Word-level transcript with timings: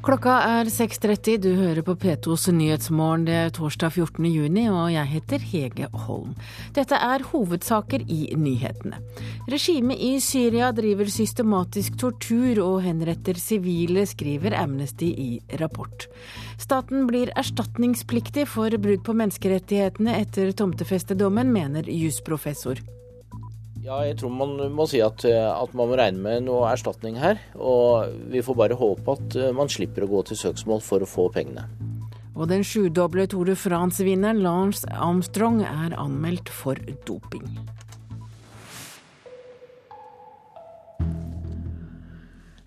Klokka 0.00 0.32
er 0.48 0.68
6.30, 0.72 1.34
du 1.44 1.50
hører 1.58 1.84
på 1.84 1.92
P2s 2.00 2.46
Nyhetsmorgen. 2.56 3.26
Det 3.28 3.34
er 3.36 3.50
torsdag 3.52 3.92
14. 3.92 4.28
juni, 4.32 4.62
og 4.72 4.86
jeg 4.94 5.10
heter 5.10 5.42
Hege 5.44 5.88
Holm. 6.06 6.30
Dette 6.72 6.96
er 6.96 7.20
hovedsaker 7.28 8.06
i 8.08 8.30
nyhetene. 8.32 8.96
Regimet 9.52 10.00
i 10.00 10.14
Syria 10.24 10.70
driver 10.72 11.10
systematisk 11.12 11.98
tortur 12.00 12.62
og 12.64 12.78
henretter 12.86 13.36
sivile, 13.36 14.06
skriver 14.08 14.56
Amnesty 14.56 15.10
i 15.12 15.28
rapport. 15.60 16.08
Staten 16.56 17.04
blir 17.10 17.34
erstatningspliktig 17.36 18.46
for 18.48 18.72
brudd 18.80 19.04
på 19.04 19.16
menneskerettighetene 19.20 20.16
etter 20.22 20.54
tomtefestedommen, 20.56 21.52
mener 21.52 21.92
jusprofessor. 21.92 22.80
Ja, 23.80 24.02
jeg 24.04 24.18
tror 24.20 24.32
man 24.34 24.58
må 24.76 24.84
si 24.90 24.98
at, 25.00 25.24
at, 25.24 25.72
man 25.72 25.88
må 25.88 25.96
regne 25.96 26.20
med 26.20 26.44
noe 26.44 26.68
erstatning 26.68 27.16
her. 27.20 27.40
Og 27.56 28.12
vi 28.28 28.42
får 28.44 28.58
bare 28.58 28.76
håpe 28.76 29.16
at 29.16 29.36
eh, 29.40 29.54
man 29.56 29.72
slipper 29.72 30.04
å 30.04 30.10
gå 30.10 30.24
til 30.28 30.40
søksmål 30.40 30.84
for 30.84 31.00
å 31.00 31.08
få 31.08 31.30
pengene. 31.32 31.64
Og 32.36 32.48
den 32.52 32.62
sjudoble 32.64 33.26
Tour 33.28 33.48
de 33.48 33.56
France-vinneren 33.58 34.42
Lance 34.44 34.88
Armstrong 34.92 35.62
er 35.64 35.96
anmeldt 35.96 36.52
for 36.52 36.78
doping. 37.08 37.48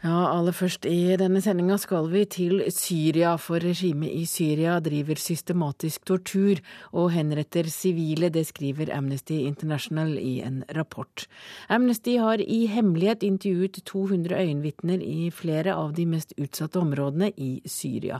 Ja, 0.03 0.34
aller 0.34 0.52
først 0.52 0.84
i 0.84 1.16
denne 1.16 1.39
sendinga 1.39 1.77
skal 1.80 2.09
vi 2.12 2.25
til 2.27 2.57
Syria, 2.75 3.38
for 3.39 3.63
regimet 3.63 4.12
i 4.12 4.26
Syria 4.27 4.73
driver 4.84 5.16
systematisk 5.16 6.02
tortur 6.09 6.59
og 6.91 7.13
henretter 7.13 7.70
sivile. 7.71 8.27
Det 8.27 8.41
skriver 8.49 8.91
Amnesty 8.91 9.37
International 9.48 10.18
i 10.20 10.41
en 10.43 10.57
rapport. 10.76 11.23
Amnesty 11.71 12.18
har 12.20 12.43
i 12.43 12.65
hemmelighet 12.68 13.23
intervjuet 13.23 13.79
200 13.87 14.41
øyenvitner 14.41 14.99
i 14.99 15.29
flere 15.32 15.71
av 15.71 15.93
de 15.95 16.04
mest 16.12 16.35
utsatte 16.35 16.82
områdene 16.84 17.29
i 17.40 17.62
Syria. 17.63 18.20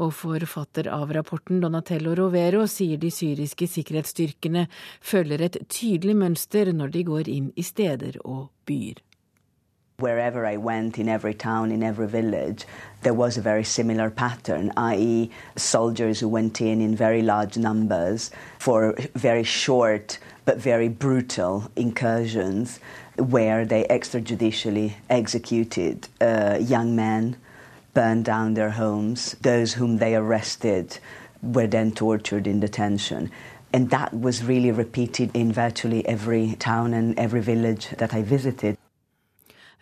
Og 0.00 0.14
forfatter 0.16 0.88
av 0.88 1.12
rapporten, 1.12 1.60
Donatello 1.60 2.14
Rovero, 2.16 2.64
sier 2.64 2.96
de 2.96 3.12
syriske 3.12 3.68
sikkerhetsstyrkene 3.68 4.64
følger 5.04 5.44
et 5.44 5.60
tydelig 5.68 6.16
mønster 6.24 6.72
når 6.72 6.96
de 6.96 7.04
går 7.12 7.28
inn 7.36 7.52
i 7.52 7.66
steder 7.68 8.16
og 8.24 8.48
byer. 8.64 9.04
Wherever 10.00 10.46
I 10.46 10.56
went, 10.58 10.96
in 10.96 11.08
every 11.08 11.34
town, 11.34 11.72
in 11.72 11.82
every 11.82 12.06
village, 12.06 12.66
there 13.02 13.14
was 13.14 13.36
a 13.36 13.40
very 13.40 13.64
similar 13.64 14.10
pattern, 14.10 14.72
i.e., 14.76 15.28
soldiers 15.56 16.20
who 16.20 16.28
went 16.28 16.60
in 16.60 16.80
in 16.80 16.94
very 16.94 17.20
large 17.20 17.56
numbers 17.56 18.30
for 18.60 18.94
very 19.16 19.42
short 19.42 20.20
but 20.44 20.58
very 20.58 20.86
brutal 20.86 21.68
incursions 21.74 22.78
where 23.16 23.64
they 23.64 23.82
extrajudicially 23.90 24.92
executed 25.10 26.06
uh, 26.20 26.58
young 26.60 26.94
men, 26.94 27.34
burned 27.92 28.24
down 28.24 28.54
their 28.54 28.70
homes. 28.70 29.34
Those 29.40 29.74
whom 29.74 29.98
they 29.98 30.14
arrested 30.14 30.96
were 31.42 31.66
then 31.66 31.90
tortured 31.90 32.46
in 32.46 32.60
detention. 32.60 33.32
And 33.72 33.90
that 33.90 34.14
was 34.14 34.44
really 34.44 34.70
repeated 34.70 35.32
in 35.34 35.52
virtually 35.52 36.06
every 36.06 36.54
town 36.54 36.94
and 36.94 37.18
every 37.18 37.40
village 37.40 37.88
that 37.98 38.14
I 38.14 38.22
visited. 38.22 38.78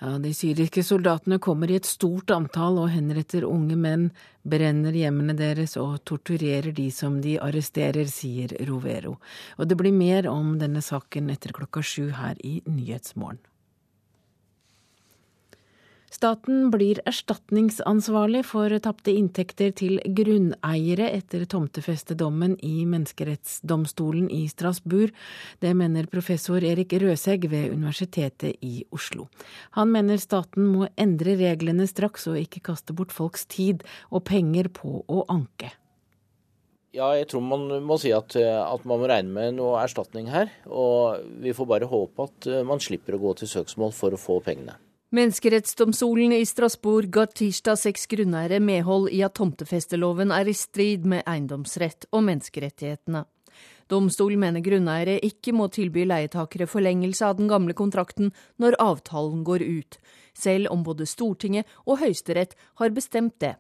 Ja, 0.01 0.19
De 0.19 0.35
syriske 0.35 0.83
soldatene 0.85 1.39
kommer 1.41 1.71
i 1.73 1.79
et 1.81 1.89
stort 1.89 2.31
antall 2.35 2.77
og 2.83 2.91
henretter 2.93 3.47
unge 3.49 3.79
menn, 3.81 4.11
brenner 4.45 4.93
hjemmene 4.93 5.33
deres 5.39 5.79
og 5.81 6.03
torturerer 6.05 6.75
de 6.77 6.91
som 6.93 7.23
de 7.25 7.39
arresterer, 7.41 8.05
sier 8.13 8.53
Rovero. 8.69 9.17
Og 9.57 9.69
det 9.71 9.81
blir 9.81 9.97
mer 9.97 10.29
om 10.29 10.59
denne 10.61 10.85
saken 10.85 11.33
etter 11.33 11.57
klokka 11.57 11.81
sju 11.81 12.11
her 12.13 12.37
i 12.45 12.61
Nyhetsmorgen. 12.69 13.41
Staten 16.17 16.71
blir 16.73 16.97
erstatningsansvarlig 17.05 18.41
for 18.49 18.73
tapte 18.81 19.13
inntekter 19.13 19.73
til 19.77 19.99
grunneiere 20.17 21.11
etter 21.13 21.43
tomtefestedommen 21.53 22.55
i 22.65 22.87
Menneskerettsdomstolen 22.89 24.31
i 24.33 24.47
Strasbourg. 24.49 25.13
Det 25.61 25.75
mener 25.77 26.09
professor 26.09 26.65
Erik 26.65 26.95
Røsegg 27.03 27.45
ved 27.53 27.75
Universitetet 27.75 28.57
i 28.65 28.87
Oslo. 28.97 29.27
Han 29.77 29.93
mener 29.93 30.23
staten 30.23 30.71
må 30.73 30.89
endre 30.97 31.37
reglene 31.37 31.85
straks 31.91 32.25
og 32.33 32.41
ikke 32.41 32.65
kaste 32.71 32.97
bort 32.97 33.13
folks 33.13 33.45
tid 33.53 33.85
og 34.09 34.25
penger 34.31 34.73
på 34.73 35.03
å 35.05 35.27
anke. 35.29 35.75
Ja, 36.97 37.11
jeg 37.13 37.29
tror 37.29 37.45
man 37.45 37.69
må 37.85 38.01
si 38.01 38.15
at, 38.17 38.39
at, 38.41 38.89
man 38.89 39.03
må 39.05 39.13
regne 39.13 39.37
med 39.37 39.59
noe 39.61 39.85
erstatning 39.85 40.33
her. 40.33 40.49
Og 40.65 41.29
vi 41.45 41.53
får 41.53 41.73
bare 41.77 41.93
håpe 41.93 42.31
at 42.31 42.51
man 42.65 42.81
slipper 42.81 43.19
å 43.19 43.25
gå 43.29 43.37
til 43.43 43.53
søksmål 43.53 43.93
for 43.93 44.17
å 44.17 44.25
få 44.25 44.41
pengene. 44.41 44.79
Menneskerettsdomstolen 45.15 46.33
i 46.33 46.47
Strasbourg 46.47 47.13
ga 47.15 47.29
tirsdag 47.31 47.79
seks 47.79 48.09
grunneiere 48.11 48.59
medhold 48.59 49.07
i 49.15 49.21
at 49.23 49.37
tomtefesteloven 49.39 50.33
er 50.35 50.49
i 50.51 50.55
strid 50.59 51.05
med 51.07 51.23
eiendomsrett 51.31 52.09
og 52.11 52.25
menneskerettighetene. 52.27 53.21
Domstolen 53.87 54.43
mener 54.43 54.65
grunneiere 54.67 55.21
ikke 55.23 55.55
må 55.55 55.69
tilby 55.71 56.03
leietakere 56.11 56.67
forlengelse 56.67 57.23
av 57.23 57.37
den 57.39 57.47
gamle 57.47 57.77
kontrakten 57.79 58.33
når 58.59 58.81
avtalen 58.83 59.45
går 59.47 59.63
ut, 59.63 60.01
selv 60.35 60.75
om 60.75 60.83
både 60.83 61.07
Stortinget 61.07 61.71
og 61.85 62.01
Høyesterett 62.03 62.59
har 62.83 62.91
bestemt 62.91 63.39
det. 63.39 63.55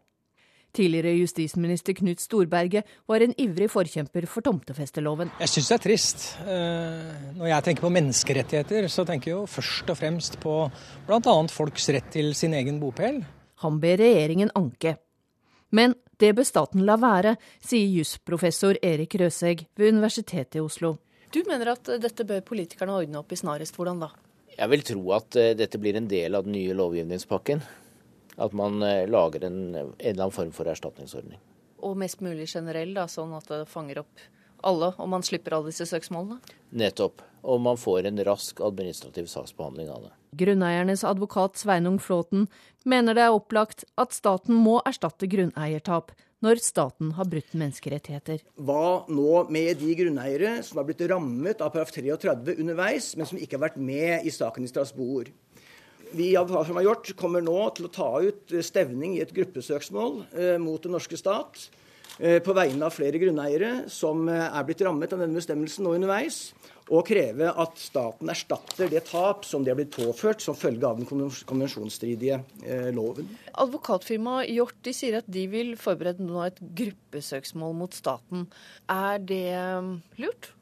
Tidligere 0.76 1.14
justisminister 1.16 1.94
Knut 1.96 2.20
Storberget 2.20 2.84
var 3.08 3.22
en 3.24 3.32
ivrig 3.40 3.70
forkjemper 3.72 4.26
for 4.28 4.44
tomtefesteloven. 4.44 5.30
Jeg 5.40 5.48
syns 5.48 5.70
det 5.70 5.76
er 5.76 5.84
trist. 5.86 6.26
Når 7.38 7.48
jeg 7.48 7.64
tenker 7.64 7.86
på 7.86 7.92
menneskerettigheter, 7.94 8.88
så 8.92 9.06
tenker 9.08 9.30
jeg 9.30 9.38
jo 9.38 9.46
først 9.48 9.88
og 9.94 9.96
fremst 9.96 10.36
på 10.42 10.56
bl.a. 11.08 11.36
folks 11.48 11.88
rett 11.96 12.10
til 12.12 12.34
sin 12.36 12.52
egen 12.58 12.76
bopel. 12.82 13.22
Han 13.64 13.78
ber 13.80 14.02
regjeringen 14.02 14.52
anke. 14.58 14.98
Men 15.72 15.96
det 16.20 16.34
bør 16.36 16.46
staten 16.48 16.84
la 16.84 16.98
være, 17.00 17.34
sier 17.64 17.88
jusprofessor 17.96 18.76
Erik 18.84 19.16
Røsegg 19.20 19.64
ved 19.80 19.96
Universitetet 19.96 20.60
i 20.60 20.64
Oslo. 20.64 20.98
Du 21.32 21.40
mener 21.48 21.72
at 21.72 21.88
dette 22.04 22.28
bør 22.28 22.44
politikerne 22.44 23.00
ordne 23.00 23.24
opp 23.24 23.32
i 23.32 23.40
snarest. 23.40 23.76
Hvordan 23.76 24.04
da? 24.04 24.12
Jeg 24.52 24.72
vil 24.72 24.86
tro 24.92 25.02
at 25.16 25.40
dette 25.56 25.80
blir 25.80 25.96
en 25.96 26.06
del 26.08 26.36
av 26.36 26.44
den 26.44 26.56
nye 26.56 26.76
lovgivningspakken. 26.76 27.64
At 28.36 28.52
man 28.56 28.80
lager 28.80 29.46
en, 29.48 29.60
en 29.74 29.92
eller 29.96 30.26
annen 30.26 30.34
form 30.34 30.50
for 30.52 30.68
erstatningsordning. 30.68 31.40
Og 31.86 31.96
mest 31.96 32.20
mulig 32.24 32.48
generell, 32.50 32.92
da, 32.96 33.06
sånn 33.08 33.32
at 33.36 33.48
det 33.48 33.62
fanger 33.70 34.02
opp 34.02 34.24
alle, 34.66 34.92
og 34.98 35.08
man 35.10 35.24
slipper 35.24 35.56
alle 35.56 35.70
disse 35.70 35.86
søksmålene? 35.88 36.38
Nettopp. 36.76 37.22
Og 37.46 37.60
man 37.62 37.78
får 37.78 38.08
en 38.08 38.22
rask 38.26 38.60
administrativ 38.64 39.28
saksbehandling 39.30 39.90
av 39.92 40.08
det. 40.08 40.12
Grunneiernes 40.36 41.04
advokat 41.06 41.60
Sveinung 41.60 42.00
Flåten 42.02 42.48
mener 42.84 43.14
det 43.16 43.26
er 43.26 43.36
opplagt 43.36 43.86
at 44.00 44.16
staten 44.16 44.56
må 44.58 44.80
erstatte 44.88 45.28
grunneiertap 45.30 46.10
når 46.44 46.60
staten 46.60 47.14
har 47.16 47.28
brutt 47.30 47.54
menneskerettigheter. 47.56 48.42
Hva 48.60 49.06
nå 49.08 49.46
med 49.52 49.80
de 49.80 49.94
grunneiere 49.96 50.58
som 50.66 50.80
har 50.80 50.88
blitt 50.88 51.06
rammet 51.08 51.62
av 51.64 51.72
paragraf 51.72 51.94
33 51.94 52.58
underveis, 52.58 53.14
men 53.16 53.30
som 53.30 53.40
ikke 53.40 53.56
har 53.56 53.68
vært 53.70 53.80
med 53.80 54.26
i 54.26 54.34
saken 54.34 54.66
i 54.66 54.70
Strasbourg? 54.70 55.30
Vi 56.10 56.34
som 56.34 56.76
har 56.76 56.82
gjort, 56.82 57.16
kommer 57.16 57.42
nå 57.42 57.58
til 57.76 57.88
å 57.88 57.92
ta 57.92 58.10
ut 58.22 58.54
stevning 58.64 59.16
i 59.16 59.24
et 59.24 59.34
gruppesøksmål 59.34 60.22
eh, 60.38 60.54
mot 60.62 60.82
den 60.82 60.94
norske 60.94 61.18
stat 61.18 61.66
eh, 62.20 62.38
på 62.44 62.54
vegne 62.56 62.86
av 62.86 62.94
flere 62.94 63.18
grunneiere 63.20 63.88
som 63.92 64.28
eh, 64.30 64.46
er 64.46 64.66
blitt 64.68 64.84
rammet 64.86 65.12
av 65.12 65.24
denne 65.24 65.36
bestemmelsen 65.36 65.86
nå 65.86 65.96
underveis, 65.98 66.54
og 66.86 67.02
kreve 67.08 67.50
at 67.50 67.80
staten 67.82 68.30
erstatter 68.30 68.92
det 68.92 69.02
tap 69.08 69.42
som 69.48 69.64
de 69.66 69.72
har 69.72 69.78
blitt 69.80 69.96
påført 69.96 70.44
som 70.44 70.54
følge 70.54 70.86
av 70.86 71.00
den 71.00 71.08
konvensjonsstridige 71.10 72.38
loven. 72.94 73.26
Advokatfirmaet 73.58 74.52
Hjort 74.54 74.78
de 74.86 74.94
sier 74.94 75.18
at 75.18 75.26
de 75.26 75.48
vil 75.50 75.74
forberede 75.80 76.22
nå 76.22 76.44
et 76.46 76.60
gruppesøksmål 76.78 77.74
mot 77.82 77.98
staten. 77.98 78.46
Er 78.86 79.18
det 79.18 79.48
lurt? 80.22 80.52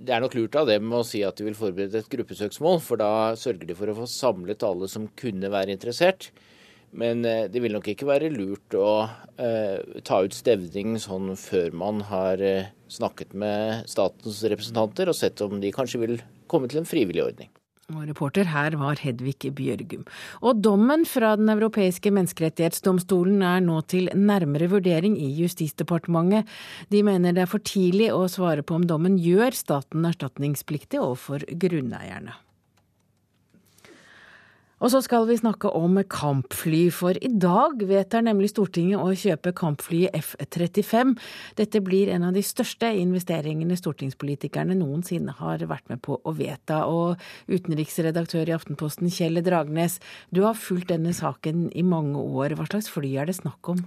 Det 0.00 0.14
er 0.16 0.22
nok 0.24 0.34
lurt 0.38 0.56
av 0.56 0.70
dem 0.70 0.92
å 0.96 1.02
si 1.04 1.20
at 1.26 1.36
de 1.36 1.44
vil 1.44 1.56
forberede 1.58 2.00
et 2.00 2.08
gruppesøksmål, 2.08 2.78
for 2.80 3.00
da 3.00 3.36
sørger 3.36 3.68
de 3.68 3.76
for 3.76 3.92
å 3.92 3.98
få 3.98 4.06
samlet 4.08 4.64
alle 4.64 4.88
som 4.88 5.10
kunne 5.20 5.50
være 5.52 5.74
interessert. 5.76 6.30
Men 6.90 7.22
det 7.22 7.60
vil 7.62 7.76
nok 7.76 7.92
ikke 7.92 8.08
være 8.08 8.32
lurt 8.34 8.74
å 8.74 8.88
eh, 9.38 10.00
ta 10.02 10.22
ut 10.24 10.34
stevning 10.34 10.96
sånn 10.98 11.36
før 11.38 11.76
man 11.84 12.00
har 12.08 12.42
eh, 12.42 12.72
snakket 12.90 13.36
med 13.38 13.86
statens 13.90 14.42
representanter 14.50 15.12
og 15.12 15.18
sett 15.20 15.44
om 15.44 15.60
de 15.62 15.70
kanskje 15.74 16.02
vil 16.02 16.16
komme 16.50 16.70
til 16.70 16.82
en 16.82 16.88
frivillig 16.88 17.28
ordning. 17.28 17.52
Og 17.90 18.06
reporter 18.06 18.46
her 18.50 18.76
var 18.78 19.00
Hedvig 19.02 19.50
Bjørgum. 19.56 20.04
Og 20.42 20.60
dommen 20.62 21.06
fra 21.08 21.34
Den 21.36 21.50
europeiske 21.52 22.12
menneskerettighetsdomstolen 22.14 23.42
er 23.42 23.64
nå 23.64 23.80
til 23.90 24.10
nærmere 24.14 24.70
vurdering 24.70 25.16
i 25.18 25.30
Justisdepartementet. 25.40 26.46
De 26.90 27.02
mener 27.02 27.34
det 27.34 27.46
er 27.46 27.50
for 27.50 27.62
tidlig 27.62 28.12
å 28.14 28.26
svare 28.30 28.62
på 28.62 28.78
om 28.78 28.86
dommen 28.86 29.18
gjør 29.18 29.56
staten 29.56 30.06
erstatningspliktig 30.06 31.00
overfor 31.02 31.46
grunneierne. 31.50 32.36
Og 34.80 34.88
så 34.88 35.02
skal 35.04 35.26
vi 35.28 35.36
snakke 35.36 35.68
om 35.76 35.98
kampfly, 36.08 36.86
for 36.94 37.16
i 37.20 37.28
dag 37.28 37.82
vedtar 37.84 38.24
nemlig 38.24 38.48
Stortinget 38.54 39.02
å 39.02 39.12
kjøpe 39.12 39.52
kampflyet 39.56 40.14
F-35. 40.16 41.12
Dette 41.58 41.82
blir 41.84 42.08
en 42.14 42.24
av 42.30 42.32
de 42.36 42.40
største 42.44 42.88
investeringene 43.02 43.76
stortingspolitikerne 43.76 44.78
noensinne 44.78 45.34
har 45.36 45.66
vært 45.68 45.92
med 45.92 46.00
på 46.06 46.16
å 46.24 46.32
vedta. 46.36 46.86
Og 46.88 47.20
utenriksredaktør 47.52 48.48
i 48.48 48.56
Aftenposten 48.56 49.12
Kjell 49.12 49.42
Dragnes, 49.44 49.98
du 50.32 50.46
har 50.46 50.56
fulgt 50.56 50.88
denne 50.94 51.12
saken 51.12 51.68
i 51.76 51.84
mange 51.84 52.16
år. 52.16 52.56
Hva 52.56 52.70
slags 52.70 52.88
fly 52.88 53.12
er 53.20 53.28
det 53.28 53.36
snakk 53.42 53.74
om? 53.74 53.84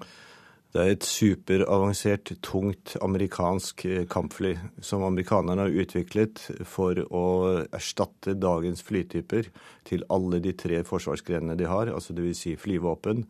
Det 0.74 0.82
er 0.82 0.96
et 0.96 1.06
superavansert, 1.06 2.32
tungt 2.42 2.96
amerikansk 3.06 3.84
eh, 3.86 4.06
kampfly 4.10 4.56
som 4.82 5.04
amerikanerne 5.06 5.68
har 5.68 5.76
utviklet 5.84 6.42
for 6.66 6.98
å 7.14 7.26
erstatte 7.70 8.34
dagens 8.34 8.82
flytyper 8.82 9.52
til 9.86 10.06
alle 10.10 10.40
de 10.42 10.56
tre 10.58 10.80
forsvarsgrenene 10.88 11.60
de 11.60 11.70
har, 11.70 11.94
altså 11.94 12.18
dvs. 12.18 12.42
Si 12.42 12.56
flyvåpen, 12.58 13.28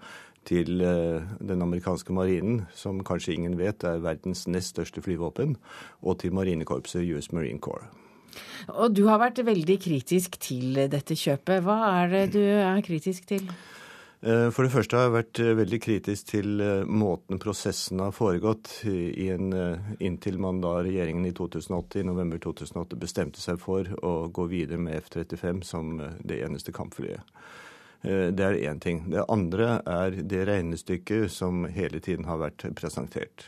til 0.47 0.81
eh, 0.87 1.35
den 1.43 1.67
amerikanske 1.67 2.15
marinen, 2.15 2.63
som 2.75 3.03
kanskje 3.03 3.35
ingen 3.35 3.59
vet 3.59 3.83
er 3.87 3.99
verdens 4.03 4.45
nest 4.47 4.77
største 4.77 5.03
flyvåpen, 5.03 5.57
og 5.99 6.21
til 6.23 6.35
marinekorpset 6.35 7.03
US 7.11 7.33
Marine 7.35 7.59
Corps. 7.59 7.91
Og 8.71 8.95
du 8.95 9.03
har 9.11 9.19
vært 9.19 9.43
veldig 9.43 9.79
kritisk 9.83 10.39
til 10.41 10.79
dette 10.89 11.15
kjøpet. 11.19 11.63
Hva 11.67 11.79
er 11.99 12.13
det 12.15 12.25
du 12.39 12.43
er 12.43 12.79
kritisk 12.87 13.27
til? 13.35 13.51
Eh, 14.25 14.49
for 14.55 14.63
det 14.63 14.71
første 14.71 14.95
har 14.95 15.09
jeg 15.09 15.13
vært 15.17 15.39
eh, 15.43 15.55
veldig 15.57 15.77
kritisk 15.83 16.29
til 16.29 16.61
eh, 16.63 16.85
måten 16.87 17.41
prosessen 17.43 17.99
har 17.99 18.13
foregått 18.15 18.69
en, 18.87 19.49
inntil 19.99 20.37
man 20.39 20.61
da 20.63 20.77
regjeringen 20.85 21.27
i 21.27 21.33
2008, 21.35 21.99
i 21.99 22.05
november 22.07 22.39
2008 22.39 22.99
bestemte 23.01 23.43
seg 23.43 23.59
for 23.59 23.89
å 23.99 24.13
gå 24.31 24.45
videre 24.53 24.79
med 24.79 25.01
F-35 25.01 25.59
som 25.67 25.97
det 26.23 26.39
eneste 26.45 26.71
kampflyet. 26.75 27.35
Det 28.03 28.43
er 28.43 28.57
én 28.67 28.81
ting. 28.83 29.05
Det 29.11 29.23
andre 29.31 29.77
er 29.87 30.17
det 30.27 30.41
regnestykket 30.49 31.31
som 31.31 31.63
hele 31.71 32.01
tiden 32.03 32.27
har 32.27 32.41
vært 32.41 32.65
presentert. 32.75 33.45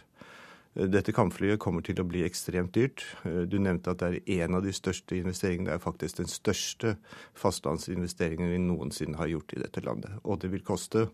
Dette 0.75 1.13
kampflyet 1.16 1.60
kommer 1.63 1.86
til 1.88 2.01
å 2.01 2.07
bli 2.07 2.25
ekstremt 2.27 2.74
dyrt. 2.75 3.06
Du 3.24 3.56
nevnte 3.63 3.94
at 3.94 4.01
det 4.01 4.10
er 4.27 4.44
en 4.44 4.57
av 4.57 4.66
de 4.66 4.74
største 4.75 5.16
investeringene. 5.16 5.69
Det 5.69 5.77
er 5.77 5.83
faktisk 5.83 6.19
den 6.19 6.31
største 6.31 6.98
fastlandsinvesteringen 7.39 8.51
vi 8.51 8.60
noensinne 8.60 9.16
har 9.22 9.31
gjort 9.31 9.56
i 9.56 9.62
dette 9.63 9.83
landet. 9.86 10.18
Og 10.27 10.42
det 10.44 10.51
vil 10.51 10.66
koste 10.68 11.07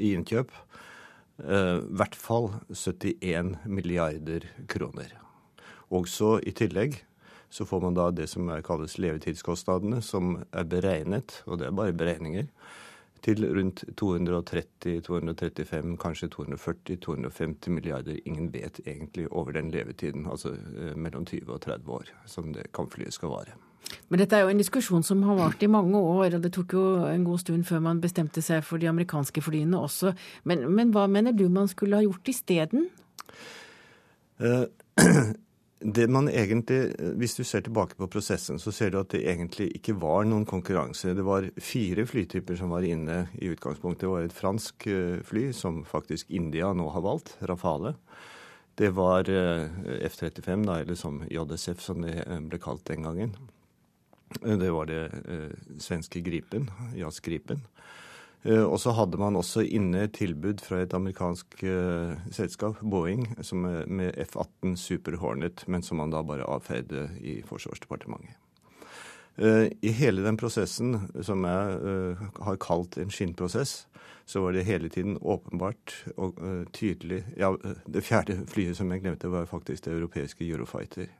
i 0.00 0.14
innkjøp 0.16 0.54
eh, 0.56 1.76
i 1.82 1.98
hvert 2.00 2.16
fall 2.16 2.48
71 2.72 3.58
milliarder 3.68 4.48
kroner. 4.72 5.12
Også 5.92 6.38
i 6.40 6.56
tillegg 6.56 6.96
så 7.52 7.68
får 7.68 7.84
man 7.84 7.96
da 7.96 8.08
det 8.10 8.26
som 8.32 8.48
kalles 8.64 8.96
levetidskostnadene, 8.98 10.00
som 10.02 10.40
er 10.50 10.66
beregnet, 10.68 11.42
og 11.46 11.60
det 11.60 11.68
er 11.68 11.76
bare 11.76 11.94
beregninger, 11.96 12.48
til 13.24 13.46
rundt 13.56 13.84
230-235, 14.00 15.96
kanskje 16.02 16.28
240-250 16.34 17.70
milliarder. 17.70 18.18
Ingen 18.24 18.52
vet 18.54 18.80
egentlig 18.86 19.28
over 19.32 19.52
den 19.56 19.70
levetiden, 19.70 20.26
altså 20.30 20.54
eh, 20.54 20.96
mellom 20.96 21.26
20 21.26 21.52
og 21.52 21.60
30 21.60 21.92
år, 21.92 22.12
som 22.26 22.52
det 22.52 22.72
kampflyet 22.76 23.14
skal 23.14 23.32
vare. 23.34 23.56
Men 24.08 24.20
dette 24.22 24.36
er 24.36 24.46
jo 24.46 24.52
en 24.52 24.60
diskusjon 24.60 25.04
som 25.06 25.22
har 25.26 25.38
vart 25.38 25.62
i 25.62 25.70
mange 25.70 25.98
år, 25.98 26.36
og 26.36 26.42
det 26.42 26.52
tok 26.54 26.74
jo 26.74 26.84
en 27.06 27.24
god 27.26 27.42
stund 27.42 27.66
før 27.68 27.82
man 27.84 28.02
bestemte 28.02 28.42
seg 28.42 28.64
for 28.66 28.82
de 28.82 28.88
amerikanske 28.90 29.42
flyene 29.42 29.78
også. 29.78 30.12
Men, 30.44 30.66
men 30.74 30.92
hva 30.94 31.06
mener 31.10 31.34
du 31.36 31.48
man 31.52 31.70
skulle 31.70 31.98
ha 31.98 32.06
gjort 32.06 32.30
isteden? 32.30 32.88
Uh, 34.42 34.66
Det 35.78 36.06
man 36.08 36.28
egentlig, 36.28 36.94
Hvis 37.16 37.34
du 37.36 37.44
ser 37.44 37.60
tilbake 37.60 37.96
på 37.96 38.08
prosessen, 38.08 38.58
så 38.58 38.72
ser 38.72 38.90
du 38.90 39.00
at 39.00 39.10
det 39.12 39.26
egentlig 39.28 39.68
ikke 39.76 39.92
var 40.00 40.24
noen 40.24 40.46
konkurranse. 40.48 41.12
Det 41.14 41.24
var 41.24 41.50
fire 41.60 42.06
flytyper 42.06 42.56
som 42.56 42.70
var 42.72 42.82
inne 42.82 43.28
i 43.36 43.50
utgangspunktet. 43.52 44.06
Det 44.06 44.08
var 44.08 44.24
et 44.24 44.32
fransk 44.32 44.86
eh, 44.86 45.20
fly, 45.20 45.52
som 45.52 45.84
faktisk 45.84 46.30
India 46.30 46.72
nå 46.72 46.88
har 46.94 47.04
valgt, 47.04 47.36
Rafale. 47.42 47.94
Det 48.74 48.88
var 48.96 49.28
eh, 49.28 49.68
F-35, 50.08 50.64
da, 50.64 50.80
eller 50.80 50.96
som 50.96 51.20
JSF, 51.28 51.80
som 51.80 52.00
det 52.00 52.24
eh, 52.24 52.40
ble 52.40 52.58
kalt 52.58 52.86
den 52.88 53.04
gangen. 53.04 53.36
Det 54.40 54.72
var 54.72 54.88
det 54.90 55.04
svenske 55.78 56.20
Gripen, 56.20 56.66
JAS 56.96 57.20
Gripen. 57.22 57.60
Eh, 58.46 58.62
og 58.62 58.78
så 58.80 58.94
hadde 58.94 59.18
man 59.18 59.36
også 59.38 59.64
inne 59.66 60.06
tilbud 60.14 60.62
fra 60.62 60.84
et 60.84 60.94
amerikansk 60.94 61.58
uh, 61.66 62.14
selskap, 62.30 62.78
Boeing, 62.82 63.26
med 63.90 64.18
F-18 64.22 64.76
Super 64.78 65.18
Hornet, 65.18 65.64
men 65.66 65.82
som 65.82 65.98
man 65.98 66.14
da 66.14 66.22
bare 66.22 66.46
avfeide 66.46 67.08
i 67.20 67.40
Forsvarsdepartementet. 67.46 68.38
I 69.36 69.90
hele 69.92 70.22
den 70.24 70.38
prosessen, 70.40 70.94
som 71.20 71.42
jeg 71.44 72.14
har 72.40 72.56
kalt 72.56 72.96
en 72.96 73.10
skinnprosess, 73.12 73.82
så 74.24 74.40
var 74.40 74.54
det 74.56 74.62
hele 74.64 74.88
tiden 74.88 75.18
åpenbart 75.20 75.92
og 76.16 76.40
tydelig 76.72 77.18
Ja, 77.36 77.50
det 77.84 78.00
fjerde 78.06 78.38
flyet 78.48 78.78
som 78.78 78.94
jeg 78.94 79.04
glemte, 79.04 79.28
var 79.28 79.44
faktisk 79.44 79.84
det 79.84 79.92
europeiske 79.92 80.48
Eurofighter. 80.48 81.12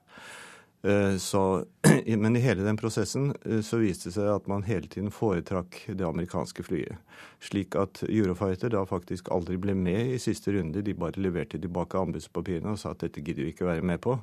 Eh, 0.82 1.16
så, 1.16 1.64
men 2.06 2.36
i 2.36 2.42
hele 2.44 2.66
den 2.66 2.76
prosessen 2.76 3.32
eh, 3.44 3.62
så 3.64 3.80
viste 3.80 4.10
det 4.10 4.16
seg 4.18 4.28
at 4.30 4.50
man 4.50 4.66
hele 4.66 4.90
tiden 4.90 5.10
foretrakk 5.14 5.80
det 5.88 6.06
amerikanske 6.06 6.66
flyet. 6.66 7.00
Slik 7.42 7.78
at 7.78 8.02
Eurofighter 8.08 8.72
da 8.74 8.84
faktisk 8.86 9.30
aldri 9.34 9.58
ble 9.60 9.74
med 9.78 10.14
i 10.14 10.20
siste 10.22 10.54
runde. 10.54 10.84
De 10.84 10.94
bare 10.94 11.22
leverte 11.22 11.60
tilbake 11.60 11.98
anbudspapirene 11.98 12.76
og 12.76 12.80
sa 12.82 12.92
at 12.94 13.02
dette 13.06 13.24
gidder 13.24 13.46
vi 13.46 13.54
ikke 13.54 13.70
være 13.70 13.86
med 13.86 14.02
på. 14.04 14.18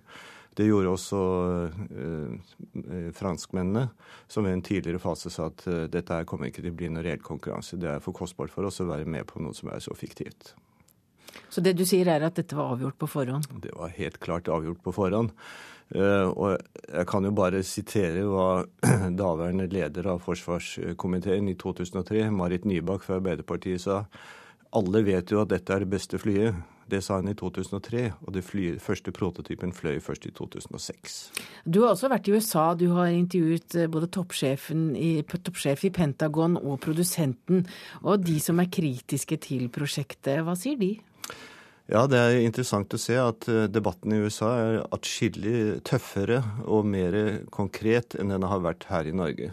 Det 0.53 0.67
gjorde 0.67 0.91
også 0.94 1.19
eh, 1.97 3.13
franskmennene, 3.17 3.88
som 4.29 4.45
i 4.45 4.51
en 4.53 4.61
tidligere 4.61 5.01
fase 5.01 5.31
sa 5.33 5.47
at 5.50 5.65
eh, 5.69 5.88
dette 5.89 6.13
her 6.13 6.27
kommer 6.29 6.51
ikke 6.51 6.61
til 6.61 6.73
å 6.73 6.77
bli 6.77 6.91
noen 6.91 7.05
reell 7.05 7.23
konkurranse. 7.25 7.79
Det 7.81 7.89
er 7.89 8.03
for 8.03 8.13
kostbart 8.15 8.53
for 8.53 8.69
oss 8.69 8.81
å 8.83 8.89
være 8.91 9.09
med 9.09 9.25
på 9.29 9.41
noe 9.41 9.57
som 9.57 9.73
er 9.73 9.81
så 9.81 9.97
fiktivt. 9.97 10.53
Så 11.50 11.61
det 11.65 11.73
du 11.77 11.83
sier 11.89 12.09
er 12.09 12.25
at 12.25 12.38
dette 12.38 12.57
var 12.57 12.75
avgjort 12.75 13.00
på 13.01 13.09
forhånd? 13.09 13.50
Det 13.63 13.73
var 13.73 13.94
helt 13.97 14.19
klart 14.21 14.51
avgjort 14.51 14.83
på 14.85 14.94
forhånd. 14.94 15.33
Eh, 15.94 16.28
og 16.34 16.57
jeg 16.90 17.07
kan 17.10 17.25
jo 17.28 17.34
bare 17.38 17.62
sitere 17.66 18.25
hva 18.25 18.63
daværende 19.22 19.69
leder 19.69 20.10
av 20.16 20.24
forsvarskomiteen 20.25 21.51
i 21.51 21.57
2003, 21.60 22.30
Marit 22.34 22.66
Nybakk 22.66 23.06
fra 23.06 23.19
Arbeiderpartiet, 23.22 23.86
sa. 23.86 24.04
Alle 24.74 25.04
vet 25.06 25.30
jo 25.30 25.44
at 25.44 25.51
dette 25.54 25.74
er 25.74 25.84
det 25.84 25.92
beste 25.92 26.18
flyet. 26.18 26.57
Det 26.90 27.00
sa 27.01 27.16
hun 27.19 27.30
i 27.31 27.36
2003, 27.38 28.01
og 28.25 28.38
fly, 28.44 28.74
første 28.81 29.13
prototypen 29.16 29.72
fløy 29.74 30.01
først 30.04 30.25
i 30.28 30.34
2006. 30.36 31.13
Du 31.63 31.84
har 31.84 31.94
også 31.94 32.10
vært 32.12 32.28
i 32.28 32.34
USA. 32.36 32.66
Du 32.75 32.89
har 32.98 33.13
intervjuet 33.13 33.78
eh, 33.78 33.88
både 33.88 34.10
i, 34.10 35.12
toppsjef 35.30 35.86
i 35.86 35.94
Pentagon 35.94 36.57
og 36.57 36.80
produsenten, 36.84 37.63
og 38.01 38.25
de 38.25 38.39
som 38.42 38.60
er 38.60 38.72
kritiske 38.74 39.38
til 39.46 39.69
prosjektet. 39.69 40.42
Hva 40.44 40.57
sier 40.60 40.81
de? 40.81 40.96
Ja, 41.91 42.06
det 42.07 42.19
er 42.19 42.38
interessant 42.39 42.94
å 42.95 43.00
se 43.01 43.18
at 43.19 43.47
eh, 43.51 43.65
debatten 43.68 44.13
i 44.15 44.21
USA 44.24 44.53
er 44.62 44.77
atskillig 44.95 45.81
tøffere 45.88 46.39
og 46.63 46.88
mer 46.88 47.17
konkret 47.51 48.15
enn 48.15 48.31
den 48.31 48.48
har 48.48 48.63
vært 48.63 48.88
her 48.88 49.10
i 49.10 49.15
Norge. 49.15 49.51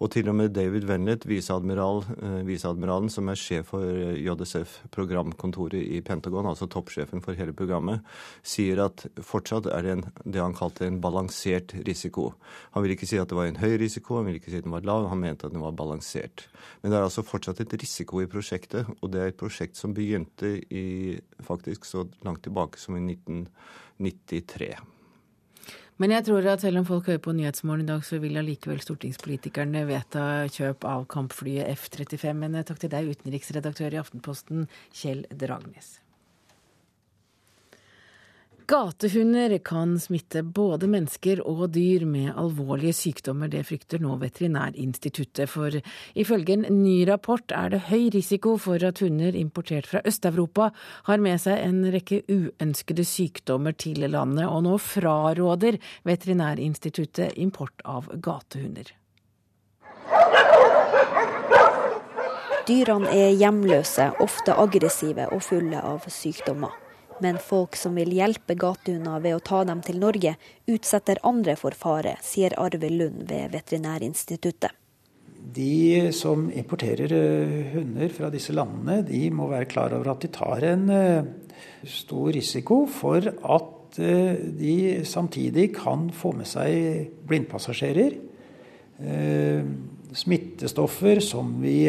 Og 0.00 0.08
til 0.14 0.30
og 0.32 0.36
med 0.38 0.54
David 0.56 0.86
viseadmiral, 1.28 2.04
eh, 2.24 2.40
viseadmiralen 2.48 3.10
som 3.12 3.28
er 3.28 3.36
sjef 3.36 3.68
for 3.74 3.84
eh, 3.84 4.16
JSF-programkontoret 4.24 5.76
i 5.76 6.00
Pentagon, 6.00 6.46
altså 6.48 6.68
toppsjefen 6.72 7.20
for 7.20 7.36
hele 7.36 7.52
programmet, 7.52 8.00
sier 8.42 8.80
at 8.86 9.04
fortsatt 9.20 9.68
er 9.68 9.84
det 9.84 9.92
en, 9.92 10.04
det 10.24 10.40
han 10.40 10.56
kalte 10.56 10.86
en 10.86 11.00
balansert 11.04 11.74
risiko. 11.84 12.30
Han 12.72 12.82
vil 12.84 12.94
ikke 12.96 13.08
si 13.10 13.20
at 13.20 13.28
det 13.28 13.36
var 13.36 13.50
en 13.50 13.60
høy 13.60 13.76
risiko, 13.82 14.16
han 14.16 14.30
vil 14.30 14.38
ikke 14.40 14.54
si 14.54 14.62
at 14.62 14.64
den 14.64 14.72
var 14.72 14.88
lav, 14.88 15.10
han 15.12 15.20
mente 15.20 15.46
at 15.46 15.52
den 15.52 15.64
var 15.64 15.76
balansert. 15.76 16.46
Men 16.80 16.92
det 16.92 17.00
er 17.00 17.04
altså 17.04 17.26
fortsatt 17.26 17.60
et 17.60 17.76
risiko 17.82 18.22
i 18.24 18.30
prosjektet, 18.30 18.88
og 19.00 19.12
det 19.12 19.20
er 19.20 19.34
et 19.34 19.40
prosjekt 19.40 19.76
som 19.76 19.92
begynte 19.92 20.56
i 20.72 21.18
faktisk 21.44 21.84
så 21.84 22.06
langt 22.24 22.46
tilbake 22.48 22.80
som 22.80 22.96
i 22.96 23.04
1993. 23.04 24.72
Men 26.00 26.14
jeg 26.14 26.24
tror 26.30 26.46
at 26.48 26.62
selv 26.64 26.80
om 26.80 26.86
folk 26.88 27.10
hører 27.10 27.20
på 27.20 27.34
Nyhetsmorgen 27.36 27.84
i 27.84 27.90
dag, 27.90 28.04
så 28.08 28.16
vil 28.22 28.40
allikevel 28.40 28.80
stortingspolitikerne 28.80 29.82
vedta 29.84 30.46
kjøp 30.48 30.86
av 30.88 31.04
kampflyet 31.12 31.68
F-35. 31.74 32.30
Men 32.40 32.56
takk 32.64 32.80
til 32.80 32.94
deg, 32.94 33.10
utenriksredaktør 33.12 33.92
i 33.92 34.00
Aftenposten, 34.00 34.64
Kjell 34.96 35.26
Dragnes. 35.28 35.98
Gatehunder 38.70 39.58
kan 39.58 39.96
smitte 39.98 40.44
både 40.46 40.86
mennesker 40.86 41.40
og 41.42 41.72
dyr 41.74 42.04
med 42.06 42.36
alvorlige 42.38 42.94
sykdommer. 42.94 43.48
Det 43.50 43.64
frykter 43.66 43.98
nå 43.98 44.14
Veterinærinstituttet. 44.20 45.50
For 45.50 45.74
ifølge 46.14 46.54
en 46.54 46.76
ny 46.78 47.00
rapport 47.08 47.50
er 47.50 47.72
det 47.72 47.80
høy 47.88 48.12
risiko 48.14 48.52
for 48.62 48.78
at 48.86 49.00
hunder 49.02 49.34
importert 49.34 49.88
fra 49.90 49.98
Øst-Europa 50.06 50.68
har 51.08 51.18
med 51.18 51.42
seg 51.42 51.64
en 51.64 51.80
rekke 51.90 52.20
uønskede 52.30 53.02
sykdommer 53.10 53.74
til 53.74 54.06
landet, 54.06 54.46
og 54.46 54.62
nå 54.68 54.76
fraråder 54.78 55.80
Veterinærinstituttet 56.06 57.34
import 57.42 57.82
av 57.82 58.06
gatehunder. 58.22 58.92
Dyrene 62.70 63.10
er 63.18 63.34
hjemløse, 63.34 64.12
ofte 64.22 64.54
aggressive 64.54 65.26
og 65.34 65.42
fulle 65.42 65.82
av 65.82 66.06
sykdommer. 66.06 66.78
Men 67.20 67.36
folk 67.38 67.76
som 67.76 67.96
vil 68.00 68.14
hjelpe 68.16 68.56
gatehunder 68.56 69.20
ved 69.20 69.36
å 69.36 69.44
ta 69.44 69.62
dem 69.68 69.82
til 69.84 70.00
Norge, 70.00 70.36
utsetter 70.70 71.20
andre 71.26 71.56
for 71.60 71.76
fare, 71.76 72.16
sier 72.24 72.56
Arve 72.60 72.88
Lund 72.88 73.26
ved 73.28 73.52
Veterinærinstituttet. 73.52 74.76
de 75.40 76.10
som 76.14 76.48
importerer 76.52 77.12
eh, 77.16 77.70
hunder 77.74 78.12
fra 78.14 78.30
disse 78.32 78.54
landene, 78.54 79.00
de 79.06 79.28
må 79.34 79.48
være 79.50 79.68
klar 79.70 79.94
over 79.96 80.12
at 80.12 80.24
de 80.24 80.30
tar 80.34 80.66
en 80.68 80.88
eh, 80.94 81.28
stor 81.88 82.30
risiko 82.36 82.84
for 82.90 83.24
at 83.24 84.00
eh, 84.00 84.36
de 84.60 84.74
samtidig 85.08 85.70
kan 85.78 86.10
få 86.14 86.34
med 86.36 86.48
seg 86.50 87.10
blindpassasjerer. 87.28 88.18
Smittestoffer 90.12 91.22
som 91.24 91.54
vi 91.62 91.86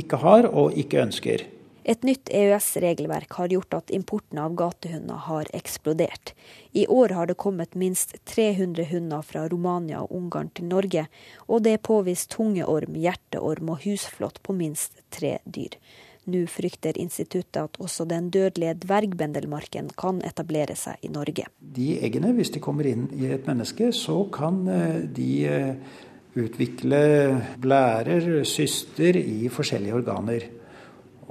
ikke 0.00 0.16
har 0.22 0.46
og 0.48 0.72
ikke 0.80 1.02
ønsker. 1.02 1.42
Et 1.86 2.02
nytt 2.02 2.32
EØS-regelverk 2.34 3.36
har 3.38 3.52
gjort 3.54 3.74
at 3.76 3.92
importen 3.94 4.40
av 4.42 4.56
gatehunder 4.58 5.20
har 5.28 5.46
eksplodert. 5.54 6.32
I 6.74 6.88
år 6.90 7.14
har 7.14 7.28
det 7.30 7.36
kommet 7.38 7.76
minst 7.78 8.16
300 8.26 8.88
hunder 8.90 9.22
fra 9.22 9.44
Romania 9.46 10.00
og 10.02 10.16
Ungarn 10.18 10.50
til 10.50 10.66
Norge, 10.66 11.04
og 11.46 11.62
det 11.62 11.76
er 11.76 11.84
påvist 11.86 12.32
tungeorm, 12.34 12.98
hjerteorm 12.98 13.70
og 13.70 13.86
husflått 13.86 14.42
på 14.42 14.56
minst 14.58 14.98
tre 15.14 15.36
dyr. 15.44 15.78
Nå 16.26 16.42
frykter 16.50 16.98
instituttet 16.98 17.60
at 17.60 17.78
også 17.78 18.08
den 18.10 18.32
dødelige 18.34 18.74
dvergbendelmarken 18.82 19.92
kan 19.94 20.18
etablere 20.26 20.74
seg 20.74 21.06
i 21.06 21.12
Norge. 21.14 21.46
De 21.62 21.92
eggene, 22.02 22.34
hvis 22.34 22.50
de 22.56 22.62
kommer 22.66 22.90
inn 22.90 23.06
i 23.14 23.30
et 23.30 23.46
menneske, 23.46 23.92
så 23.94 24.24
kan 24.34 24.64
eh, 24.66 25.04
de 25.06 25.30
eh, 25.46 25.98
utvikle 26.34 27.02
blærer, 27.62 28.42
syster, 28.42 29.22
i 29.22 29.46
forskjellige 29.54 30.02
organer. 30.02 30.50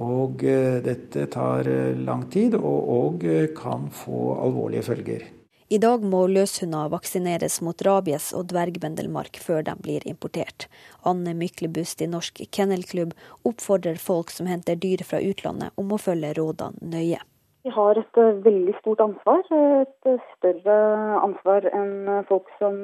Og 0.02 0.44
eh, 0.44 0.82
dette 0.84 1.28
tar 1.32 1.68
eh, 1.72 1.96
lang 1.96 2.25
tid, 2.32 2.58
og, 2.60 2.90
og 2.92 3.24
eh, 3.24 3.48
kan 3.56 3.88
få 3.94 4.36
alvorlige 4.44 4.84
følger. 4.90 5.24
I 5.72 5.80
dag 5.82 6.04
må 6.06 6.28
løshunder 6.30 6.92
vaksineres 6.94 7.58
mot 7.66 7.80
rabies 7.88 8.28
og 8.38 8.52
dvergbendelmark 8.52 9.40
før 9.42 9.64
de 9.66 9.74
blir 9.82 10.04
importert. 10.06 10.68
Anne 11.10 11.34
Myklebust 11.34 12.04
i 12.06 12.10
Norsk 12.12 12.44
Kennelklubb 12.54 13.16
oppfordrer 13.48 13.98
folk 13.98 14.30
som 14.30 14.52
henter 14.52 14.78
dyr 14.78 15.02
fra 15.08 15.24
utlandet 15.24 15.74
om 15.82 15.96
å 15.96 16.02
følge 16.02 16.36
rådene 16.38 16.92
nøye. 16.92 17.24
Vi 17.66 17.74
har 17.74 17.98
et 17.98 18.20
veldig 18.46 18.75
stort 18.78 19.00
ansvar, 19.02 19.42
et 19.50 20.10
større 20.36 20.75
ansvar 21.18 21.66
enn 21.74 22.12
folk 22.30 22.52
som 22.60 22.78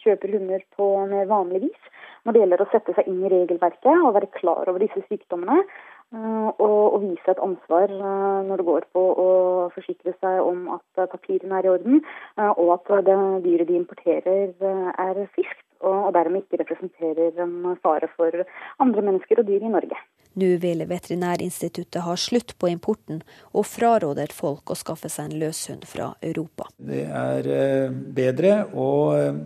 kjøper 0.00 0.34
hunder 0.34 0.64
på 0.74 0.88
mer 1.12 1.28
vanlig 1.30 1.68
vis. 1.68 1.92
Når 2.24 2.34
det 2.34 2.40
gjelder 2.42 2.64
å 2.64 2.70
sette 2.72 2.96
seg 2.96 3.06
inn 3.12 3.22
i 3.22 3.30
regelverket 3.30 4.00
og 4.00 4.16
være 4.16 4.32
klar 4.34 4.66
over 4.72 4.82
disse 4.82 5.04
sykdommene, 5.06 5.60
Eh, 6.14 6.50
og, 6.62 7.00
vise 7.02 7.32
et 7.32 7.40
ansvar 7.42 7.90
eh, 7.90 8.40
når 8.46 8.60
det 8.60 8.66
går 8.68 8.84
på 8.94 9.02
å 9.18 9.28
forsikre 9.74 10.12
seg 10.20 10.40
om 10.44 10.68
at 10.76 11.06
papirene 11.10 11.58
er 11.58 11.66
i 11.66 11.72
orden, 11.72 12.02
eh, 12.38 12.52
og 12.52 12.76
at 12.76 12.92
det 13.08 13.16
dyret 13.46 13.70
de 13.70 13.78
importerer 13.80 14.52
er 14.62 15.22
friskt 15.34 15.62
og 15.84 16.14
dermed 16.16 16.44
ikke 16.44 16.62
representerer 16.62 17.40
en 17.42 17.74
fare 17.82 18.08
for 18.14 18.32
andre 18.80 19.02
mennesker 19.04 19.42
og 19.42 19.48
dyr 19.50 19.66
i 19.66 19.72
Norge. 19.72 19.98
Nå 20.40 20.54
vil 20.62 20.80
Veterinærinstituttet 20.88 22.06
ha 22.06 22.14
slutt 22.16 22.54
på 22.58 22.70
importen, 22.72 23.20
og 23.52 23.66
fraråder 23.68 24.32
folk 24.32 24.72
å 24.72 24.78
skaffe 24.78 25.10
seg 25.12 25.28
en 25.28 25.42
løshund 25.42 25.84
fra 25.90 26.08
Europa. 26.24 26.70
Det 26.78 27.04
er 27.04 27.92
bedre 28.16 28.54
å 28.72 28.88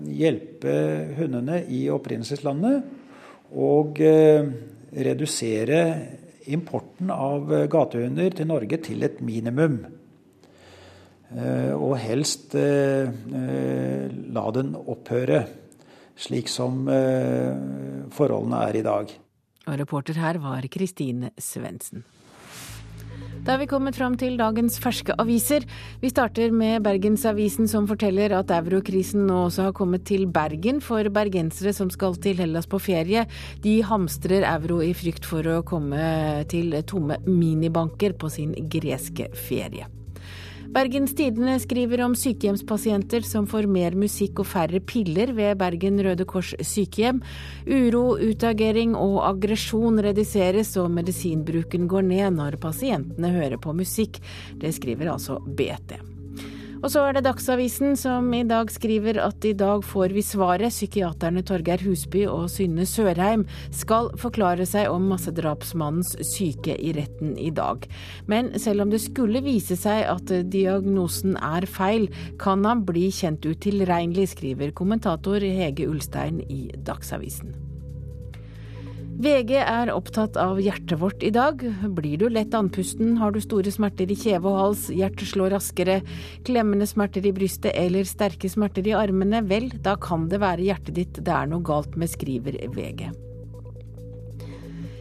hjelpe 0.07 0.77
hundene 1.19 1.65
i 1.75 1.89
opprinnelseslandet 1.93 3.59
og 3.59 3.99
redusere 4.95 5.83
importen 6.53 7.13
av 7.13 7.53
eh, 7.53 7.67
gatehunder 7.71 8.35
til 8.37 8.49
Norge 8.51 8.81
til 8.85 9.05
et 9.07 9.21
minimum. 9.25 9.81
Eh, 11.29 11.73
og 11.77 11.97
helst 12.01 12.57
eh, 12.59 13.09
la 14.39 14.45
den 14.57 14.75
opphøre, 14.79 15.43
slik 16.19 16.51
som 16.51 16.89
forholdene 18.11 18.63
er 18.67 18.79
i 18.81 18.83
dag. 18.83 19.13
Og 19.69 19.77
reporter 19.79 20.19
her 20.19 20.41
var 20.43 20.67
Kristine 20.73 21.31
Svendsen. 21.39 22.03
Da 23.49 23.55
er 23.57 23.63
vi 23.63 23.67
kommet 23.71 23.97
fram 23.97 24.13
til 24.21 24.35
dagens 24.37 24.75
ferske 24.77 25.15
aviser. 25.17 25.65
Vi 26.03 26.11
starter 26.13 26.53
med 26.53 26.83
Bergensavisen 26.85 27.65
som 27.71 27.87
forteller 27.89 28.35
at 28.37 28.53
eurokrisen 28.53 29.25
nå 29.25 29.47
også 29.47 29.71
har 29.71 29.77
kommet 29.79 30.05
til 30.05 30.27
Bergen 30.29 30.83
for 30.85 31.09
bergensere 31.09 31.73
som 31.73 31.89
skal 31.89 32.21
til 32.21 32.37
Hellas 32.45 32.69
på 32.69 32.77
ferie. 32.77 33.25
De 33.65 33.79
hamstrer 33.89 34.45
euro 34.53 34.83
i 34.85 34.93
frykt 34.93 35.25
for 35.25 35.49
å 35.49 35.63
komme 35.65 36.45
til 36.53 36.77
tomme 36.85 37.23
minibanker 37.25 38.21
på 38.21 38.29
sin 38.37 38.53
greske 38.69 39.33
ferie. 39.49 39.89
Bergens 40.69 41.15
Tidende 41.17 41.55
skriver 41.61 42.03
om 42.05 42.13
sykehjemspasienter 42.19 43.25
som 43.25 43.47
får 43.49 43.65
mer 43.73 43.95
musikk 43.97 44.43
og 44.43 44.51
færre 44.51 44.83
piller 44.85 45.33
ved 45.33 45.57
Bergen 45.61 45.97
Røde 46.05 46.27
Kors 46.29 46.53
sykehjem. 46.61 47.23
Uro, 47.65 48.19
utagering 48.21 48.93
og 48.99 49.23
aggresjon 49.31 49.97
reduseres, 50.05 50.75
og 50.77 50.93
medisinbruken 50.93 51.89
går 51.89 52.05
ned 52.13 52.37
når 52.37 52.61
pasientene 52.61 53.33
hører 53.33 53.57
på 53.57 53.73
musikk. 53.81 54.21
Det 54.61 54.77
skriver 54.77 55.15
altså 55.17 55.41
BT. 55.41 56.18
Og 56.79 56.93
så 56.93 57.03
er 57.09 57.17
det 57.17 57.25
Dagsavisen 57.27 57.97
som 57.99 58.29
i 58.37 58.45
dag 58.47 58.71
skriver 58.71 59.19
at 59.25 59.45
i 59.49 59.55
dag 59.59 59.83
får 59.83 60.15
vi 60.15 60.23
svaret. 60.23 60.71
Psykiaterne 60.71 61.43
Torgeir 61.47 61.83
Husby 61.83 62.23
og 62.31 62.47
Synne 62.53 62.87
Sørheim 62.87 63.45
skal 63.75 64.13
forklare 64.21 64.67
seg 64.69 64.87
om 64.93 65.09
massedrapsmannens 65.11 66.15
syke 66.31 66.77
i 66.79 66.93
retten 66.95 67.35
i 67.41 67.51
dag. 67.55 67.89
Men 68.31 68.53
selv 68.63 68.87
om 68.87 68.95
det 68.95 69.03
skulle 69.03 69.43
vise 69.43 69.79
seg 69.79 70.05
at 70.07 70.31
diagnosen 70.53 71.35
er 71.43 71.67
feil, 71.67 72.07
kan 72.39 72.63
han 72.69 72.87
bli 72.87 73.09
kjent 73.15 73.49
utilregnelig, 73.49 74.31
skriver 74.37 74.75
kommentator 74.77 75.43
Hege 75.43 75.91
Ulstein 75.91 76.45
i 76.47 76.69
Dagsavisen. 76.87 77.68
VG 79.19 79.57
er 79.59 79.91
opptatt 79.91 80.37
av 80.39 80.61
hjertet 80.63 81.01
vårt 81.01 81.25
i 81.27 81.33
dag. 81.35 81.59
Blir 81.97 82.21
du 82.21 82.29
lett 82.31 82.55
andpusten, 82.55 83.17
har 83.19 83.35
du 83.35 83.41
store 83.43 83.73
smerter 83.75 84.07
i 84.07 84.15
kjeve 84.15 84.47
og 84.47 84.59
hals, 84.61 84.85
hjertet 84.95 85.33
slår 85.33 85.57
raskere, 85.57 85.97
klemmende 86.47 86.87
smerter 86.87 87.27
i 87.27 87.35
brystet 87.35 87.75
eller 87.75 88.07
sterke 88.07 88.47
smerter 88.47 88.87
i 88.87 88.95
armene, 88.95 89.43
vel, 89.51 89.73
da 89.83 89.99
kan 89.99 90.31
det 90.31 90.39
være 90.39 90.71
hjertet 90.71 91.01
ditt 91.01 91.19
det 91.19 91.35
er 91.35 91.51
noe 91.51 91.67
galt 91.67 91.99
med, 91.99 92.15
skriver 92.15 92.63
VG. 92.77 93.09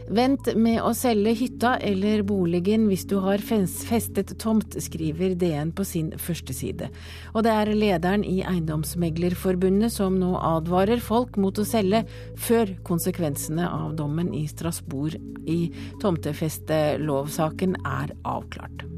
Vent 0.08 0.48
med 0.56 0.80
å 0.80 0.94
selge 0.96 1.34
hytta 1.36 1.74
eller 1.84 2.22
boligen 2.26 2.86
hvis 2.88 3.04
du 3.10 3.18
har 3.20 3.42
festet 3.44 4.32
tomt, 4.40 4.76
skriver 4.80 5.34
DN 5.36 5.72
på 5.76 5.84
sin 5.84 6.10
førsteside. 6.16 6.88
Og 7.34 7.44
det 7.44 7.52
er 7.52 7.72
lederen 7.76 8.24
i 8.24 8.38
Eiendomsmeglerforbundet 8.40 9.92
som 9.92 10.16
nå 10.20 10.32
advarer 10.40 11.02
folk 11.04 11.36
mot 11.40 11.60
å 11.60 11.66
selge 11.68 12.04
før 12.40 12.72
konsekvensene 12.88 13.68
av 13.68 13.98
dommen 14.00 14.32
i 14.36 14.46
Strasbourg 14.48 15.18
i 15.48 15.60
tomtefestelovsaken 16.00 17.76
er 17.84 18.16
avklart. 18.24 18.88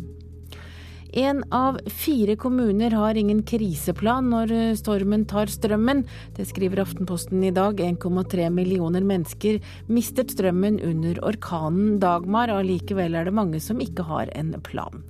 En 1.12 1.44
av 1.50 1.78
fire 1.86 2.36
kommuner 2.36 2.90
har 2.90 3.14
ingen 3.14 3.42
kriseplan 3.42 4.28
når 4.30 4.52
eh, 4.54 4.74
stormen 4.78 5.24
tar 5.26 5.50
strømmen. 5.50 6.04
Det 6.36 6.46
skriver 6.46 6.84
Aftenposten 6.84 7.42
i 7.42 7.50
dag. 7.50 7.80
1,3 7.82 8.46
millioner 8.54 9.02
mennesker 9.02 9.58
mistet 9.90 10.30
strømmen 10.36 10.78
under 10.86 11.18
orkanen 11.26 11.98
Dagmar. 11.98 12.52
Allikevel 12.54 13.18
er 13.18 13.26
det 13.26 13.34
mange 13.34 13.58
som 13.58 13.82
ikke 13.82 14.06
har 14.06 14.30
en 14.38 14.54
plan. 14.62 15.02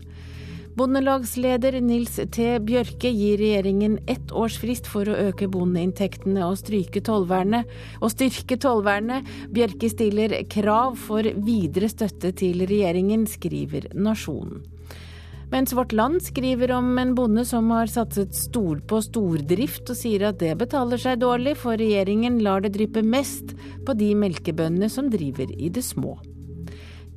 Bondelagsleder 0.80 1.76
Nils 1.84 2.16
T. 2.32 2.48
Bjørke 2.64 3.10
gir 3.12 3.36
regjeringen 3.42 3.98
ett 4.08 4.32
års 4.32 4.56
frist 4.62 4.88
for 4.88 5.04
å 5.04 5.18
øke 5.28 5.50
bondeinntektene 5.52 6.46
og. 6.46 6.56
Og 8.00 8.10
styrke 8.14 8.56
tollvernet. 8.56 9.28
Bjørke 9.52 9.92
stiller 9.92 10.38
krav 10.48 10.96
for 10.96 11.28
videre 11.44 11.92
støtte 11.92 12.32
til 12.32 12.64
regjeringen, 12.64 13.28
skriver 13.28 13.90
Nasjonen. 13.92 14.79
Mens 15.50 15.72
Vårt 15.72 15.92
Land 15.92 16.22
skriver 16.22 16.70
om 16.72 16.98
en 16.98 17.14
bonde 17.14 17.44
som 17.44 17.70
har 17.74 17.90
satset 17.90 18.34
stor 18.38 18.78
på 18.86 19.00
stordrift, 19.02 19.82
og 19.90 19.98
sier 19.98 20.28
at 20.28 20.38
det 20.38 20.52
betaler 20.60 21.00
seg 21.02 21.18
dårlig, 21.24 21.56
for 21.58 21.74
regjeringen 21.80 22.38
lar 22.44 22.62
det 22.62 22.76
dryppe 22.76 23.02
mest 23.02 23.56
på 23.86 23.96
de 23.98 24.12
melkebøndene 24.14 24.86
som 24.92 25.10
driver 25.10 25.50
i 25.50 25.72
det 25.74 25.82
små. 25.82 26.14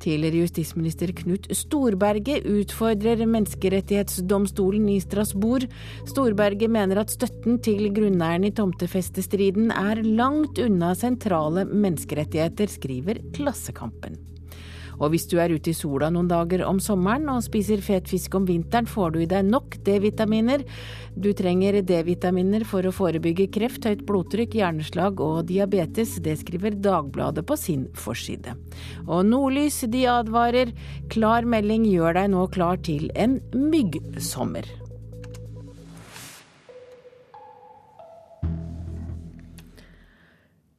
Tidligere 0.02 0.42
justisminister 0.42 1.14
Knut 1.16 1.46
Storberget 1.54 2.42
utfordrer 2.50 3.22
menneskerettighetsdomstolen 3.22 4.90
i 4.92 4.98
Strasbourg. 5.00 5.70
Storberget 6.10 6.74
mener 6.74 7.04
at 7.04 7.14
støtten 7.14 7.62
til 7.62 7.86
grunneieren 7.94 8.50
i 8.50 8.52
tomtefestestriden 8.52 9.70
er 9.70 10.02
langt 10.02 10.58
unna 10.58 10.92
sentrale 10.98 11.68
menneskerettigheter, 11.70 12.66
skriver 12.66 13.22
Klassekampen. 13.38 14.18
Og 15.00 15.12
hvis 15.12 15.26
du 15.30 15.38
er 15.42 15.54
ute 15.54 15.72
i 15.72 15.76
sola 15.76 16.10
noen 16.12 16.28
dager 16.30 16.64
om 16.66 16.80
sommeren 16.82 17.28
og 17.32 17.42
spiser 17.46 17.82
fet 17.84 18.10
fisk 18.10 18.36
om 18.38 18.46
vinteren, 18.48 18.88
får 18.90 19.14
du 19.14 19.20
i 19.22 19.30
deg 19.30 19.48
nok 19.48 19.78
D-vitaminer. 19.86 20.64
Du 21.14 21.30
trenger 21.36 21.80
D-vitaminer 21.82 22.66
for 22.68 22.86
å 22.86 22.94
forebygge 22.94 23.48
kreft, 23.54 23.88
høyt 23.88 24.04
blodtrykk, 24.08 24.58
hjerneslag 24.60 25.22
og 25.24 25.44
diabetes. 25.50 26.18
Det 26.24 26.36
skriver 26.42 26.78
Dagbladet 26.84 27.46
på 27.48 27.58
sin 27.58 27.88
forside. 27.98 28.56
Og 29.08 29.26
Nordlys 29.28 29.82
de 29.90 30.06
advarer. 30.10 30.74
Klar 31.12 31.48
melding 31.48 31.88
gjør 31.90 32.20
deg 32.20 32.32
nå 32.34 32.48
klar 32.54 32.80
til 32.84 33.10
en 33.18 33.40
myggsommer. 33.54 34.83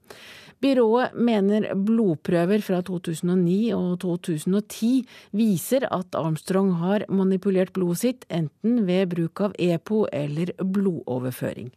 Byrået 0.63 1.13
mener 1.13 1.75
blodprøver 1.75 2.62
fra 2.66 2.82
2009 2.88 3.74
og 3.78 4.00
2010 4.01 5.06
viser 5.38 5.86
at 5.92 6.16
Armstrong 6.18 6.72
har 6.82 7.06
manipulert 7.13 7.70
blodet 7.78 8.01
sitt, 8.01 8.25
enten 8.34 8.89
ved 8.89 9.13
bruk 9.13 9.42
av 9.46 9.54
EPO 9.62 10.08
eller 10.10 10.58
blodoverføring. 10.58 11.70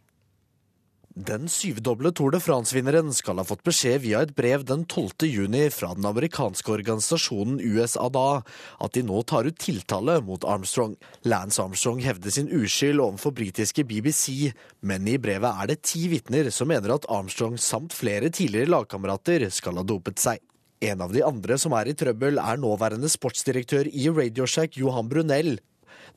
Den 1.13 1.45
syvdoble 1.45 2.09
Tour 2.09 2.31
de 2.33 2.39
France-vinneren 2.41 3.11
skal 3.13 3.37
ha 3.37 3.43
fått 3.45 3.61
beskjed 3.67 3.99
via 4.01 4.23
et 4.25 4.31
brev 4.33 4.63
den 4.65 4.81
12. 4.89 5.27
juni 5.29 5.67
fra 5.69 5.91
den 5.93 6.07
amerikanske 6.09 6.71
organisasjonen 6.73 7.59
USADA 7.61 8.41
at 8.81 8.95
de 8.97 9.03
nå 9.05 9.19
tar 9.29 9.45
ut 9.45 9.59
tiltale 9.61 10.15
mot 10.25 10.41
Armstrong. 10.41 10.95
Lance 11.29 11.61
Armstrong 11.61 12.01
hevder 12.01 12.33
sin 12.33 12.49
uskyld 12.49 12.97
overfor 12.97 13.35
britiske 13.37 13.85
BBC, 13.85 14.55
men 14.81 15.05
i 15.05 15.19
brevet 15.21 15.53
er 15.53 15.69
det 15.69 15.83
ti 15.85 16.07
vitner 16.09 16.49
som 16.49 16.73
mener 16.73 16.95
at 16.95 17.05
Armstrong 17.05 17.61
samt 17.61 17.93
flere 17.93 18.33
tidligere 18.33 18.73
lagkamerater 18.73 19.45
skal 19.53 19.77
ha 19.77 19.85
dopet 19.85 20.17
seg. 20.17 20.41
En 20.81 21.05
av 21.05 21.13
de 21.13 21.21
andre 21.21 21.59
som 21.61 21.77
er 21.77 21.93
i 21.93 21.95
trøbbel, 21.95 22.41
er 22.41 22.57
nåværende 22.57 23.13
sportsdirektør 23.13 23.85
i 23.93 24.09
Radioshack, 24.09 24.81
Johan 24.81 25.13
Brunell. 25.13 25.59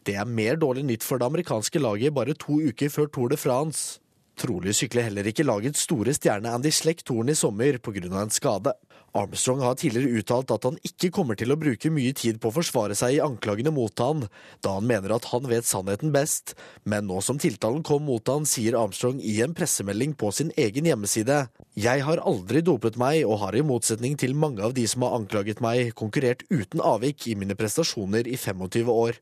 Det 0.08 0.16
er 0.16 0.24
mer 0.24 0.56
dårlig 0.56 0.88
nytt 0.88 1.04
for 1.04 1.20
det 1.20 1.28
amerikanske 1.28 1.84
laget 1.84 2.16
bare 2.16 2.32
to 2.32 2.62
uker 2.64 2.88
før 2.88 3.12
Tour 3.12 3.36
de 3.36 3.36
France. 3.36 4.00
Trolig 4.36 4.74
sykler 4.76 5.06
heller 5.08 5.24
ikke 5.30 5.46
lagets 5.46 5.86
store 5.86 6.12
stjerne 6.12 6.50
Andy 6.52 6.68
Sleck 6.68 7.00
Toren 7.08 7.32
i 7.32 7.38
sommer 7.38 7.78
pga. 7.80 8.04
en 8.20 8.30
skade. 8.30 8.74
Armstrong 9.16 9.62
har 9.64 9.78
tidligere 9.80 10.20
uttalt 10.20 10.50
at 10.52 10.66
han 10.68 10.76
ikke 10.84 11.08
kommer 11.14 11.38
til 11.40 11.54
å 11.54 11.56
bruke 11.56 11.88
mye 11.88 12.12
tid 12.12 12.36
på 12.36 12.50
å 12.50 12.56
forsvare 12.58 12.92
seg 12.98 13.14
i 13.16 13.22
anklagene 13.24 13.72
mot 13.72 14.02
han, 14.02 14.26
da 14.60 14.74
han 14.76 14.84
mener 14.84 15.14
at 15.16 15.30
han 15.30 15.48
vet 15.48 15.64
sannheten 15.64 16.12
best, 16.12 16.52
men 16.84 17.08
nå 17.08 17.22
som 17.24 17.40
tiltalen 17.40 17.80
kom 17.86 18.04
mot 18.04 18.28
han, 18.28 18.44
sier 18.44 18.76
Armstrong 18.76 19.22
i 19.24 19.38
en 19.40 19.56
pressemelding 19.56 20.12
på 20.20 20.28
sin 20.36 20.52
egen 20.60 20.84
hjemmeside 20.84 21.46
Jeg 21.80 22.04
har 22.04 22.20
aldri 22.20 22.60
dopet 22.60 23.00
meg 23.00 23.24
og 23.24 23.40
har 23.40 23.56
i 23.56 23.64
motsetning 23.64 24.20
til 24.20 24.36
mange 24.36 24.60
av 24.60 24.76
de 24.76 24.84
som 24.84 25.06
har 25.06 25.16
anklaget 25.16 25.64
meg, 25.64 25.94
konkurrert 25.96 26.44
uten 26.50 26.84
avvik 26.84 27.24
i 27.32 27.38
mine 27.40 27.56
prestasjoner 27.56 28.28
i 28.28 28.36
25 28.36 28.92
år. 28.92 29.16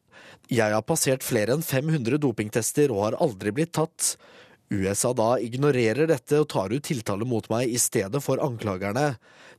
Jeg 0.51 0.75
har 0.75 0.83
passert 0.83 1.23
flere 1.23 1.55
enn 1.55 1.63
500 1.63 2.19
dopingtester 2.19 2.91
og 2.91 3.07
har 3.07 3.23
aldri 3.23 3.55
blitt 3.55 3.77
tatt. 3.79 4.17
USA 4.75 5.13
da 5.17 5.35
ignorerer 5.43 6.09
dette 6.11 6.41
og 6.43 6.49
tar 6.53 6.75
ut 6.75 6.85
tiltale 6.85 7.27
mot 7.29 7.47
meg 7.53 7.71
i 7.71 7.79
stedet 7.81 8.21
for 8.25 8.43
anklagerne. 8.43 9.15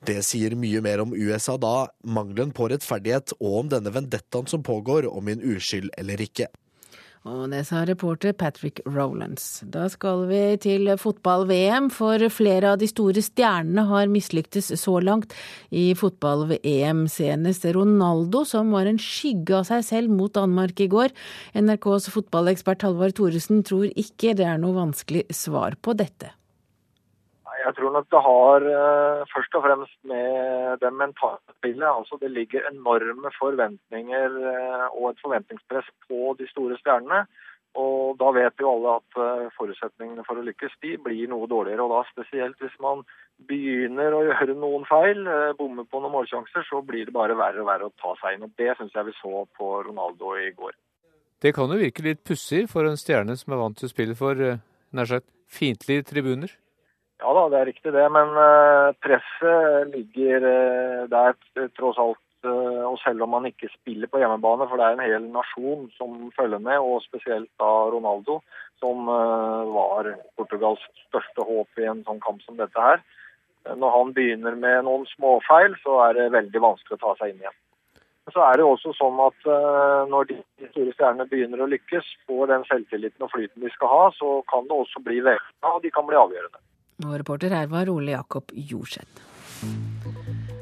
Det 0.05 0.19
sier 0.27 0.57
mye 0.59 0.83
mer 0.85 1.01
om 1.05 1.15
USA 1.15 1.55
da, 1.61 1.87
mangelen 2.03 2.51
på 2.55 2.69
rettferdighet 2.71 3.37
og 3.39 3.61
om 3.63 3.71
denne 3.71 3.93
vendettaen 3.95 4.49
som 4.51 4.65
pågår, 4.65 5.07
om 5.09 5.25
min 5.25 5.43
uskyld 5.55 5.93
eller 5.97 6.21
ikke. 6.21 6.51
Og 7.25 7.47
det 7.49 7.63
sa 7.65 7.81
reporter 7.89 8.35
Patrick 8.37 8.83
Rowlands. 8.85 9.63
Da 9.73 9.87
skal 9.89 10.27
vi 10.29 10.41
til 10.61 10.91
fotball-VM, 11.01 11.87
for 11.89 12.21
flere 12.29 12.75
av 12.75 12.77
de 12.81 12.89
store 12.91 13.23
stjernene 13.25 13.87
har 13.89 14.11
mislyktes 14.13 14.69
så 14.77 14.99
langt 15.01 15.33
i 15.73 15.87
fotball-VM. 15.97 17.07
Senest 17.09 17.65
Ronaldo, 17.73 18.43
som 18.45 18.69
var 18.75 18.85
en 18.85 19.01
skygge 19.01 19.57
av 19.57 19.65
seg 19.71 19.81
selv 19.89 20.13
mot 20.13 20.37
Danmark 20.37 20.85
i 20.85 20.89
går. 20.91 21.17
NRKs 21.57 22.11
fotballekspert 22.13 22.85
Halvard 22.85 23.17
Thoresen 23.17 23.65
tror 23.65 23.89
ikke 23.89 24.37
det 24.37 24.45
er 24.45 24.61
noe 24.61 24.77
vanskelig 24.77 25.25
svar 25.33 25.79
på 25.81 25.97
dette. 25.97 26.34
Jeg 27.65 27.73
tror 27.75 27.93
nok 27.95 28.05
det 28.13 28.21
har 28.21 28.65
uh, 28.77 29.25
først 29.33 29.55
og 29.57 29.63
fremst 29.65 29.97
med 30.05 30.77
det 30.83 30.91
mentale 30.93 31.55
spillet. 31.57 31.87
Altså 31.89 32.17
det 32.21 32.29
ligger 32.31 32.67
enorme 32.69 33.31
forventninger 33.39 34.37
uh, 34.37 34.85
og 34.93 35.09
et 35.09 35.21
forventningspress 35.23 35.89
på 36.05 36.35
de 36.39 36.45
store 36.51 36.77
stjernene. 36.81 37.23
Og 37.75 38.19
da 38.21 38.29
vet 38.37 38.61
jo 38.61 38.69
alle 38.69 38.91
at 38.99 39.17
uh, 39.17 39.47
forutsetningene 39.57 40.25
for 40.27 40.37
å 40.37 40.43
lykkes 40.45 40.75
de 40.85 40.93
blir 41.07 41.31
noe 41.31 41.49
dårligere. 41.49 41.87
Og 41.87 41.95
da 41.95 42.03
spesielt 42.11 42.61
hvis 42.61 42.75
man 42.85 43.01
begynner 43.49 44.13
å 44.13 44.21
gjøre 44.27 44.57
noen 44.59 44.85
feil, 44.87 45.25
bomme 45.57 45.87
på 45.89 45.99
noen 46.03 46.13
målsjanser, 46.13 46.67
så 46.69 46.83
blir 46.85 47.09
det 47.09 47.15
bare 47.17 47.35
verre 47.35 47.63
og 47.63 47.69
verre 47.71 47.89
å 47.89 47.95
ta 47.99 48.13
seg 48.21 48.37
inn. 48.37 48.45
Og 48.45 48.53
det 48.61 48.75
syns 48.77 48.93
jeg 48.93 49.09
vi 49.09 49.15
så 49.17 49.41
på 49.57 49.71
Ronaldo 49.89 50.35
i 50.37 50.51
går. 50.55 50.77
Det 51.41 51.51
kan 51.57 51.73
jo 51.73 51.81
virke 51.81 52.05
litt 52.05 52.21
pussig 52.23 52.67
for 52.71 52.85
en 52.87 53.01
stjerne 53.01 53.35
som 53.41 53.57
er 53.57 53.59
vant 53.63 53.75
til 53.81 53.89
å 53.89 53.91
spille 53.91 54.15
for 54.15 54.39
nær 54.95 55.09
sagt 55.09 55.27
fiendtlige 55.51 56.05
tribuner? 56.13 56.53
Ja 57.23 57.31
da, 57.31 57.45
det 57.51 57.59
er 57.59 57.69
riktig 57.69 57.93
det. 57.95 58.05
Men 58.11 58.35
uh, 58.35 58.91
presset 59.03 59.91
ligger 59.93 60.45
uh, 60.45 61.01
der 61.11 61.35
tross 61.77 61.99
alt. 62.01 62.21
Og 62.45 62.99
selv 63.01 63.23
om 63.25 63.31
man 63.33 63.47
ikke 63.49 63.71
spiller 63.73 64.05
på 64.05 64.19
hjemmebane, 64.21 64.67
for 64.69 64.77
det 64.77 64.85
er 64.85 64.99
en 64.99 65.01
hel 65.01 65.23
nasjon 65.33 65.87
som 65.97 66.27
følger 66.35 66.59
med, 66.61 66.77
og 66.77 67.01
spesielt 67.01 67.49
da 67.57 67.69
Ronaldo, 67.89 68.35
som 68.77 69.07
var 69.07 70.11
Portugals 70.37 70.83
største 71.07 71.41
håp 71.47 71.81
i 71.81 71.87
en 71.89 72.03
sånn 72.05 72.21
kamp 72.21 72.43
som 72.45 72.59
dette 72.59 72.83
her. 72.83 73.01
Når 73.65 73.95
han 73.95 74.13
begynner 74.13 74.59
med 74.61 74.85
noen 74.85 75.07
småfeil, 75.15 75.73
så 75.81 75.97
er 76.03 76.19
det 76.19 76.27
veldig 76.37 76.61
vanskelig 76.67 76.99
å 76.99 77.03
ta 77.07 77.15
seg 77.17 77.33
inn 77.33 77.41
igjen. 77.41 77.57
Så 78.37 78.45
er 78.45 78.61
det 78.61 78.69
også 78.69 78.93
sånn 78.99 79.25
at 79.25 79.49
Når 80.13 80.29
de 80.29 80.39
store 80.69 80.93
stjernene 80.93 81.25
begynner 81.33 81.65
å 81.65 81.71
lykkes, 81.73 82.13
får 82.29 82.53
den 82.53 82.69
selvtilliten 82.69 83.25
og 83.25 83.33
flyten 83.33 83.65
de 83.65 83.73
skal 83.73 83.89
ha, 83.89 84.05
så 84.21 84.37
kan 84.53 84.69
det 84.69 84.83
også 84.85 85.01
bli 85.01 85.17
veldig 85.25 85.73
og 85.73 85.81
de 85.81 85.95
kan 85.97 86.05
bli 86.05 86.21
avgjørende. 86.21 86.61
Og 87.03 87.17
reporter 87.19 87.51
her 87.51 87.67
var 87.67 87.91
Ole 87.91 88.13
Jakob 88.15 88.53
Jorseth. 88.55 89.23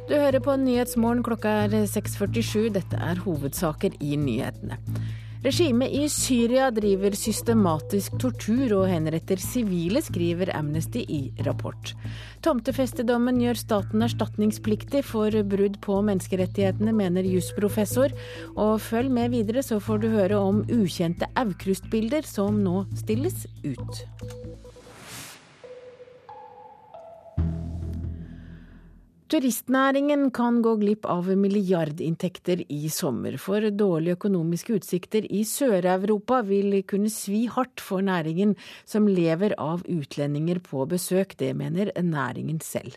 Du 0.10 0.16
hører 0.16 0.42
på 0.44 0.56
Nyhetsmorgen, 0.60 1.24
klokka 1.24 1.52
er 1.66 1.76
6.47. 1.88 2.72
Dette 2.76 2.98
er 3.00 3.22
hovedsaker 3.24 3.94
i 4.04 4.18
nyhetene. 4.20 4.80
Regimet 5.44 5.92
i 5.92 6.06
Syria 6.08 6.70
driver 6.72 7.16
systematisk 7.20 8.16
tortur 8.22 8.78
og 8.78 8.86
henretter 8.88 9.42
sivile, 9.44 10.00
skriver 10.00 10.54
Amnesty 10.56 11.02
i 11.04 11.20
rapport. 11.44 11.92
Tomtefestedommen 12.46 13.42
gjør 13.44 13.60
staten 13.60 14.06
erstatningspliktig 14.08 15.04
for 15.04 15.36
brudd 15.52 15.82
på 15.84 16.00
menneskerettighetene, 16.08 16.96
mener 16.96 17.28
jusprofessor. 17.28 18.16
Og 18.56 18.80
følg 18.86 19.12
med 19.12 19.36
videre, 19.36 19.66
så 19.68 19.82
får 19.84 20.04
du 20.06 20.12
høre 20.16 20.40
om 20.40 20.64
ukjente 20.72 21.28
Aukrust-bilder 21.36 22.24
som 22.28 22.64
nå 22.64 22.86
stilles 23.04 23.44
ut. 23.68 24.06
Turistnæringen 29.34 30.28
kan 30.30 30.60
gå 30.62 30.76
glipp 30.78 31.08
av 31.10 31.26
milliardinntekter 31.42 32.60
i 32.70 32.84
sommer, 32.94 33.34
for 33.42 33.66
dårlige 33.74 34.14
økonomiske 34.20 34.76
utsikter 34.78 35.26
i 35.26 35.40
Sør-Europa 35.50 36.44
vil 36.46 36.76
kunne 36.86 37.10
svi 37.10 37.48
hardt 37.50 37.82
for 37.82 38.06
næringen, 38.06 38.54
som 38.86 39.10
lever 39.10 39.56
av 39.58 39.82
utlendinger 39.90 40.62
på 40.62 40.86
besøk. 40.86 41.34
Det 41.40 41.50
mener 41.58 41.90
næringen 41.98 42.62
selv. 42.62 42.94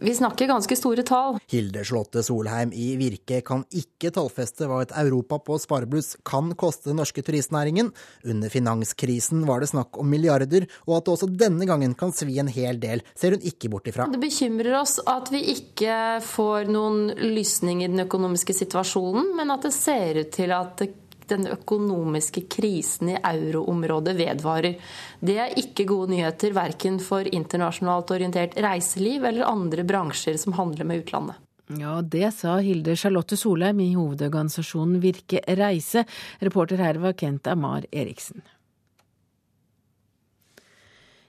Vi 0.00 0.14
snakker 0.14 0.46
ganske 0.46 0.76
store 0.76 1.02
tall. 1.06 1.38
Hilde 1.50 1.84
Slåtte 1.86 2.22
Solheim 2.22 2.72
i 2.74 2.94
Virke 3.00 3.40
kan 3.46 3.62
ikke 3.74 4.10
tallfeste 4.14 4.66
hva 4.68 4.82
et 4.84 4.92
Europa 5.00 5.38
på 5.42 5.56
sparebluss 5.62 6.16
kan 6.26 6.50
koste 6.58 6.90
den 6.90 6.98
norske 7.00 7.22
turistnæringen. 7.24 7.92
Under 8.26 8.52
finanskrisen 8.52 9.46
var 9.48 9.62
det 9.62 9.70
snakk 9.70 9.96
om 9.98 10.10
milliarder, 10.10 10.66
og 10.84 10.98
at 10.98 11.06
det 11.06 11.14
også 11.14 11.30
denne 11.30 11.68
gangen 11.70 11.94
kan 11.98 12.12
svi 12.14 12.36
en 12.42 12.50
hel 12.52 12.80
del, 12.82 13.04
ser 13.18 13.36
hun 13.36 13.46
ikke 13.46 13.70
bort 13.72 13.88
ifra. 13.90 14.08
Det 14.10 14.20
bekymrer 14.22 14.76
oss 14.80 14.98
at 15.10 15.30
vi 15.32 15.44
ikke 15.54 16.20
får 16.26 16.68
noen 16.74 17.14
lysning 17.22 17.84
i 17.84 17.90
den 17.90 18.04
økonomiske 18.04 18.56
situasjonen, 18.60 19.32
men 19.38 19.54
at 19.54 19.64
det 19.66 19.74
ser 19.78 20.20
ut 20.24 20.34
til 20.34 20.54
at 20.54 20.76
det 20.82 20.92
den 21.30 21.46
økonomiske 21.50 22.44
krisen 22.52 23.14
i 23.14 23.18
euroområdet 23.18 24.16
vedvarer. 24.18 24.76
Det 25.20 25.38
er 25.40 25.56
ikke 25.60 25.86
gode 25.88 26.14
nyheter 26.14 26.54
verken 26.56 27.00
for 27.02 27.26
internasjonalt 27.26 28.12
orientert 28.14 28.58
reiseliv 28.60 29.24
eller 29.24 29.48
andre 29.48 29.86
bransjer 29.88 30.38
som 30.40 30.56
handler 30.58 30.88
med 30.88 31.04
utlandet. 31.04 31.40
Ja, 31.80 32.02
det 32.02 32.34
sa 32.36 32.58
Hilde 32.60 32.92
Charlotte 32.96 33.38
Solheim 33.40 33.78
i 33.80 33.94
hovedorganisasjonen 33.96 35.00
Virke 35.00 35.40
Reise. 35.56 36.04
Reporter 36.44 36.82
her 36.84 37.00
var 37.00 37.16
Kent 37.16 37.48
Amar 37.48 37.86
Eriksen. 37.90 38.44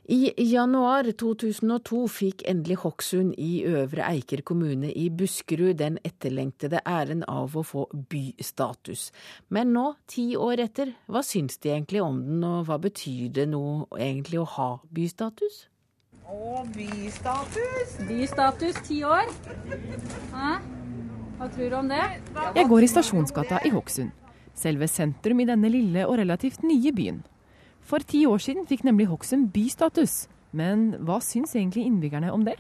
I 0.06 0.34
januar 0.38 1.08
2002 1.18 2.00
fikk 2.14 2.44
endelig 2.46 2.76
Hokksund 2.84 3.32
i 3.42 3.64
Øvre 3.66 4.06
Eiker 4.06 4.44
kommune 4.46 4.92
i 4.94 5.08
Buskerud 5.10 5.80
den 5.80 5.98
etterlengtede 6.06 6.84
æren 6.86 7.24
av 7.26 7.56
å 7.58 7.64
få 7.66 7.88
bystatus. 8.12 9.08
Men 9.50 9.74
nå, 9.74 9.88
ti 10.06 10.28
år 10.38 10.62
etter, 10.68 10.94
hva 11.10 11.26
syns 11.26 11.58
de 11.58 11.74
egentlig 11.74 12.06
om 12.06 12.22
den, 12.22 12.46
og 12.46 12.70
hva 12.70 12.78
betyr 12.86 13.34
det 13.34 13.50
nå 13.50 13.66
egentlig 13.98 14.44
å 14.44 14.48
ha 14.60 14.70
bystatus? 14.94 15.64
Å, 16.22 16.62
bystatus! 16.78 18.00
Bystatus, 18.06 18.82
ti 18.86 19.02
år. 19.10 19.26
Hæ? 20.38 20.56
Hva 21.40 21.50
tror 21.50 21.66
du 21.66 21.82
om 21.82 21.90
det? 21.90 22.04
Jeg 22.62 22.70
går 22.70 22.86
i 22.86 22.94
Stasjonsgata 22.94 23.66
i 23.66 23.74
Hokksund. 23.74 24.14
Selve 24.54 24.86
sentrum 24.86 25.42
i 25.42 25.50
denne 25.50 25.74
lille 25.74 26.06
og 26.06 26.20
relativt 26.22 26.62
nye 26.62 26.94
byen. 26.94 27.26
For 27.86 28.02
ti 28.02 28.24
år 28.26 28.42
siden 28.42 28.66
fikk 28.66 28.82
nemlig 28.88 29.06
Hokksund 29.12 29.52
bystatus. 29.54 30.26
Men 30.56 30.88
hva 31.06 31.20
syns 31.22 31.54
egentlig 31.54 31.84
innbyggerne 31.86 32.32
om 32.34 32.46
det? 32.48 32.56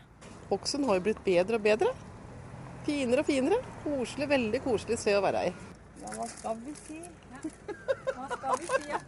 Hokksund 0.51 0.85
har 0.85 0.99
jo 0.99 1.05
blitt 1.07 1.23
bedre 1.25 1.57
og 1.57 1.63
bedre. 1.65 1.93
finere 2.85 3.23
og 3.23 3.25
finere. 3.25 3.57
Koselig, 3.81 4.27
veldig 4.29 4.59
koselig 4.61 4.99
sted 5.01 5.17
å 5.17 5.23
være 5.25 5.47
i. 5.47 5.53
Ja, 6.03 6.11
hva 6.13 6.27
skal 6.29 6.59
vi 6.61 6.75
si? 6.77 6.99
Hva 7.41 8.27
skal 8.35 8.59
vi 8.61 8.67
si? 8.69 8.91
Ja? 8.91 8.99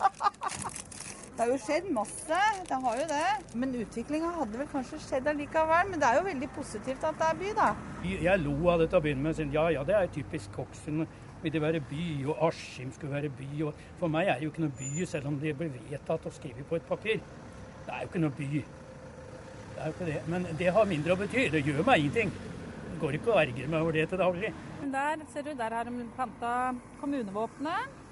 Det 1.38 1.44
har 1.46 1.52
jo 1.52 1.58
skjedd 1.62 1.90
masse, 1.94 2.38
det 2.66 2.78
har 2.82 2.96
jo 2.98 3.04
det. 3.12 3.26
Men 3.54 3.76
utviklinga 3.78 4.32
hadde 4.40 4.58
vel 4.58 4.70
kanskje 4.72 4.98
skjedd 5.04 5.28
allikevel. 5.30 5.92
Men 5.92 6.02
det 6.02 6.08
er 6.10 6.18
jo 6.18 6.24
veldig 6.26 6.50
positivt 6.56 7.06
at 7.06 7.20
det 7.22 7.28
er 7.28 7.38
by, 7.44 7.52
da. 7.60 7.68
Jeg 8.10 8.42
lo 8.42 8.56
av 8.74 8.82
det 8.82 8.88
til 8.90 8.98
å 8.98 9.04
begynne 9.06 9.28
med. 9.28 9.54
Ja 9.54 9.68
ja, 9.76 9.86
det 9.86 10.00
er 10.00 10.10
typisk 10.18 10.58
Hokksund. 10.58 11.06
Vil 11.44 11.54
det 11.54 11.62
være 11.62 11.82
by, 11.90 12.26
og 12.26 12.48
Askim 12.48 12.92
skulle 12.92 13.14
være 13.14 13.30
by. 13.30 13.50
Og 13.68 13.74
for 14.00 14.12
meg 14.12 14.28
er 14.28 14.40
det 14.40 14.48
jo 14.48 14.54
ikke 14.54 14.66
noe 14.66 14.78
by, 14.80 15.06
selv 15.06 15.30
om 15.30 15.38
det 15.42 15.54
blir 15.58 15.70
vedtatt 15.76 16.26
og 16.26 16.34
skrevet 16.34 16.66
på 16.70 16.80
et 16.80 16.88
papir. 16.88 17.22
Det 17.86 17.94
er 17.94 18.04
jo 18.04 18.10
ikke 18.10 18.24
noe 18.24 18.38
by. 18.38 18.50
Det 18.54 19.84
er 19.84 19.86
jo 19.86 19.94
ikke 19.94 20.10
det. 20.10 20.18
Men 20.34 20.48
det 20.60 20.74
har 20.74 20.90
mindre 20.90 21.14
å 21.14 21.20
bety. 21.20 21.46
Det 21.54 21.62
gjør 21.66 21.86
meg 21.88 22.02
ingenting. 22.02 22.34
Det 22.88 22.98
går 23.04 23.20
ikke 23.20 23.32
å 23.36 23.38
ergre 23.44 23.70
meg 23.70 23.86
over 23.86 24.00
det 24.00 24.08
til 24.10 24.22
daglig. 24.24 24.52
Men 24.82 24.92
der 24.96 25.24
ser 25.34 25.46
du, 25.46 25.54
der 25.60 25.78
har 25.78 25.88
de 25.88 26.10
planta 26.18 26.52
kommunevåpenet. 27.02 28.04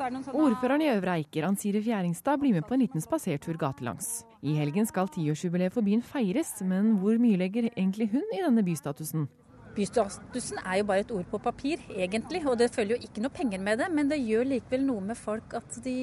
Er 0.00 0.14
sånne 0.14 0.32
Ordføreren 0.32 0.80
i 0.80 0.88
Øvre 0.94 1.18
Eiker, 1.18 1.44
Ansire 1.44 1.82
Fjæringstad, 1.84 2.38
blir 2.40 2.54
med 2.56 2.64
på 2.64 2.72
en 2.72 2.80
liten 2.80 3.02
spasertur 3.04 3.58
gatelangs. 3.60 4.22
I 4.40 4.54
helgen 4.56 4.86
skal 4.88 5.10
tiårsjubileet 5.12 5.74
for 5.74 5.84
byen 5.84 6.00
feires, 6.00 6.54
men 6.64 6.94
hvor 7.02 7.18
mye 7.20 7.36
legger 7.36 7.68
egentlig 7.74 8.08
hun 8.14 8.24
i 8.32 8.40
denne 8.40 8.64
bystatusen? 8.64 9.26
Bystatusen 9.74 10.58
er 10.64 10.80
jo 10.80 10.86
bare 10.88 11.04
et 11.04 11.12
ord 11.14 11.28
på 11.30 11.40
papir, 11.42 11.82
egentlig. 11.94 12.42
Og 12.48 12.58
det 12.58 12.70
følger 12.74 12.96
jo 12.96 13.08
ikke 13.08 13.22
noe 13.24 13.34
penger 13.34 13.62
med 13.62 13.82
det, 13.82 13.90
men 13.94 14.10
det 14.10 14.20
gjør 14.22 14.48
likevel 14.54 14.86
noe 14.86 15.04
med 15.12 15.18
folk 15.18 15.54
at 15.58 15.80
de, 15.84 15.96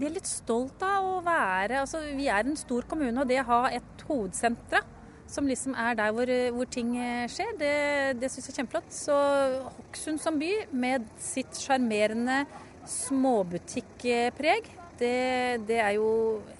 de 0.00 0.08
er 0.08 0.16
litt 0.16 0.28
stolt 0.28 0.82
av 0.84 1.06
å 1.06 1.22
være 1.24 1.80
Altså, 1.82 2.02
vi 2.16 2.28
er 2.32 2.46
en 2.46 2.58
stor 2.58 2.86
kommune, 2.88 3.16
og 3.20 3.28
det 3.28 3.42
å 3.42 3.48
ha 3.50 3.62
et 3.76 4.06
hovedsentra 4.08 4.82
som 5.26 5.48
liksom 5.50 5.74
er 5.74 5.96
der 5.98 6.12
hvor, 6.14 6.30
hvor 6.54 6.68
ting 6.70 6.92
skjer, 7.32 7.56
det, 7.58 7.72
det 8.20 8.30
syns 8.30 8.46
jeg 8.46 8.52
er 8.54 8.60
kjempeflott. 8.60 8.92
Så 8.94 9.16
Hokksund 9.80 10.22
som 10.22 10.38
by, 10.38 10.52
med 10.70 11.08
sitt 11.18 11.58
sjarmerende 11.58 12.44
småbutikkpreg, 12.86 14.70
det, 15.00 15.16
det 15.66 15.80
er 15.82 15.96
jo 15.98 16.08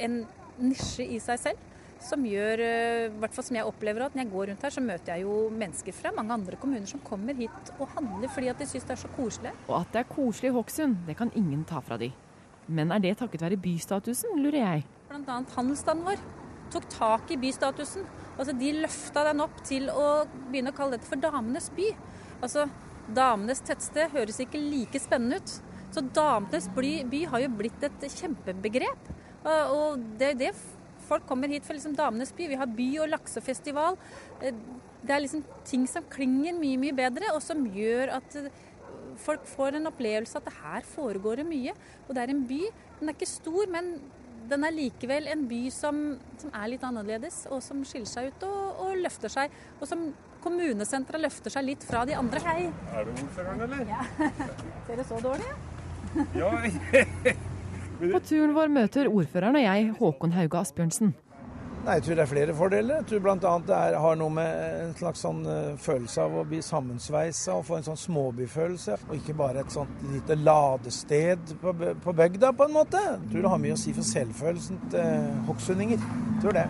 en 0.03 0.25
nisje 0.59 1.07
i 1.07 1.20
seg 1.22 1.40
selv 1.44 1.72
som 2.03 2.25
gjør, 2.27 2.61
i 2.61 3.21
hvert 3.21 3.35
fall 3.35 3.47
som 3.47 3.57
jeg 3.59 3.67
opplever 3.67 4.05
at 4.05 4.17
når 4.17 4.25
jeg 4.25 4.33
går 4.33 4.51
rundt 4.51 4.65
her, 4.67 4.75
så 4.75 4.83
møter 4.85 5.15
jeg 5.15 5.25
jo 5.25 5.37
mennesker 5.53 5.97
fra 5.97 6.13
mange 6.17 6.35
andre 6.37 6.59
kommuner 6.61 6.87
som 6.91 7.03
kommer 7.05 7.37
hit 7.39 7.73
og 7.79 7.89
handler 7.97 8.31
fordi 8.33 8.51
at 8.53 8.61
de 8.61 8.69
syns 8.69 8.87
det 8.87 8.95
er 8.97 9.03
så 9.03 9.11
koselig. 9.17 9.53
Og 9.67 9.79
at 9.81 9.93
det 9.95 10.03
er 10.03 10.11
koselig 10.11 10.53
i 10.53 10.57
Hokksund, 10.57 10.99
det 11.09 11.17
kan 11.19 11.33
ingen 11.35 11.65
ta 11.69 11.81
fra 11.85 11.99
de. 12.01 12.11
Men 12.67 12.93
er 12.93 13.03
det 13.03 13.17
takket 13.21 13.45
være 13.47 13.61
bystatusen, 13.63 14.39
lurer 14.43 14.61
jeg. 14.61 14.87
Annet 15.15 15.55
handelsstanden 15.57 16.07
vår 16.09 16.23
tok 16.75 16.89
tak 16.91 17.31
i 17.31 17.39
bystatusen. 17.41 18.07
Altså 18.37 18.53
De 18.59 18.73
løfta 18.83 19.23
den 19.29 19.45
opp 19.45 19.61
til 19.65 19.89
å 19.91 20.27
begynne 20.51 20.75
å 20.75 20.77
kalle 20.77 20.97
dette 20.97 21.09
for 21.09 21.21
damenes 21.23 21.71
by. 21.77 21.93
Altså 22.43 22.67
Damenes 23.17 23.63
tettsted 23.65 24.11
høres 24.13 24.41
ikke 24.43 24.61
like 24.61 25.01
spennende 25.01 25.39
ut. 25.41 25.59
Så 25.95 26.03
Damenes 26.13 26.67
by, 26.75 26.91
by 27.09 27.23
har 27.33 27.47
jo 27.47 27.53
blitt 27.57 27.87
et 27.87 28.09
kjempebegrep. 28.19 29.13
Og 29.47 30.03
det 30.19 30.33
er 30.33 30.41
det 30.41 30.53
folk 31.07 31.27
kommer 31.29 31.53
hit 31.53 31.66
for 31.66 31.77
liksom 31.77 31.97
damenes 31.97 32.33
by. 32.37 32.49
Vi 32.53 32.61
har 32.61 32.71
by- 32.79 33.01
og 33.05 33.11
laksefestival. 33.14 33.99
Det 34.40 35.14
er 35.14 35.23
liksom 35.23 35.45
ting 35.64 35.87
som 35.90 36.07
klinger 36.11 36.57
mye, 36.59 36.81
mye 36.83 36.97
bedre, 36.97 37.33
og 37.35 37.42
som 37.45 37.64
gjør 37.73 38.16
at 38.19 38.38
folk 39.21 39.47
får 39.49 39.79
en 39.79 39.88
opplevelse 39.90 40.37
at 40.38 40.45
det 40.49 40.57
her 40.61 40.87
foregår 40.90 41.42
det 41.42 41.49
mye. 41.49 41.75
Og 42.07 42.14
det 42.14 42.25
er 42.25 42.35
en 42.35 42.45
by. 42.49 42.62
Den 43.01 43.11
er 43.11 43.16
ikke 43.16 43.31
stor, 43.31 43.71
men 43.73 43.97
den 44.51 44.64
er 44.66 44.75
likevel 44.75 45.27
en 45.33 45.47
by 45.51 45.62
som, 45.75 45.99
som 46.38 46.53
er 46.55 46.71
litt 46.75 46.85
annerledes, 46.87 47.45
og 47.51 47.62
som 47.64 47.83
skiller 47.87 48.11
seg 48.11 48.31
ut 48.31 48.47
og, 48.47 48.85
og 48.85 49.03
løfter 49.03 49.33
seg. 49.33 49.57
Og 49.81 49.90
som 49.90 50.07
kommunesenteret 50.45 51.25
løfter 51.25 51.55
seg 51.55 51.66
litt 51.66 51.87
fra 51.87 52.05
de 52.07 52.14
andre. 52.19 52.42
Hei. 52.47 52.69
Er 52.92 53.09
det 53.09 53.16
ordføreren, 53.25 53.66
eller? 53.66 53.90
Ja. 53.90 54.31
Ser 54.87 55.03
det 55.03 55.09
så 55.09 55.21
dårlig 55.25 55.51
ja? 55.51 55.59
Ja. 56.38 57.37
På 57.97 58.21
turen 58.21 58.53
vår 58.57 58.73
møter 58.73 59.09
ordføreren 59.09 59.57
og 59.57 59.65
jeg 59.65 59.93
Håkon 59.97 60.35
Hauge 60.37 60.61
Asbjørnsen. 60.61 61.15
Nei, 61.87 61.95
Jeg 61.95 62.03
tror 62.03 62.17
det 62.19 62.23
er 62.25 62.31
flere 62.31 62.55
fordeler. 62.59 62.95
Jeg 62.97 63.07
tror 63.07 63.21
bl.a. 63.23 63.51
det 63.69 63.77
er, 63.77 63.97
har 64.03 64.17
noe 64.19 64.35
med 64.35 64.63
en 64.83 64.95
slags 64.99 65.21
sånn 65.23 65.45
uh, 65.47 65.77
følelse 65.79 66.25
av 66.25 66.35
å 66.35 66.43
bli 66.49 66.59
sammensveisa 66.67 67.55
og 67.55 67.69
få 67.69 67.77
en 67.79 67.87
sånn 67.87 68.01
småbyfølelse. 68.01 68.97
Og 69.07 69.15
ikke 69.21 69.37
bare 69.39 69.63
et 69.63 69.71
sånt 69.73 70.03
lite 70.11 70.35
ladested 70.41 71.55
på, 71.63 71.75
på 72.03 72.17
bygda, 72.21 72.51
på 72.59 72.67
en 72.67 72.75
måte. 72.75 73.03
Jeg 73.05 73.31
tror 73.31 73.47
det 73.47 73.53
har 73.55 73.63
mye 73.63 73.77
å 73.77 73.81
si 73.85 73.95
for 73.95 74.09
selvfølelsen 74.11 74.83
til 74.97 75.31
hokksundinger. 75.47 76.03
Jeg 76.03 76.43
tror 76.43 76.59
det. 76.59 76.67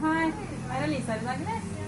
Hei. 0.00 0.24
Er 0.70 0.80
det 0.86 0.90
Lisa 0.94 1.20
i 1.20 1.26
dag, 1.26 1.36
eller? 1.36 1.79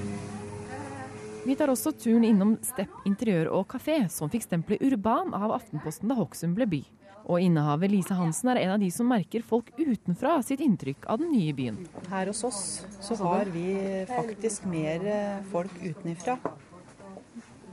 Vi 1.42 1.56
tar 1.58 1.72
også 1.72 1.90
turen 1.98 2.22
innom 2.22 2.52
Stepp 2.62 2.92
interiør 3.08 3.48
og 3.58 3.64
kafé, 3.72 4.04
som 4.14 4.30
fikk 4.30 4.44
stempelet 4.46 4.82
urban 4.86 5.32
av 5.34 5.50
Aftenposten 5.56 6.10
da 6.10 6.14
Hokksund 6.14 6.54
ble 6.54 6.68
by. 6.70 6.78
Og 7.26 7.42
innehaver 7.42 7.90
Lise 7.90 8.14
Hansen 8.14 8.52
er 8.52 8.60
en 8.62 8.74
av 8.76 8.82
de 8.82 8.90
som 8.94 9.08
merker 9.10 9.42
folk 9.46 9.72
utenfra 9.74 10.36
sitt 10.46 10.62
inntrykk 10.62 11.08
av 11.10 11.18
den 11.18 11.32
nye 11.34 11.54
byen. 11.54 11.80
Her 12.10 12.30
hos 12.30 12.44
oss 12.46 12.60
så 13.02 13.16
har 13.24 13.50
vi 13.50 13.64
faktisk 14.10 14.68
mer 14.70 15.02
folk 15.50 15.74
utenfra 15.82 16.36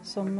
som, 0.05 0.34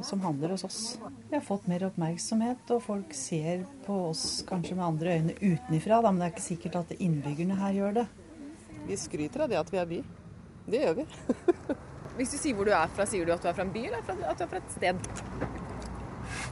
som 0.00 0.24
handler 0.24 0.56
hos 0.56 0.64
oss. 0.64 0.80
Vi 1.28 1.36
har 1.36 1.44
fått 1.44 1.68
mer 1.68 1.84
oppmerksomhet, 1.90 2.64
og 2.72 2.80
folk 2.86 3.12
ser 3.16 3.66
på 3.84 3.98
oss 4.14 4.24
kanskje 4.48 4.78
med 4.80 4.86
andre 4.86 5.18
øyne 5.18 5.36
utenfra, 5.42 6.00
men 6.08 6.22
det 6.22 6.30
er 6.30 6.34
ikke 6.34 6.46
sikkert 6.46 6.80
at 6.84 6.96
innbyggerne 6.96 7.60
her 7.60 7.76
gjør 7.76 8.00
det. 8.00 8.08
Vi 8.88 9.00
skryter 9.00 9.44
av 9.44 9.52
det 9.52 9.60
at 9.60 9.76
vi 9.76 9.84
er 9.84 9.92
by. 9.92 10.02
Det 10.70 10.84
gjør 10.86 11.00
vi. 11.02 11.08
Hvis 12.20 12.34
du 12.34 12.36
sier 12.36 12.52
hvor 12.52 12.68
du 12.68 12.72
er 12.76 12.90
fra, 12.92 13.06
sier 13.08 13.24
du 13.24 13.32
at 13.32 13.40
du 13.40 13.48
er 13.48 13.54
fra 13.56 13.64
en 13.64 13.70
by, 13.72 13.86
eller 13.88 14.02
at 14.04 14.10
du 14.36 14.42
er 14.44 14.48
fra 14.50 14.58
et 14.60 14.72
sted? 14.74 15.06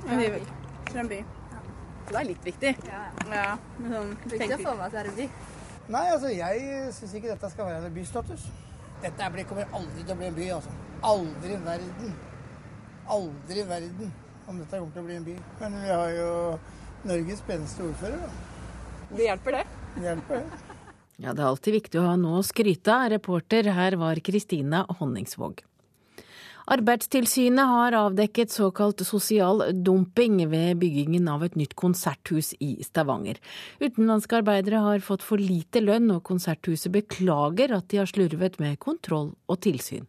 En 0.09 0.23
by. 0.23 0.39
Fra 0.89 1.03
en 1.03 1.11
by. 1.11 1.19
Så 2.07 2.15
det 2.15 2.21
er 2.23 2.29
litt 2.31 2.47
viktig. 2.49 2.71
Ja. 2.89 3.01
ja 3.29 3.51
men 3.77 3.93
sånn, 3.93 4.15
Viktig 4.33 4.57
å 4.57 4.59
få 4.63 4.73
med 4.79 4.87
at 4.87 4.95
det 4.95 5.03
er 5.03 5.11
en 5.11 5.19
by. 5.19 5.27
Nei, 5.93 6.03
altså 6.15 6.31
jeg 6.33 6.87
syns 6.97 7.13
ikke 7.19 7.35
dette 7.35 7.51
skal 7.53 7.69
være 7.69 7.91
en 7.91 7.99
bystatus. 7.99 8.47
Dette 9.03 9.29
blir, 9.35 9.45
kommer 9.51 9.77
aldri 9.77 10.07
til 10.07 10.15
å 10.15 10.19
bli 10.23 10.31
en 10.31 10.39
by, 10.41 10.49
altså. 10.57 10.73
Aldri 11.11 11.53
i 11.53 11.61
verden. 11.69 12.17
Aldri 13.19 13.61
i 13.61 13.69
verden 13.69 14.17
om 14.49 14.63
dette 14.63 14.81
kommer 14.81 14.97
til 14.97 15.05
å 15.05 15.09
bli 15.11 15.19
en 15.21 15.29
by. 15.29 15.37
Men 15.61 15.79
vi 15.85 15.93
har 15.93 16.15
jo 16.17 16.33
Norges 17.13 17.45
peneste 17.45 17.85
ordfører, 17.91 18.25
da. 18.25 18.33
Det 19.13 19.29
hjelper, 19.29 19.61
det. 19.61 19.85
Det 19.99 20.09
hjelper, 20.09 20.41
det. 20.49 20.68
Ja, 21.19 21.33
det 21.35 21.43
er 21.43 21.49
alltid 21.49 21.75
viktig 21.75 21.99
å 21.99 22.07
ha 22.13 22.19
noe 22.19 22.39
å 22.41 22.47
skryte 22.47 22.95
av. 22.95 23.09
Reporter 23.11 23.73
her 23.75 23.97
var 23.99 24.21
Kristina 24.23 24.85
Honningsvåg. 25.01 25.65
Arbeidstilsynet 26.69 27.65
har 27.67 27.95
avdekket 27.97 28.53
såkalt 28.53 29.01
sosial 29.07 29.63
dumping 29.73 30.43
ved 30.51 30.77
byggingen 30.83 31.31
av 31.33 31.47
et 31.47 31.57
nytt 31.57 31.73
konserthus 31.81 32.53
i 32.61 32.75
Stavanger. 32.85 33.41
Utenlandske 33.81 34.37
arbeidere 34.43 34.83
har 34.85 35.01
fått 35.03 35.25
for 35.25 35.41
lite 35.41 35.81
lønn, 35.81 36.11
og 36.13 36.23
konserthuset 36.29 36.93
beklager 36.93 37.73
at 37.73 37.89
de 37.89 38.03
har 38.03 38.11
slurvet 38.11 38.61
med 38.61 38.77
kontroll 38.85 39.33
og 39.49 39.61
tilsyn. 39.65 40.05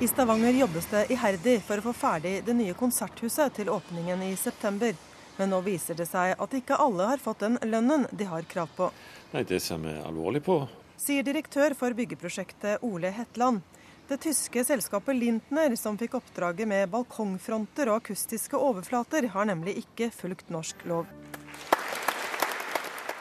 I 0.00 0.08
Stavanger 0.08 0.56
jobbes 0.56 0.88
det 0.90 1.04
iherdig 1.12 1.58
for 1.66 1.78
å 1.78 1.90
få 1.90 1.94
ferdig 2.00 2.38
det 2.46 2.56
nye 2.56 2.74
konserthuset 2.78 3.60
til 3.60 3.70
åpningen 3.74 4.24
i 4.30 4.32
september. 4.38 4.96
Men 5.38 5.52
nå 5.54 5.62
viser 5.62 5.94
det 5.98 6.08
seg 6.10 6.34
at 6.34 6.54
ikke 6.58 6.78
alle 6.82 7.06
har 7.12 7.22
fått 7.22 7.44
den 7.46 7.58
lønnen 7.62 8.08
de 8.10 8.26
har 8.26 8.46
krav 8.50 8.70
på. 8.76 8.90
Nei, 9.32 9.44
Det 9.46 9.60
ser 9.62 9.78
vi 9.78 9.94
alvorlig 10.02 10.42
på. 10.44 10.60
Sier 10.98 11.22
direktør 11.22 11.76
for 11.78 11.94
byggeprosjektet 11.94 12.82
Ole 12.82 13.12
Hetland. 13.14 13.62
Det 14.08 14.18
tyske 14.24 14.64
selskapet 14.64 15.14
Lintner, 15.14 15.76
som 15.76 15.98
fikk 16.00 16.16
oppdraget 16.18 16.66
med 16.66 16.88
balkongfronter 16.90 17.90
og 17.92 18.00
akustiske 18.00 18.56
overflater, 18.56 19.28
har 19.34 19.46
nemlig 19.46 19.76
ikke 19.82 20.08
fulgt 20.10 20.48
norsk 20.50 20.86
lov. 20.88 21.06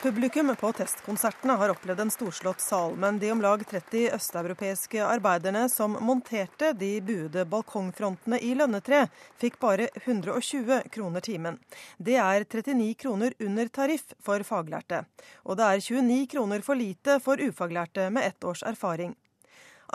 Publikum 0.02 0.56
på 0.60 0.70
testkonsertene 0.78 1.54
har 1.58 1.72
opplevd 1.74 2.04
en 2.04 2.12
storslått 2.14 2.62
sal, 2.62 2.94
men 3.02 3.18
de 3.20 3.32
om 3.34 3.42
lag 3.42 3.64
30 3.66 4.12
østeuropeiske 4.14 5.02
arbeiderne 5.02 5.64
som 5.74 5.98
monterte 6.06 6.70
de 6.78 6.92
buede 7.02 7.46
balkongfrontene 7.50 8.38
i 8.46 8.54
lønnetre, 8.60 9.08
fikk 9.42 9.58
bare 9.60 9.90
120 10.04 10.84
kroner 10.94 11.26
timen. 11.26 11.58
Det 11.98 12.20
er 12.22 12.46
39 12.46 12.94
kroner 13.02 13.34
under 13.42 13.74
tariff 13.74 14.14
for 14.22 14.46
faglærte, 14.46 15.02
og 15.50 15.58
det 15.58 15.66
er 15.66 15.86
29 15.90 16.28
kroner 16.36 16.62
for 16.62 16.78
lite 16.78 17.18
for 17.26 17.42
ufaglærte 17.42 18.12
med 18.14 18.30
ett 18.30 18.46
års 18.46 18.62
erfaring. 18.64 19.18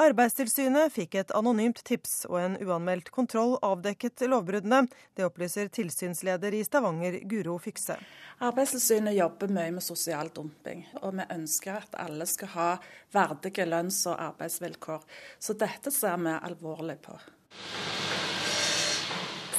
Arbeidstilsynet 0.00 0.88
fikk 0.94 1.18
et 1.20 1.33
anonymt 1.37 1.83
tips, 1.85 2.22
og 2.31 2.38
en 2.40 2.55
uanmeldt 2.64 3.11
kontroll 3.12 3.59
avdekket 3.61 4.24
lovbruddene. 4.24 4.87
Det 5.12 5.26
opplyser 5.26 5.68
tilsynsleder 5.68 6.57
i 6.57 6.62
Stavanger, 6.64 7.18
Guro 7.28 7.59
Fikse. 7.61 7.98
Arbeidstilsynet 8.40 9.18
jobber 9.18 9.52
mye 9.52 9.74
med 9.76 9.85
sosial 9.85 10.33
dumping, 10.33 10.87
og 11.02 11.12
vi 11.20 11.28
ønsker 11.37 11.83
at 11.83 12.00
alle 12.07 12.24
skal 12.31 12.55
ha 12.55 12.70
verdige 13.12 13.68
lønns- 13.68 14.07
og 14.09 14.16
arbeidsvilkår. 14.31 15.05
Så 15.38 15.61
dette 15.61 15.92
ser 15.92 16.16
vi 16.24 16.38
alvorlig 16.40 16.96
på. 17.05 17.20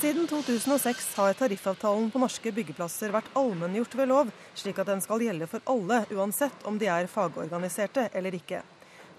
Siden 0.02 0.26
2006 0.28 1.16
har 1.16 1.38
tariffavtalen 1.40 2.10
på 2.12 2.20
norske 2.20 2.52
byggeplasser 2.52 3.14
vært 3.14 3.30
allmenngjort 3.40 3.94
ved 4.02 4.10
lov, 4.10 4.34
slik 4.58 4.82
at 4.82 4.90
den 4.90 5.00
skal 5.06 5.22
gjelde 5.24 5.48
for 5.48 5.62
alle, 5.70 6.08
uansett 6.12 6.66
om 6.68 6.82
de 6.82 6.90
er 6.92 7.08
fagorganiserte 7.08 8.10
eller 8.18 8.36
ikke. 8.42 8.66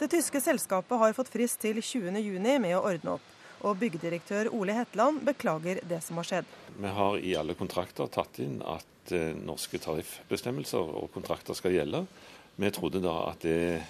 Det 0.04 0.10
tyske 0.18 0.40
selskapet 0.40 0.98
har 1.00 1.14
fått 1.16 1.30
frist 1.32 1.62
til 1.62 1.78
20.6 1.80 2.58
med 2.60 2.74
å 2.76 2.82
ordne 2.84 3.14
opp. 3.14 3.28
Og 3.64 3.78
byggedirektør 3.80 4.50
Ole 4.52 4.74
Hetland 4.76 5.22
beklager 5.24 5.78
det 5.88 6.02
som 6.04 6.20
har 6.20 6.28
skjedd. 6.28 6.50
Vi 6.76 6.90
har 6.98 7.16
i 7.16 7.32
alle 7.40 7.56
kontrakter 7.56 8.10
tatt 8.12 8.36
inn 8.44 8.58
at 8.68 9.14
eh, 9.16 9.32
norske 9.32 9.80
tariffbestemmelser 9.80 10.92
og 11.00 11.08
kontrakter 11.14 11.56
skal 11.56 11.72
gjelde. 11.72 12.02
Vi 12.60 12.72
trodde 12.76 13.00
da 13.00 13.14
at 13.30 13.48
det 13.48 13.80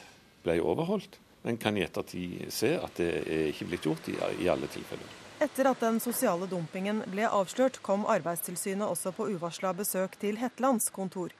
ble 0.47 0.61
overholdt, 0.63 1.19
men 1.43 1.59
kan 1.59 1.75
i 1.75 1.83
ettertid 1.83 2.47
se 2.55 2.77
at 2.79 2.95
det 3.03 3.11
er 3.25 3.49
ikke 3.51 3.73
blitt 3.73 3.91
gjort 3.91 4.15
i, 4.15 4.15
i 4.47 4.51
alle 4.55 4.71
tilfeller. 4.71 5.19
Etter 5.43 5.67
at 5.67 5.83
den 5.83 5.99
sosiale 5.99 6.47
dumpingen 6.47 7.03
ble 7.11 7.27
avslørt, 7.27 7.83
kom 7.83 8.07
Arbeidstilsynet 8.07 8.87
også 8.87 9.11
på 9.19 9.33
uvarsla 9.35 9.75
besøk 9.75 10.15
til 10.23 10.39
Hetlands 10.39 10.95
kontor. 10.95 11.35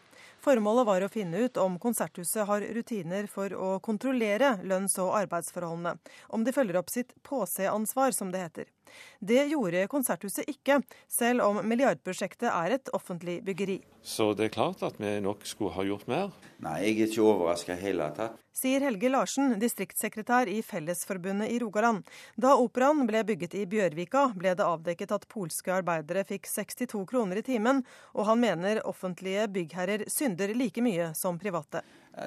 Formålet 0.45 0.85
var 0.87 1.01
å 1.01 1.09
finne 1.09 1.41
ut 1.47 1.57
om 1.57 1.79
Konserthuset 1.81 2.45
har 2.45 2.65
rutiner 2.77 3.25
for 3.33 3.55
å 3.57 3.69
kontrollere 3.81 4.59
lønns- 4.69 4.99
og 5.01 5.15
arbeidsforholdene, 5.23 5.97
om 6.37 6.45
de 6.45 6.53
følger 6.53 6.77
opp 6.77 6.93
sitt 6.93 7.15
påseansvar, 7.25 8.13
som 8.13 8.33
det 8.35 8.43
heter. 8.43 8.74
Det 9.21 9.47
gjorde 9.51 9.87
Konserthuset 9.91 10.49
ikke, 10.51 10.81
selv 11.09 11.45
om 11.47 11.61
milliardprosjektet 11.65 12.51
er 12.51 12.79
et 12.79 12.95
offentlig 12.97 13.41
byggeri. 13.47 13.81
Så 14.05 14.33
det 14.37 14.51
er 14.51 14.57
klart 14.57 14.83
at 14.85 14.99
vi 15.01 15.17
nok 15.25 15.47
skulle 15.49 15.73
ha 15.77 15.85
gjort 15.87 16.09
mer. 16.11 16.33
Nei, 16.65 16.81
jeg 16.85 16.97
er 16.97 17.07
ikke 17.09 17.25
overraska 17.25 17.77
i 17.77 17.85
hele 17.87 18.11
tatt. 18.17 18.41
Sier 18.55 18.85
Helge 18.87 19.09
Larsen, 19.11 19.57
distriktssekretær 19.59 20.47
i 20.47 20.61
Fellesforbundet 20.63 21.51
i 21.51 21.57
Rogaland. 21.59 22.05
Da 22.39 22.53
operaen 22.55 23.03
ble 23.09 23.25
bygget 23.27 23.57
i 23.59 23.65
Bjørvika, 23.67 24.29
ble 24.39 24.53
det 24.55 24.63
avdekket 24.63 25.17
at 25.17 25.27
polske 25.33 25.73
arbeidere 25.75 26.23
fikk 26.29 26.47
62 26.47 27.03
kroner 27.11 27.41
i 27.41 27.47
timen, 27.49 27.83
og 28.15 28.29
han 28.31 28.39
mener 28.45 28.85
offentlige 28.87 29.49
byggherrer 29.57 30.07
synder 30.13 30.55
like 30.55 30.85
mye 30.85 31.11
som 31.19 31.41
private. 31.41 31.83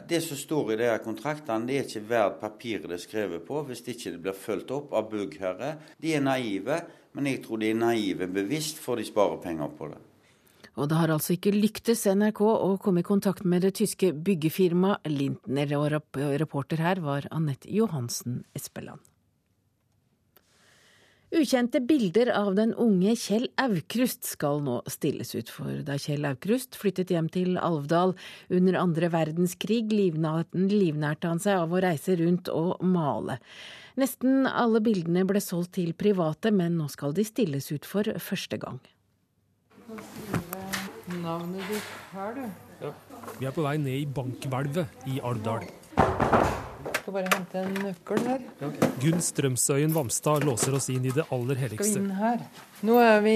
Det 0.08 0.20
som 0.24 0.36
står 0.36 0.74
i 0.74 0.80
de 0.82 0.90
kontraktene, 1.00 1.68
det 1.68 1.78
er 1.78 1.86
ikke 1.88 2.08
verdt 2.10 2.42
papiret 2.42 2.90
det 2.90 2.98
er 2.98 3.04
skrevet 3.06 3.46
på, 3.48 3.62
hvis 3.70 3.86
det 3.86 3.96
ikke 3.96 4.18
blir 4.26 4.36
fulgt 4.36 4.74
opp 4.76 4.92
av 4.98 5.08
byggherre. 5.14 5.78
De 6.04 6.12
er 6.18 6.26
naive, 6.26 6.82
men 7.16 7.30
jeg 7.32 7.46
tror 7.46 7.62
de 7.62 7.72
er 7.72 7.80
naive 7.80 8.28
bevisst, 8.28 8.82
for 8.84 9.00
de 9.00 9.08
sparer 9.08 9.40
penger 9.44 9.72
på 9.80 9.88
det. 9.94 10.02
Og 10.78 10.90
det 10.92 10.98
har 11.00 11.10
altså 11.10 11.34
ikke 11.34 11.56
lyktes 11.56 12.04
NRK 12.06 12.42
å 12.46 12.74
komme 12.84 13.02
i 13.02 13.08
kontakt 13.08 13.48
med 13.48 13.64
det 13.66 13.78
tyske 13.80 14.12
byggefirmaet 14.14 15.08
Lintner, 15.10 15.72
og 15.80 15.96
reporter 16.44 16.84
her 16.84 17.02
var 17.02 17.26
Anette 17.34 17.72
Johansen 17.72 18.44
Espeland. 18.58 19.02
Ukjente 21.28 21.82
bilder 21.84 22.30
av 22.32 22.54
den 22.56 22.70
unge 22.80 23.12
Kjell 23.20 23.50
Aukrust 23.60 24.24
skal 24.24 24.62
nå 24.64 24.78
stilles 24.88 25.34
ut, 25.36 25.50
for 25.52 25.82
da 25.84 25.98
Kjell 26.00 26.24
Aukrust 26.30 26.78
flyttet 26.80 27.12
hjem 27.12 27.28
til 27.28 27.58
Alvdal 27.60 28.14
under 28.48 28.78
andre 28.80 29.10
verdenskrig, 29.12 29.90
livnærte 29.92 31.28
han 31.28 31.42
seg 31.44 31.60
av 31.60 31.76
å 31.76 31.82
reise 31.84 32.16
rundt 32.22 32.48
og 32.54 32.80
male. 32.80 33.42
Nesten 34.00 34.48
alle 34.48 34.80
bildene 34.86 35.26
ble 35.28 35.42
solgt 35.44 35.76
til 35.76 35.92
private, 36.00 36.54
men 36.56 36.78
nå 36.80 36.88
skal 36.94 37.12
de 37.18 37.28
stilles 37.28 37.68
ut 37.74 37.88
for 37.90 38.08
første 38.24 38.62
gang. 38.62 38.80
Navnet 41.20 41.68
ditt 41.68 41.92
her, 42.14 42.40
du. 42.40 42.48
Ja. 42.86 42.94
Vi 43.42 43.50
er 43.50 43.56
på 43.56 43.68
vei 43.68 43.76
ned 43.82 44.00
i 44.00 44.08
bankhvelvet 44.08 45.12
i 45.12 45.20
Alvdal 45.26 45.68
skal 47.08 47.16
bare 47.16 47.30
hente 47.32 47.60
en 47.64 47.76
nøkkel 47.86 48.26
her. 48.28 48.42
Okay. 48.68 48.88
Gunn 49.00 49.22
Strømsøyen 49.24 49.94
Vamstad 49.96 50.44
låser 50.44 50.74
oss 50.76 50.90
inn 50.92 51.06
i 51.08 51.14
det 51.16 51.24
aller 51.32 51.56
helligste. 51.56 51.94
Skal 51.94 52.02
vi 52.02 52.10
inn 52.10 52.18
her? 52.20 52.42
Nå 52.84 52.98
er 53.00 53.22
vi 53.24 53.36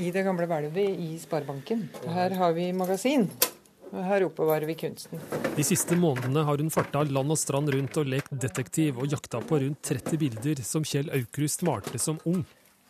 i 0.00 0.08
det 0.14 0.22
gamle 0.24 0.46
hvelvet 0.48 1.02
i 1.04 1.10
Sparebanken. 1.20 1.82
Her 2.08 2.32
har 2.38 2.56
vi 2.56 2.70
magasin. 2.72 3.28
Og 3.90 4.00
her 4.08 4.24
oppbevarer 4.24 4.64
vi 4.70 4.78
kunsten. 4.80 5.20
De 5.52 5.66
siste 5.68 5.98
månedene 6.00 6.46
har 6.48 6.64
hun 6.64 6.72
farta 6.72 7.04
land 7.04 7.36
og 7.36 7.36
strand 7.36 7.68
rundt 7.76 8.00
og 8.00 8.08
lekt 8.08 8.32
detektiv 8.40 8.96
og 8.96 9.12
jakta 9.12 9.42
på 9.44 9.60
rundt 9.60 9.84
30 9.84 10.16
bilder 10.22 10.64
som 10.64 10.88
Kjell 10.88 11.12
Aukrust 11.12 11.60
malte 11.68 12.00
som 12.00 12.16
ung. 12.24 12.40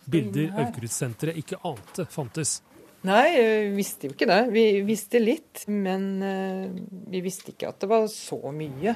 Bilder 0.07 0.55
Aukrust-senteret 0.63 1.43
ikke 1.43 1.59
ante 1.67 2.07
fantes. 2.07 2.61
Nei, 3.03 3.29
vi 3.35 3.73
visste 3.75 4.07
jo 4.07 4.15
ikke 4.15 4.29
det. 4.31 4.43
Vi 4.55 4.65
visste 4.87 5.19
litt, 5.19 5.65
men 5.67 6.05
eh, 6.23 6.69
vi 7.11 7.23
visste 7.25 7.51
ikke 7.51 7.73
at 7.73 7.81
det 7.83 7.89
var 7.91 8.07
så 8.11 8.39
mye. 8.55 8.95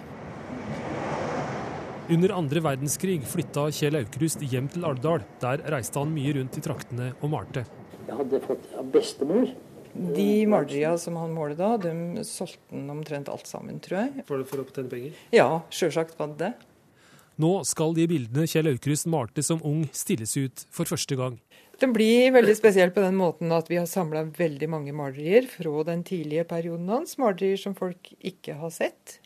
Under 2.14 2.36
andre 2.36 2.62
verdenskrig 2.62 3.18
flytta 3.26 3.64
Kjell 3.74 3.98
Aukrust 3.98 4.44
hjem 4.46 4.68
til 4.70 4.86
Alvdal. 4.86 5.24
Der 5.42 5.64
reiste 5.74 5.98
han 5.98 6.12
mye 6.14 6.36
rundt 6.36 6.54
i 6.54 6.62
traktene 6.62 7.08
og 7.18 7.32
malte. 7.32 7.64
Jeg 8.06 8.14
hadde 8.20 8.40
fått 8.44 8.68
av 8.78 8.92
bestemor. 8.94 9.50
De 9.96 10.30
maleriene 10.46 11.00
som 11.02 11.16
han 11.18 11.34
målte 11.34 11.58
da, 11.58 11.72
de 11.80 12.22
solgte 12.28 12.76
han 12.76 12.92
omtrent 12.92 13.30
alt 13.32 13.50
sammen, 13.50 13.80
tror 13.82 14.04
jeg. 14.04 14.26
For, 14.28 14.46
for 14.46 14.62
å 14.62 14.68
tjene 14.70 14.92
penger? 14.92 15.18
Ja, 15.34 15.48
sjølsagt 15.74 16.14
var 16.20 16.30
det 16.36 16.44
det. 16.44 16.52
Nå 17.42 17.50
skal 17.68 17.96
de 17.96 18.06
bildene 18.08 18.46
Kjell 18.48 18.70
Aukrust 18.70 19.10
malte 19.10 19.42
som 19.44 19.58
ung, 19.66 19.82
stilles 19.92 20.38
ut 20.38 20.62
for 20.70 20.88
første 20.88 21.18
gang. 21.18 21.40
Den 21.76 21.92
blir 21.92 22.32
veldig 22.32 22.54
spesiell 22.56 22.90
på 22.94 23.02
den 23.04 23.18
måten 23.18 23.52
at 23.52 23.68
vi 23.68 23.76
har 23.76 23.88
samla 23.90 24.22
veldig 24.38 24.68
mange 24.72 24.94
malerier 24.96 25.44
fra 25.50 25.82
den 25.84 26.06
tidlige 26.08 26.46
perioden 26.48 26.88
hans. 26.88 27.18
Malerier 27.20 27.60
som 27.60 27.76
folk 27.76 28.14
ikke 28.16 28.56
har 28.56 28.72
sett. 28.72 29.18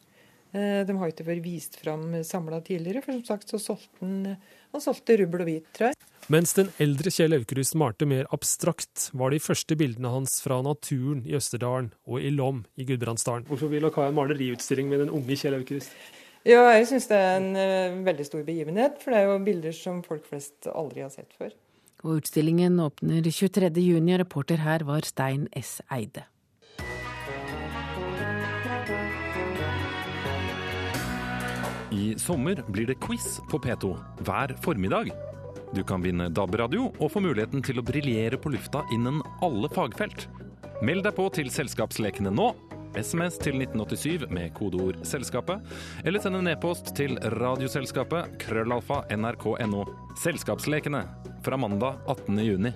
Eh, 0.51 0.83
de 0.83 0.97
har 0.99 1.13
ikke 1.13 1.29
vært 1.29 1.45
vist 1.45 1.79
fram 1.79 2.09
samla 2.27 2.59
tidligere, 2.67 3.05
for 3.05 3.15
som 3.15 3.23
sagt 3.29 3.53
så 3.53 3.61
solgte 3.63 4.03
han, 4.03 4.35
han 4.75 4.83
solgte 4.83 5.21
rubbel 5.21 5.45
og 5.45 5.51
hvit, 5.51 5.69
tror 5.77 5.93
jeg. 5.93 5.99
Mens 6.31 6.55
den 6.59 6.73
eldre 6.83 7.11
Kjell 7.15 7.39
Aukrust 7.39 7.77
malte 7.79 8.07
mer 8.11 8.27
abstrakt, 8.35 9.09
var 9.15 9.31
de 9.31 9.41
første 9.43 9.79
bildene 9.79 10.11
hans 10.11 10.37
fra 10.43 10.59
naturen 10.67 11.23
i 11.27 11.37
Østerdalen 11.39 11.93
og 12.11 12.19
i 12.19 12.35
Lom 12.35 12.65
i 12.75 12.87
Gudbrandsdalen. 12.87 13.47
Hvorfor 13.47 13.71
vil 13.71 13.87
dere 13.87 13.95
ha 14.03 14.11
en 14.11 14.19
maleriutstilling 14.19 14.91
med 14.91 15.05
den 15.05 15.15
unge 15.15 15.39
Kjell 15.39 15.59
Aukrust? 15.59 15.95
Ja, 16.47 16.65
jeg 16.75 16.87
syns 16.91 17.07
det 17.11 17.19
er 17.21 17.35
en 17.37 17.51
uh, 17.55 18.05
veldig 18.07 18.27
stor 18.27 18.45
begivenhet, 18.47 18.99
for 19.03 19.13
det 19.15 19.21
er 19.21 19.27
jo 19.29 19.41
bilder 19.45 19.75
som 19.77 20.03
folk 20.07 20.25
flest 20.27 20.71
aldri 20.73 21.05
har 21.05 21.13
sett 21.15 21.35
før. 21.39 21.53
Og 22.05 22.21
utstillingen 22.21 22.81
åpner 22.81 23.25
23.6, 23.27 23.79
og 23.97 24.21
reporter 24.25 24.63
her 24.65 24.85
var 24.89 25.05
Stein 25.05 25.49
S. 25.57 25.81
Eide. 25.93 26.25
I 31.91 32.15
sommer 32.19 32.63
blir 32.71 32.87
det 32.87 33.01
quiz 33.03 33.41
på 33.51 33.59
P2 33.59 33.91
hver 34.25 34.55
formiddag. 34.63 35.11
Du 35.75 35.83
kan 35.87 36.03
vinne 36.03 36.31
DAB-radio 36.31 36.89
og 36.89 37.11
få 37.13 37.23
muligheten 37.23 37.63
til 37.67 37.79
å 37.79 37.85
briljere 37.87 38.39
på 38.41 38.53
lufta 38.55 38.85
innen 38.95 39.21
alle 39.43 39.71
fagfelt. 39.71 40.29
Meld 40.87 41.05
deg 41.05 41.17
på 41.19 41.27
til 41.35 41.51
Selskapslekene 41.53 42.33
nå. 42.33 42.53
SMS 42.95 43.39
til 43.39 43.61
1987 43.61 44.31
med 44.31 44.55
kodeord 44.55 45.01
'Selskapet', 45.05 45.61
eller 46.05 46.21
send 46.21 46.37
en 46.37 46.53
e-post 46.53 46.95
til 46.97 47.19
Radioselskapet 47.19 48.39
krøllalfa 48.39 49.03
nrk.no. 49.17 49.85
Selskapslekene 50.19 51.05
fra 51.45 51.57
mandag 51.57 51.99
18. 52.09 52.39
juni. 52.39 52.73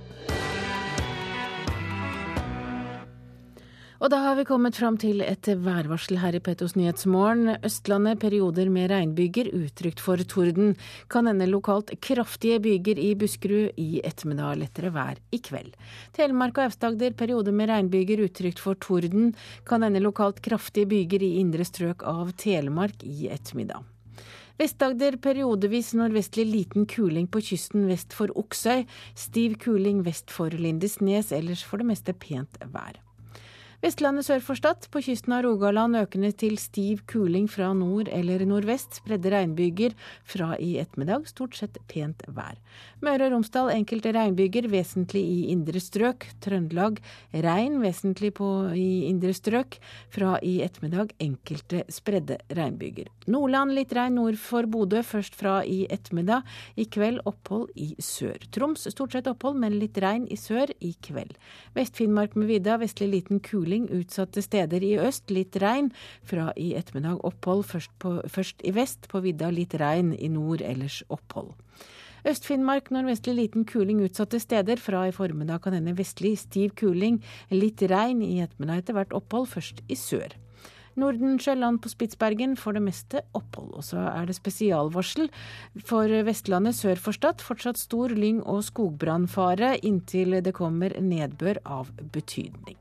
Og 4.05 4.11
da 4.13 4.19
har 4.21 4.35
vi 4.37 4.43
kommet 4.45 4.77
fram 4.77 4.99
til 5.01 5.23
et 5.25 5.49
værvarsel 5.65 6.19
her 6.21 6.37
i 6.37 6.41
Petos 6.45 6.75
Nyhetsmorgen. 6.77 7.55
Østlandet 7.65 8.19
perioder 8.21 8.69
med 8.69 8.91
regnbyger, 8.93 9.49
utrygt 9.57 10.03
for 10.05 10.21
torden. 10.29 10.75
Kan 11.09 11.31
ende 11.31 11.47
lokalt 11.49 11.89
kraftige 12.05 12.59
byger 12.61 13.01
i 13.01 13.15
Buskerud. 13.17 13.71
I 13.81 14.03
ettermiddag 14.05 14.59
lettere 14.61 14.91
vær 14.93 15.17
i 15.33 15.41
kveld. 15.41 15.73
Telemark 16.13 16.61
og 16.61 16.67
Aust-Agder 16.67 17.17
perioder 17.17 17.57
med 17.57 17.71
regnbyger, 17.73 18.21
utrygt 18.27 18.61
for 18.61 18.77
torden. 18.77 19.33
Kan 19.65 19.89
ende 19.89 20.05
lokalt 20.05 20.43
kraftige 20.45 20.91
byger 20.91 21.25
i 21.25 21.39
indre 21.41 21.65
strøk 21.65 22.05
av 22.05 22.35
Telemark 22.37 23.07
i 23.09 23.31
ettermiddag. 23.33 23.89
Vest-Agder 24.61 25.17
periodevis 25.17 25.95
nordvestlig 25.97 26.45
liten 26.51 26.85
kuling 26.85 27.25
på 27.25 27.41
kysten 27.49 27.89
vest 27.89 28.13
for 28.13 28.29
Oksøy. 28.37 28.85
Stiv 29.17 29.57
kuling 29.65 30.05
vest 30.05 30.29
for 30.29 30.53
Lindesnes, 30.53 31.33
ellers 31.33 31.65
for 31.65 31.81
det 31.81 31.89
meste 31.95 32.13
pent 32.13 32.61
vær. 32.69 33.01
Vestlandet 33.85 34.25
sør 34.25 34.41
for 34.41 34.57
Stad. 34.57 34.87
På 34.89 35.03
kysten 35.05 35.35
av 35.37 35.43
Rogaland 35.45 35.99
økende 35.99 36.31
til 36.33 36.55
stiv 36.57 37.03
kuling 37.11 37.45
fra 37.53 37.67
nord 37.77 38.09
eller 38.09 38.41
nordvest. 38.49 38.95
Spredde 39.03 39.29
regnbyger 39.29 39.93
fra 40.25 40.55
i 40.57 40.79
ettermiddag. 40.81 41.27
Stort 41.29 41.59
sett 41.59 41.77
pent 41.93 42.25
vær. 42.33 42.57
Møre 43.05 43.27
og 43.27 43.35
Romsdal 43.35 43.69
enkelte 43.75 44.15
regnbyger, 44.17 44.71
vesentlig 44.73 45.21
i 45.29 45.43
indre 45.53 45.83
strøk. 45.85 46.25
Trøndelag 46.41 47.03
regn, 47.45 47.77
vesentlig 47.83 48.31
på, 48.39 48.49
i 48.73 49.05
indre 49.11 49.35
strøk. 49.37 49.77
Fra 50.17 50.39
i 50.41 50.55
ettermiddag 50.65 51.13
enkelte 51.21 51.85
spredde 51.93 52.41
regnbyger. 52.57 53.13
Nordland 53.29 53.77
litt 53.77 53.93
regn 53.93 54.17
nord 54.17 54.41
for 54.41 54.65
Bodø, 54.65 55.05
først 55.05 55.37
fra 55.37 55.59
i 55.61 55.83
ettermiddag. 55.93 56.41
I 56.81 56.89
kveld 56.89 57.21
opphold 57.29 57.69
i 57.77 57.91
sør. 58.01 58.49
Troms 58.49 58.89
stort 58.97 59.13
sett 59.13 59.29
opphold, 59.29 59.61
men 59.61 59.77
litt 59.77 60.01
regn 60.01 60.25
i 60.33 60.41
sør 60.41 60.73
i 60.81 60.97
kveld. 61.05 61.37
Vest-Finnmark 61.77 62.41
med 62.41 62.49
vidda, 62.49 62.81
vestlig 62.81 63.13
liten 63.13 63.45
kuling 63.45 63.74
kuling 63.75 63.89
utsatte 63.91 64.43
steder 64.43 64.83
i 64.83 64.95
øst, 64.99 65.31
litt 65.31 65.57
regn. 65.57 65.91
Fra 66.23 66.53
i 66.57 66.75
ettermiddag 66.75 67.25
opphold, 67.25 67.65
først, 67.65 67.91
på, 67.99 68.21
først 68.29 68.63
i 68.65 68.71
vest, 68.75 69.09
på 69.09 69.21
vidda 69.21 69.51
litt 69.51 69.75
regn, 69.75 70.15
i 70.15 70.29
nord 70.29 70.63
ellers 70.63 71.03
opphold. 71.09 71.55
Øst-Finnmark 72.25 72.89
nordvestlig 72.91 73.35
liten 73.37 73.67
kuling 73.67 74.01
utsatte 74.01 74.41
steder. 74.41 74.79
Fra 74.81 75.09
i 75.09 75.13
formiddag 75.13 75.63
kan 75.63 75.75
hende 75.75 75.97
vestlig 75.97 76.39
stiv 76.39 76.73
kuling, 76.77 77.23
litt 77.51 77.83
regn. 77.83 78.23
I 78.23 78.41
ettermiddag 78.47 78.85
etter 78.85 78.95
hvert 78.95 79.13
opphold, 79.13 79.51
først 79.51 79.83
i 79.89 79.99
sør. 79.99 80.39
Nordensjøland 80.97 81.81
på 81.83 81.91
Spitsbergen 81.91 82.55
for 82.57 82.73
det 82.73 82.85
meste 82.85 83.25
opphold. 83.35 83.75
Og 83.75 83.85
så 83.85 83.99
er 84.13 84.31
det 84.31 84.39
spesialvarsel 84.39 85.29
for 85.85 86.09
Vestlandet 86.25 86.79
sør 86.79 87.03
for 87.03 87.19
Stad. 87.19 87.43
Fortsatt 87.43 87.83
stor 87.83 88.15
lyng- 88.15 88.45
og 88.47 88.63
skogbrannfare 88.65 89.75
inntil 89.83 90.39
det 90.41 90.55
kommer 90.55 90.95
nedbør 91.03 91.61
av 91.67 91.91
betydning. 92.15 92.79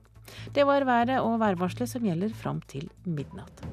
Det 0.56 0.68
var 0.68 0.86
været 0.88 1.20
og 1.20 1.40
værvarselet 1.40 1.90
som 1.90 2.06
gjelder 2.08 2.36
fram 2.36 2.62
til 2.68 2.90
midnatt. 3.06 3.66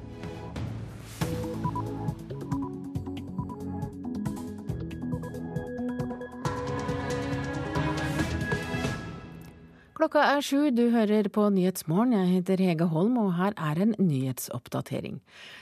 Klokka 10.01 10.21
er 10.25 10.41
sju, 10.41 10.71
du 10.73 10.87
hører 10.89 11.27
på 11.29 11.43
Nyhetsmorgen. 11.53 12.15
Jeg 12.15 12.29
heter 12.31 12.61
Hege 12.63 12.87
Holm, 12.89 13.19
og 13.21 13.35
her 13.37 13.53
er 13.53 13.83
en 13.83 13.91
nyhetsoppdatering. 14.01 15.19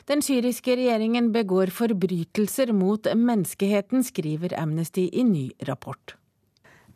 Den 0.07 0.23
syriske 0.23 0.77
regjeringen 0.79 1.33
begår 1.35 1.73
forbrytelser 1.75 2.71
mot 2.71 3.03
menneskeheten, 3.03 3.99
skriver 3.99 4.55
Amnesty 4.55 5.09
i 5.11 5.25
ny 5.27 5.49
rapport. 5.67 6.15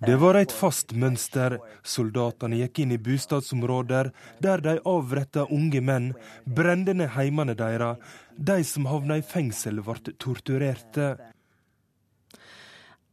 Det 0.04 0.16
var 0.20 0.36
et 0.36 0.52
fast 0.52 0.92
mønster. 1.00 1.54
Soldatene 1.88 2.58
gikk 2.60 2.82
inn 2.84 2.92
i 2.92 3.00
bostadsområder 3.00 4.10
der 4.44 4.64
de 4.66 4.74
avretta 4.90 5.46
unge 5.48 5.80
menn, 5.80 6.10
brente 6.44 6.92
ned 6.98 7.14
heimene 7.16 7.56
deres. 7.56 8.02
De 8.36 8.58
som 8.68 8.90
havna 8.92 9.22
i 9.22 9.24
fengsel, 9.24 9.80
ble 9.86 10.16
torturerte. 10.20 11.14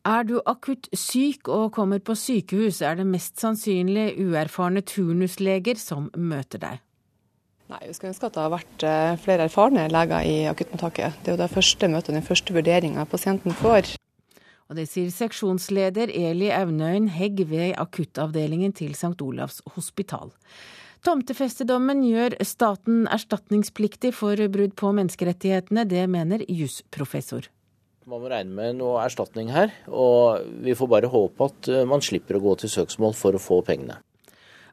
Er 0.08 0.26
du 0.26 0.40
akutt 0.48 0.88
syk 0.96 1.46
og 1.52 1.70
kommer 1.76 2.02
på 2.02 2.16
sykehus, 2.18 2.80
er 2.82 2.98
det 2.98 3.06
mest 3.06 3.38
sannsynlig 3.38 4.16
uerfarne 4.18 4.82
turnusleger 4.82 5.78
som 5.78 6.10
møter 6.16 6.64
deg. 6.64 6.82
Nei, 7.70 7.84
Vi 7.86 7.94
skulle 7.94 8.16
ønske 8.16 8.26
at 8.26 8.34
det 8.34 8.42
har 8.42 8.54
vært 8.56 8.88
eh, 8.88 9.16
flere 9.22 9.46
erfarne 9.46 9.86
leger 9.92 10.26
i 10.26 10.36
akuttmottaket. 10.50 11.22
Det 11.22 11.30
er 11.30 11.36
jo 11.36 11.42
det 11.44 11.52
første 11.54 11.94
møtet, 11.94 12.16
den 12.16 12.26
første 12.26 12.56
vurderinga 12.56 13.06
pasienten 13.06 13.54
får. 13.54 13.99
Og 14.70 14.76
Det 14.78 14.86
sier 14.86 15.10
seksjonsleder 15.10 16.12
Eli 16.14 16.52
Aunøyen 16.54 17.08
Hegg 17.10 17.42
ved 17.50 17.74
akuttavdelingen 17.74 18.70
til 18.78 18.92
St. 18.94 19.16
Olavs 19.18 19.58
hospital. 19.74 20.30
Tomtefestedommen 21.02 22.04
gjør 22.06 22.36
staten 22.46 23.08
erstatningspliktig 23.10 24.12
for 24.14 24.38
brudd 24.52 24.76
på 24.78 24.92
menneskerettighetene. 24.94 25.88
Det 25.90 26.04
mener 26.12 26.44
jusprofessor. 26.46 27.48
Man 28.06 28.22
må 28.22 28.30
regne 28.30 28.54
med 28.54 28.78
noe 28.78 29.00
erstatning 29.02 29.50
her, 29.50 29.74
og 29.90 30.46
vi 30.62 30.76
får 30.78 30.88
bare 30.92 31.10
håpe 31.10 31.50
at 31.50 31.68
eh, 31.70 31.86
man 31.88 32.02
slipper 32.02 32.38
å 32.38 32.44
gå 32.44 32.54
til 32.62 32.72
søksmål 32.72 33.14
for 33.18 33.36
å 33.36 33.42
få 33.42 33.60
pengene. 33.66 33.98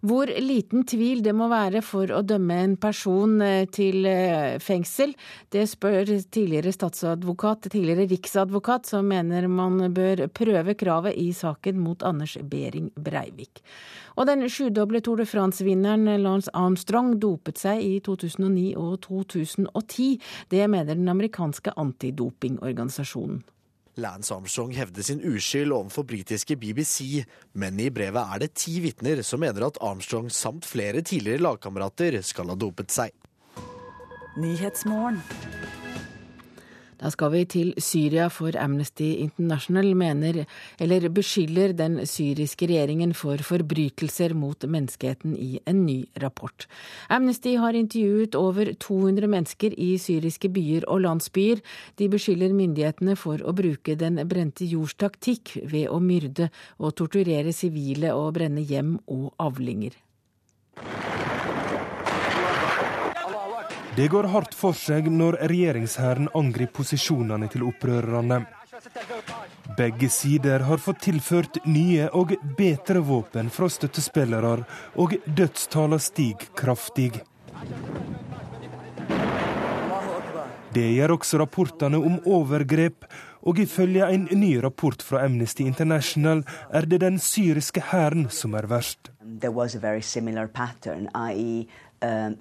Hvor 0.06 0.30
liten 0.30 0.86
tvil 0.88 1.24
det 1.26 1.34
må 1.38 1.48
være 1.52 1.82
for 1.86 2.12
å 2.14 2.22
dømme 2.26 2.58
en 2.64 2.76
person 2.82 3.40
eh, 3.42 3.66
til 3.74 4.06
eh, 4.10 4.58
fengsel, 4.62 5.16
det 5.54 5.66
spør 5.72 6.12
tidligere 6.30 6.74
statsadvokat, 6.76 7.70
tidligere 7.72 8.08
riksadvokat, 8.12 8.90
som 8.92 9.10
mener 9.10 9.50
man 9.50 9.80
bør 9.94 10.28
prøve 10.30 10.78
kravet 10.78 11.18
i 11.18 11.32
saken 11.34 11.82
mot 11.82 12.06
Anders 12.06 12.38
Behring 12.44 12.92
Breivik. 12.96 13.64
Og 14.18 14.26
den 14.30 14.46
sjudoble 14.50 15.02
Tour 15.06 15.22
de 15.22 15.28
France-vinneren 15.30 16.08
Lance 16.24 16.54
Armstrong 16.58 17.18
dopet 17.22 17.62
seg 17.62 17.84
i 17.86 18.00
2009 18.06 18.72
og 18.78 18.98
2010. 19.06 20.18
Det 20.50 20.66
mener 20.70 20.98
den 20.98 21.10
amerikanske 21.14 21.76
antidopingorganisasjonen. 21.78 23.44
Lance 23.98 24.34
Armstrong 24.34 24.74
hevder 24.78 25.06
sin 25.06 25.24
uskyld 25.26 25.74
overfor 25.74 26.06
britiske 26.08 26.58
BBC, 26.60 27.24
men 27.58 27.80
i 27.82 27.90
brevet 27.94 28.22
er 28.22 28.44
det 28.44 28.54
ti 28.58 28.78
vitner 28.84 29.24
som 29.26 29.42
mener 29.42 29.66
at 29.68 29.80
Armstrong 29.82 30.30
samt 30.34 30.68
flere 30.70 31.02
tidligere 31.02 31.44
lagkamerater 31.48 32.20
skal 32.26 32.54
ha 32.54 32.58
dopet 32.60 32.94
seg. 32.94 33.16
Da 36.98 37.12
skal 37.14 37.32
vi 37.34 37.44
til 37.46 37.74
Syria, 37.78 38.28
for 38.34 38.56
Amnesty 38.58 39.12
International 39.22 39.92
mener, 39.98 40.46
eller 40.82 41.10
beskylder 41.14 41.76
den 41.78 42.00
syriske 42.10 42.66
regjeringen 42.70 43.14
for 43.14 43.38
forbrytelser 43.38 44.34
mot 44.34 44.66
menneskeheten 44.66 45.36
i 45.38 45.60
en 45.70 45.84
ny 45.86 46.00
rapport. 46.24 46.66
Amnesty 47.10 47.54
har 47.62 47.78
intervjuet 47.78 48.36
over 48.36 48.74
200 48.74 49.30
mennesker 49.30 49.78
i 49.78 49.98
syriske 50.02 50.50
byer 50.50 50.88
og 50.88 51.04
landsbyer. 51.06 51.62
De 52.00 52.10
beskylder 52.10 52.56
myndighetene 52.58 53.16
for 53.16 53.46
å 53.46 53.54
bruke 53.54 53.96
den 54.00 54.18
brente 54.28 54.66
jords 54.66 54.98
taktikk 54.98 55.58
ved 55.64 55.92
å 55.94 56.02
myrde 56.02 56.50
og 56.80 56.98
torturere 56.98 57.54
sivile 57.54 58.16
og 58.18 58.34
brenne 58.40 58.66
hjem 58.66 58.98
og 59.06 59.32
avlinger. 59.38 59.94
Det 63.98 64.08
går 64.14 64.28
hardt 64.30 64.54
for 64.54 64.78
seg 64.78 65.08
når 65.10 65.40
regjeringshæren 65.50 66.28
angriper 66.38 66.76
posisjonene 66.84 67.48
til 67.50 67.64
opprørerne. 67.66 68.44
Begge 69.78 70.10
sider 70.14 70.68
har 70.68 70.78
fått 70.78 71.00
tilført 71.08 71.58
nye 71.66 72.06
og 72.14 72.36
bedre 72.60 73.02
våpen 73.08 73.50
fra 73.50 73.70
støttespillere, 73.74 74.60
og 75.02 75.16
dødstallene 75.26 75.98
stiger 75.98 76.52
kraftig. 76.62 77.24
Det 80.78 80.86
gjør 80.94 81.16
også 81.18 81.42
rapportene 81.42 81.98
om 81.98 82.20
overgrep, 82.30 83.10
og 83.48 83.60
ifølge 83.64 84.06
en 84.14 84.28
ny 84.36 84.58
rapport 84.62 85.02
fra 85.02 85.24
Amnesty 85.26 85.64
International 85.66 86.44
er 86.70 86.86
det 86.86 87.00
den 87.02 87.18
syriske 87.18 87.82
hæren 87.90 88.28
som 88.30 88.54
er 88.60 88.68
verst. 88.70 89.10
Um. 92.02 92.36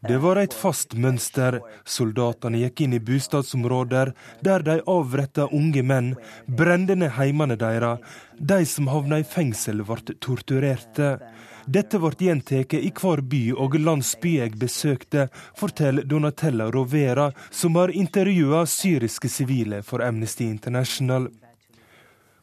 Det 0.00 0.18
var 0.22 0.38
et 0.38 0.54
fast 0.54 0.94
mønster. 0.94 1.58
Soldatene 1.82 2.60
gikk 2.62 2.84
inn 2.84 2.94
i 2.94 3.00
bostadsområder 3.02 4.12
der 4.46 4.62
de 4.62 4.76
avretta 4.86 5.48
unge 5.50 5.82
menn, 5.82 6.12
brente 6.46 6.94
ned 6.94 7.16
heimene 7.18 7.56
deres. 7.58 7.98
De 8.38 8.60
som 8.66 8.86
havna 8.92 9.18
i 9.18 9.26
fengsel, 9.26 9.82
ble 9.82 10.14
torturerte. 10.22 11.18
Dette 11.66 11.98
ble 12.00 12.14
gjentatt 12.16 12.78
i 12.78 12.92
hver 12.94 13.20
by 13.32 13.42
og 13.58 13.74
landsby 13.82 14.38
jeg 14.38 14.54
besøkte, 14.62 15.26
forteller 15.58 16.06
Donatella 16.06 16.70
Rovera, 16.72 17.32
som 17.50 17.76
har 17.76 17.92
intervjua 17.92 18.64
syriske 18.70 19.28
sivile 19.28 19.82
for 19.82 20.00
Amnesty 20.06 20.46
International. 20.46 21.28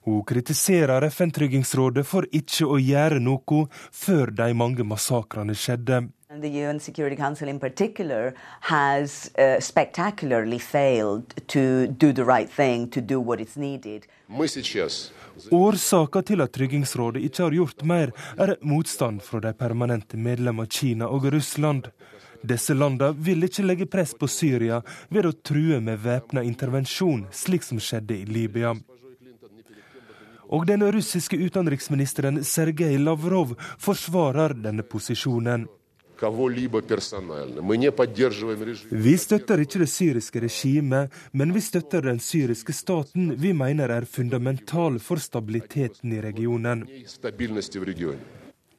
Hun 0.06 0.24
kritiserer 0.24 1.02
FN-tryggingsrådet 1.10 2.04
for 2.06 2.28
ikke 2.30 2.68
å 2.70 2.78
gjøre 2.78 3.18
noe 3.26 3.64
før 3.90 4.30
de 4.38 4.52
mange 4.54 4.86
massakrene 4.86 5.56
skjedde. 5.58 6.04
The 6.30 6.52
UN 6.62 6.80
Security 6.80 7.16
Council 7.16 7.50
in 7.50 7.60
particular 7.60 8.34
has 8.70 9.32
uh, 9.40 9.60
spectacularly 9.60 10.60
failed 10.60 11.34
to 11.48 11.88
do 11.88 12.12
the 12.14 12.24
right 12.24 12.50
thing, 12.50 12.88
to 12.90 13.02
do 13.02 13.20
what 13.20 13.42
is 13.42 13.58
needed. 13.58 14.06
Årsaken 15.52 16.24
til 16.24 16.42
at 16.42 16.54
Tryggingsrådet 16.54 17.24
ikke 17.26 17.44
har 17.44 17.56
gjort 17.58 17.84
mer, 17.84 18.12
er 18.38 18.56
motstand 18.62 19.24
fra 19.26 19.42
de 19.42 19.54
permanente 19.54 20.18
medlemmene 20.18 20.70
Kina 20.70 21.10
og 21.10 21.26
Russland. 21.34 21.90
Disse 22.46 22.74
landene 22.78 23.16
vil 23.18 23.46
ikke 23.48 23.66
legge 23.66 23.90
press 23.90 24.14
på 24.14 24.30
Syria 24.30 24.84
ved 25.10 25.26
å 25.26 25.34
true 25.34 25.82
med 25.82 26.04
væpna 26.04 26.46
intervensjon, 26.46 27.26
slik 27.34 27.66
som 27.66 27.82
skjedde 27.82 28.22
i 28.22 28.26
Libya. 28.30 28.76
Og 30.56 30.64
den 30.68 30.84
russiske 30.92 31.38
utenriksministeren 31.38 32.44
Sergej 32.44 32.98
Lavrov 32.98 33.58
forsvarer 33.80 34.54
denne 34.56 34.86
posisjonen. 34.88 35.66
Vi 39.06 39.16
støtter 39.20 39.64
ikke 39.66 39.82
det 39.82 39.90
syriske 39.92 40.44
regimet, 40.46 41.18
men 41.36 41.52
vi 41.52 41.64
støtter 41.66 42.08
den 42.08 42.22
syriske 42.24 42.74
staten 42.74 43.34
vi 43.42 43.52
mener 43.52 43.92
er 43.98 44.08
fundamental 44.08 45.00
for 45.04 45.20
stabiliteten 45.20 46.16
i 46.16 46.22
regionen. 46.24 46.86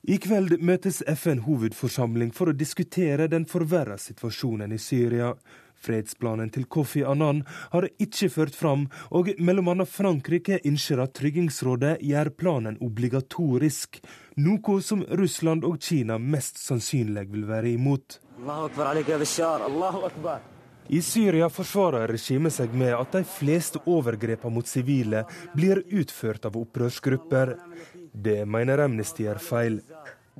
I 0.06 0.16
kveld 0.22 0.56
møtes 0.62 1.02
FN 1.12 1.44
hovedforsamling 1.44 2.32
for 2.32 2.48
å 2.48 2.56
diskutere 2.56 3.28
den 3.28 3.44
forverra 3.44 3.98
situasjonen 4.00 4.72
i 4.72 4.80
Syria. 4.80 5.34
Fredsplanen 5.87 6.51
til 6.55 6.66
Kofi 6.66 7.05
Annan 7.07 7.44
har 7.72 7.88
ikke 8.03 8.31
ført 8.33 8.59
fram, 8.59 8.87
og 9.11 9.31
bl.a. 9.38 9.87
Frankrike 9.87 10.60
ønsker 10.67 11.02
at 11.04 11.15
Tryggingsrådet 11.19 11.96
gjør 12.02 12.33
planen 12.38 12.79
obligatorisk, 12.83 14.00
noe 14.42 14.81
som 14.83 15.04
Russland 15.21 15.65
og 15.65 15.79
Kina 15.81 16.19
mest 16.19 16.58
sannsynlig 16.63 17.29
vil 17.33 17.46
være 17.48 17.75
imot. 17.77 18.21
I 20.87 21.00
Syria 21.02 21.48
forsvarer 21.50 22.13
regimet 22.15 22.54
seg 22.54 22.75
med 22.79 22.92
at 22.94 23.17
de 23.17 23.25
fleste 23.27 23.81
overgrepene 23.90 24.54
mot 24.54 24.69
sivile 24.71 25.25
blir 25.56 25.81
utført 25.90 26.46
av 26.46 26.58
opprørsgrupper. 26.60 27.56
Det 28.13 28.44
mener 28.46 28.85
Amnesty 28.85 29.27
er 29.27 29.42
feil 29.42 29.81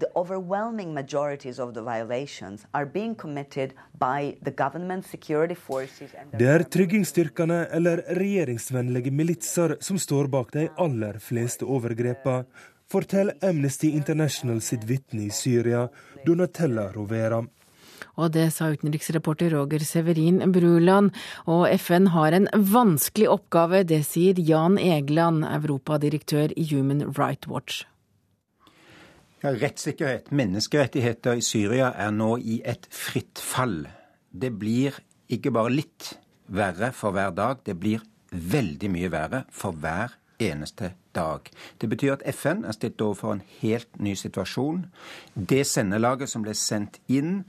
the 0.01 0.09
overwhelming 0.15 0.95
majorities 0.95 1.59
of 1.59 1.75
the 1.75 1.83
violations 1.83 2.67
are 2.75 2.87
being 2.87 3.15
committed 3.15 3.73
by 3.99 4.37
the 4.43 4.51
government 4.51 5.07
security 5.07 5.55
forces 5.55 6.11
Det 6.39 6.49
er 6.49 6.63
tryggingsstyrkene 6.63 7.67
eller 7.73 8.03
regjeringsvennlige 8.19 9.11
militser 9.11 9.77
som 9.81 9.99
står 9.99 10.29
bak 10.29 10.53
de 10.53 10.69
aller 10.77 11.19
fleste 11.19 11.65
overgrepene. 11.65 12.45
forteller 12.87 13.35
Amnesty 13.43 13.89
International 13.89 14.61
sitt 14.61 14.85
vitne 14.85 15.27
i 15.27 15.31
Syria, 15.31 15.89
Donatella 16.27 16.93
Rovera. 16.95 17.43
Og 18.17 18.31
det 18.33 18.47
sa 18.55 18.71
utenriksreporter 18.73 19.51
Roger 19.53 19.83
Severin 19.85 20.39
Bruland. 20.53 21.11
Og 21.47 21.67
FN 21.81 22.09
har 22.15 22.33
en 22.33 22.49
vanskelig 22.55 23.29
oppgave, 23.29 23.83
det 23.85 24.05
sier 24.09 24.39
Jan 24.39 24.79
Egeland, 24.79 25.45
europadirektør 25.45 26.55
i 26.57 26.69
Human 26.71 27.05
Rights 27.19 27.49
Watch. 27.49 27.85
Ja, 29.47 29.53
rettssikkerhet, 29.55 30.33
menneskerettigheter 30.35 31.37
i 31.39 31.43
Syria 31.45 31.93
er 31.95 32.11
nå 32.11 32.33
i 32.43 32.57
et 32.67 32.89
fritt 32.91 33.39
fall. 33.39 33.85
Det 34.35 34.49
blir 34.59 34.97
ikke 35.31 35.53
bare 35.55 35.71
litt 35.71 36.09
verre 36.51 36.89
for 36.91 37.15
hver 37.15 37.31
dag, 37.31 37.61
det 37.63 37.77
blir 37.79 38.03
veldig 38.35 38.89
mye 38.91 39.11
verre 39.13 39.45
for 39.55 39.77
hver 39.79 40.17
eneste 40.43 40.89
dag. 41.15 41.47
Det 41.79 41.87
betyr 41.93 42.17
at 42.17 42.25
FN 42.35 42.65
er 42.67 42.75
stilt 42.75 43.05
overfor 43.07 43.37
en 43.37 43.45
helt 43.61 44.01
ny 44.03 44.17
situasjon. 44.19 44.81
Det 45.39 45.61
sendelaget 45.63 46.33
som 46.33 46.43
ble 46.43 46.55
sendt 46.59 46.99
inn 47.07 47.45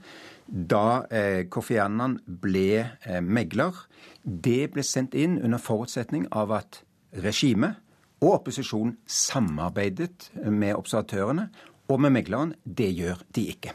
da 0.46 1.00
eh, 1.10 1.48
Kofi 1.50 1.80
Annan 1.82 2.20
ble 2.28 2.68
eh, 2.78 3.18
megler, 3.18 3.74
det 4.22 4.68
ble 4.76 4.86
sendt 4.86 5.18
inn 5.18 5.34
under 5.42 5.58
forutsetning 5.58 6.30
av 6.30 6.54
at 6.60 6.78
regimet 7.26 7.82
og 8.22 8.36
opposisjonen 8.36 8.94
samarbeidet 9.06 10.30
med 10.46 10.76
observatørene 10.78 11.48
og 11.88 12.00
med 12.04 12.14
megleren. 12.14 12.54
Det 12.62 12.90
gjør 12.92 13.24
de 13.34 13.48
ikke. 13.54 13.74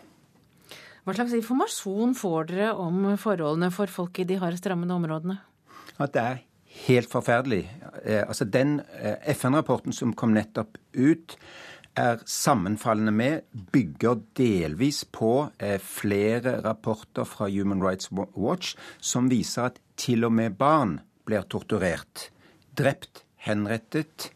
Hva 1.04 1.18
slags 1.18 1.36
informasjon 1.36 2.16
får 2.16 2.50
dere 2.54 2.72
om 2.80 3.06
forholdene 3.20 3.68
for 3.76 3.92
folk 3.92 4.22
i 4.24 4.28
de 4.28 4.40
hardest 4.40 4.70
rammede 4.72 4.96
områdene? 4.96 5.36
At 6.00 6.14
det 6.16 6.24
er 6.24 6.42
helt 6.88 7.12
forferdelig. 7.12 7.66
Eh, 8.06 8.24
altså 8.24 8.46
Den 8.46 8.80
eh, 9.00 9.20
FN-rapporten 9.36 9.94
som 9.94 10.16
kom 10.16 10.34
nettopp 10.34 10.78
ut, 10.96 11.38
er 11.94 12.24
sammenfallende 12.26 13.12
med, 13.14 13.42
bygger 13.72 14.24
delvis 14.38 15.04
på 15.06 15.50
eh, 15.60 15.78
flere 15.78 16.56
rapporter 16.66 17.28
fra 17.30 17.50
Human 17.50 17.84
Rights 17.84 18.10
Watch 18.12 18.74
som 18.98 19.30
viser 19.30 19.70
at 19.70 19.78
til 19.98 20.26
og 20.26 20.34
med 20.34 20.58
barn 20.58 21.02
blir 21.28 21.46
torturert, 21.46 22.32
drept, 22.74 23.24
henrettet, 23.46 24.32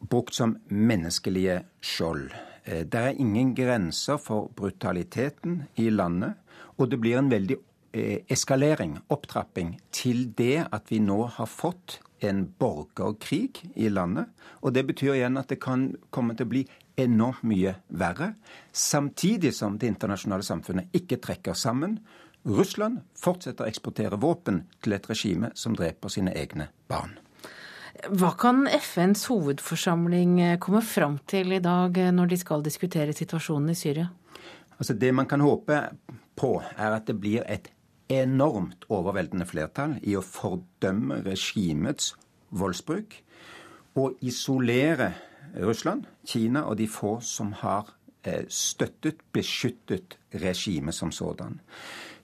brukt 0.00 0.34
som 0.34 0.56
menneskelige 0.68 1.62
skjold. 1.80 2.32
Eh, 2.66 2.84
det 2.84 3.00
er 3.00 3.20
ingen 3.20 3.54
grenser 3.54 4.18
for 4.18 4.50
brutaliteten 4.56 5.62
i 5.78 5.88
landet, 5.90 6.34
og 6.76 6.90
det 6.90 6.98
blir 7.00 7.18
en 7.20 7.30
veldig 7.30 7.56
eh, 7.94 8.24
eskalering, 8.28 8.98
opptrapping, 9.08 9.76
til 9.94 10.32
det 10.38 10.66
at 10.72 10.90
vi 10.90 10.98
nå 11.00 11.22
har 11.38 11.46
fått 11.50 12.00
en 12.24 12.46
borgerkrig 12.58 13.62
i 13.76 13.88
landet. 13.88 14.32
Og 14.62 14.74
det 14.74 14.86
betyr 14.88 15.14
igjen 15.14 15.38
at 15.38 15.52
det 15.52 15.60
kan 15.62 15.92
komme 16.10 16.34
til 16.34 16.48
å 16.48 16.52
bli 16.54 16.64
enormt 16.96 17.44
mye 17.44 17.76
verre, 17.88 18.32
samtidig 18.72 19.52
som 19.54 19.76
det 19.78 19.92
internasjonale 19.92 20.46
samfunnet 20.46 20.96
ikke 20.96 21.20
trekker 21.22 21.54
sammen. 21.54 22.00
Russland 22.46 23.02
fortsetter 23.18 23.66
å 23.66 23.70
eksportere 23.70 24.18
våpen 24.22 24.64
til 24.82 24.96
et 24.96 25.08
regime 25.10 25.52
som 25.54 25.76
dreper 25.76 26.12
sine 26.12 26.34
egne 26.34 26.70
barn. 26.88 27.18
Hva 28.06 28.32
kan 28.38 28.66
FNs 28.70 29.24
hovedforsamling 29.30 30.38
komme 30.62 30.82
fram 30.84 31.18
til 31.26 31.56
i 31.56 31.62
dag 31.62 31.96
når 32.14 32.30
de 32.30 32.38
skal 32.38 32.62
diskutere 32.62 33.14
situasjonen 33.16 33.72
i 33.72 33.78
Syria? 33.78 34.10
Altså 34.78 34.94
Det 34.94 35.14
man 35.14 35.26
kan 35.26 35.40
håpe 35.40 35.80
på, 36.36 36.62
er 36.76 36.90
at 36.92 37.06
det 37.06 37.16
blir 37.20 37.42
et 37.48 37.70
enormt 38.08 38.86
overveldende 38.92 39.46
flertall 39.48 39.96
i 40.06 40.14
å 40.16 40.22
fordømme 40.22 41.22
regimets 41.26 42.14
voldsbruk 42.54 43.16
og 43.96 44.20
isolere 44.20 45.12
Russland, 45.56 46.04
Kina 46.26 46.66
og 46.68 46.76
de 46.78 46.86
få 46.90 47.16
som 47.24 47.52
har 47.62 47.88
eh, 48.22 48.44
støttet, 48.48 49.22
beskyttet 49.32 50.18
regimet 50.42 50.94
som 50.94 51.12
sådan. 51.12 51.60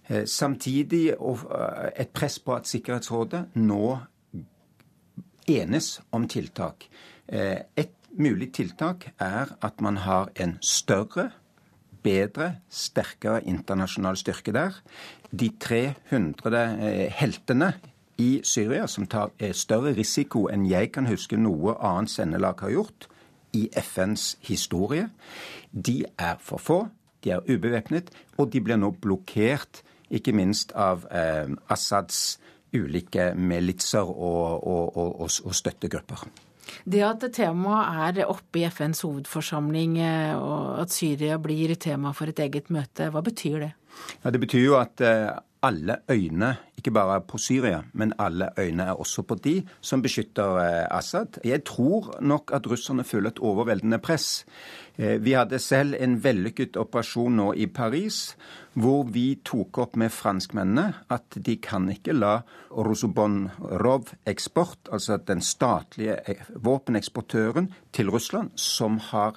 Eh, 0.06 0.24
samtidig 0.26 1.06
eh, 1.14 1.88
et 1.96 2.12
press 2.12 2.38
på 2.38 2.54
at 2.54 2.68
Sikkerhetsrådet 2.68 3.56
nå 3.56 3.96
enes 5.50 6.00
om 6.12 6.26
tiltak. 6.28 6.88
Et 7.28 7.92
mulig 8.18 8.52
tiltak 8.52 9.08
er 9.20 9.54
at 9.62 9.80
man 9.80 9.96
har 10.04 10.30
en 10.36 10.58
større, 10.60 11.30
bedre, 12.02 12.56
sterkere 12.68 13.44
internasjonal 13.46 14.18
styrke 14.18 14.52
der. 14.52 14.76
De 15.30 15.48
300 15.60 17.08
heltene 17.14 17.72
i 18.18 18.40
Syria 18.44 18.86
som 18.86 19.06
tar 19.06 19.32
større 19.56 19.94
risiko 19.96 20.48
enn 20.52 20.66
jeg 20.68 20.92
kan 20.92 21.08
huske 21.08 21.38
noe 21.40 21.76
annet 21.80 22.12
sendelag 22.12 22.60
har 22.60 22.74
gjort, 22.74 23.08
i 23.52 23.68
FNs 23.76 24.36
historie. 24.40 25.08
De 25.72 26.04
er 26.18 26.38
for 26.40 26.60
få, 26.60 26.78
de 27.24 27.30
er 27.30 27.44
ubevæpnet, 27.48 28.10
og 28.38 28.52
de 28.52 28.60
blir 28.60 28.80
nå 28.80 28.92
blokkert, 29.02 29.82
ikke 30.12 30.34
minst 30.36 30.72
av 30.76 31.06
eh, 31.12 31.48
Assads 31.72 32.38
ulike 32.74 33.32
militser 33.36 34.08
og, 34.08 34.64
og, 34.66 34.96
og, 34.96 35.28
og 35.28 35.54
støttegrupper. 35.54 36.24
Det 36.88 37.02
at 37.04 37.24
temaet 37.34 38.18
er 38.18 38.30
oppe 38.30 38.62
i 38.62 38.66
FNs 38.70 39.02
hovedforsamling, 39.04 39.98
eh, 40.00 40.34
og 40.38 40.82
at 40.82 40.94
Syria 40.94 41.38
blir 41.42 41.74
tema 41.76 42.14
for 42.16 42.32
et 42.32 42.40
eget 42.42 42.70
møte, 42.72 43.10
hva 43.12 43.22
betyr 43.24 43.58
det? 43.66 43.72
Ja, 44.22 44.32
det 44.32 44.40
betyr 44.40 44.64
jo 44.64 44.78
at 44.80 45.02
eh, 45.04 45.28
alle 45.62 45.96
øyne, 46.10 46.56
ikke 46.76 46.90
bare 46.90 47.20
på 47.20 47.38
Syria, 47.38 47.82
men 47.92 48.12
alle 48.18 48.48
øyne 48.58 48.82
er 48.82 48.92
også 48.92 49.22
på 49.22 49.34
de 49.34 49.62
som 49.80 50.02
beskytter 50.02 50.56
eh, 50.56 50.98
Assad. 50.98 51.26
Jeg 51.44 51.64
tror 51.64 52.18
nok 52.20 52.50
at 52.54 52.70
russerne 52.70 53.04
føler 53.04 53.30
et 53.30 53.38
overveldende 53.38 53.98
press. 53.98 54.46
Eh, 54.98 55.24
vi 55.24 55.32
hadde 55.32 55.58
selv 55.58 55.94
en 56.00 56.24
vellykket 56.24 56.76
operasjon 56.76 57.36
nå 57.36 57.52
i 57.52 57.66
Paris, 57.66 58.36
hvor 58.74 59.02
vi 59.04 59.40
tok 59.44 59.78
opp 59.78 59.96
med 59.96 60.10
franskmennene 60.10 60.94
at 61.12 61.24
de 61.46 61.56
kan 61.62 61.90
ikke 61.92 62.12
la 62.16 62.40
Rosobonrov-eksport, 62.72 64.78
altså 64.92 65.16
den 65.16 65.40
statlige 65.40 66.16
eh, 66.26 66.36
våpeneksportøren 66.56 67.74
til 67.92 68.10
Russland, 68.10 68.50
som 68.56 68.98
har 69.12 69.32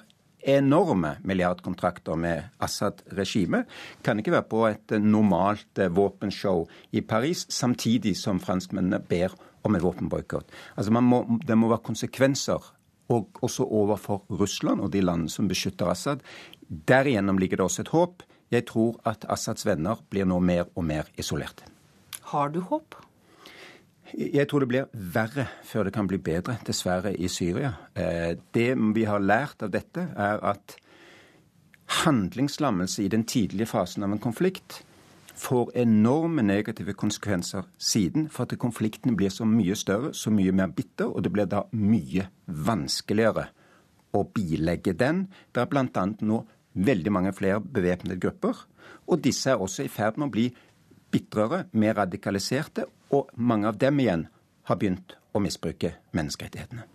enorme 0.46 1.16
milliardkontrakter 1.26 2.18
med 2.20 2.46
Assad-regimet, 2.62 3.66
kan 4.02 4.18
ikke 4.20 4.34
være 4.36 4.48
på 4.50 4.62
et 4.70 4.96
normalt 5.02 5.82
eh, 5.82 5.90
våpenshow 5.92 6.64
i 6.92 7.02
Paris, 7.02 7.46
samtidig 7.52 8.16
som 8.18 8.40
franskmennene 8.42 9.02
ber 9.02 9.34
om 9.66 9.74
en 9.74 9.82
våpenboikott. 9.82 10.50
Altså 10.76 10.94
det 11.46 11.58
må 11.58 11.70
være 11.70 11.86
konsekvenser 11.86 12.72
og 13.12 13.40
også 13.42 13.66
overfor 13.66 14.24
Russland 14.30 14.82
og 14.82 14.92
de 14.94 15.02
landene 15.02 15.30
som 15.30 15.48
beskytter 15.50 15.90
Assad. 15.90 16.22
Derigjennom 16.68 17.38
ligger 17.38 17.60
det 17.60 17.66
også 17.66 17.84
et 17.84 17.94
håp. 17.94 18.22
Jeg 18.50 18.66
tror 18.70 18.98
at 19.06 19.26
Assads 19.30 19.66
venner 19.66 19.98
blir 20.10 20.26
nå 20.26 20.38
mer 20.42 20.70
og 20.74 20.86
mer 20.86 21.10
isolerte. 21.18 21.66
Har 22.30 22.50
du 22.54 22.60
håp? 22.60 22.94
Jeg 24.14 24.46
tror 24.48 24.62
det 24.62 24.70
blir 24.70 24.90
verre 24.92 25.48
før 25.66 25.88
det 25.88 25.94
kan 25.96 26.06
bli 26.06 26.18
bedre, 26.22 26.58
dessverre, 26.66 27.14
i 27.16 27.28
Syria. 27.28 27.72
Eh, 27.94 28.36
det 28.54 28.68
vi 28.94 29.06
har 29.08 29.22
lært 29.22 29.64
av 29.66 29.72
dette, 29.74 30.08
er 30.14 30.42
at 30.46 30.76
handlingslammelse 32.04 33.02
i 33.02 33.10
den 33.10 33.24
tidlige 33.26 33.66
fasen 33.70 34.06
av 34.06 34.14
en 34.14 34.22
konflikt 34.22 34.82
får 35.36 35.74
enorme 35.76 36.42
negative 36.42 36.94
konsekvenser 36.96 37.66
siden, 37.78 38.28
for 38.30 38.46
at 38.46 38.58
konflikten 38.58 39.16
blir 39.16 39.30
så 39.30 39.44
mye 39.44 39.76
større, 39.76 40.14
så 40.14 40.30
mye 40.32 40.54
mer 40.54 40.72
bitter, 40.72 41.10
og 41.10 41.22
det 41.24 41.32
blir 41.34 41.48
da 41.50 41.66
mye 41.76 42.28
vanskeligere 42.46 43.48
å 44.16 44.24
bilegge 44.24 44.94
den. 44.96 45.26
Det 45.52 45.62
er 45.62 45.70
bl.a. 45.70 46.06
nå 46.20 46.40
veldig 46.76 47.12
mange 47.12 47.34
flere 47.36 47.60
bevæpnede 47.60 48.20
grupper, 48.20 48.64
og 49.06 49.20
disse 49.22 49.50
er 49.52 49.60
også 49.60 49.84
i 49.84 49.92
ferd 49.92 50.16
med 50.16 50.30
å 50.30 50.34
bli 50.34 50.46
bitrere, 51.12 51.66
mer 51.72 51.98
radikaliserte, 52.00 52.86
og 53.10 53.30
mange 53.34 53.68
av 53.68 53.78
dem 53.78 54.00
igjen 54.02 54.26
har 54.66 54.80
begynt 54.80 55.16
å 55.32 55.42
misbruke 55.42 55.94
menneskerettighetene. 56.16 56.86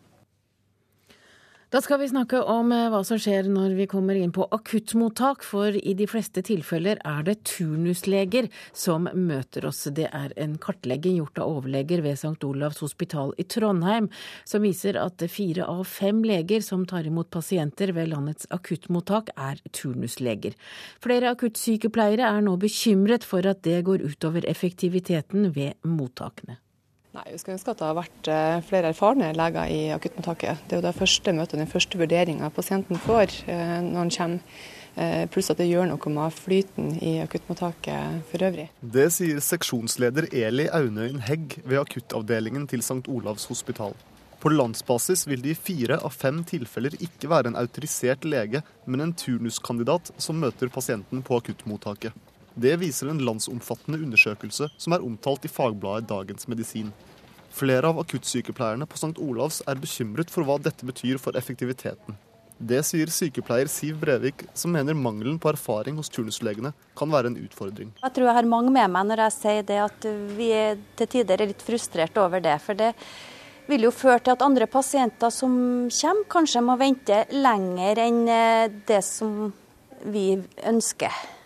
Da 1.72 1.80
skal 1.80 2.01
vi 2.01 2.07
snakke 2.11 2.41
om 2.51 2.74
eh, 2.76 2.89
hva 2.91 2.99
som 3.07 3.15
skjer 3.15 3.45
når 3.47 3.78
vi 3.78 3.86
kommer 3.88 4.17
inn 4.19 4.34
på 4.36 4.43
akuttmottak, 4.51 5.39
for 5.47 5.72
i 5.72 5.93
de 5.95 6.03
fleste 6.03 6.41
tilfeller 6.43 6.99
er 7.07 7.22
det 7.24 7.38
turnusleger 7.47 8.49
som 8.76 9.05
møter 9.15 9.63
oss. 9.69 9.86
Det 9.95 10.09
er 10.09 10.34
en 10.36 10.57
kartlegging 10.59 11.22
gjort 11.22 11.39
av 11.39 11.53
overleger 11.53 12.03
ved 12.03 12.17
St. 12.19 12.34
Olavs 12.43 12.82
hospital 12.84 13.32
i 13.39 13.45
Trondheim 13.47 14.09
som 14.43 14.65
viser 14.67 14.99
at 14.99 15.24
fire 15.32 15.69
av 15.72 15.86
fem 15.88 16.19
leger 16.28 16.59
som 16.65 16.84
tar 16.84 17.07
imot 17.07 17.30
pasienter 17.32 17.93
ved 17.95 18.11
landets 18.11 18.51
akuttmottak, 18.51 19.32
er 19.39 19.61
turnusleger. 19.72 20.57
Flere 20.99 21.32
akuttsykepleiere 21.38 22.34
er 22.34 22.43
nå 22.43 22.57
bekymret 22.59 23.24
for 23.24 23.47
at 23.47 23.63
det 23.63 23.80
går 23.88 24.03
utover 24.11 24.43
effektiviteten 24.51 25.53
ved 25.55 25.80
mottakene. 25.88 26.59
Nei, 27.12 27.26
Vi 27.34 27.39
skal 27.41 27.57
ønske 27.57 27.74
at 27.74 27.82
det 27.82 27.88
har 27.89 27.97
vært 27.97 28.28
eh, 28.32 28.59
flere 28.64 28.91
erfarne 28.93 29.34
leger 29.36 29.72
i 29.72 29.80
akuttmottaket. 29.91 30.62
Det 30.68 30.78
er 30.78 30.80
jo 30.80 30.86
det 30.86 30.93
første 30.95 31.34
møtet, 31.36 31.59
den 31.59 31.68
første 31.72 31.99
vurderinga 31.99 32.47
pasienten 32.55 33.01
får 33.03 33.34
eh, 33.51 33.82
når 33.84 33.99
han 34.05 34.14
kommer. 34.16 34.62
Eh, 34.99 35.24
pluss 35.32 35.47
at 35.51 35.59
det 35.59 35.70
gjør 35.70 35.88
noe 35.88 36.12
med 36.12 36.34
flyten 36.36 36.97
i 36.99 37.14
akuttmottaket 37.24 38.24
for 38.28 38.43
øvrig. 38.43 38.66
Det 38.80 39.05
sier 39.16 39.39
seksjonsleder 39.43 40.28
Eli 40.36 40.66
Aunøyen 40.68 41.22
Hegg 41.24 41.62
ved 41.64 41.80
akuttavdelingen 41.80 42.66
til 42.68 42.84
St. 42.84 43.05
Olavs 43.07 43.47
hospital. 43.51 43.95
På 44.41 44.51
landsbasis 44.51 45.28
vil 45.30 45.43
det 45.43 45.53
i 45.53 45.59
fire 45.68 45.99
av 46.01 46.16
fem 46.16 46.41
tilfeller 46.47 46.95
ikke 46.99 47.30
være 47.32 47.51
en 47.51 47.59
autorisert 47.59 48.28
lege, 48.28 48.64
men 48.84 49.05
en 49.05 49.16
turnuskandidat 49.16 50.12
som 50.20 50.39
møter 50.43 50.72
pasienten 50.74 51.24
på 51.24 51.39
akuttmottaket. 51.39 52.16
Det 52.56 52.74
viser 52.82 53.12
en 53.12 53.22
landsomfattende 53.24 54.02
undersøkelse 54.04 54.68
som 54.76 54.95
er 54.95 55.06
omtalt 55.06 55.45
i 55.47 55.52
fagbladet 55.52 56.10
Dagens 56.10 56.49
Medisin. 56.52 56.91
Flere 57.52 57.88
av 57.91 57.99
akuttsykepleierne 57.99 58.88
på 58.88 58.99
St. 58.99 59.16
Olavs 59.20 59.62
er 59.68 59.80
bekymret 59.80 60.32
for 60.32 60.47
hva 60.47 60.58
dette 60.60 60.88
betyr 60.88 61.20
for 61.20 61.36
effektiviteten. 61.39 62.18
Det 62.62 62.84
sier 62.86 63.10
sykepleier 63.10 63.70
Siv 63.72 63.97
Brevik, 64.04 64.43
som 64.54 64.72
mener 64.76 64.93
mangelen 64.93 65.39
på 65.41 65.49
erfaring 65.49 65.97
hos 65.97 66.12
turnuslegene 66.14 66.74
kan 66.97 67.10
være 67.10 67.32
en 67.32 67.39
utfordring. 67.41 67.89
Jeg 68.04 68.14
tror 68.14 68.28
jeg 68.30 68.38
har 68.38 68.49
mange 68.52 68.74
med 68.76 68.93
meg 68.93 69.08
når 69.10 69.24
jeg 69.26 69.38
sier 69.39 69.66
det 69.66 69.80
at 69.82 70.08
vi 70.38 70.52
til 70.99 71.12
tider 71.16 71.41
er 71.41 71.49
litt 71.49 71.66
frustrert 71.66 72.20
over 72.22 72.43
det. 72.43 72.60
For 72.62 72.78
det 72.78 72.93
vil 73.72 73.88
jo 73.88 73.95
føre 73.95 74.22
til 74.22 74.36
at 74.36 74.45
andre 74.45 74.70
pasienter 74.70 75.34
som 75.34 75.54
kommer, 75.89 76.30
kanskje 76.30 76.66
må 76.68 76.78
vente 76.78 77.24
lenger 77.34 78.06
enn 78.06 78.24
eh, 78.30 78.80
det 78.88 79.02
som 79.08 79.47
vi 80.06 80.36
ønsker. 80.68 81.40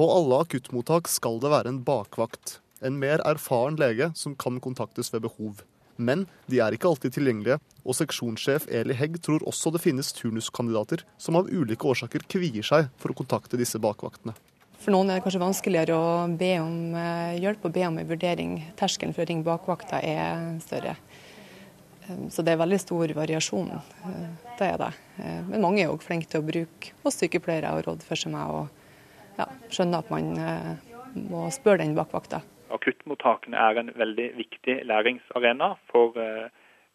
På 0.00 0.06
alle 0.16 0.38
akuttmottak 0.40 1.08
skal 1.12 1.34
det 1.42 1.50
være 1.52 1.68
en 1.68 1.78
bakvakt. 1.84 2.54
En 2.80 2.94
mer 2.96 3.20
erfaren 3.28 3.74
lege 3.76 4.06
som 4.16 4.32
kan 4.32 4.56
kontaktes 4.64 5.10
ved 5.12 5.26
behov. 5.26 5.58
Men 6.00 6.22
de 6.48 6.62
er 6.64 6.72
ikke 6.72 6.88
alltid 6.88 7.12
tilgjengelige, 7.18 7.58
og 7.84 7.98
seksjonssjef 7.98 8.64
Eli 8.72 8.96
Hegg 8.96 9.18
tror 9.20 9.44
også 9.44 9.74
det 9.74 9.82
finnes 9.84 10.08
turnuskandidater 10.16 11.04
som 11.20 11.36
av 11.36 11.52
ulike 11.52 11.84
årsaker 11.84 12.24
kvier 12.32 12.64
seg 12.64 12.88
for 12.96 13.12
å 13.12 13.18
kontakte 13.20 13.60
disse 13.60 13.76
bakvaktene. 13.76 14.32
For 14.80 14.96
noen 14.96 15.12
er 15.12 15.20
det 15.20 15.26
kanskje 15.26 15.44
vanskeligere 15.44 16.00
å 16.00 16.24
be 16.32 16.50
om 16.64 16.96
eh, 16.96 17.36
hjelp 17.44 17.68
og 17.68 17.76
be 17.76 17.84
om 17.90 18.00
en 18.00 18.10
vurdering. 18.14 18.56
Terskelen 18.80 19.12
for 19.12 19.26
å 19.26 19.28
ringe 19.28 19.44
bakvakta 19.44 20.00
er 20.00 20.48
større. 20.64 20.96
Eh, 22.06 22.26
så 22.32 22.40
det 22.40 22.56
er 22.56 22.64
veldig 22.64 22.80
stor 22.88 23.18
variasjon. 23.20 23.68
Eh, 23.76 24.26
det 24.56 24.72
er 24.72 24.80
det. 24.86 24.92
Men 25.52 25.60
mange 25.60 25.84
er 25.84 25.92
òg 25.92 26.00
flinke 26.08 26.32
til 26.32 26.40
å 26.40 26.52
bruke 26.54 26.96
oss 27.04 27.20
sykepleiere 27.20 27.76
og 27.76 27.84
råd 27.90 28.08
for 28.08 28.16
seg 28.16 28.32
med 28.32 28.48
og 28.48 28.79
ja, 29.40 29.48
skjønner 29.72 30.04
at 30.04 30.12
man 30.12 30.30
må 31.30 31.48
spørre 31.54 31.82
den 31.82 31.96
bakvakta. 31.96 32.42
Akuttmottakene 32.70 33.58
er 33.58 33.80
en 33.80 33.90
veldig 33.98 34.28
viktig 34.38 34.76
læringsarena 34.86 35.72
for 35.90 36.14
uh, 36.14 36.46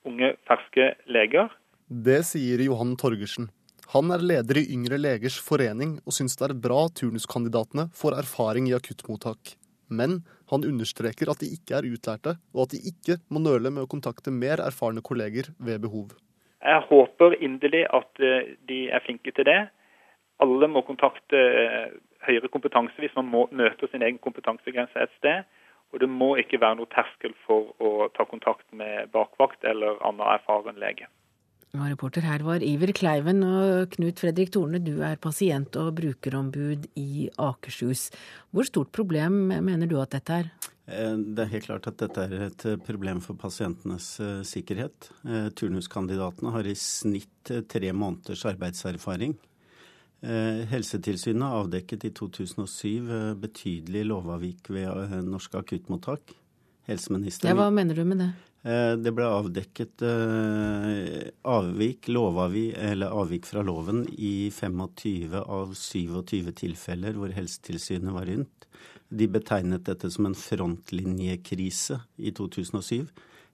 unge, 0.08 0.36
ferske 0.48 0.94
leger. 1.12 1.52
Det 1.86 2.22
sier 2.30 2.64
Johan 2.64 2.96
Torgersen. 3.00 3.50
Han 3.94 4.10
er 4.16 4.24
leder 4.24 4.58
i 4.58 4.66
Yngre 4.74 4.98
legers 4.98 5.36
forening 5.44 6.00
og 6.06 6.16
syns 6.16 6.38
det 6.40 6.48
er 6.48 6.58
bra 6.58 6.88
turnuskandidatene 7.00 7.90
får 7.94 8.18
erfaring 8.24 8.72
i 8.72 8.74
akuttmottak. 8.78 9.54
Men 9.94 10.24
han 10.50 10.66
understreker 10.66 11.30
at 11.30 11.44
de 11.44 11.52
ikke 11.54 11.78
er 11.78 11.88
utlærte, 11.94 12.36
og 12.56 12.66
at 12.66 12.74
de 12.74 12.82
ikke 12.90 13.20
må 13.30 13.42
nøle 13.44 13.70
med 13.70 13.86
å 13.86 13.90
kontakte 13.90 14.34
mer 14.34 14.64
erfarne 14.66 15.04
kolleger 15.06 15.52
ved 15.62 15.84
behov. 15.86 16.16
Jeg 16.66 16.82
håper 16.90 17.38
inderlig 17.46 17.84
at 17.94 18.24
eh, 18.26 18.56
de 18.66 18.88
er 18.90 19.04
flinke 19.06 19.30
til 19.38 19.46
det. 19.46 19.60
Alle 20.42 20.70
må 20.72 20.82
kontakte 20.88 21.38
eh, 21.38 21.94
høyere 22.28 22.52
kompetanse 22.52 22.98
hvis 23.02 23.16
man 23.18 23.30
må 23.32 23.46
møte 23.52 23.90
sin 23.92 24.06
egen 24.06 24.22
kompetansegrense 24.24 25.02
et 25.02 25.14
sted. 25.20 25.46
Og 25.94 26.02
det 26.02 26.10
må 26.12 26.34
ikke 26.42 26.60
være 26.60 26.80
noe 26.80 26.92
terskel 26.92 27.36
for 27.46 27.72
å 27.80 28.10
ta 28.16 28.26
kontakt 28.28 28.66
med 28.76 29.12
bakvakt 29.14 29.64
eller 29.68 30.02
annen 30.04 30.26
erfaren 30.34 30.82
lege. 30.82 31.08
Ja, 31.76 31.90
reporter 31.92 32.24
her 32.24 32.44
var 32.46 32.64
Iver 32.64 32.94
Kleiven 32.96 33.42
og 33.44 33.92
Knut 33.96 34.22
Fredrik 34.24 34.54
Torne, 34.56 34.80
du 34.80 35.02
er 35.04 35.18
pasient- 35.20 35.76
og 35.80 35.92
brukerombud 35.98 36.88
i 36.96 37.28
Akershus. 37.42 38.08
Hvor 38.56 38.68
stort 38.68 38.94
problem 38.96 39.50
mener 39.52 39.90
du 39.92 39.98
at 40.00 40.16
dette 40.16 40.38
er? 40.40 40.54
Eh, 40.88 41.18
det 41.18 41.44
er 41.44 41.52
helt 41.52 41.68
klart 41.68 41.90
at 41.90 42.00
dette 42.00 42.24
er 42.28 42.46
et 42.48 42.66
problem 42.86 43.20
for 43.24 43.36
pasientenes 43.40 44.08
eh, 44.24 44.40
sikkerhet. 44.48 45.10
Eh, 45.26 45.50
turnuskandidatene 45.58 46.54
har 46.56 46.70
i 46.70 46.78
snitt 46.80 47.52
tre 47.72 47.92
måneders 47.92 48.46
arbeidserfaring. 48.54 49.36
Eh, 50.26 50.66
Helsetilsynet 50.66 51.54
avdekket 51.54 52.06
i 52.06 52.10
2007 52.10 53.12
eh, 53.14 53.34
betydelig 53.38 54.06
lovavvik 54.10 54.72
ved 54.74 54.88
eh, 54.90 55.20
norske 55.22 55.60
akuttmottak. 55.60 56.34
Helseministeren 56.90 57.54
ja, 57.54 57.60
Hva 57.60 57.70
mener 57.74 57.98
du 57.98 58.06
med 58.06 58.24
det? 58.24 58.34
Det 58.66 59.12
ble 59.14 59.26
avdekket 59.30 60.02
avvik, 61.46 62.08
lovavvik, 62.10 62.72
eller 62.82 63.14
avvik 63.14 63.46
fra 63.46 63.62
loven 63.62 64.00
i 64.10 64.50
25 64.50 65.36
av 65.38 65.76
27 65.78 66.50
tilfeller 66.58 67.14
hvor 67.14 67.30
Helsetilsynet 67.34 68.16
var 68.16 68.26
rundt. 68.26 68.66
De 69.14 69.28
betegnet 69.30 69.86
dette 69.86 70.10
som 70.10 70.26
en 70.26 70.38
frontlinjekrise 70.38 72.00
i 72.18 72.34
2007. 72.34 73.06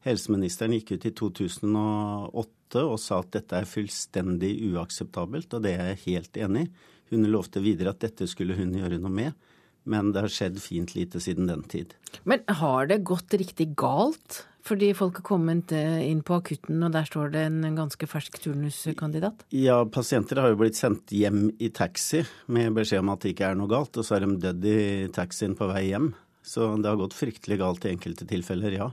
Helseministeren 0.07 0.77
gikk 0.77 0.95
ut 0.95 1.09
i 1.11 1.13
2008 1.19 2.60
og 2.79 2.99
sa 3.03 3.19
at 3.19 3.33
dette 3.35 3.59
er 3.59 3.67
fullstendig 3.67 4.53
uakseptabelt, 4.71 5.51
og 5.53 5.65
det 5.65 5.75
er 5.75 5.91
jeg 5.91 6.03
helt 6.05 6.39
enig 6.47 6.67
i. 6.67 6.71
Hun 7.11 7.27
lovte 7.27 7.59
videre 7.59 7.91
at 7.91 7.99
dette 7.99 8.23
skulle 8.31 8.55
hun 8.55 8.71
gjøre 8.77 9.01
noe 9.03 9.11
med, 9.11 9.35
men 9.83 10.13
det 10.15 10.23
har 10.23 10.31
skjedd 10.31 10.61
fint 10.63 10.93
lite 10.95 11.19
siden 11.19 11.49
den 11.49 11.65
tid. 11.67 11.91
Men 12.23 12.45
har 12.47 12.87
det 12.87 13.01
gått 13.03 13.33
riktig 13.35 13.73
galt? 13.75 14.45
Fordi 14.61 14.91
folk 14.93 15.17
har 15.17 15.25
kommet 15.25 15.71
inn 15.73 16.19
på 16.21 16.35
akutten, 16.37 16.83
og 16.85 16.93
der 16.93 17.07
står 17.09 17.31
det 17.33 17.47
en 17.49 17.63
ganske 17.73 18.05
fersk 18.05 18.37
turnuskandidat? 18.43 19.41
Ja, 19.57 19.79
pasienter 19.89 20.37
har 20.37 20.53
jo 20.53 20.59
blitt 20.59 20.77
sendt 20.77 21.09
hjem 21.17 21.47
i 21.57 21.71
taxi 21.73 22.21
med 22.45 22.75
beskjed 22.77 23.01
om 23.01 23.09
at 23.09 23.25
det 23.25 23.33
ikke 23.33 23.49
er 23.49 23.57
noe 23.57 23.71
galt, 23.71 23.97
og 23.97 24.05
så 24.05 24.19
er 24.19 24.27
de 24.27 24.37
dødd 24.43 24.67
i 24.69 24.81
taxien 25.17 25.57
på 25.57 25.65
vei 25.71 25.87
hjem. 25.89 26.11
Så 26.45 26.69
det 26.77 26.89
har 26.89 27.01
gått 27.01 27.17
fryktelig 27.17 27.57
galt 27.57 27.89
i 27.89 27.95
enkelte 27.95 28.29
tilfeller, 28.29 28.77
ja. 28.77 28.91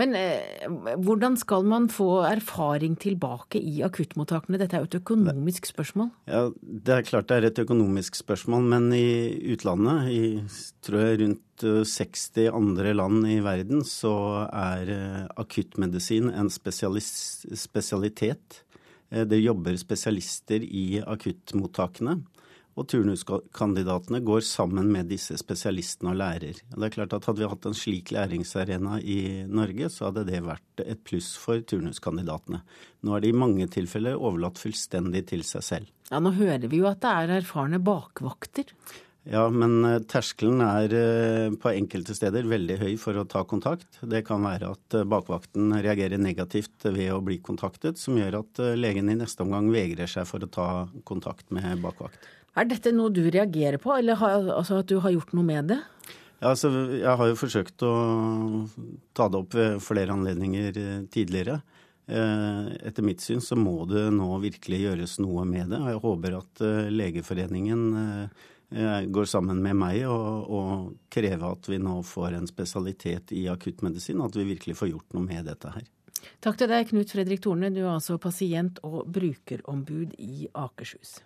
Men 0.00 0.14
eh, 0.16 0.64
hvordan 1.04 1.34
skal 1.36 1.66
man 1.68 1.88
få 1.92 2.22
erfaring 2.24 2.94
tilbake 3.00 3.60
i 3.60 3.82
akuttmottakene? 3.84 4.56
Dette 4.60 4.78
er 4.78 4.82
jo 4.84 4.88
et 4.88 5.00
økonomisk 5.02 5.68
spørsmål? 5.68 6.08
Ja, 6.30 6.46
Det 6.56 6.94
er 6.96 7.08
klart 7.08 7.28
det 7.28 7.36
er 7.36 7.44
et 7.50 7.60
økonomisk 7.60 8.16
spørsmål, 8.16 8.62
men 8.72 8.88
i 8.96 9.36
utlandet, 9.52 10.08
i 10.08 10.40
tror 10.84 11.04
jeg 11.04 11.20
rundt 11.22 11.40
60 11.62 12.38
eh, 12.40 12.54
andre 12.54 12.94
land 12.96 13.26
i 13.28 13.40
verden, 13.44 13.84
så 13.84 14.48
er 14.48 14.88
eh, 14.96 15.26
akuttmedisin 15.36 16.32
en 16.32 16.48
spesialitet. 16.50 18.62
Eh, 19.12 19.26
det 19.28 19.42
jobber 19.42 19.76
spesialister 19.76 20.64
i 20.64 21.02
akuttmottakene. 21.04 22.22
Og 22.72 22.86
turnuskandidatene 22.88 24.22
går 24.24 24.40
sammen 24.48 24.88
med 24.94 25.10
disse 25.12 25.36
spesialistene 25.40 26.14
og 26.14 26.18
lærer. 26.22 26.62
Det 26.72 26.86
er 26.86 26.94
klart 26.94 27.12
at 27.16 27.28
Hadde 27.28 27.44
vi 27.44 27.50
hatt 27.52 27.68
en 27.68 27.76
slik 27.76 28.12
læringsarena 28.16 28.98
i 29.04 29.18
Norge, 29.44 29.90
så 29.92 30.08
hadde 30.08 30.24
det 30.30 30.40
vært 30.46 30.84
et 30.86 31.04
pluss 31.04 31.34
for 31.40 31.60
turnuskandidatene. 31.60 32.62
Nå 33.04 33.16
er 33.16 33.24
de 33.24 33.32
i 33.32 33.36
mange 33.36 33.68
tilfeller 33.72 34.16
overlatt 34.16 34.60
fullstendig 34.60 35.26
til 35.30 35.44
seg 35.44 35.68
selv. 35.68 35.94
Ja, 36.08 36.20
Nå 36.20 36.32
hører 36.36 36.68
vi 36.68 36.80
jo 36.80 36.88
at 36.88 37.04
det 37.04 37.12
er 37.12 37.38
erfarne 37.42 37.80
bakvakter. 37.82 38.72
Ja, 39.22 39.44
men 39.54 39.84
eh, 39.86 40.00
terskelen 40.10 40.58
er 40.64 40.92
eh, 40.98 41.54
på 41.54 41.70
enkelte 41.70 42.14
steder 42.16 42.48
veldig 42.50 42.78
høy 42.80 42.90
for 42.98 43.20
å 43.20 43.26
ta 43.30 43.44
kontakt. 43.46 44.00
Det 44.02 44.24
kan 44.26 44.42
være 44.42 44.72
at 44.74 44.96
eh, 44.98 45.06
bakvakten 45.06 45.76
reagerer 45.76 46.18
negativt 46.18 46.88
ved 46.88 47.12
å 47.14 47.20
bli 47.22 47.38
kontaktet, 47.44 48.00
som 48.02 48.18
gjør 48.18 48.40
at 48.40 48.62
legen 48.74 49.12
i 49.12 49.18
neste 49.20 49.46
omgang 49.46 49.70
vegrer 49.70 50.10
seg 50.10 50.26
for 50.26 50.42
å 50.42 50.50
ta 50.50 50.68
kontakt 51.06 51.54
med 51.54 51.84
bakvakt. 51.84 52.18
Er 52.52 52.68
dette 52.68 52.92
noe 52.92 53.12
du 53.12 53.22
reagerer 53.32 53.80
på, 53.80 53.94
eller 53.96 54.18
har, 54.20 54.50
altså 54.58 54.82
at 54.82 54.90
du 54.90 54.98
har 55.00 55.14
gjort 55.14 55.32
noe 55.36 55.46
med 55.46 55.72
det? 55.72 55.78
Ja, 56.42 56.50
altså, 56.50 56.68
jeg 56.98 57.14
har 57.16 57.28
jo 57.30 57.38
forsøkt 57.38 57.84
å 57.86 57.92
ta 59.16 59.28
det 59.30 59.38
opp 59.40 59.54
ved 59.56 59.78
flere 59.84 60.12
anledninger 60.12 60.80
eh, 60.80 60.98
tidligere. 61.12 61.60
Eh, 62.10 62.72
etter 62.90 63.06
mitt 63.06 63.22
syn 63.24 63.40
så 63.40 63.56
må 63.56 63.86
det 63.88 64.08
nå 64.12 64.28
virkelig 64.42 64.82
gjøres 64.82 65.16
noe 65.22 65.46
med 65.48 65.70
det. 65.72 65.78
og 65.78 65.92
Jeg 65.94 66.02
håper 66.02 66.38
at 66.40 66.64
eh, 66.66 66.90
Legeforeningen 66.92 67.86
går 69.12 69.26
sammen 69.28 69.58
med 69.60 69.76
meg 69.76 70.06
og, 70.08 70.46
og 70.48 71.08
krever 71.12 71.42
at 71.44 71.66
vi 71.68 71.76
nå 71.76 71.98
får 72.08 72.38
en 72.38 72.46
spesialitet 72.48 73.34
i 73.36 73.42
akuttmedisin. 73.52 74.22
At 74.24 74.36
vi 74.36 74.48
virkelig 74.48 74.78
får 74.78 74.94
gjort 74.94 75.12
noe 75.12 75.26
med 75.26 75.44
dette 75.44 75.72
her. 75.74 75.84
Takk 76.40 76.56
til 76.56 76.72
deg, 76.72 76.88
Knut 76.88 77.12
Fredrik 77.12 77.42
Torne. 77.44 77.68
Du 77.68 77.82
er 77.82 77.92
altså 77.92 78.16
pasient- 78.16 78.80
og 78.88 79.04
brukerombud 79.12 80.16
i 80.16 80.48
Akershus. 80.56 81.18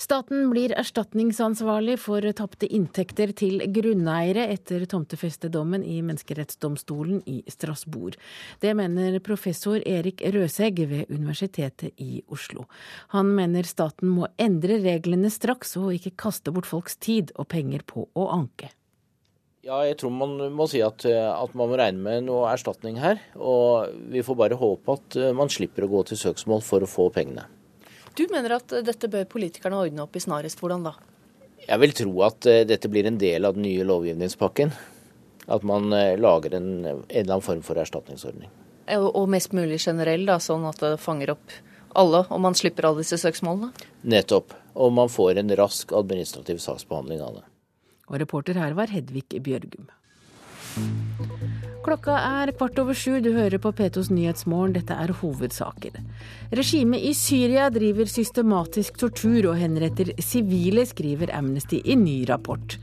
Staten 0.00 0.46
blir 0.48 0.72
erstatningsansvarlig 0.80 1.98
for 2.00 2.24
tapte 2.32 2.64
inntekter 2.72 3.34
til 3.36 3.60
grunneiere 3.68 4.46
etter 4.48 4.86
tomtefestedommen 4.88 5.84
i 5.84 5.98
Menneskerettsdomstolen 6.00 7.18
i 7.28 7.42
Strasbourg. 7.52 8.16
Det 8.64 8.72
mener 8.78 9.18
professor 9.20 9.76
Erik 9.84 10.24
Røsegg 10.24 10.80
ved 10.88 11.12
Universitetet 11.12 12.00
i 12.00 12.22
Oslo. 12.32 12.64
Han 13.12 13.34
mener 13.36 13.68
staten 13.68 14.08
må 14.08 14.30
endre 14.40 14.80
reglene 14.80 15.28
straks, 15.28 15.76
og 15.76 15.92
ikke 15.98 16.16
kaste 16.24 16.48
bort 16.48 16.70
folks 16.70 16.96
tid 16.96 17.34
og 17.36 17.50
penger 17.52 17.84
på 17.84 18.08
å 18.16 18.28
anke. 18.32 18.72
Ja, 19.68 19.84
jeg 19.84 20.00
tror 20.00 20.16
man 20.16 20.38
må 20.56 20.64
si 20.72 20.80
at, 20.80 21.04
at, 21.04 21.52
man 21.52 21.68
må 21.68 21.76
regne 21.76 22.00
med 22.00 22.30
noe 22.32 22.48
erstatning 22.48 22.96
her. 23.04 23.20
Og 23.36 23.92
vi 24.08 24.24
får 24.24 24.44
bare 24.46 24.64
håpe 24.64 24.96
at 24.96 25.22
man 25.36 25.52
slipper 25.52 25.84
å 25.84 25.92
gå 25.98 26.06
til 26.08 26.24
søksmål 26.24 26.64
for 26.64 26.80
å 26.80 26.88
få 26.88 27.12
pengene. 27.12 27.50
Du 28.18 28.26
mener 28.32 28.56
at 28.58 28.72
dette 28.86 29.10
bør 29.10 29.28
politikerne 29.30 29.78
ordne 29.84 30.04
opp 30.04 30.16
i 30.18 30.22
snarest. 30.22 30.60
Hvordan 30.60 30.86
da? 30.88 30.94
Jeg 31.66 31.82
vil 31.82 31.92
tro 31.94 32.14
at 32.26 32.48
eh, 32.50 32.64
dette 32.68 32.90
blir 32.90 33.06
en 33.08 33.18
del 33.20 33.46
av 33.46 33.56
den 33.56 33.66
nye 33.68 33.86
lovgivningspakken. 33.86 34.72
At 35.50 35.66
man 35.66 35.92
eh, 35.96 36.16
lager 36.20 36.56
en, 36.58 36.70
en 36.84 37.04
eller 37.06 37.36
annen 37.36 37.46
form 37.46 37.62
for 37.66 37.80
erstatningsordning. 37.80 38.50
Og 38.90 39.28
mest 39.30 39.52
mulig 39.54 39.78
generell, 39.84 40.24
da, 40.26 40.40
sånn 40.42 40.64
at 40.66 40.80
det 40.82 40.96
fanger 40.98 41.36
opp 41.36 41.52
alle, 41.98 42.24
og 42.30 42.40
man 42.42 42.56
slipper 42.58 42.88
alle 42.88 43.04
disse 43.04 43.18
søksmålene? 43.22 43.70
Nettopp. 44.10 44.54
Og 44.74 44.92
man 44.94 45.10
får 45.10 45.40
en 45.42 45.54
rask 45.58 45.94
administrativ 45.94 46.60
saksbehandling 46.62 47.22
av 47.22 47.40
det. 47.40 47.46
Og 48.10 48.18
reporter 48.22 48.58
her 48.58 48.74
var 48.78 48.90
Hedvig 48.90 49.26
Bjørgum. 49.42 49.90
Klokka 51.80 52.12
er 52.12 52.50
kvart 52.52 52.76
over 52.82 52.92
sju, 52.92 53.22
du 53.24 53.30
hører 53.32 53.56
på 53.62 53.70
P2s 53.72 54.10
Nyhetsmorgen, 54.12 54.74
dette 54.76 54.92
er 54.92 55.14
hovedsaker. 55.16 55.94
Regimet 56.52 57.00
i 57.08 57.14
Syria 57.16 57.70
driver 57.72 58.10
systematisk 58.10 58.98
tortur 59.00 59.48
og 59.48 59.56
henretter 59.56 60.12
sivile, 60.20 60.84
skriver 60.84 61.32
Amnesty 61.38 61.80
i 61.80 61.96
ny 61.96 62.18
rapport. 62.28 62.76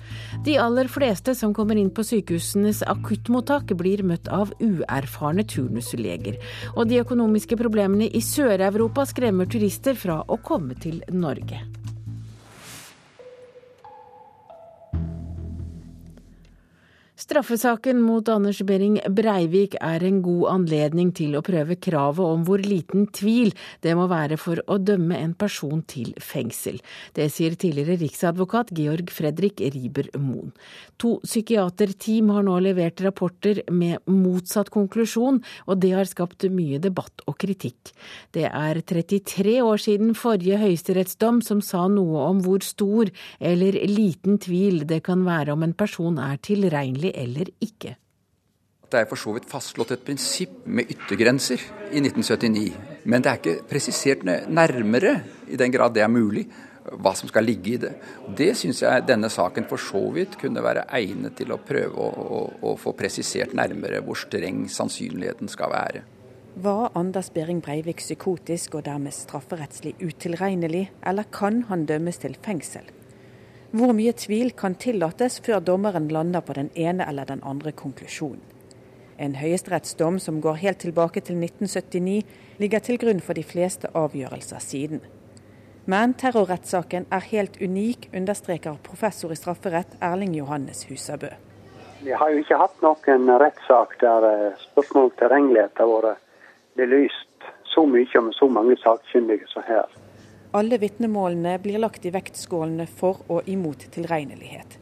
De 0.47 0.57
aller 0.57 0.89
fleste 0.89 1.37
som 1.37 1.53
kommer 1.53 1.77
inn 1.77 1.93
på 1.93 2.07
sykehusenes 2.09 2.81
akuttmottak, 2.89 3.75
blir 3.77 4.01
møtt 4.01 4.31
av 4.33 4.55
uerfarne 4.57 5.45
turnusleger. 5.45 6.41
Og 6.73 6.89
de 6.89 7.03
økonomiske 7.05 7.59
problemene 7.61 8.09
i 8.09 8.25
Sør-Europa 8.25 9.05
skremmer 9.13 9.45
turister 9.45 9.93
fra 9.93 10.23
å 10.25 10.41
komme 10.41 10.73
til 10.81 11.03
Norge. 11.13 11.61
Straffesaken 17.27 17.97
mot 17.99 18.29
Anders 18.31 18.61
Behring 18.63 19.01
Breivik 19.11 19.73
er 19.83 20.03
en 20.07 20.21
god 20.23 20.45
anledning 20.47 21.09
til 21.11 21.33
å 21.35 21.41
prøve 21.43 21.75
kravet 21.75 22.23
om 22.23 22.45
hvor 22.47 22.61
liten 22.63 23.09
tvil 23.11 23.49
det 23.83 23.97
må 23.99 24.05
være 24.07 24.37
for 24.39 24.61
å 24.71 24.77
dømme 24.79 25.17
en 25.19 25.33
person 25.35 25.81
til 25.91 26.13
fengsel. 26.23 26.77
Det 27.11 27.25
sier 27.35 27.57
tidligere 27.59 27.97
riksadvokat 27.99 28.71
Georg 28.77 29.11
Fredrik 29.11 29.59
Riber 29.59 30.07
Moen. 30.15 30.53
To 31.03 31.17
psykiaterteam 31.25 32.31
har 32.31 32.45
nå 32.47 32.61
levert 32.63 33.03
rapporter 33.03 33.59
med 33.75 34.07
motsatt 34.07 34.71
konklusjon, 34.71 35.41
og 35.67 35.83
det 35.83 35.91
har 35.97 36.07
skapt 36.07 36.47
mye 36.47 36.79
debatt 36.79 37.25
og 37.27 37.35
kritikk. 37.43 37.91
Det 38.31 38.47
er 38.47 38.79
33 38.79 39.57
år 39.67 39.83
siden 39.83 40.15
forrige 40.15 40.61
høyesterettsdom 40.63 41.43
som 41.43 41.59
sa 41.59 41.89
noe 41.91 42.23
om 42.31 42.39
hvor 42.47 42.63
stor 42.63 43.11
eller 43.51 43.81
liten 43.91 44.39
tvil 44.39 44.85
det 44.87 45.03
kan 45.11 45.27
være 45.27 45.59
om 45.59 45.67
en 45.67 45.75
person 45.75 46.23
er 46.23 46.39
tilregnelig 46.39 47.16
eller 47.17 47.49
ikke. 47.63 47.95
Det 48.87 49.01
er 49.01 49.09
for 49.09 49.19
så 49.19 49.33
vidt 49.35 49.49
fastslått 49.49 49.91
et 49.97 50.03
prinsipp 50.07 50.61
med 50.63 50.87
yttergrenser 50.93 51.59
i 51.91 51.99
1979. 51.99 52.69
Men 53.11 53.23
det 53.23 53.31
er 53.31 53.41
ikke 53.41 53.67
presisert 53.67 54.23
nærmere, 54.23 55.17
i 55.51 55.59
den 55.59 55.73
grad 55.73 55.95
det 55.95 56.05
er 56.05 56.11
mulig, 56.11 56.45
hva 56.87 57.11
som 57.19 57.27
skal 57.27 57.43
ligge 57.43 57.73
i 57.73 57.79
det. 57.81 57.93
Det 58.37 58.53
syns 58.55 58.79
jeg 58.85 59.03
denne 59.07 59.27
saken 59.31 59.67
for 59.67 59.81
så 59.81 60.05
vidt 60.15 60.37
kunne 60.39 60.63
være 60.63 60.85
egnet 60.95 61.35
til 61.35 61.51
å 61.51 61.59
prøve 61.59 61.99
å, 61.99 62.27
å, 62.37 62.41
å 62.71 62.75
få 62.79 62.95
presisert 62.95 63.55
nærmere 63.57 63.99
hvor 64.05 64.19
streng 64.19 64.65
sannsynligheten 64.71 65.51
skal 65.51 65.73
være. 65.73 66.03
Var 66.57 66.95
Anders 66.97 67.27
Behring 67.29 67.59
Breivik 67.61 67.99
psykotisk 68.01 68.79
og 68.79 68.87
dermed 68.87 69.13
strafferettslig 69.13 69.97
utilregnelig, 70.01 70.87
eller 71.05 71.27
kan 71.29 71.65
han 71.67 71.85
dømmes 71.85 72.23
til 72.23 72.39
fengsel? 72.41 72.87
Hvor 73.77 73.91
mye 73.93 74.09
tvil 74.17 74.55
kan 74.57 74.73
tillates 74.79 75.35
før 75.45 75.59
dommeren 75.61 76.07
lander 76.09 76.41
på 76.41 76.53
den 76.57 76.69
ene 76.73 77.05
eller 77.05 77.27
den 77.29 77.43
andre 77.45 77.69
konklusjonen? 77.77 78.39
En 79.19 79.35
høyesterettsdom 79.37 80.17
som 80.23 80.39
går 80.41 80.57
helt 80.63 80.79
tilbake 80.81 81.21
til 81.21 81.37
1979, 81.43 82.23
ligger 82.57 82.81
til 82.81 82.97
grunn 82.97 83.21
for 83.21 83.37
de 83.37 83.43
fleste 83.45 83.91
avgjørelser 83.93 84.63
siden. 84.63 85.03
Men 85.85 86.15
terrorrettssaken 86.17 87.05
er 87.11 87.29
helt 87.29 87.61
unik, 87.61 88.09
understreker 88.17 88.79
professor 88.87 89.35
i 89.35 89.37
strafferett 89.37 89.93
Erling 90.01 90.33
Johannes 90.39 90.87
Husabø. 90.89 91.29
Vi 92.01 92.17
har 92.17 92.33
jo 92.33 92.41
ikke 92.41 92.57
hatt 92.63 92.81
noen 92.81 93.29
rettssak 93.43 93.97
der 94.01 94.25
eh, 94.31 94.65
spørsmål 94.71 95.11
om 95.11 95.15
tilregnelighet 95.21 95.83
har 95.83 95.93
vært 95.93 96.25
belyst 96.79 97.49
så 97.75 97.85
mye 97.85 98.09
og 98.17 98.29
med 98.31 98.41
så 98.41 98.49
mange 98.49 98.81
sakkyndige 98.81 99.49
som 99.53 99.69
her. 99.69 99.85
Alle 100.51 100.77
vitnemålene 100.79 101.57
blir 101.59 101.81
lagt 101.83 102.05
i 102.07 102.11
vektskålene 102.15 102.87
for 102.87 103.23
og 103.27 103.47
imot 103.51 103.89
tilregnelighet. 103.91 104.77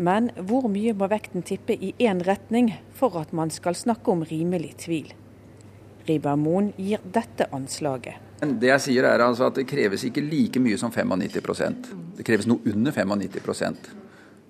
Men 0.00 0.30
hvor 0.48 0.68
mye 0.72 0.92
må 0.96 1.08
vekten 1.12 1.44
tippe 1.44 1.76
i 1.76 1.92
én 2.00 2.22
retning 2.24 2.72
for 2.96 3.16
at 3.20 3.32
man 3.36 3.52
skal 3.52 3.76
snakke 3.76 4.12
om 4.12 4.24
rimelig 4.24 4.74
tvil? 4.84 5.12
Ribermoen 6.08 6.72
gir 6.76 7.00
dette 7.04 7.48
anslaget. 7.52 8.16
Det 8.40 8.70
jeg 8.70 8.84
sier 8.86 9.04
er 9.04 9.20
altså 9.24 9.50
at 9.50 9.58
det 9.60 9.66
kreves 9.68 10.04
ikke 10.08 10.24
like 10.24 10.60
mye 10.64 10.78
som 10.80 10.88
95% 10.88 11.90
Det 12.16 12.24
kreves 12.24 12.46
noe 12.48 12.64
under 12.72 12.94
95% 12.96 13.90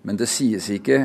Men 0.07 0.21
det 0.21 0.29
sies 0.31 0.69
ikke 0.71 1.01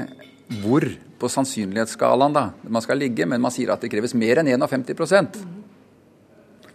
hvor 0.61 0.85
på 1.17 1.29
sannsynlighetsskalaen 1.31 2.35
da 2.35 2.43
man 2.69 2.83
skal 2.85 2.99
ligge, 3.01 3.25
men 3.25 3.41
man 3.41 3.53
sier 3.53 3.71
at 3.73 3.81
det 3.81 3.89
kreves 3.89 4.13
mer 4.13 4.43
enn 4.43 4.51
51 4.51 4.93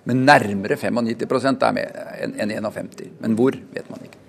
men 0.05 0.24
nærmere 0.24 0.78
95% 0.80 1.66
er 1.66 1.76
med 1.76 2.01
enn 2.24 2.53
51. 2.57 3.11
Men 3.20 3.36
hvor, 3.38 3.57
vet 3.74 3.90
man 3.92 4.07
ikke. 4.07 4.20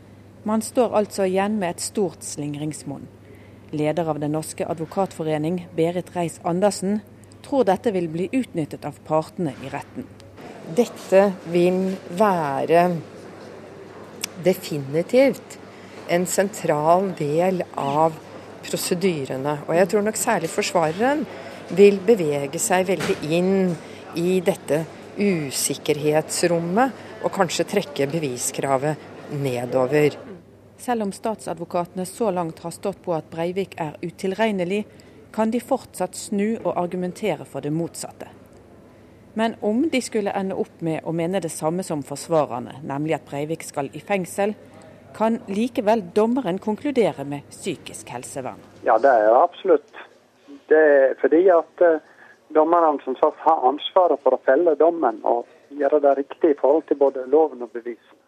Man 0.43 0.63
står 0.65 0.95
altså 0.97 1.27
igjen 1.29 1.59
med 1.61 1.75
et 1.75 1.83
stort 1.85 2.25
slingringsmonn. 2.25 3.05
Leder 3.71 4.09
av 4.09 4.19
Den 4.19 4.33
norske 4.35 4.65
advokatforening, 4.67 5.67
Berit 5.77 6.11
Reiss-Andersen, 6.15 6.99
tror 7.45 7.63
dette 7.65 7.93
vil 7.95 8.09
bli 8.11 8.27
utnyttet 8.33 8.83
av 8.85 8.97
partene 9.07 9.53
i 9.63 9.71
retten. 9.71 10.07
Dette 10.75 11.23
vil 11.51 11.95
være 12.17 12.83
definitivt 14.43 15.57
en 16.11 16.25
sentral 16.27 17.11
del 17.17 17.63
av 17.77 18.17
prosedyrene. 18.65 19.61
Og 19.67 19.75
jeg 19.77 19.89
tror 19.91 20.05
nok 20.05 20.19
særlig 20.19 20.51
forsvareren 20.51 21.23
vil 21.71 22.01
bevege 22.03 22.59
seg 22.59 22.89
veldig 22.89 23.17
inn 23.31 23.53
i 24.19 24.41
dette 24.43 24.83
usikkerhetsrommet 25.17 27.23
og 27.23 27.33
kanskje 27.35 27.67
trekke 27.75 28.09
beviskravet 28.11 29.31
nedover. 29.41 30.17
Selv 30.81 31.05
om 31.05 31.11
statsadvokatene 31.13 32.07
så 32.09 32.31
langt 32.33 32.63
har 32.63 32.73
stått 32.73 33.03
på 33.05 33.13
at 33.13 33.29
Breivik 33.29 33.75
er 33.77 33.99
utilregnelig, 34.01 34.85
kan 35.31 35.51
de 35.51 35.61
fortsatt 35.63 36.17
snu 36.17 36.57
og 36.63 36.73
argumentere 36.75 37.45
for 37.45 37.63
det 37.63 37.71
motsatte. 37.71 38.27
Men 39.33 39.55
om 39.61 39.85
de 39.89 40.01
skulle 40.03 40.33
ende 40.35 40.57
opp 40.59 40.81
med 40.83 41.05
å 41.07 41.13
mene 41.15 41.39
det 41.39 41.53
samme 41.53 41.85
som 41.87 42.01
forsvarerne, 42.03 42.81
nemlig 42.83 43.15
at 43.15 43.29
Breivik 43.29 43.63
skal 43.63 43.87
i 43.95 44.01
fengsel, 44.03 44.55
kan 45.15 45.39
likevel 45.47 46.03
dommeren 46.15 46.59
konkludere 46.59 47.23
med 47.27 47.47
psykisk 47.51 48.11
helsevern. 48.11 48.59
Ja, 48.83 48.97
det 48.99 49.11
er 49.11 49.35
absolutt. 49.35 49.87
Det 50.71 50.79
er 50.79 51.15
fordi 51.21 51.45
at 51.51 51.83
uh, 51.83 51.99
dommerne 52.55 52.97
som 53.03 53.15
sagt 53.19 53.39
har 53.45 53.63
ansvaret 53.69 54.21
for 54.23 54.35
å 54.35 54.43
felle 54.45 54.75
dommen 54.79 55.21
og 55.27 55.47
gjøre 55.69 56.01
det 56.03 56.17
riktig 56.23 56.53
i 56.53 56.59
forhold 56.59 56.87
til 56.89 56.99
både 56.99 57.27
loven 57.31 57.63
og 57.65 57.71
bevisene. 57.73 58.19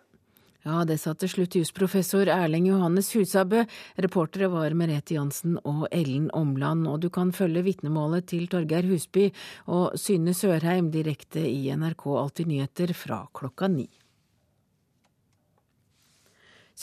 Ja, 0.63 0.85
det 0.87 0.95
sa 1.01 1.11
til 1.19 1.27
slutt 1.27 1.57
jusprofessor 1.59 2.29
Erling 2.31 2.69
Johannes 2.69 3.09
Husabø. 3.11 3.65
Reportere 3.99 4.47
var 4.47 4.71
Merete 4.79 5.17
Jansen 5.17 5.57
og 5.67 5.89
Ellen 5.91 6.29
Omland. 6.31 6.87
Og 6.87 7.01
du 7.03 7.09
kan 7.11 7.33
følge 7.35 7.65
vitnemålet 7.65 8.29
til 8.31 8.47
Torgeir 8.47 8.87
Husby 8.87 9.25
og 9.67 9.97
Synne 9.99 10.31
Sørheim 10.31 10.87
direkte 10.93 11.43
i 11.43 11.67
NRK 11.75 12.07
Alltid 12.15 12.53
nyheter 12.53 12.95
fra 12.95 13.25
klokka 13.35 13.67
ni. 13.75 13.89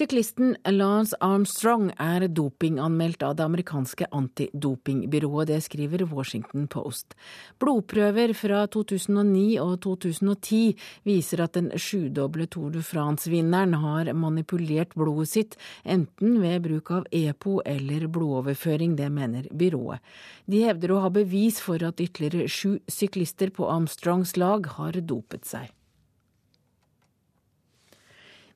Syklisten 0.01 0.55
Lance 0.65 1.13
Armstrong 1.21 1.91
er 2.01 2.25
dopinganmeldt 2.33 3.21
av 3.21 3.35
det 3.37 3.45
amerikanske 3.45 4.07
antidopingbyrået. 4.17 5.51
Det 5.51 5.59
skriver 5.61 6.07
Washington 6.09 6.71
Post. 6.73 7.13
Blodprøver 7.61 8.33
fra 8.33 8.63
2009 8.73 9.59
og 9.61 9.75
2010 9.85 10.61
viser 11.05 11.43
at 11.45 11.59
den 11.59 11.69
sjudoble 11.77 12.47
Tour 12.49 12.71
de 12.73 12.81
France-vinneren 12.81 13.77
har 13.83 14.09
manipulert 14.17 14.97
blodet 14.97 15.29
sitt, 15.35 15.59
enten 15.85 16.39
ved 16.41 16.65
bruk 16.65 16.95
av 16.97 17.05
EPO 17.13 17.59
eller 17.69 18.07
blodoverføring. 18.09 18.95
Det 18.97 19.11
mener 19.13 19.51
byrået. 19.53 20.01
De 20.49 20.63
hevder 20.65 20.95
å 20.95 21.03
ha 21.05 21.13
bevis 21.13 21.61
for 21.61 21.85
at 21.85 22.01
ytterligere 22.01 22.49
sju 22.49 22.79
syklister 22.89 23.53
på 23.53 23.69
Armstrongs 23.69 24.39
lag 24.41 24.65
har 24.79 24.97
dopet 25.05 25.45
seg. 25.45 25.69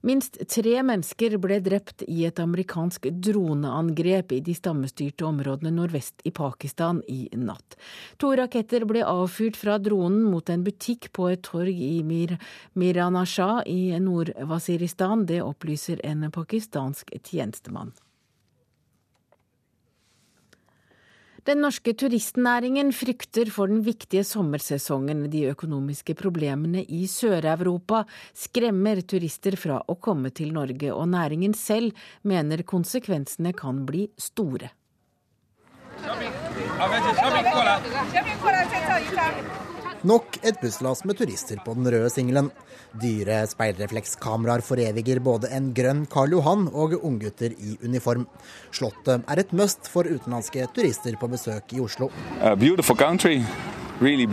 Minst 0.04 0.36
tre 0.52 0.82
mennesker 0.84 1.38
ble 1.40 1.56
drept 1.64 2.02
i 2.12 2.26
et 2.28 2.40
amerikansk 2.42 3.06
droneangrep 3.24 4.34
i 4.36 4.40
de 4.44 4.52
stammestyrte 4.52 5.24
områdene 5.24 5.72
nordvest 5.72 6.20
i 6.28 6.32
Pakistan 6.34 7.00
i 7.08 7.22
natt. 7.40 7.78
To 8.20 8.34
raketter 8.36 8.84
ble 8.84 9.00
avfyrt 9.08 9.56
fra 9.56 9.78
dronen 9.80 10.26
mot 10.28 10.52
en 10.52 10.66
butikk 10.66 11.08
på 11.16 11.30
et 11.32 11.46
torg 11.48 11.72
i 11.72 12.02
Mir 12.04 12.36
Miranashah 12.76 13.62
i 13.64 13.96
Nord-Wasiristan. 13.96 15.24
Det 15.24 15.40
opplyser 15.40 16.04
en 16.04 16.28
pakistansk 16.36 17.16
tjenestemann. 17.24 17.96
Den 21.44 21.60
norske 21.60 21.92
turistnæringen 21.92 22.88
frykter 22.96 23.50
for 23.52 23.68
den 23.68 23.82
viktige 23.84 24.22
sommersesongen. 24.24 25.26
De 25.28 25.42
økonomiske 25.50 26.14
problemene 26.16 26.80
i 26.88 27.02
Sør-Europa 27.04 28.06
skremmer 28.32 29.02
turister 29.04 29.58
fra 29.60 29.76
å 29.84 29.98
komme 30.00 30.32
til 30.32 30.54
Norge, 30.56 30.88
og 30.94 31.10
næringen 31.12 31.52
selv 31.52 31.92
mener 32.24 32.64
konsekvensene 32.64 33.52
kan 33.52 33.84
bli 33.84 34.06
store. 34.16 34.72
Nok 40.04 40.34
et 40.44 40.58
busslass 40.60 41.00
med 41.08 41.16
turister 41.16 41.56
på 41.64 41.72
den 41.78 41.86
røde 41.88 42.10
singelen. 42.12 42.50
Dyre 43.00 43.38
speilreflekskameraer 43.48 44.60
foreviger 44.60 45.16
både 45.24 45.48
en 45.56 45.70
grønn 45.72 46.02
Karl 46.12 46.34
Johan 46.36 46.66
og 46.68 46.98
unggutter 46.98 47.54
i 47.56 47.78
uniform. 47.80 48.26
Slottet 48.68 49.24
er 49.24 49.40
et 49.40 49.54
must 49.56 49.88
for 49.88 50.04
utenlandske 50.04 50.66
turister 50.76 51.16
på 51.16 51.30
besøk 51.32 51.72
i 51.72 51.80
Oslo. 51.80 52.10
Really 54.02 54.26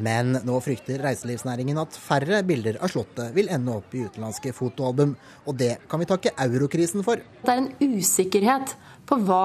Men 0.00 0.38
nå 0.48 0.56
frykter 0.64 1.02
reiselivsnæringen 1.04 1.76
at 1.82 1.98
færre 2.00 2.40
bilder 2.48 2.78
av 2.80 2.88
Slottet 2.94 3.34
vil 3.36 3.52
ende 3.52 3.74
opp 3.82 3.92
i 3.92 4.06
utenlandske 4.06 4.54
fotoalbum. 4.56 5.12
Og 5.44 5.58
det 5.60 5.74
kan 5.92 6.00
vi 6.00 6.08
takke 6.08 6.32
eurokrisen 6.40 7.04
for. 7.04 7.20
Det 7.44 7.52
er 7.52 7.66
en 7.66 7.98
usikkerhet 8.00 8.72
på 9.04 9.20
hva 9.28 9.44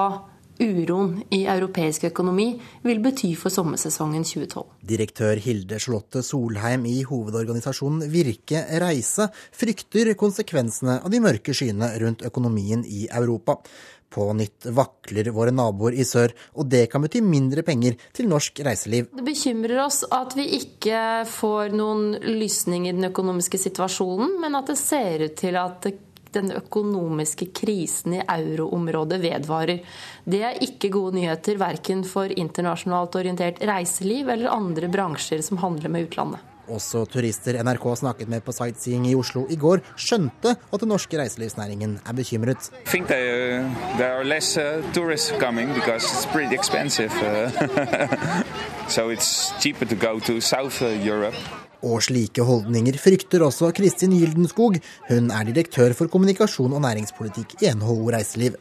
uroen 0.62 1.18
i 1.34 1.44
europeisk 1.50 2.06
økonomi 2.10 2.48
vil 2.86 3.02
bety 3.04 3.32
for 3.38 3.52
sommersesongen 3.52 4.24
2012. 4.26 4.64
Direktør 4.86 5.40
Hilde 5.42 5.80
Charlotte 5.82 6.22
Solheim 6.26 6.86
i 6.88 7.00
hovedorganisasjonen 7.06 8.06
Virke 8.12 8.64
Reise 8.82 9.28
frykter 9.56 10.14
konsekvensene 10.18 11.00
av 11.02 11.12
de 11.12 11.20
mørke 11.22 11.54
skyene 11.56 11.92
rundt 12.02 12.24
økonomien 12.26 12.84
i 12.86 13.06
Europa. 13.10 13.60
På 14.06 14.30
nytt 14.38 14.68
vakler 14.70 15.32
våre 15.34 15.52
naboer 15.52 15.96
i 15.98 16.04
sør, 16.06 16.30
og 16.54 16.68
det 16.70 16.86
kan 16.92 17.02
bety 17.02 17.20
mindre 17.24 17.64
penger 17.66 17.96
til 18.14 18.30
norsk 18.30 18.62
reiseliv. 18.64 19.10
Det 19.12 19.24
bekymrer 19.26 19.82
oss 19.82 20.04
at 20.14 20.36
vi 20.38 20.46
ikke 20.60 21.26
får 21.28 21.74
noen 21.74 22.14
lysning 22.38 22.86
i 22.86 22.94
den 22.94 23.10
økonomiske 23.10 23.60
situasjonen, 23.66 24.38
men 24.40 24.58
at 24.58 24.70
det 24.70 24.78
ser 24.80 25.26
ut 25.26 25.36
til 25.42 25.58
at 25.60 25.90
den 26.34 26.50
økonomiske 26.56 27.50
krisen 27.56 28.18
i 28.18 28.24
euroområdet 28.24 29.20
vedvarer. 29.22 29.84
Det 30.24 30.42
er 30.42 30.60
ikke 30.64 30.90
gode 30.94 31.20
nyheter 31.20 31.60
verken 31.60 32.04
for 32.06 32.32
internasjonalt 32.32 33.16
orientert 33.20 33.62
reiseliv 33.62 34.32
eller 34.34 34.52
andre 34.52 34.90
bransjer 34.92 35.44
som 35.44 35.62
handler 35.62 35.92
med 35.92 36.08
utlandet. 36.08 36.42
Også 36.66 37.04
turister 37.06 37.62
NRK 37.62 37.84
snakket 38.00 38.28
med 38.30 38.42
på 38.42 38.52
sightseeing 38.54 39.06
i 39.06 39.14
Oslo 39.14 39.44
i 39.50 39.56
går, 39.60 39.80
skjønte 39.94 40.56
at 40.56 40.80
den 40.82 40.88
norske 40.90 41.18
reiselivsnæringen 41.18 42.00
er 42.02 42.16
bekymret. 42.16 42.70
Og 51.86 52.02
slike 52.02 52.42
holdninger 52.42 52.96
frykter 52.98 53.44
også 53.46 53.68
Kristin 53.76 54.14
Gyldenskog. 54.16 54.78
Hun 55.10 55.28
er 55.30 55.44
direktør 55.46 55.92
for 55.94 56.10
kommunikasjon 56.10 56.72
og 56.74 56.82
næringspolitikk 56.82 57.60
i 57.62 57.70
NHO 57.78 58.00
Reiseliv. 58.14 58.56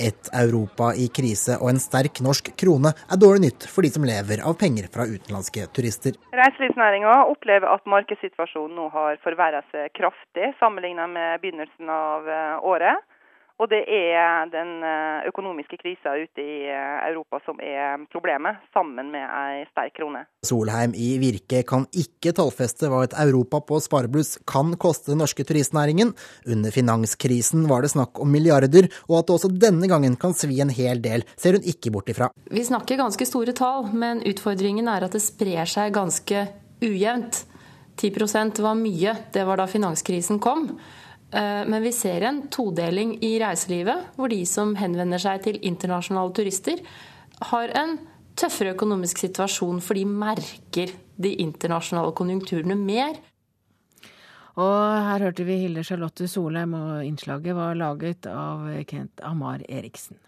Et 0.00 0.28
Europa 0.32 0.90
i 0.96 1.06
krise 1.12 1.58
og 1.60 1.70
en 1.72 1.80
sterk 1.80 2.20
norsk 2.24 2.50
krone 2.60 2.92
er 2.92 3.20
dårlig 3.20 3.42
nytt 3.46 3.66
for 3.68 3.84
de 3.84 3.90
som 3.92 4.04
lever 4.08 4.40
av 4.44 4.56
penger 4.60 4.88
fra 4.92 5.04
utenlandske 5.08 5.66
turister. 5.76 6.16
Reiselivsnæringa 6.36 7.16
opplever 7.32 7.68
at 7.68 7.88
markedssituasjonen 7.94 8.76
nå 8.80 8.88
har 8.96 9.20
forverret 9.24 9.68
seg 9.72 9.92
kraftig 9.96 10.52
sammenlignet 10.60 11.12
med 11.12 11.40
begynnelsen 11.44 11.92
av 11.92 12.28
eh, 12.28 12.68
året. 12.72 13.04
Og 13.60 13.68
det 13.68 13.82
er 13.92 14.48
den 14.48 14.70
eh, 14.80 15.26
økonomiske 15.28 15.76
krisa 15.82 16.14
ute 16.16 16.40
i 16.40 16.62
eh, 16.72 17.00
Europa 17.10 17.42
som 17.44 17.58
er 17.60 18.00
problemet, 18.12 18.62
sammen 18.72 19.10
med 19.12 19.26
ei 19.26 19.66
sterk 19.68 19.98
krone. 19.98 20.22
Solheim 20.48 20.94
i 20.96 21.10
Virke 21.20 21.60
kan 21.68 21.84
ikke 21.92 22.32
tallfeste 22.38 22.88
hva 22.88 23.02
et 23.04 23.16
Europa 23.20 23.60
på 23.68 23.82
sparebluss 23.84 24.38
kan 24.48 24.72
koste 24.80 25.12
den 25.12 25.20
norske 25.20 25.44
turistnæringen. 25.44 26.14
Under 26.48 26.72
finanskrisen 26.72 27.66
var 27.68 27.84
det 27.84 27.92
snakk 27.92 28.22
om 28.24 28.32
milliarder, 28.32 28.88
og 29.10 29.18
at 29.18 29.28
det 29.28 29.36
også 29.36 29.52
denne 29.52 29.90
gangen 29.92 30.16
kan 30.20 30.32
svi 30.36 30.62
en 30.64 30.72
hel 30.72 31.04
del, 31.04 31.26
ser 31.36 31.58
hun 31.58 31.68
ikke 31.68 31.92
bort 31.92 32.08
ifra. 32.08 32.30
Vi 32.48 32.64
snakker 32.64 33.02
ganske 33.02 33.28
store 33.28 33.52
tall, 33.56 33.90
men 33.92 34.24
utfordringen 34.24 34.88
er 34.88 35.04
at 35.04 35.18
det 35.18 35.20
sprer 35.26 35.68
seg 35.68 35.92
ganske 35.98 36.46
ujevnt. 36.80 37.44
10% 38.00 38.62
var 38.64 38.80
mye, 38.80 39.12
det 39.36 39.44
var 39.44 39.60
da 39.60 39.68
finanskrisen 39.68 40.40
kom. 40.40 40.70
Eh, 41.30 41.62
men 41.66 41.82
vi 41.82 41.92
ser 41.94 42.26
en 42.26 42.42
todeling 42.50 43.16
i 43.24 43.36
reiselivet, 43.42 44.10
hvor 44.16 44.32
de 44.32 44.40
som 44.48 44.74
henvender 44.78 45.22
seg 45.22 45.44
til 45.46 45.60
internasjonale 45.62 46.34
turister, 46.34 46.82
har 47.50 47.74
en 47.78 47.98
tøffere 48.38 48.74
økonomisk 48.74 49.20
situasjon, 49.22 49.82
for 49.84 49.98
de 49.98 50.06
merker 50.08 50.94
de 51.20 51.34
internasjonale 51.44 52.14
konjunkturene 52.16 52.76
mer. 52.78 53.20
Og 54.60 54.74
her 55.06 55.22
hørte 55.28 55.46
vi 55.46 55.60
Hilde 55.62 55.84
Charlotte 55.86 56.26
Solheim, 56.28 56.74
og 56.74 57.04
innslaget 57.06 57.56
var 57.56 57.78
laget 57.78 58.26
av 58.26 58.66
Kent 58.90 59.22
Amar 59.24 59.62
Eriksen. 59.68 60.18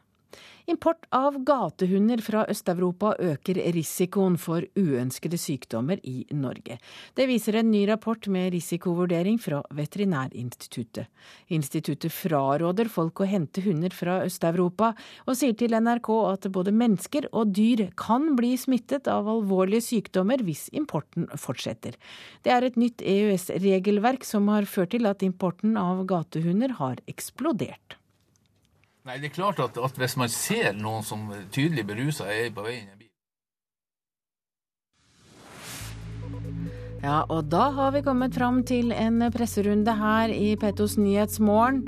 Import 0.70 1.06
av 1.10 1.40
gatehunder 1.42 2.20
fra 2.22 2.44
Øst-Europa 2.46 3.16
øker 3.18 3.58
risikoen 3.74 4.36
for 4.38 4.62
uønskede 4.78 5.38
sykdommer 5.40 5.98
i 6.06 6.22
Norge. 6.38 6.76
Det 7.18 7.26
viser 7.26 7.56
en 7.58 7.72
ny 7.72 7.80
rapport 7.88 8.28
med 8.30 8.52
risikovurdering 8.54 9.40
fra 9.42 9.58
Veterinærinstituttet. 9.74 11.08
Instituttet 11.50 12.14
fraråder 12.14 12.90
folk 12.92 13.24
å 13.24 13.26
hente 13.26 13.64
hunder 13.64 13.90
fra 13.90 14.20
Øst-Europa, 14.22 14.92
og 15.26 15.38
sier 15.40 15.56
til 15.58 15.74
NRK 15.74 16.10
at 16.30 16.46
både 16.54 16.74
mennesker 16.74 17.26
og 17.32 17.50
dyr 17.56 17.88
kan 17.98 18.36
bli 18.38 18.52
smittet 18.54 19.10
av 19.10 19.26
alvorlige 19.32 19.82
sykdommer 19.88 20.44
hvis 20.46 20.68
importen 20.70 21.26
fortsetter. 21.34 21.98
Det 22.46 22.54
er 22.54 22.68
et 22.68 22.78
nytt 22.78 23.02
EØS-regelverk 23.02 24.22
som 24.22 24.46
har 24.54 24.70
ført 24.70 24.94
til 24.94 25.10
at 25.10 25.26
importen 25.26 25.74
av 25.80 26.06
gatehunder 26.06 26.78
har 26.78 27.02
eksplodert. 27.10 27.98
Nei, 29.02 29.16
det 29.18 29.32
er 29.32 29.34
klart 29.34 29.58
at, 29.58 29.78
at 29.82 29.96
hvis 29.98 30.14
man 30.20 30.30
ser 30.30 30.76
noen 30.78 31.02
som 31.02 31.26
tydelig 31.50 31.82
berusa 31.88 32.28
er 32.30 32.52
på 32.54 32.62
veien 32.62 32.86
i 32.86 32.92
en 32.92 33.00
bil 33.00 33.08
Ja, 37.02 37.24
og 37.26 37.48
da 37.50 37.64
har 37.74 37.90
vi 37.96 38.04
kommet 38.06 38.36
fram 38.38 38.60
til 38.62 38.92
en 38.94 39.24
presserunde 39.34 39.90
her 39.98 40.30
i 40.30 40.52
Petos 40.54 40.94
Nyhetsmorgen. 41.02 41.82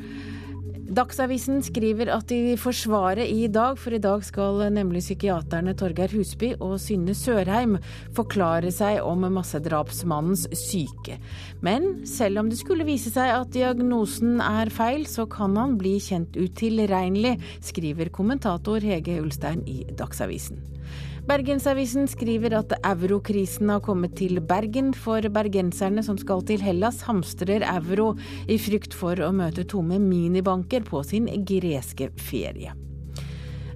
Dagsavisen 0.84 1.62
skriver 1.64 2.10
at 2.12 2.26
de 2.28 2.58
forsvarer 2.60 3.24
i 3.24 3.46
dag, 3.48 3.78
for 3.80 3.94
i 3.96 4.00
dag 4.02 4.20
skal 4.26 4.58
nemlig 4.74 5.00
psykiaterne 5.00 5.72
Torgeir 5.80 6.12
Husby 6.12 6.50
og 6.58 6.74
Synne 6.82 7.14
Sørheim 7.16 7.78
forklare 8.12 8.68
seg 8.74 9.00
om 9.00 9.24
massedrapsmannens 9.32 10.44
syke. 10.52 11.16
Men 11.64 12.04
selv 12.08 12.42
om 12.42 12.52
det 12.52 12.60
skulle 12.60 12.84
vise 12.84 13.14
seg 13.14 13.32
at 13.32 13.54
diagnosen 13.56 14.42
er 14.44 14.68
feil, 14.74 15.06
så 15.08 15.24
kan 15.24 15.56
han 15.56 15.78
bli 15.80 15.96
kjent 16.04 16.36
utilregnelig, 16.36 17.38
skriver 17.64 18.12
kommentator 18.12 18.84
Hege 18.84 19.22
Ulstein 19.24 19.64
i 19.64 19.86
Dagsavisen. 19.88 20.60
Bergensavisen 21.24 22.04
skriver 22.04 22.52
at 22.58 22.74
eurokrisen 22.84 23.70
har 23.72 23.80
kommet 23.80 24.12
til 24.18 24.42
Bergen, 24.44 24.90
for 24.92 25.24
bergenserne 25.32 26.04
som 26.04 26.18
skal 26.20 26.44
til 26.44 26.60
Hellas 26.60 27.00
hamstrer 27.06 27.64
euro 27.64 28.10
i 28.44 28.58
frykt 28.60 28.92
for 28.92 29.16
å 29.24 29.30
møte 29.32 29.64
tomme 29.64 29.96
minibanker 30.02 30.84
på 30.84 31.00
sin 31.08 31.30
greske 31.48 32.10
ferie. 32.20 32.74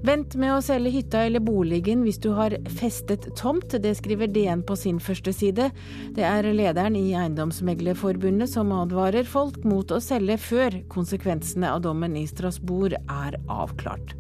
Vent 0.05 0.37
med 0.39 0.53
å 0.55 0.61
selge 0.63 0.93
hytta 0.95 1.25
eller 1.25 1.43
boligen 1.43 2.05
hvis 2.05 2.21
du 2.23 2.29
har 2.37 2.55
festet 2.69 3.25
tomt, 3.41 3.73
det 3.81 3.97
skriver 3.97 4.29
DN 4.29 4.61
på 4.69 4.77
sin 4.77 5.01
første 5.01 5.33
side. 5.33 5.73
Det 6.15 6.29
er 6.29 6.53
lederen 6.53 7.01
i 7.01 7.17
Eiendomsmeglerforbundet 7.17 8.53
som 8.53 8.77
advarer 8.77 9.25
folk 9.25 9.65
mot 9.65 9.89
å 9.89 10.05
selge 10.05 10.37
før 10.45 10.83
konsekvensene 10.93 11.73
av 11.73 11.83
dommen 11.89 12.21
i 12.21 12.29
Strasbourg 12.29 13.01
er 13.01 13.41
avklart. 13.49 14.18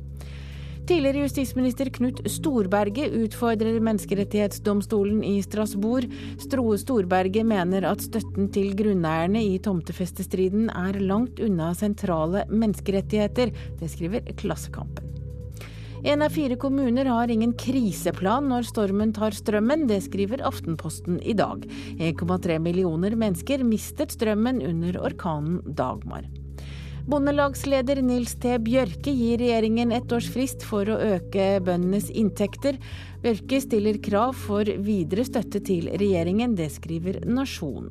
Tidligere 0.88 1.26
justisminister 1.26 1.90
Knut 1.92 2.22
Storberget 2.32 3.12
utfordrer 3.12 3.76
menneskerettighetsdomstolen 3.84 5.18
i 5.20 5.34
Strasbourg. 5.44 6.08
Stroe 6.40 6.78
Storberget 6.80 7.44
mener 7.44 7.84
at 7.90 8.06
støtten 8.06 8.48
til 8.54 8.70
grunneierne 8.78 9.42
i 9.50 9.58
tomtefestestriden 9.60 10.70
er 10.72 10.96
langt 11.04 11.42
unna 11.44 11.74
sentrale 11.76 12.46
menneskerettigheter. 12.48 13.52
Det 13.76 13.90
skriver 13.92 14.32
Klassekampen. 14.40 15.12
En 16.08 16.24
av 16.24 16.32
fire 16.32 16.56
kommuner 16.56 17.12
har 17.12 17.28
ingen 17.28 17.52
kriseplan 17.52 18.48
når 18.48 18.72
stormen 18.72 19.12
tar 19.12 19.36
strømmen. 19.36 19.84
Det 19.92 20.00
skriver 20.08 20.40
Aftenposten 20.40 21.20
i 21.20 21.36
dag. 21.36 21.68
1,3 22.00 22.62
millioner 22.64 23.12
mennesker 23.12 23.60
mistet 23.60 24.16
strømmen 24.16 24.64
under 24.64 25.02
orkanen 25.04 25.60
Dagmar. 25.68 26.24
Bondelagsleder 27.08 28.02
Nils 28.04 28.34
T. 28.36 28.58
Bjørke 28.60 29.14
gir 29.16 29.40
regjeringen 29.40 29.94
ett 29.96 30.10
års 30.12 30.26
frist 30.28 30.60
for 30.68 30.84
å 30.92 30.98
øke 31.14 31.46
bøndenes 31.64 32.10
inntekter. 32.12 32.76
Bjørke 33.22 33.62
stiller 33.64 33.96
krav 34.04 34.34
for 34.36 34.68
videre 34.84 35.24
støtte 35.24 35.62
til 35.64 35.88
regjeringen, 35.88 36.52
det 36.58 36.68
skriver 36.74 37.22
Nasjonen. 37.24 37.88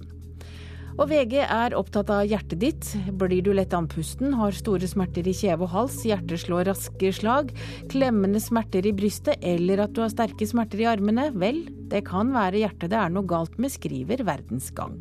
Og 0.97 1.09
VG 1.09 1.33
er 1.45 1.75
opptatt 1.77 2.09
av 2.13 2.29
hjertet 2.29 2.61
ditt. 2.61 2.91
Blir 3.17 3.41
du 3.45 3.51
lett 3.57 3.73
andpusten, 3.77 4.35
har 4.37 4.53
store 4.57 4.85
smerter 4.89 5.25
i 5.29 5.33
kjeve 5.37 5.65
og 5.65 5.73
hals, 5.73 5.97
hjertet 6.05 6.41
slår 6.41 6.69
raske 6.69 7.11
slag, 7.13 7.51
klemmende 7.89 8.41
smerter 8.41 8.85
i 8.85 8.93
brystet 8.97 9.41
eller 9.45 9.81
at 9.85 9.97
du 9.97 10.01
har 10.01 10.13
sterke 10.13 10.45
smerter 10.49 10.81
i 10.81 10.89
armene, 10.89 11.31
vel, 11.37 11.63
det 11.89 12.05
kan 12.09 12.33
være 12.33 12.61
hjertet 12.65 12.93
det 12.93 13.01
er 13.01 13.13
noe 13.13 13.29
galt 13.29 13.57
med, 13.61 13.73
skriver 13.73 14.25
Verdens 14.29 14.69
Gang. 14.77 14.97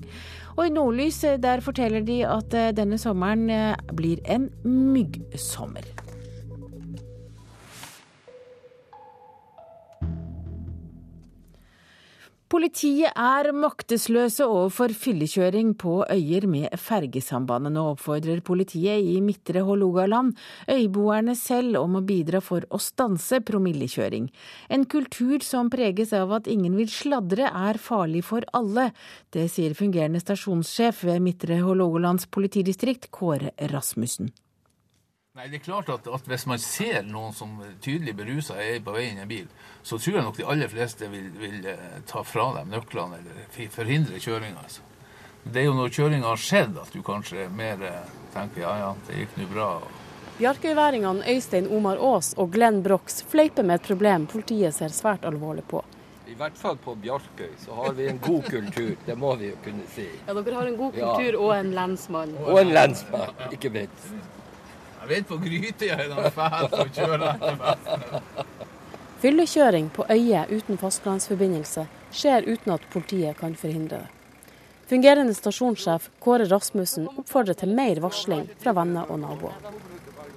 Og 0.57 0.67
i 0.67 0.73
Nordlys 0.73 1.21
eh, 1.29 1.37
der 1.41 1.61
forteller 1.65 2.05
de 2.05 2.23
at 2.25 2.57
eh, 2.57 2.73
denne 2.77 2.99
sommeren 3.01 3.51
eh, 3.53 3.77
blir 3.97 4.23
en 4.25 4.49
myggsommer. 4.65 5.96
Politiet 12.47 13.11
er 13.19 13.49
maktesløse 13.59 14.47
overfor 14.47 14.93
fyllekjøring 14.95 15.73
på 15.83 15.97
øyer 16.07 16.45
med 16.47 16.77
fergesambandet. 16.79 17.75
Nå 17.75 17.83
oppfordrer 17.97 18.39
politiet 18.47 19.03
i 19.03 19.17
Midtre 19.19 19.65
Hålogaland 19.67 20.31
øyboerne 20.71 21.35
selv 21.35 21.81
om 21.81 21.99
å 21.99 22.05
bidra 22.07 22.39
for 22.39 22.63
å 22.71 22.79
stanse 22.79 23.43
promillekjøring. 23.51 24.31
En 24.71 24.87
kultur 24.87 25.43
som 25.43 25.73
preges 25.75 26.15
av 26.15 26.39
at 26.39 26.47
ingen 26.47 26.79
vil 26.79 26.87
sladre, 26.87 27.51
er 27.51 27.83
farlig 27.83 28.23
for 28.31 28.47
alle. 28.55 28.93
Det 29.35 29.49
sier 29.51 29.75
fungerende 29.75 30.23
stasjonssjef 30.23 31.03
ved 31.11 31.27
Midtre 31.27 31.59
Hålogalands 31.67 32.31
politidistrikt, 32.31 33.11
Kåre 33.11 33.57
Rasmussen. 33.75 34.31
Nei, 35.37 35.51
det 35.53 35.59
er 35.59 35.65
klart 35.67 35.91
at, 35.93 36.07
at 36.09 36.29
Hvis 36.31 36.47
man 36.49 36.61
ser 36.63 37.03
noen 37.05 37.35
som 37.37 37.59
tydelig 37.85 38.15
berusa 38.17 38.55
er 38.57 38.79
på 38.81 38.95
vei 38.95 39.11
inn 39.11 39.19
i 39.21 39.25
en 39.27 39.29
bil, 39.29 39.49
så 39.85 39.99
tror 40.01 40.15
jeg 40.17 40.25
nok 40.25 40.39
de 40.39 40.47
aller 40.49 40.71
fleste 40.73 41.09
vil, 41.13 41.27
vil 41.37 41.67
eh, 41.69 41.99
ta 42.09 42.23
fra 42.25 42.47
dem 42.57 42.71
nøklene 42.73 43.19
eller 43.21 43.67
forhindre 43.75 44.17
kjøringa. 44.17 44.63
Altså. 44.65 44.81
Det 45.45 45.61
er 45.61 45.67
jo 45.69 45.75
når 45.77 45.93
kjøringa 45.93 46.31
har 46.31 46.41
skjedd 46.41 46.79
at 46.81 46.95
du 46.95 47.03
kanskje 47.05 47.51
mer 47.53 47.85
eh, 47.85 48.15
tenker 48.33 48.65
ja 48.65 48.73
ja, 48.81 48.89
det 49.09 49.19
gikk 49.19 49.37
nå 49.37 49.49
bra. 49.51 49.67
Bjarkøyværingene 50.39 51.29
Øystein 51.35 51.69
Omar 51.73 52.01
Aas 52.01 52.33
og 52.41 52.57
Glenn 52.57 52.81
Brox 52.87 53.21
fleiper 53.29 53.67
med 53.69 53.83
et 53.83 53.91
problem 53.91 54.25
politiet 54.33 54.73
ser 54.77 54.97
svært 54.97 55.29
alvorlig 55.29 55.67
på. 55.69 55.83
I 56.33 56.39
hvert 56.41 56.57
fall 56.57 56.81
på 56.81 56.97
Bjarkøy 57.05 57.53
så 57.61 57.77
har 57.83 57.93
vi 58.01 58.09
en 58.09 58.23
god 58.25 58.49
kultur, 58.49 58.97
det 59.05 59.19
må 59.21 59.37
vi 59.37 59.53
jo 59.53 59.61
kunne 59.69 59.85
si. 59.93 60.09
Ja, 60.25 60.33
Dere 60.33 60.57
har 60.63 60.73
en 60.73 60.81
god 60.81 60.97
kultur 60.97 61.29
ja. 61.29 61.37
og 61.45 61.55
en 61.59 61.77
lensmann. 61.77 62.35
Og 62.47 62.63
en 62.65 62.73
lensmann, 62.73 63.37
ikke 63.53 63.75
minst. 63.77 64.11
Jeg 65.07 65.21
vet 65.21 65.27
på 65.29 65.37
Grytøya 65.39 65.97
er 66.03 66.09
de 66.11 66.31
fæle 66.35 66.69
til 66.73 66.81
å 66.83 66.87
kjøre 66.97 67.27
etter 67.31 67.59
vesten. 67.61 68.01
Fyllekjøring 69.23 69.91
på 69.95 70.07
øyer 70.11 70.51
uten 70.51 70.81
fastlandsforbindelse 70.81 71.85
skjer 72.11 72.49
uten 72.51 72.73
at 72.75 72.89
politiet 72.91 73.39
kan 73.39 73.55
forhindre 73.55 74.01
det. 74.03 74.09
Fungerende 74.91 75.35
stasjonssjef 75.39 76.09
Kåre 76.23 76.49
Rasmussen 76.51 77.07
oppfordrer 77.13 77.55
til 77.61 77.71
mer 77.79 78.03
varsling 78.03 78.49
fra 78.59 78.75
venner 78.75 79.07
og 79.07 79.23
naboer. 79.23 79.55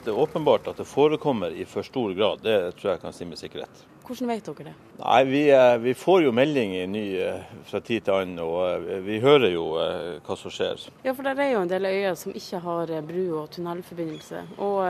Det 0.10 0.16
er 0.16 0.22
åpenbart 0.22 0.68
at 0.68 0.78
det 0.82 0.88
forekommer 0.90 1.54
i 1.54 1.66
for 1.70 1.86
stor 1.86 2.14
grad, 2.18 2.40
det 2.42 2.54
tror 2.80 2.96
jeg 2.96 3.02
kan 3.04 3.14
si 3.14 3.26
med 3.30 3.38
sikkerhet. 3.38 3.82
Hvordan 4.08 4.32
vet 4.32 4.48
dere 4.48 4.64
det? 4.66 4.72
Nei, 5.04 5.20
vi, 5.30 5.42
eh, 5.54 5.74
vi, 5.84 5.94
får 5.94 6.24
jo 6.24 6.32
meldinger 6.34 6.88
ny 6.90 7.04
eh, 7.22 7.52
fra 7.70 7.78
tid 7.86 8.08
til 8.08 8.16
annen, 8.16 8.40
og 8.42 8.88
eh, 8.90 9.04
vi 9.06 9.20
hører 9.22 9.54
jo 9.54 9.68
hva 9.78 10.38
som 10.40 10.56
skjer. 10.56 10.82
Ja, 11.06 11.14
for 11.14 11.30
det 11.30 11.36
er 11.46 11.52
jo 11.52 11.62
en 11.62 11.70
del 11.70 11.86
øyer 11.92 12.18
som 12.18 12.34
ikke 12.34 12.64
har 12.66 12.96
bru- 13.06 13.38
og 13.44 13.54
tunnelforbindelse. 13.54 14.42
Og 14.66 14.82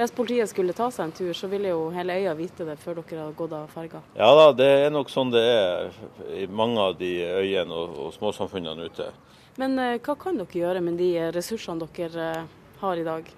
hvis 0.00 0.16
politiet 0.16 0.48
skulle 0.48 0.72
ta 0.72 0.88
seg 0.88 1.10
en 1.10 1.14
tur, 1.20 1.34
så 1.36 1.52
ville 1.52 1.76
jo 1.76 1.84
hele 1.92 2.16
øya 2.24 2.32
vite 2.40 2.64
det 2.64 2.80
før 2.80 3.02
dere 3.02 3.26
har 3.26 3.36
gått 3.36 3.52
av 3.60 3.68
ferga? 3.76 4.00
Ja 4.16 4.32
da, 4.40 4.50
det 4.56 4.72
er 4.86 4.96
nok 4.96 5.12
sånn 5.12 5.36
det 5.36 5.44
er 5.44 6.02
i 6.40 6.48
mange 6.48 6.88
av 6.88 6.96
de 7.04 7.18
øyene 7.20 7.68
og, 7.68 8.00
og 8.06 8.16
småsamfunnene 8.16 8.88
ute. 8.88 9.12
Men 9.60 9.76
hva 9.76 10.16
kan 10.16 10.40
dere 10.40 10.64
gjøre 10.64 10.88
med 10.88 11.02
de 11.04 11.12
ressursene 11.36 11.84
dere 12.00 12.32
har 12.80 12.96
i 12.96 13.10
dag? 13.12 13.34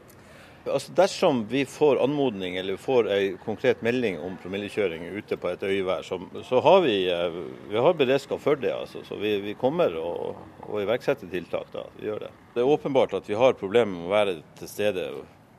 Altså 0.67 0.93
Dersom 0.99 1.45
vi 1.51 1.63
får 1.69 2.01
anmodning 2.03 2.57
eller 2.57 2.77
får 2.81 3.09
en 3.13 3.39
konkret 3.45 3.83
melding 3.87 4.19
om 4.21 4.35
promillekjøring 4.43 5.05
ute 5.15 5.39
på 5.39 5.53
et 5.53 5.63
øyvær, 5.63 6.03
så, 6.07 6.19
så 6.49 6.61
har 6.65 6.81
vi, 6.83 6.97
eh, 7.13 7.39
vi 7.71 7.79
har 7.79 7.95
beredskap 7.95 8.43
for 8.43 8.59
det. 8.61 8.73
Altså. 8.75 9.05
Så 9.07 9.19
vi, 9.21 9.37
vi 9.45 9.55
kommer 9.59 9.95
å, 10.01 10.35
å 10.67 10.83
iverksette 10.83 11.31
tiltak. 11.31 11.71
da, 11.73 11.87
vi 12.01 12.11
gjør 12.11 12.27
Det 12.27 12.33
Det 12.55 12.65
er 12.65 12.75
åpenbart 12.75 13.15
at 13.15 13.29
vi 13.31 13.39
har 13.39 13.59
problemer 13.61 13.95
med 13.95 14.09
å 14.09 14.15
være 14.15 14.39
til 14.59 14.71
stede 14.71 15.09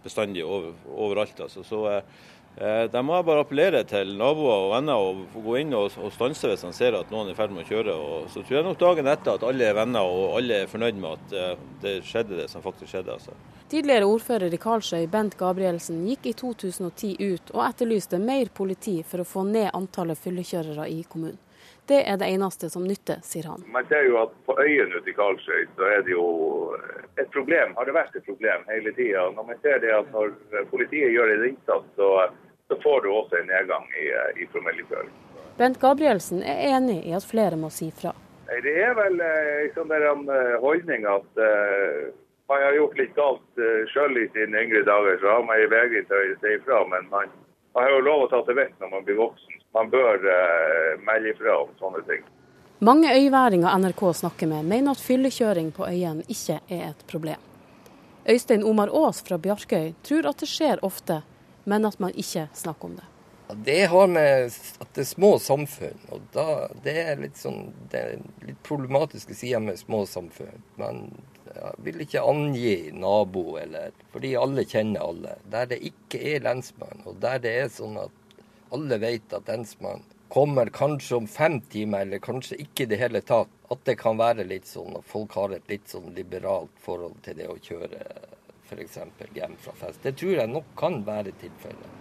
bestandig 0.04 0.46
over, 0.46 0.74
overalt. 0.88 1.40
Altså. 1.40 1.64
Så 1.64 1.84
eh, 2.58 2.78
Eh, 2.88 3.02
må 3.04 3.18
jeg 3.18 3.26
bare 3.28 3.44
appellere 3.44 3.84
til 3.88 4.16
naboer 4.18 4.66
og 4.66 4.72
venner 4.74 5.02
å 5.02 5.12
gå 5.44 5.58
inn 5.62 5.76
og, 5.78 5.98
og 6.02 6.14
stanse 6.16 6.50
hvis 6.50 6.66
han 6.66 6.76
ser 6.76 6.98
at 6.98 7.12
noen 7.14 7.30
er 7.30 7.36
i 7.36 7.38
ferd 7.38 7.54
med 7.54 7.66
å 7.66 7.70
kjøre. 7.70 7.94
Og 7.96 8.30
så 8.34 8.42
tror 8.42 8.60
jeg 8.60 8.68
nok 8.68 8.80
dagen 8.82 9.10
etter 9.12 9.38
at 9.38 9.46
alle 9.48 9.68
er 9.68 9.78
venner 9.78 10.10
og 10.10 10.38
alle 10.40 10.64
er 10.64 10.72
fornøyd 10.72 11.02
med 11.02 11.18
at 11.18 11.38
eh, 11.38 11.66
det 11.84 11.96
skjedde 12.08 12.42
det 12.42 12.48
som 12.52 12.66
faktisk 12.66 12.92
skjedde. 12.92 13.18
Altså. 13.18 13.36
Tidligere 13.72 14.08
ordfører 14.08 14.54
i 14.54 14.62
Karlsøy, 14.62 15.08
Bent 15.12 15.38
Gabrielsen, 15.40 16.06
gikk 16.08 16.30
i 16.32 16.38
2010 16.40 17.18
ut 17.20 17.52
og 17.56 17.66
etterlyste 17.68 18.22
mer 18.24 18.50
politi 18.56 19.02
for 19.04 19.24
å 19.24 19.28
få 19.28 19.44
ned 19.50 19.74
antallet 19.78 20.20
fyllekjørere 20.22 20.88
i 20.94 21.04
kommunen. 21.10 21.44
Det 21.88 22.02
er 22.04 22.18
det 22.20 22.28
eneste 22.36 22.68
som 22.68 22.84
nytter, 22.84 23.22
sier 23.24 23.46
han. 23.48 23.62
Man 23.72 23.86
ser 23.88 24.04
jo 24.10 24.18
at 24.20 24.34
på 24.44 24.58
øyen 24.60 24.92
ute 24.92 25.08
i 25.08 25.14
Karlsøy 25.16 25.70
så 25.78 25.86
er 25.88 26.02
det 26.04 26.12
jo 26.12 26.26
et 27.16 27.30
problem, 27.32 27.72
har 27.78 27.88
det 27.88 27.96
vært 27.96 28.18
et 28.20 28.26
problem 28.28 28.66
hele 28.68 28.92
tida. 28.98 29.24
Når 29.38 29.48
man 29.48 29.62
ser 29.64 29.80
det 29.80 29.94
at 29.96 30.10
når 30.12 30.34
politiet 30.72 31.14
gjør 31.16 31.32
en 31.32 31.46
innsats, 31.48 31.88
så 31.96 32.10
så 32.68 32.76
får 32.84 33.02
du 33.02 33.10
også 33.12 33.40
en 33.40 33.48
nedgang 33.48 33.86
i, 34.04 34.08
eh, 34.12 34.44
i 34.44 34.48
promillekjøring. 34.52 35.12
Bent 35.58 35.80
Gabrielsen 35.82 36.44
er 36.44 36.64
enig 36.76 37.00
i 37.08 37.14
at 37.18 37.26
flere 37.26 37.58
må 37.58 37.70
si 37.74 37.90
fra. 37.92 38.14
Det 38.48 38.74
er 38.84 38.94
vel 38.96 39.20
eh, 39.24 39.66
en 39.66 39.74
sånn 39.76 40.30
holdning 40.64 41.08
at 41.10 41.42
uh, 41.42 42.08
man 42.48 42.64
har 42.64 42.78
gjort 42.78 43.00
litt 43.00 43.16
galt 43.18 43.60
uh, 43.60 43.84
sjøl 43.92 44.22
i 44.22 44.28
sine 44.36 44.64
yngre 44.64 44.86
dager, 44.88 45.20
så 45.20 45.34
har 45.36 45.44
man 45.48 45.60
i 45.60 45.68
VG 45.72 46.06
til 46.08 46.16
å 46.16 46.38
si 46.44 46.54
ifra. 46.56 46.80
Men 46.94 47.10
man, 47.12 47.34
man, 47.74 47.84
har 47.84 47.92
jo 47.92 48.06
lov 48.06 48.26
å 48.26 48.32
ta 48.32 48.44
til 48.48 48.60
vett 48.60 48.76
når 48.80 48.94
man 48.94 49.08
blir 49.08 49.20
voksen. 49.20 49.60
Man 49.76 49.92
bør 49.92 50.24
uh, 50.24 50.94
melde 51.10 51.34
ifra 51.34 51.60
om 51.66 51.74
sånne 51.82 52.04
ting. 52.08 52.24
Mange 52.88 53.10
øyværinger 53.10 53.74
NRK 53.82 54.04
snakker 54.22 54.52
med, 54.52 54.68
mener 54.70 54.94
at 54.94 55.02
fyllekjøring 55.02 55.74
på 55.74 55.88
øyene 55.90 56.26
ikke 56.30 56.60
er 56.70 56.92
et 56.92 57.08
problem. 57.10 57.42
Øystein 58.30 58.64
Omar 58.64 58.92
Aas 58.94 59.24
fra 59.26 59.40
Bjarkøy 59.42 59.94
tror 60.06 60.28
at 60.30 60.44
det 60.44 60.50
skjer 60.52 60.84
ofte, 60.86 61.22
men 61.68 61.86
at 61.86 62.00
man 62.00 62.16
ikke 62.16 62.48
snakker 62.56 62.90
om 62.90 62.98
det. 62.98 63.08
Det 63.64 63.86
har 63.88 64.08
med 64.12 64.52
at 64.52 64.90
det 64.96 65.02
er 65.06 65.08
små 65.08 65.38
samfunn, 65.40 66.00
og 66.12 66.24
da, 66.34 66.68
det 66.84 66.96
er 67.04 67.22
litt 67.22 67.40
sånn 67.40 67.70
det 67.92 68.02
er 68.02 68.24
litt 68.44 68.60
problematiske 68.68 69.36
sider 69.36 69.64
med 69.64 69.80
små 69.80 70.02
samfunn. 70.10 70.64
Man 70.80 71.06
vil 71.84 72.04
ikke 72.04 72.24
angi 72.28 72.92
nabo, 72.92 73.58
eller, 73.62 73.96
fordi 74.12 74.36
alle 74.40 74.66
kjenner 74.68 75.08
alle. 75.08 75.38
Der 75.52 75.70
det 75.72 75.80
ikke 75.92 76.22
er 76.34 76.44
lensmann, 76.44 77.04
og 77.06 77.22
der 77.24 77.40
det 77.44 77.56
er 77.64 77.72
sånn 77.72 77.98
at 78.02 78.36
alle 78.76 79.00
vet 79.00 79.36
at 79.36 79.48
lensmann 79.48 80.04
kommer 80.28 80.68
kanskje 80.76 81.22
om 81.22 81.28
fem 81.32 81.62
timer, 81.72 82.04
eller 82.04 82.20
kanskje 82.20 82.60
ikke 82.64 82.84
i 82.84 82.92
det 82.92 83.00
hele 83.00 83.24
tatt, 83.24 83.52
at 83.72 83.84
det 83.88 83.96
kan 84.00 84.20
være 84.20 84.48
litt 84.48 84.68
sånn 84.68 84.96
at 85.00 85.08
folk 85.08 85.36
har 85.40 85.56
et 85.56 85.72
litt 85.72 85.88
sånn 85.88 86.12
liberalt 86.16 86.84
forhold 86.84 87.16
til 87.24 87.40
det 87.40 87.48
å 87.52 87.60
kjøre 87.64 88.04
f.eks. 88.70 89.00
hjem 89.34 89.56
fra 89.60 89.74
fest. 89.74 90.04
Det 90.04 90.16
tror 90.20 90.36
jeg 90.42 90.52
nok 90.52 90.76
kan 90.78 91.02
være 91.06 91.34
tilfellet. 91.40 91.96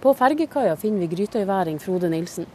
På 0.00 0.14
fergekaia 0.16 0.76
finner 0.80 1.04
vi 1.04 1.10
grytøyværing 1.12 1.78
Frode 1.82 2.08
Nilsen. 2.08 2.46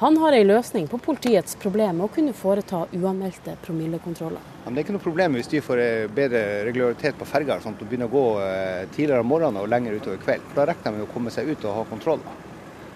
Han 0.00 0.16
har 0.16 0.32
en 0.32 0.46
løsning 0.46 0.86
på 0.88 0.98
politiets 0.98 1.56
problem 1.60 1.98
med 1.98 2.06
å 2.06 2.12
kunne 2.12 2.32
foreta 2.32 2.86
uanmeldte 2.96 3.56
promillekontroller. 3.60 4.40
det 4.64 4.72
er 4.72 4.84
ikke 4.84 4.94
noe 4.96 5.04
problem 5.04 5.34
hvis 5.36 5.50
de 5.52 5.60
får 5.60 5.82
eh, 5.82 6.06
bedre 6.08 6.40
regularitet 6.64 7.18
på 7.20 7.28
ferga, 7.28 7.58
sånn 7.60 7.76
at 7.76 7.82
de 7.82 7.88
begynner 7.88 8.08
å 8.08 8.14
gå 8.14 8.22
eh, 8.40 8.86
tidligere 8.94 9.20
om 9.20 9.28
morgenen 9.28 9.60
og 9.60 9.68
lenger 9.68 9.98
utover 10.00 10.22
kveld. 10.24 10.46
For 10.48 10.62
Da 10.62 10.70
rekker 10.70 10.88
de 10.88 10.96
med 10.96 11.04
å 11.04 11.10
komme 11.12 11.32
seg 11.34 11.52
ut 11.52 11.66
og 11.68 11.76
ha 11.82 11.84
kontroll. 11.90 12.24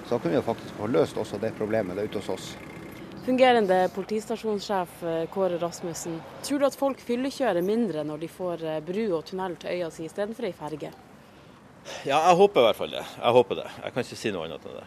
Så 0.07 0.15
da 0.15 0.21
kunne 0.23 0.41
vi 0.41 0.47
faktisk 0.49 0.81
ha 0.81 0.89
løst 0.97 1.21
også 1.21 1.41
det 1.45 1.53
problemet 1.59 1.97
der 2.01 2.09
ute 2.09 2.23
hos 2.23 2.33
oss. 2.33 2.49
Fungerende 3.25 3.89
politistasjonssjef 3.95 5.03
eh, 5.03 5.23
Kåre 5.33 5.57
Rasmussen, 5.59 6.19
tror 6.43 6.61
du 6.61 6.67
at 6.67 6.75
folk 6.77 6.99
fyllekjører 7.01 7.65
mindre 7.65 8.03
når 8.05 8.19
de 8.21 8.29
får 8.29 8.65
eh, 8.69 8.83
bru 8.85 9.01
og 9.17 9.23
tunnel 9.31 9.55
til 9.63 9.73
øya 9.73 9.89
si 9.95 10.05
istedenfor 10.05 10.45
ei 10.45 10.53
ferge? 10.53 10.91
Ja, 12.05 12.19
jeg 12.19 12.37
håper 12.37 12.61
i 12.61 12.67
hvert 12.67 12.81
fall 12.83 12.93
det. 12.93 13.05
Jeg 13.17 13.33
håper 13.39 13.61
det. 13.63 13.65
Jeg 13.81 13.95
kan 13.95 14.05
ikke 14.05 14.19
si 14.21 14.33
noe 14.35 14.45
annet 14.45 14.67
enn 14.69 14.77
det. 14.77 14.85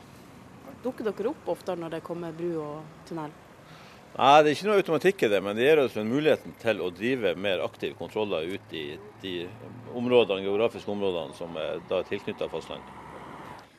Dukker 0.86 1.10
dere 1.10 1.32
opp 1.32 1.50
oftere 1.56 1.82
når 1.82 1.96
det 1.96 2.04
kommer 2.06 2.38
bru 2.38 2.52
og 2.62 3.02
tunnel? 3.10 3.34
Nei, 4.14 4.30
Det 4.44 4.52
er 4.52 4.54
ikke 4.54 4.70
noe 4.70 4.78
automatikk 4.84 5.26
i 5.26 5.32
det, 5.34 5.42
men 5.42 5.58
det 5.58 5.66
gir 5.66 5.82
oss 5.88 5.98
en 5.98 6.14
muligheten 6.14 6.54
til 6.62 6.86
å 6.86 6.92
drive 6.94 7.34
mer 7.42 7.66
aktive 7.66 7.98
kontroller 7.98 8.46
ut 8.54 8.78
i 8.78 8.86
de 9.26 9.36
områdene, 9.98 10.46
geografiske 10.46 10.94
områdene 10.94 11.34
som 11.42 11.58
er 11.58 11.82
tilknytta 12.14 12.54
fastlandet. 12.54 13.07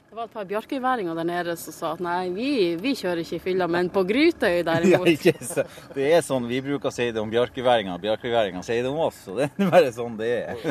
Det 0.09 0.17
var 0.17 0.25
et 0.25 0.33
par 0.33 0.47
bjarkøyværinger 0.49 1.19
der 1.19 1.27
nede 1.29 1.55
som 1.61 1.75
sa 1.77 1.89
at 1.93 1.99
nei, 2.01 2.31
vi, 2.33 2.51
vi 2.81 2.95
kjører 2.97 3.19
ikke 3.21 3.37
i 3.37 3.41
fylla, 3.45 3.67
men 3.69 3.91
på 3.93 4.01
Grytøy 4.09 4.63
derimot. 4.69 5.05
ja, 5.05 5.13
ikke 5.13 5.35
så. 5.45 5.65
Det 5.93 6.07
er 6.17 6.23
sånn 6.25 6.47
vi 6.49 6.63
bruker 6.65 6.89
å 6.89 6.93
si 6.97 7.11
det 7.13 7.21
om 7.21 7.29
bjarkøyværingene, 7.29 8.01
bjarkøyværingene 8.01 8.65
sier 8.65 8.87
det 8.87 8.89
om 8.89 9.03
oss. 9.05 9.19
Så 9.27 9.35
det 9.37 9.51
er 9.51 9.69
bare 9.69 9.91
sånn 9.93 10.17
det 10.17 10.31
er. 10.49 10.63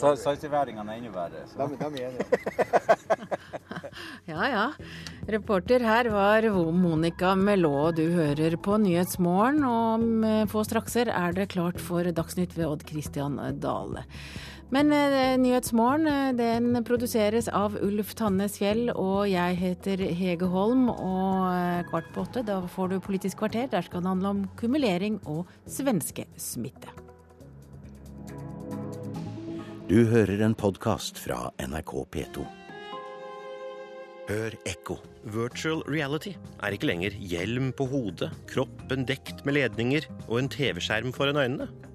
Salsøyværingene 0.00 0.94
er 0.94 1.02
enda 1.02 1.12
verre. 1.12 1.44
Så. 1.50 1.60
De, 1.60 1.76
de 1.76 2.00
er 2.00 2.08
enige. 2.08 2.24
ja 4.32 4.48
ja. 4.48 4.64
Reporter 5.36 5.84
her 5.84 6.08
var 6.14 6.48
Monica 6.72 7.34
Melå. 7.36 7.90
Du 7.92 8.06
hører 8.16 8.56
på 8.64 8.78
Nyhetsmorgen. 8.80 9.60
Om 9.68 10.08
få 10.48 10.64
strakser 10.64 11.12
er 11.12 11.36
det 11.36 11.50
klart 11.52 11.84
for 11.84 12.08
Dagsnytt 12.08 12.56
ved 12.56 12.70
Odd 12.70 12.88
Christian 12.88 13.36
Dale. 13.60 14.06
Men 14.72 14.88
eh, 14.96 15.34
Nyhetsmorgen 15.36 16.06
eh, 16.08 16.30
den 16.32 16.78
produseres 16.88 17.50
av 17.52 17.74
Ulf 17.84 18.14
Tannes 18.16 18.54
Fjell, 18.56 18.86
og 18.96 19.26
jeg 19.28 19.58
heter 19.60 20.00
Hege 20.16 20.48
Holm. 20.48 20.86
Og 20.88 21.50
eh, 21.52 21.82
kvart 21.90 22.08
på 22.14 22.24
åtte, 22.24 22.44
da 22.48 22.56
får 22.72 22.94
du 22.94 22.96
Politisk 23.04 23.42
kvarter. 23.42 23.68
Der 23.68 23.84
skal 23.84 24.00
det 24.00 24.08
handle 24.08 24.32
om 24.32 24.42
kumulering 24.56 25.20
og 25.28 25.44
svenskesmitte. 25.68 26.88
Du 29.92 30.06
hører 30.08 30.40
en 30.40 30.56
podkast 30.56 31.20
fra 31.20 31.50
NRK 31.60 31.94
P2. 32.16 32.48
Hør 34.32 34.56
ekko. 34.70 35.02
Virtual 35.36 35.84
reality 35.84 36.32
er 36.64 36.72
ikke 36.72 36.88
lenger 36.88 37.20
hjelm 37.20 37.74
på 37.76 37.84
hodet, 37.92 38.32
kroppen 38.48 39.04
dekt 39.04 39.44
med 39.44 39.58
ledninger 39.58 40.08
og 40.30 40.38
en 40.40 40.52
TV-skjerm 40.56 41.12
foran 41.12 41.44
øynene. 41.44 41.91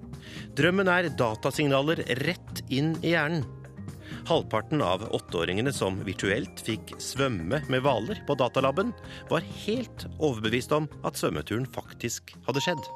Drømmen 0.58 0.90
er 0.90 1.10
datasignaler 1.18 2.02
rett 2.24 2.62
inn 2.68 2.94
i 3.02 3.14
hjernen. 3.14 3.46
Halvparten 4.28 4.82
av 4.84 5.04
åtteåringene 5.16 5.72
som 5.72 6.00
virtuelt 6.04 6.60
fikk 6.64 6.94
svømme 7.00 7.62
med 7.72 7.84
hvaler 7.84 8.20
på 8.28 8.36
datalaben, 8.40 8.92
var 9.30 9.46
helt 9.64 10.04
overbevist 10.18 10.74
om 10.76 10.88
at 11.06 11.16
svømmeturen 11.20 11.68
faktisk 11.72 12.34
hadde 12.48 12.64
skjedd. 12.64 12.90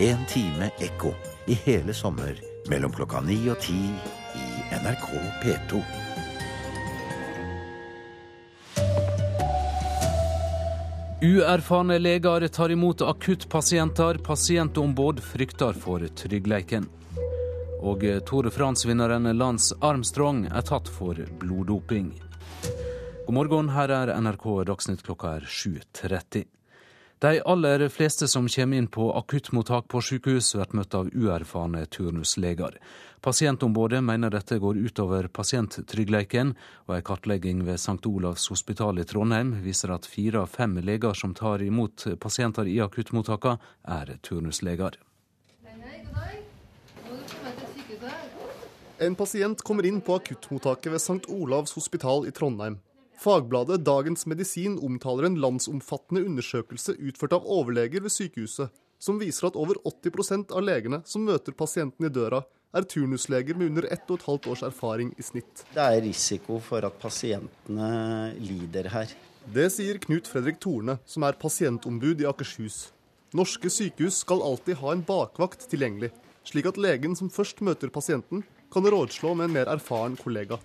En 0.00 0.24
time 0.30 0.70
ekko 0.84 1.12
i 1.50 1.58
hele 1.66 1.96
sommer 1.96 2.40
mellom 2.72 2.94
klokka 2.94 3.20
ni 3.26 3.42
og 3.52 3.60
ti 3.64 3.76
i 4.40 4.48
NRK 4.80 5.10
P2. 5.44 6.03
Uerfarne 11.22 11.98
leger 11.98 12.48
tar 12.48 12.70
imot 12.70 13.02
akuttpasienter. 13.02 14.14
Pasientombud 14.14 15.20
frykter 15.22 15.72
for 15.72 16.02
tryggleiken. 16.16 16.88
Og 17.80 18.02
Tore 18.26 18.48
de 18.48 18.54
France-vinneren 18.54 19.28
Lance 19.38 19.76
Armstrong 19.80 20.46
er 20.46 20.64
tatt 20.66 20.88
for 20.88 21.14
bloddoping. 21.40 22.10
God 23.26 23.34
morgen, 23.34 23.70
her 23.76 23.88
er 23.88 24.14
NRK 24.20 24.64
Dagsnytt 24.66 25.04
klokka 25.06 25.36
er 25.38 25.46
7.30. 25.48 26.44
De 27.24 27.40
aller 27.40 27.88
fleste 27.88 28.28
som 28.28 28.48
kommer 28.48 28.76
inn 28.76 28.90
på 28.92 29.06
akuttmottak 29.16 29.86
på 29.88 30.02
sykehus, 30.02 30.50
blir 30.58 30.74
møtt 30.76 30.96
av 30.98 31.08
uerfarne 31.14 31.86
turnusleger. 31.86 32.76
Pasientombudet 33.24 34.04
mener 34.04 34.30
dette 34.30 34.58
går 34.60 34.76
utover 34.76 35.30
pasienttryggleiken, 35.32 36.50
og 36.84 36.92
en 36.92 37.04
kartlegging 37.08 37.62
ved 37.64 37.78
St. 37.80 38.04
Olavs 38.04 38.50
hospital 38.52 38.98
i 39.00 39.04
Trondheim 39.08 39.54
viser 39.64 39.94
at 39.94 40.04
fire 40.04 40.42
av 40.42 40.50
fem 40.52 40.74
leger 40.84 41.16
som 41.16 41.32
tar 41.32 41.62
imot 41.64 42.02
pasienter 42.20 42.68
i 42.68 42.74
akuttmottakene, 42.84 43.56
er 43.88 44.10
turnusleger. 44.28 44.98
En 49.06 49.16
pasient 49.16 49.62
kommer 49.64 49.88
inn 49.88 50.02
på 50.04 50.18
akuttmottaket 50.20 50.92
ved 50.92 51.00
St. 51.00 51.24
Olavs 51.32 51.72
hospital 51.78 52.28
i 52.28 52.32
Trondheim. 52.36 52.76
Fagbladet 53.24 53.86
Dagens 53.86 54.26
Medisin 54.28 54.76
omtaler 54.84 55.30
en 55.30 55.38
landsomfattende 55.40 56.26
undersøkelse 56.28 56.98
utført 57.00 57.38
av 57.38 57.48
overleger 57.48 58.04
ved 58.04 58.12
sykehuset, 58.12 58.68
som 59.00 59.16
viser 59.16 59.48
at 59.48 59.56
over 59.56 59.80
80% 59.88 60.52
av 60.52 60.68
legene 60.68 61.00
som 61.08 61.24
møter 61.24 61.56
pasienten 61.56 62.04
i 62.04 62.12
døra, 62.12 62.42
er 62.74 62.86
turnusleger 62.90 63.56
med 63.58 63.72
under 63.72 63.86
ett 63.94 64.08
og 64.10 64.18
et 64.18 64.26
halvt 64.28 64.48
års 64.52 64.64
erfaring 64.66 65.12
i 65.18 65.24
snitt. 65.24 65.62
Det 65.74 65.82
er 65.82 66.02
risiko 66.04 66.58
for 66.62 66.84
at 66.86 66.98
pasientene 67.02 68.34
lider 68.40 68.90
her. 68.92 69.14
Det 69.44 69.68
sier 69.74 70.00
Knut 70.00 70.28
Fredrik 70.30 70.58
Torne, 70.62 70.98
som 71.04 71.26
er 71.26 71.38
pasientombud 71.40 72.22
i 72.22 72.28
Akershus. 72.28 72.88
Norske 73.36 73.70
sykehus 73.70 74.22
skal 74.22 74.42
alltid 74.42 74.78
ha 74.80 74.94
en 74.94 75.04
bakvakt 75.04 75.66
tilgjengelig, 75.70 76.12
slik 76.48 76.68
at 76.70 76.80
legen 76.80 77.16
som 77.18 77.30
først 77.32 77.60
møter 77.66 77.92
pasienten, 77.92 78.44
kan 78.72 78.86
rådslå 78.90 79.34
med 79.36 79.50
en 79.50 79.56
mer 79.58 79.70
erfaren 79.70 80.16
kollega. 80.18 80.58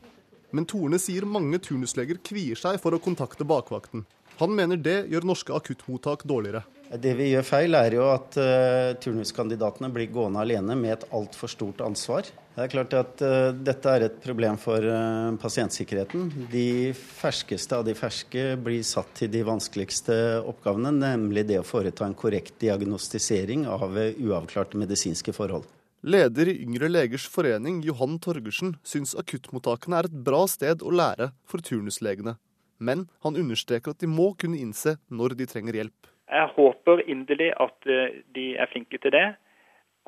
Men 0.55 0.65
Torne 0.65 0.97
sier 1.01 1.27
mange 1.29 1.59
turnusleger 1.61 2.17
kvier 2.25 2.57
seg 2.57 2.79
for 2.81 2.95
å 2.95 3.01
kontakte 3.03 3.45
bakvakten. 3.45 4.05
Han 4.39 4.55
mener 4.55 4.79
det 4.79 5.03
gjør 5.11 5.27
norske 5.27 5.53
akuttmottak 5.53 6.23
dårligere. 6.29 6.63
Det 6.89 7.11
vi 7.13 7.27
gjør 7.29 7.45
feil, 7.45 7.75
er 7.77 7.93
jo 7.93 8.05
at 8.09 8.33
uh, 8.41 8.95
turnuskandidatene 8.97 9.91
blir 9.93 10.09
gående 10.09 10.41
alene 10.41 10.73
med 10.73 10.95
et 10.95 11.03
altfor 11.13 11.51
stort 11.51 11.83
ansvar. 11.85 12.25
Det 12.55 12.63
er 12.63 12.71
klart 12.71 12.95
at 12.97 13.21
uh, 13.21 13.51
Dette 13.53 13.93
er 13.93 14.07
et 14.07 14.15
problem 14.23 14.57
for 14.57 14.81
uh, 14.81 15.29
pasientsikkerheten. 15.37 16.31
De 16.49 16.89
ferskeste 16.97 17.77
av 17.77 17.85
de 17.85 17.93
ferske 17.93 18.55
blir 18.57 18.81
satt 18.81 19.13
til 19.21 19.29
de 19.29 19.45
vanskeligste 19.45 20.17
oppgavene, 20.49 20.95
nemlig 20.97 21.45
det 21.51 21.61
å 21.61 21.67
foreta 21.67 22.09
en 22.09 22.17
korrekt 22.17 22.57
diagnostisering 22.63 23.67
av 23.69 23.93
uavklarte 23.93 24.81
medisinske 24.81 25.35
forhold. 25.37 25.69
Leder 26.01 26.49
i 26.49 26.57
Yngre 26.63 26.89
legers 26.89 27.29
forening, 27.29 27.83
Johan 27.85 28.17
Torgersen, 28.23 28.79
syns 28.87 29.13
akuttmottakene 29.19 29.99
er 29.99 30.09
et 30.09 30.21
bra 30.25 30.45
sted 30.49 30.81
å 30.81 30.93
lære 30.95 31.35
for 31.45 31.61
turnuslegene. 31.61 32.39
Men 32.81 33.09
han 33.21 33.37
understreker 33.37 33.93
at 33.93 34.01
de 34.01 34.09
må 34.09 34.31
kunne 34.39 34.57
innse 34.57 34.95
når 35.11 35.35
de 35.37 35.49
trenger 35.51 35.83
hjelp. 35.83 36.15
Jeg 36.29 36.51
håper 36.55 37.01
inderlig 37.09 37.51
at 37.57 37.89
eh, 37.89 38.21
de 38.35 38.53
er 38.57 38.69
flinke 38.71 38.97
til 39.01 39.13
det. 39.15 39.27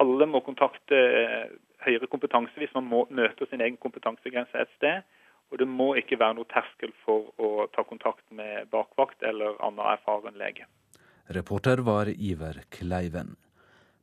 Alle 0.01 0.27
må 0.29 0.41
kontakte 0.45 0.97
eh, 0.97 1.49
høyere 1.85 2.09
kompetanse 2.11 2.53
hvis 2.61 2.73
man 2.77 2.87
må 2.89 3.05
møte 3.09 3.47
sin 3.49 3.61
egen 3.61 3.79
kompetansegrense 3.81 4.57
et 4.61 4.71
sted. 4.77 5.01
Og 5.51 5.59
det 5.59 5.67
må 5.67 5.91
ikke 5.99 6.19
være 6.21 6.37
noe 6.37 6.47
terskel 6.51 6.93
for 7.05 7.33
å 7.41 7.67
ta 7.75 7.83
kontakt 7.83 8.23
med 8.31 8.69
bakvakt 8.71 9.25
eller 9.27 9.57
annen 9.59 9.83
erfaren 9.97 10.37
lege. 10.39 10.69
Reporter 11.35 11.83
var 11.83 12.09
Iver 12.11 12.61
Kleiven. 12.71 13.35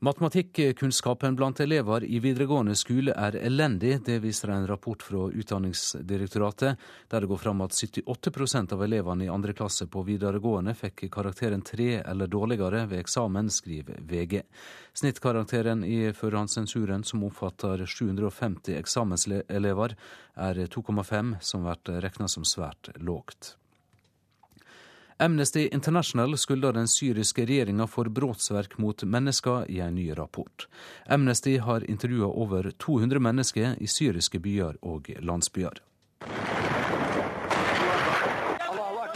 Matematikkunnskapen 0.01 1.37
blant 1.37 1.61
elever 1.61 2.05
i 2.05 2.21
videregående 2.23 2.77
skole 2.79 3.11
er 3.19 3.35
elendig, 3.35 3.97
det 4.07 4.21
viser 4.23 4.53
en 4.55 4.67
rapport 4.71 5.03
fra 5.03 5.25
Utdanningsdirektoratet, 5.27 6.79
der 7.11 7.25
det 7.25 7.31
går 7.33 7.41
fram 7.43 7.65
at 7.67 7.75
78% 7.75 8.77
av 8.77 8.85
elevene 8.87 9.27
i 9.27 9.33
andre 9.35 9.57
klasse 9.59 9.89
på 9.91 10.05
videregående 10.07 10.77
fikk 10.79 11.09
karakteren 11.11 11.67
tre 11.67 11.89
eller 11.99 12.31
dårligere 12.31 12.85
ved 12.87 13.03
eksamen, 13.03 13.51
skriver 13.51 13.99
VG. 13.99 14.45
Snittkarakteren 15.03 15.83
i 15.83 16.13
førerhåndssensuren, 16.15 17.03
som 17.03 17.27
omfatter 17.27 17.83
750 17.83 18.79
eksamenselever, 18.79 19.99
er 20.39 20.67
2,5, 20.79 21.41
som 21.43 21.67
blir 21.67 22.05
regna 22.07 22.31
som 22.31 22.47
svært 22.47 22.95
lågt. 23.03 23.58
Amnesty 25.21 25.69
International 25.73 26.37
skylder 26.39 26.73
den 26.73 26.89
syriske 26.89 27.43
regjeringa 27.47 27.87
for 27.91 28.07
brotsverk 28.07 28.77
mot 28.79 29.03
mennesker 29.03 29.65
i 29.71 29.81
en 29.83 29.95
ny 29.95 30.13
rapport. 30.15 30.69
Amnesty 31.07 31.57
har 31.59 31.91
intervjua 31.91 32.27
over 32.27 32.71
200 32.71 33.19
mennesker 33.19 33.75
i 33.83 33.87
syriske 33.91 34.39
byer 34.39 34.79
og 34.83 35.11
landsbyer. 35.19 35.81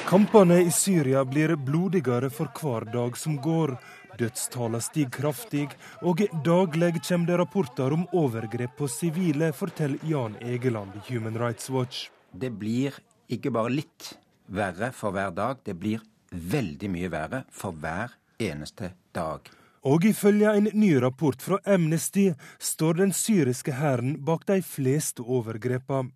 Kampene 0.08 0.58
i 0.66 0.70
Syria 0.74 1.22
blir 1.24 1.54
blodigere 1.56 2.30
for 2.30 2.50
hver 2.58 2.88
dag 2.90 3.14
som 3.16 3.38
går. 3.38 3.76
Dødstallene 4.18 4.82
stiger 4.82 5.14
kraftig, 5.14 5.68
og 6.02 6.24
daglig 6.44 6.98
kommer 7.06 7.30
det 7.30 7.38
rapporter 7.38 7.94
om 7.94 8.08
overgrep 8.10 8.74
på 8.76 8.90
sivile, 8.90 9.52
forteller 9.54 10.02
Jan 10.02 10.34
Egeland 10.42 10.98
i 10.98 11.06
Human 11.12 11.38
Rights 11.38 11.70
Watch. 11.70 12.10
Det 12.34 12.50
blir 12.58 12.98
ikke 13.30 13.54
bare 13.54 13.70
litt 13.70 14.16
verre 14.52 14.92
for 14.92 15.14
hver 15.14 15.32
dag. 15.34 15.64
Det 15.64 15.74
blir 15.78 16.02
veldig 16.32 16.90
mye 16.92 17.10
verre 17.12 17.44
for 17.50 17.72
hver 17.76 18.14
eneste 18.40 18.92
dag. 19.14 19.50
Og 19.82 20.04
ifølge 20.06 20.52
en 20.54 20.68
ny 20.78 20.92
rapport 21.02 21.42
fra 21.42 21.58
Amnesty 21.66 22.28
står 22.62 23.00
den 23.00 23.12
syriske 23.12 23.72
hæren 23.74 24.14
bak 24.24 24.46
de 24.46 24.60
fleste 24.62 25.24
overgrepene. 25.26 26.12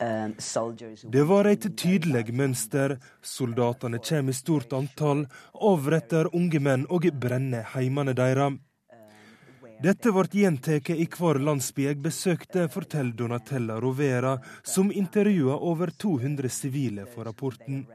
Um, 0.00 0.34
Det 1.12 1.28
var 1.28 1.44
et 1.46 1.66
tydelig 1.76 2.34
mønster. 2.34 2.96
Soldatene 3.20 3.98
kommer 3.98 4.32
i 4.32 4.32
stort 4.32 4.72
antall, 4.72 5.26
avretter 5.52 6.32
unge 6.32 6.60
menn 6.60 6.86
og 6.88 7.04
brenner 7.20 7.68
heimene 7.74 8.16
deres. 8.16 8.56
Dette 9.80 10.10
ble 10.12 10.28
gjentatt 10.28 10.90
i 10.92 11.06
hver 11.08 11.38
landsby 11.40 11.86
jeg 11.86 12.02
besøkte, 12.04 12.66
forteller 12.68 13.16
Donatella 13.16 13.78
Rovera, 13.80 14.34
som 14.62 14.90
intervjua 14.92 15.54
over 15.56 15.88
200 15.96 16.50
sivile 16.52 17.06
for 17.08 17.24
rapporten. 17.24 17.86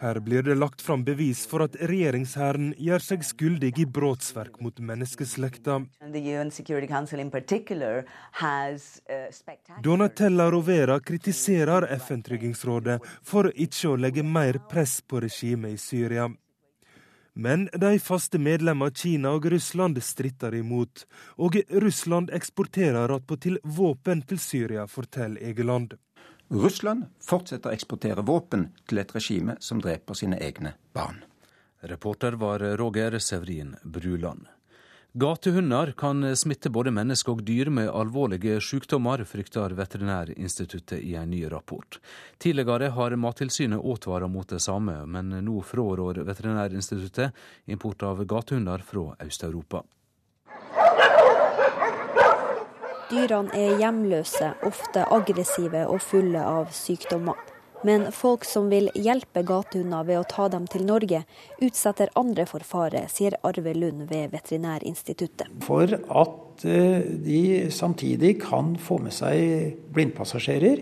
Her 0.00 0.20
blir 0.24 0.42
det 0.42 0.54
lagt 0.54 0.80
fram 0.82 1.04
bevis 1.04 1.42
for 1.46 1.66
at 1.66 1.76
regjeringshæren 1.76 2.72
gjør 2.80 3.04
seg 3.04 3.26
skyldig 3.28 3.70
i 3.78 3.84
brotsverk 3.84 4.56
mot 4.64 4.80
menneskeslekta. 4.80 5.76
Donatella 9.84 10.46
Rovera 10.50 10.96
kritiserer 11.00 11.88
FN-tryggingsrådet 11.98 12.98
for 13.22 13.52
ikke 13.52 13.92
å 13.92 14.00
legge 14.00 14.24
mer 14.24 14.62
press 14.72 14.98
på 15.04 15.20
regimet 15.28 15.76
i 15.76 15.80
Syria. 15.80 16.30
Men 17.34 17.68
de 17.72 17.98
faste 17.98 18.38
medlemmene 18.38 18.94
Kina 18.94 19.32
og 19.34 19.46
Russland 19.50 19.98
stritter 20.02 20.54
imot, 20.54 21.02
og 21.42 21.58
Russland 21.82 22.30
eksporterer 22.30 23.10
attpåtil 23.10 23.58
våpen 23.64 24.22
til 24.22 24.38
Syria, 24.38 24.86
forteller 24.86 25.42
Egeland. 25.42 25.96
Russland 26.54 27.08
fortsetter 27.24 27.72
å 27.72 27.74
eksportere 27.74 28.22
våpen 28.22 28.68
til 28.86 29.02
et 29.02 29.14
regime 29.16 29.56
som 29.58 29.80
dreper 29.82 30.14
sine 30.14 30.38
egne 30.38 30.76
barn. 30.94 31.24
Reporter 31.82 32.38
var 32.38 32.62
Roger 32.78 33.18
Sevrin 33.18 33.74
Bruland. 33.82 34.46
Gatehunder 35.16 35.92
kan 35.92 36.36
smitte 36.36 36.70
både 36.74 36.90
mennesker 36.90 37.36
og 37.36 37.44
dyr 37.46 37.68
med 37.70 37.86
alvorlige 37.86 38.56
sykdommer, 38.58 39.20
frykter 39.30 39.70
Veterinærinstituttet 39.78 41.04
i 41.06 41.12
en 41.14 41.30
ny 41.30 41.44
rapport. 41.52 42.00
Tidligere 42.42 42.88
har 42.96 43.14
Mattilsynet 43.14 43.78
advart 43.78 44.26
mot 44.26 44.50
det 44.50 44.58
samme, 44.58 44.96
men 45.06 45.30
nå 45.46 45.62
frårår 45.62 46.18
Veterinærinstituttet 46.26 47.30
import 47.70 48.02
av 48.02 48.24
gatehunder 48.26 48.82
fra 48.82 49.14
Øst-Europa. 49.22 49.84
Dyrene 53.14 53.54
er 53.54 53.78
hjemløse, 53.78 54.50
ofte 54.66 55.06
aggressive 55.14 55.86
og 55.86 56.02
fulle 56.02 56.42
av 56.42 56.74
sykdommer. 56.74 57.53
Men 57.84 58.06
folk 58.16 58.46
som 58.48 58.70
vil 58.72 58.88
hjelpe 58.96 59.42
gatehunder 59.44 60.06
ved 60.08 60.22
å 60.22 60.26
ta 60.28 60.48
dem 60.52 60.64
til 60.72 60.86
Norge, 60.88 61.20
utsetter 61.60 62.12
andre 62.16 62.46
for 62.48 62.64
fare, 62.64 63.04
sier 63.12 63.36
Arve 63.44 63.74
Lund 63.76 64.06
ved 64.08 64.32
Veterinærinstituttet. 64.32 65.52
For 65.66 65.92
at 65.92 66.64
eh, 66.64 67.04
de 67.26 67.42
samtidig 67.74 68.38
kan 68.46 68.74
få 68.80 69.02
med 69.04 69.12
seg 69.12 69.76
blindpassasjerer. 69.92 70.80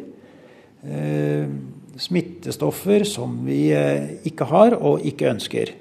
Eh, 0.82 1.50
smittestoffer 1.98 3.04
som 3.04 3.40
vi 3.50 3.64
eh, 3.74 4.22
ikke 4.30 4.46
har 4.54 4.78
og 4.78 5.02
ikke 5.06 5.32
ønsker. 5.34 5.74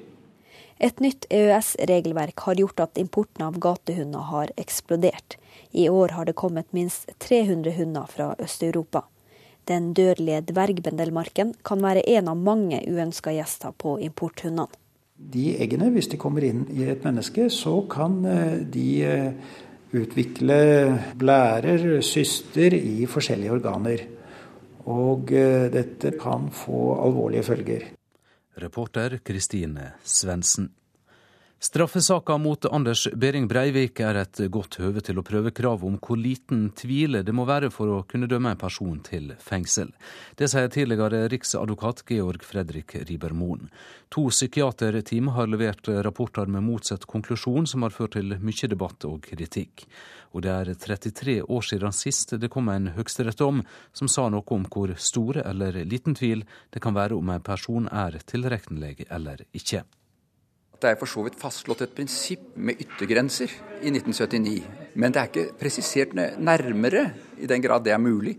Et 0.82 1.00
nytt 1.06 1.28
EØS-regelverk 1.30 2.42
har 2.48 2.58
gjort 2.58 2.82
at 2.82 2.98
importen 2.98 3.46
av 3.46 3.62
gatehunder 3.62 4.26
har 4.34 4.58
eksplodert. 4.58 5.38
I 5.78 5.86
år 5.94 6.18
har 6.18 6.26
det 6.26 6.34
kommet 6.34 6.74
minst 6.74 7.12
300 7.22 7.78
hunder 7.78 8.10
fra 8.10 8.34
Øst-Europa. 8.42 9.06
Den 9.70 9.92
dødelige 9.94 10.42
dvergbendelmarken 10.50 11.54
kan 11.66 11.84
være 11.84 12.06
en 12.18 12.32
av 12.32 12.40
mange 12.40 12.82
uønska 12.90 13.34
gjester 13.36 13.76
på 13.78 14.00
importhundene. 14.02 14.72
De 15.22 15.52
eggene, 15.62 15.92
hvis 15.94 16.10
de 16.10 16.18
kommer 16.18 16.42
inn 16.48 16.64
i 16.74 16.88
et 16.90 17.04
menneske, 17.06 17.46
så 17.54 17.76
kan 17.92 18.16
eh, 18.26 18.56
de 18.74 18.88
eh, 19.06 19.52
utvikle 19.94 20.58
blærer, 21.22 22.02
syster, 22.02 22.74
i 22.74 23.06
forskjellige 23.06 23.54
organer. 23.54 24.04
Og 24.90 25.30
eh, 25.38 25.70
dette 25.70 26.16
kan 26.18 26.50
få 26.50 26.96
alvorlige 27.06 27.46
følger. 27.52 27.86
Reporter 28.62 29.20
Kristine 29.24 29.92
Svendsen. 30.04 30.72
Straffesaka 31.64 32.38
mot 32.38 32.66
Anders 32.66 33.08
Behring 33.14 33.48
Breivik 33.48 34.00
er 34.02 34.18
et 34.18 34.40
godt 34.50 34.80
høve 34.82 35.04
til 35.06 35.20
å 35.22 35.24
prøve 35.24 35.52
krav 35.54 35.84
om 35.86 36.00
hvor 36.02 36.18
liten 36.18 36.64
tvil 36.74 37.20
det 37.22 37.36
må 37.38 37.46
være 37.46 37.70
for 37.70 37.92
å 37.94 38.00
kunne 38.10 38.26
dømme 38.26 38.56
en 38.56 38.62
person 38.64 38.98
til 39.06 39.36
fengsel. 39.38 39.92
Det 40.42 40.50
sier 40.50 40.72
tidligere 40.74 41.28
riksadvokat 41.30 42.02
Georg 42.10 42.42
Fredrik 42.50 42.98
Ribermoen. 43.06 43.70
To 44.10 44.26
psykiaterteam 44.34 45.30
har 45.38 45.54
levert 45.54 45.86
rapporter 46.02 46.50
med 46.50 46.66
motsatt 46.66 47.06
konklusjon, 47.06 47.70
som 47.70 47.86
har 47.86 47.94
ført 47.94 48.18
til 48.18 48.34
mye 48.42 48.74
debatt 48.74 49.06
og 49.06 49.30
kritikk. 49.30 49.86
Og 50.34 50.42
det 50.42 50.58
er 50.58 50.74
33 50.74 51.40
år 51.46 51.70
siden 51.70 51.94
sist 51.94 52.40
det 52.42 52.50
kom 52.50 52.74
en 52.74 52.90
høyesterettsdom 52.98 53.62
som 53.94 54.10
sa 54.10 54.32
noe 54.34 54.58
om 54.58 54.66
hvor 54.66 54.98
store 54.98 55.46
eller 55.46 55.84
liten 55.86 56.18
tvil 56.18 56.42
det 56.74 56.82
kan 56.82 56.98
være 56.98 57.22
om 57.22 57.30
en 57.30 57.50
person 57.54 57.86
er 57.86 58.18
tilregnelig 58.26 59.12
eller 59.14 59.46
ikke. 59.54 59.86
Det 60.82 60.90
er 60.90 60.98
for 60.98 61.10
så 61.10 61.22
vidt 61.22 61.38
fastslått 61.38 61.84
et 61.86 61.92
prinsipp 61.94 62.56
med 62.58 62.80
yttergrenser 62.82 63.52
i 63.86 63.92
1979. 63.92 64.56
Men 64.98 65.14
det 65.14 65.22
er 65.22 65.30
ikke 65.30 65.60
presisert 65.60 66.16
nærmere, 66.18 67.04
i 67.38 67.50
den 67.50 67.62
grad 67.62 67.86
det 67.86 67.94
er 67.94 68.02
mulig, 68.02 68.34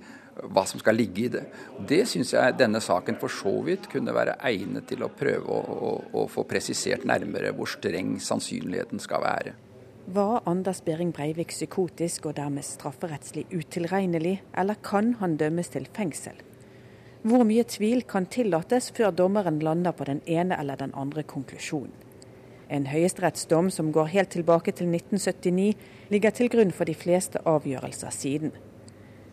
hva 0.50 0.64
som 0.66 0.80
skal 0.80 0.96
ligge 0.98 1.26
i 1.26 1.30
det. 1.30 1.44
Det 1.88 2.00
syns 2.10 2.32
jeg 2.34 2.56
denne 2.58 2.80
saken 2.82 3.20
for 3.20 3.30
så 3.30 3.52
vidt 3.62 3.86
kunne 3.92 4.14
være 4.16 4.40
egnet 4.48 4.88
til 4.90 5.04
å 5.06 5.12
prøve 5.14 5.54
å, 5.54 5.60
å, 5.62 5.92
å 6.18 6.26
få 6.30 6.42
presisert 6.48 7.06
nærmere 7.06 7.52
hvor 7.54 7.70
streng 7.70 8.16
sannsynligheten 8.18 9.02
skal 9.02 9.22
være. 9.22 9.54
Var 10.12 10.42
Anders 10.50 10.82
Behring 10.82 11.12
Breivik 11.14 11.54
psykotisk 11.54 12.26
og 12.26 12.40
dermed 12.40 12.66
strafferettslig 12.66 13.46
utilregnelig, 13.54 14.40
eller 14.58 14.82
kan 14.82 15.14
han 15.20 15.38
dømmes 15.38 15.70
til 15.70 15.86
fengsel? 15.94 16.40
Hvor 17.22 17.46
mye 17.46 17.62
tvil 17.70 18.02
kan 18.10 18.26
tillates 18.26 18.90
før 18.96 19.14
dommeren 19.14 19.62
lander 19.62 19.94
på 19.94 20.10
den 20.10 20.24
ene 20.26 20.58
eller 20.58 20.80
den 20.80 20.90
andre 20.98 21.22
konklusjonen? 21.22 22.10
En 22.72 22.86
høyesterettsdom 22.88 23.68
som 23.70 23.90
går 23.92 24.06
helt 24.14 24.30
tilbake 24.32 24.72
til 24.72 24.88
1979, 24.88 25.74
ligger 26.08 26.32
til 26.32 26.48
grunn 26.48 26.72
for 26.72 26.88
de 26.88 26.94
fleste 26.96 27.42
avgjørelser 27.44 28.14
siden. 28.16 28.54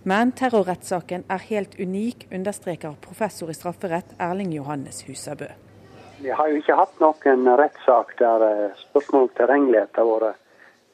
Men 0.04 0.34
terrorrettssaken 0.36 1.24
er 1.32 1.46
helt 1.48 1.78
unik, 1.80 2.28
understreker 2.36 3.00
professor 3.02 3.52
i 3.52 3.56
strafferett 3.56 4.12
Erling 4.20 4.52
Johannes 4.56 5.06
Husabø. 5.08 5.48
Vi 6.20 6.36
har 6.36 6.52
jo 6.52 6.60
ikke 6.60 6.76
hatt 6.76 7.00
noen 7.00 7.48
rettssak 7.62 8.12
der 8.20 8.44
eh, 8.44 8.80
spørsmål 8.90 9.30
om 9.30 9.36
tilregnelighet 9.40 10.00
har 10.02 10.08
vært 10.10 10.40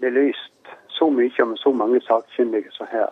belyst 0.06 0.74
så 0.94 1.10
mye 1.10 1.34
og 1.42 1.50
med 1.50 1.62
så 1.64 1.74
mange 1.74 2.02
sakkyndige 2.06 2.74
som 2.78 2.90
her. 2.92 3.10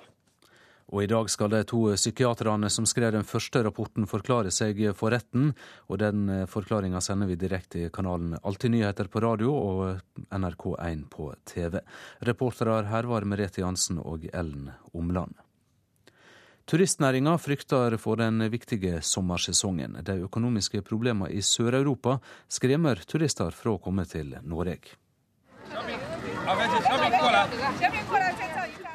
Og 0.94 1.02
i 1.02 1.10
dag 1.10 1.30
skal 1.32 1.50
de 1.50 1.64
to 1.66 1.88
psykiaterne 1.98 2.70
som 2.70 2.86
skrev 2.86 3.16
den 3.16 3.26
første 3.26 3.64
rapporten 3.66 4.06
forklare 4.06 4.52
seg 4.54 4.78
for 4.94 5.10
retten, 5.10 5.50
og 5.90 5.98
den 6.04 6.28
eh, 6.30 6.44
forklaringa 6.50 7.02
sender 7.02 7.32
vi 7.32 7.38
direkte 7.42 7.88
i 7.88 7.90
kanalen 7.94 8.36
Alltid 8.44 8.76
nyheter 8.76 9.10
på 9.10 9.24
radio 9.24 9.56
og 9.58 10.28
NRK1 10.30 11.08
på 11.10 11.32
TV. 11.50 11.80
Reportere 12.30 12.84
her 12.92 13.10
var 13.10 13.26
Merete 13.26 13.64
Jansen 13.64 13.98
og 14.04 14.28
Ellen 14.30 14.70
Omland. 14.94 15.34
Turistnæringa 16.70 17.34
frykter 17.42 17.98
for 17.98 18.22
den 18.22 18.46
viktige 18.54 19.02
sommersesongen. 19.02 19.98
De 20.06 20.22
økonomiske 20.30 20.84
problemene 20.86 21.34
i 21.34 21.42
Sør-Europa 21.42 22.20
skremmer 22.48 23.02
turister 23.10 23.52
fra 23.52 23.74
å 23.74 23.82
komme 23.82 24.06
til 24.08 24.38
Norge. 24.46 24.94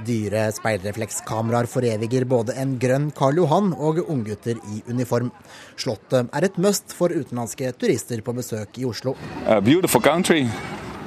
Dyre 0.07 0.45
speilreflekskameraer 0.55 1.67
foreviger 1.67 2.27
både 2.29 2.55
en 2.61 2.77
grønn 2.79 3.09
Karl 3.19 3.41
Johan 3.41 3.73
og 3.75 3.99
unggutter 4.05 4.61
i 4.71 4.83
uniform. 4.87 5.33
Slottet 5.75 6.31
er 6.31 6.47
et 6.47 6.59
must 6.63 6.95
for 6.95 7.11
utenlandske 7.11 7.73
turister 7.81 8.23
på 8.23 8.35
besøk 8.37 8.79
i 8.79 8.87
Oslo. 8.87 9.17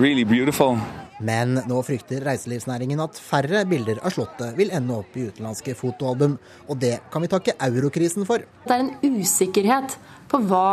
Really 0.02 0.26
Men 1.22 1.60
nå 1.70 1.82
frykter 1.86 2.24
reiselivsnæringen 2.26 3.00
at 3.04 3.20
færre 3.22 3.64
bilder 3.70 4.02
av 4.02 4.16
Slottet 4.16 4.56
vil 4.58 4.74
ende 4.74 4.98
opp 4.98 5.16
i 5.16 5.28
utenlandske 5.30 5.76
fotoalbum, 5.78 6.40
og 6.68 6.80
det 6.82 6.98
kan 7.14 7.24
vi 7.24 7.30
takke 7.32 7.56
eurokrisen 7.62 8.26
for. 8.28 8.44
Det 8.66 8.74
er 8.74 8.88
en 8.88 9.20
usikkerhet 9.22 9.96
på 10.32 10.42
hva 10.50 10.66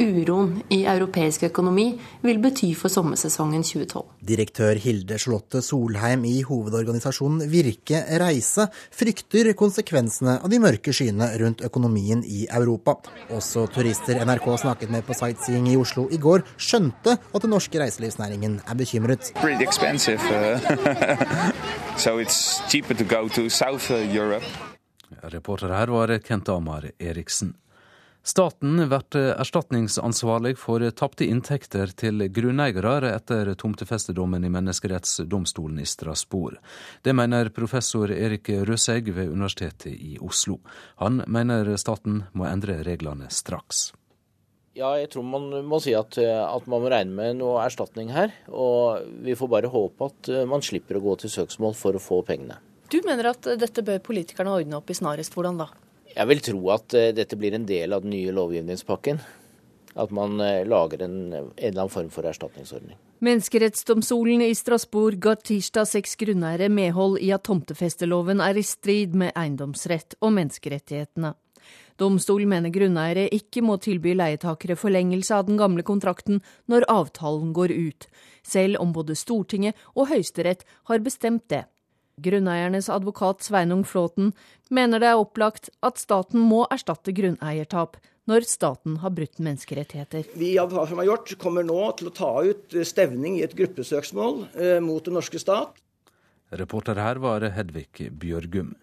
uroen 0.00 0.62
i 0.74 0.84
europeisk 0.90 1.44
økonomi 1.48 1.86
vil 2.24 2.40
bety 2.42 2.72
for 2.78 2.92
sommersesongen 2.92 3.62
2012. 3.62 4.04
Direktør 4.24 4.78
Hilde 4.80 5.18
Charlotte 5.20 5.62
Solheim 5.62 6.24
i 6.28 6.42
hovedorganisasjonen 6.46 7.44
Virke 7.50 8.00
Reise 8.20 8.66
frykter 8.94 9.52
konsekvensene 9.58 10.38
av 10.40 10.50
de 10.50 10.60
mørke 10.62 10.94
skyene 10.94 11.28
rundt 11.40 11.64
økonomien 11.66 12.24
i 12.24 12.46
Europa. 12.50 12.96
Også 13.34 13.66
turister 13.74 14.22
NRK 14.24 14.48
snakket 14.64 14.90
med 14.94 15.06
på 15.06 15.16
sightseeing 15.18 15.68
i 15.72 15.78
Oslo 15.80 16.08
i 16.10 16.20
går, 16.20 16.44
skjønte 16.56 17.18
at 17.18 17.42
den 17.44 17.52
norske 17.54 17.80
reiselivsnæringen 17.80 18.60
er 18.66 18.74
bekymret. 18.78 19.32
Uh, 19.38 19.44
Reporter 25.34 25.70
her 25.72 25.92
var 25.92 26.18
Kent 26.24 26.48
Amar 26.52 26.90
Eriksen. 27.00 27.54
Staten 28.26 28.76
blir 28.88 29.16
erstatningsansvarlig 29.40 30.54
for 30.56 30.80
tapte 30.96 31.26
inntekter 31.28 31.90
til 31.92 32.24
grunneiere 32.32 33.10
etter 33.12 33.50
tomtefestedommen 33.60 34.46
i 34.48 34.50
menneskerettsdomstolen 34.54 35.82
i 35.82 35.84
Strasbourg. 35.84 36.56
Det 37.04 37.12
mener 37.12 37.52
professor 37.52 38.08
Erik 38.08 38.48
Røsegg 38.48 39.12
ved 39.12 39.28
Universitetet 39.28 39.92
i 39.92 40.16
Oslo. 40.24 40.56
Han 41.04 41.20
mener 41.28 41.68
staten 41.76 42.22
må 42.32 42.48
endre 42.48 42.78
reglene 42.88 43.28
straks. 43.28 43.90
Ja, 44.72 44.96
jeg 44.96 45.12
tror 45.12 45.28
man 45.28 45.52
må 45.68 45.84
si 45.84 45.92
at, 45.92 46.16
at, 46.16 46.64
man 46.64 46.80
må 46.80 46.88
regne 46.88 47.12
med 47.20 47.42
noe 47.44 47.60
erstatning 47.66 48.08
her. 48.16 48.32
Og 48.48 49.04
vi 49.20 49.36
får 49.36 49.52
bare 49.52 49.68
håpe 49.68 50.08
at 50.08 50.32
man 50.48 50.64
slipper 50.64 50.96
å 50.96 51.04
gå 51.10 51.20
til 51.20 51.36
søksmål 51.36 51.76
for 51.76 51.92
å 51.92 52.00
få 52.00 52.24
pengene. 52.24 52.56
Du 52.88 53.02
mener 53.04 53.34
at 53.36 53.52
dette 53.60 53.84
bør 53.84 54.00
politikerne 54.00 54.62
ordne 54.62 54.80
opp 54.80 54.88
i 54.88 54.96
snarest. 54.96 55.36
Hvordan 55.36 55.60
da? 55.60 55.74
Jeg 56.14 56.30
vil 56.30 56.42
tro 56.46 56.60
at 56.74 56.94
eh, 56.94 57.12
dette 57.14 57.38
blir 57.38 57.56
en 57.56 57.66
del 57.66 57.94
av 57.94 58.04
den 58.04 58.14
nye 58.14 58.34
lovgivningspakken. 58.34 59.18
At 59.94 60.10
man 60.14 60.40
eh, 60.42 60.62
lager 60.66 61.02
en, 61.06 61.16
en 61.34 61.50
eller 61.58 61.80
annen 61.84 61.92
form 61.92 62.10
for 62.14 62.26
erstatningsordning. 62.26 62.98
Menneskerettsdomstolen 63.24 64.42
i 64.44 64.54
Strasbourg 64.54 65.18
ga 65.22 65.34
tirsdag 65.38 65.88
seks 65.88 66.16
grunneiere 66.20 66.68
medhold 66.68 67.16
i 67.22 67.30
at 67.34 67.46
tomtefesteloven 67.46 68.42
er 68.44 68.58
i 68.58 68.66
strid 68.66 69.14
med 69.16 69.32
eiendomsrett 69.38 70.18
og 70.20 70.34
menneskerettighetene. 70.36 71.32
Domstolen 71.98 72.50
mener 72.50 72.74
grunneiere 72.74 73.28
ikke 73.32 73.62
må 73.62 73.78
tilby 73.82 74.16
leietakere 74.18 74.76
forlengelse 74.76 75.36
av 75.36 75.46
den 75.46 75.60
gamle 75.60 75.84
kontrakten 75.86 76.42
når 76.70 76.88
avtalen 76.90 77.52
går 77.54 77.70
ut, 77.70 78.08
selv 78.42 78.82
om 78.82 78.92
både 78.92 79.14
Stortinget 79.16 79.78
og 79.94 80.10
Høyesterett 80.10 80.66
har 80.90 81.06
bestemt 81.06 81.46
det. 81.54 81.64
Grunneiernes 82.16 82.88
advokat 82.88 83.42
Sveinung 83.42 83.84
Flåten 83.84 84.32
mener 84.70 85.02
det 85.02 85.10
er 85.10 85.20
opplagt 85.20 85.70
at 85.82 85.98
staten 85.98 86.40
må 86.40 86.62
erstatte 86.70 87.14
grunneiertap 87.14 87.98
når 88.30 88.46
staten 88.48 89.00
har 89.02 89.12
brutt 89.12 89.40
menneskerettigheter. 89.42 90.30
Vi 90.38 90.54
som 90.56 91.00
har 91.00 91.08
gjort, 91.10 91.34
kommer 91.38 91.66
nå 91.66 91.80
til 91.98 92.08
å 92.08 92.14
ta 92.14 92.30
ut 92.46 92.76
stevning 92.86 93.38
i 93.38 93.44
et 93.44 93.56
gruppesøksmål 93.58 94.46
eh, 94.54 94.78
mot 94.80 95.04
den 95.04 95.18
norske 95.18 95.42
stat. 95.42 95.76
Reporter 96.54 97.00
her 97.02 97.18
var 97.20 97.44
Hedvig 97.52 98.08
Bjørgum. 98.14 98.74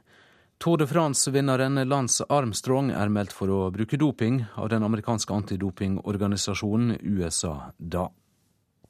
Tour 0.62 0.78
de 0.78 0.86
France-vinneren 0.86 1.80
Lance 1.90 2.26
Armstrong 2.30 2.92
er 2.94 3.10
meldt 3.10 3.34
for 3.34 3.50
å 3.50 3.62
bruke 3.74 3.98
doping 3.98 4.44
av 4.62 4.70
den 4.70 4.84
amerikanske 4.86 5.34
antidopingorganisasjonen 5.34 7.00
USA 7.02 7.72
DA. 7.80 8.12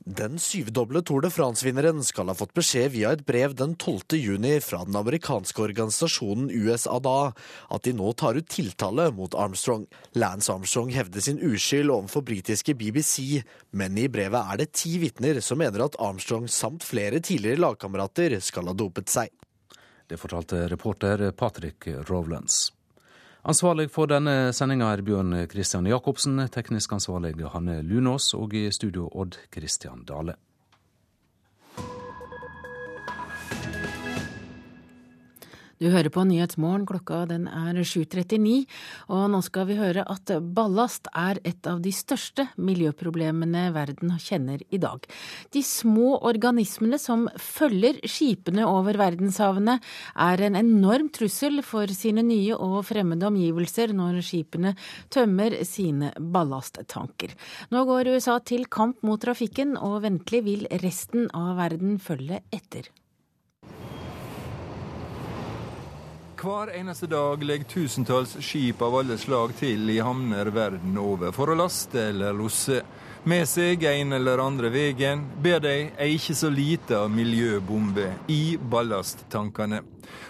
Den 0.06 0.40
syvdoble 0.40 1.03
Tour 1.06 1.22
de 1.22 1.30
France-vinneren 1.30 1.99
skal 2.02 2.32
ha 2.32 2.34
fått 2.34 2.56
beskjed 2.57 2.90
via 2.95 3.11
et 3.14 3.22
brev 3.26 3.53
den 3.53 3.76
12. 3.76 4.18
juni 4.18 4.56
fra 4.65 4.80
den 4.88 4.98
amerikanske 4.98 5.61
organisasjonen 5.61 6.49
USADA 6.49 7.34
at 7.69 7.86
de 7.86 7.94
nå 7.94 8.10
tar 8.18 8.40
ut 8.40 8.49
tiltale 8.49 9.11
mot 9.14 9.38
Armstrong. 9.38 9.86
Lance 10.18 10.49
Armstrong 10.49 10.90
hevder 10.95 11.22
sin 11.22 11.38
uskyld 11.38 11.94
overfor 11.94 12.26
britiske 12.26 12.73
BBC, 12.73 13.44
men 13.78 14.02
i 14.02 14.10
brevet 14.10 14.41
er 14.41 14.64
det 14.64 14.72
ti 14.73 14.98
vitner 15.03 15.38
som 15.45 15.61
mener 15.61 15.86
at 15.86 15.99
Armstrong 16.02 16.49
samt 16.49 16.82
flere 16.88 17.22
tidligere 17.22 17.61
lagkamerater 17.61 18.40
skal 18.41 18.73
ha 18.73 18.73
dopet 18.73 19.14
seg. 19.14 19.30
Det 20.10 20.18
fortalte 20.18 20.65
reporter 20.72 21.30
Patrick 21.38 21.86
Rowlands. 22.10 22.72
Ansvarlig 23.41 23.88
for 23.89 24.05
denne 24.05 24.51
sendinga 24.53 24.91
er 24.93 25.01
Bjørn 25.01 25.34
Christian 25.49 25.88
Jacobsen, 25.89 26.38
teknisk 26.53 26.91
ansvarlig 26.93 27.34
Hanne 27.49 27.80
Lunås, 27.81 28.35
og 28.38 28.53
i 28.53 28.68
studio 28.69 29.07
Odd 29.18 29.39
Christian 29.49 30.03
Dale. 30.05 30.35
Du 35.81 35.87
hører 35.89 36.11
på 36.13 36.21
Nyhetsmorgen, 36.29 36.83
klokka 36.85 37.23
den 37.25 37.47
er 37.49 37.73
7.39, 37.81 38.67
og 39.09 39.23
nå 39.33 39.39
skal 39.41 39.65
vi 39.65 39.79
høre 39.79 40.03
at 40.13 40.29
ballast 40.53 41.09
er 41.17 41.39
et 41.41 41.65
av 41.65 41.79
de 41.81 41.89
største 41.95 42.45
miljøproblemene 42.61 43.63
verden 43.73 44.13
kjenner 44.21 44.61
i 44.69 44.77
dag. 44.83 45.07
De 45.49 45.63
små 45.65 46.19
organismene 46.29 47.01
som 47.01 47.25
følger 47.33 47.97
skipene 48.05 48.69
over 48.69 49.01
verdenshavene, 49.01 49.79
er 50.21 50.45
en 50.45 50.61
enorm 50.61 51.09
trussel 51.17 51.63
for 51.65 51.89
sine 51.97 52.21
nye 52.29 52.53
og 52.53 52.83
fremmede 52.91 53.31
omgivelser 53.31 53.97
når 53.97 54.21
skipene 54.29 54.77
tømmer 55.09 55.63
sine 55.65 56.13
ballasttanker. 56.13 57.33
Nå 57.73 57.87
går 57.89 58.13
USA 58.19 58.37
til 58.45 58.69
kamp 58.69 59.01
mot 59.01 59.25
trafikken, 59.25 59.73
og 59.81 60.03
ventelig 60.05 60.45
vil 60.45 60.73
resten 60.85 61.31
av 61.33 61.55
verden 61.57 61.97
følge 61.97 62.43
etter. 62.53 62.93
Hver 66.41 66.72
eneste 66.73 67.05
dag 67.05 67.43
legger 67.45 67.68
tusentalls 67.69 68.31
skip 68.41 68.80
av 68.81 68.95
alle 68.97 69.13
slag 69.22 69.51
til 69.59 69.91
i 69.93 69.99
havner 70.01 70.47
verden 70.49 70.95
over 70.97 71.30
for 71.35 71.51
å 71.53 71.57
laste 71.59 72.07
eller 72.07 72.34
losse. 72.34 72.80
Med 73.23 73.45
seg 73.45 73.84
en 73.85 74.15
eller 74.18 74.39
andre 74.41 74.72
veien 74.73 75.19
ber 75.45 75.60
de 75.61 75.91
ei 76.02 76.15
ikke 76.15 76.34
så 76.34 76.49
lita 76.49 77.03
miljøbombe 77.06 78.07
i 78.34 78.56
ballasttankene. 78.57 79.84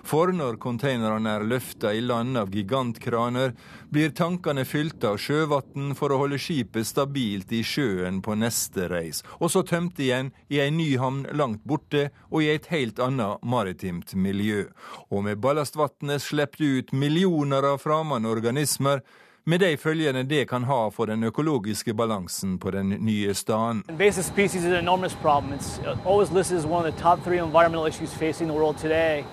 For 0.04 0.34
når 0.36 0.58
containerne 0.60 1.38
er 1.38 1.46
løfta 1.48 1.94
i 1.96 2.02
land 2.04 2.36
av 2.42 2.52
gigantkraner, 2.52 3.54
blir 3.88 4.12
tankene 4.12 4.68
fylt 4.68 5.08
av 5.08 5.22
sjøvann 5.24 5.96
for 5.96 6.12
å 6.12 6.20
holde 6.26 6.42
skipet 6.42 6.90
stabilt 6.90 7.56
i 7.56 7.64
sjøen 7.64 8.20
på 8.20 8.36
neste 8.36 8.92
reis, 8.92 9.24
og 9.40 9.56
så 9.56 9.64
tømt 9.64 10.04
igjen 10.04 10.34
i 10.52 10.60
ei 10.60 10.68
ny 10.76 10.92
havn 11.00 11.24
langt 11.32 11.64
borte 11.64 12.10
og 12.28 12.44
i 12.44 12.52
et 12.58 12.68
helt 12.76 13.00
annet 13.00 13.40
maritimt 13.40 14.12
miljø. 14.20 14.68
Og 15.08 15.24
med 15.30 15.40
ballastvannet 15.40 16.28
slipper 16.28 16.60
du 16.60 16.80
ut 16.82 16.92
millioner 16.92 17.72
av 17.72 17.80
fremmede 17.88 18.36
organismer 18.36 19.06
med 19.46 19.60
de 19.60 19.78
følgene 19.78 20.24
det 20.24 20.48
kan 20.50 20.64
ha 20.64 20.90
for 20.90 21.06
den 21.06 21.24
økologiske 21.24 21.94
balansen 21.94 22.60
på 22.60 22.72
den 22.72 22.90
nye 22.90 23.34
staden. 23.34 23.84
Invasive 23.90 24.24
species 24.24 24.64
is 24.64 24.66
an 24.66 24.76
enormous 24.80 25.14
problem. 25.14 25.54
It's 25.54 25.80
always 26.06 26.32
listed 26.32 26.58
as 26.58 26.66
one 26.66 26.86
of 26.86 26.94
the 26.94 27.02
top 27.02 27.24
three 27.24 27.40
environmental 27.40 27.88
issues 27.88 28.14
facing 28.14 28.50
the 28.50 28.58
world 28.60 28.78
today. 28.78 29.24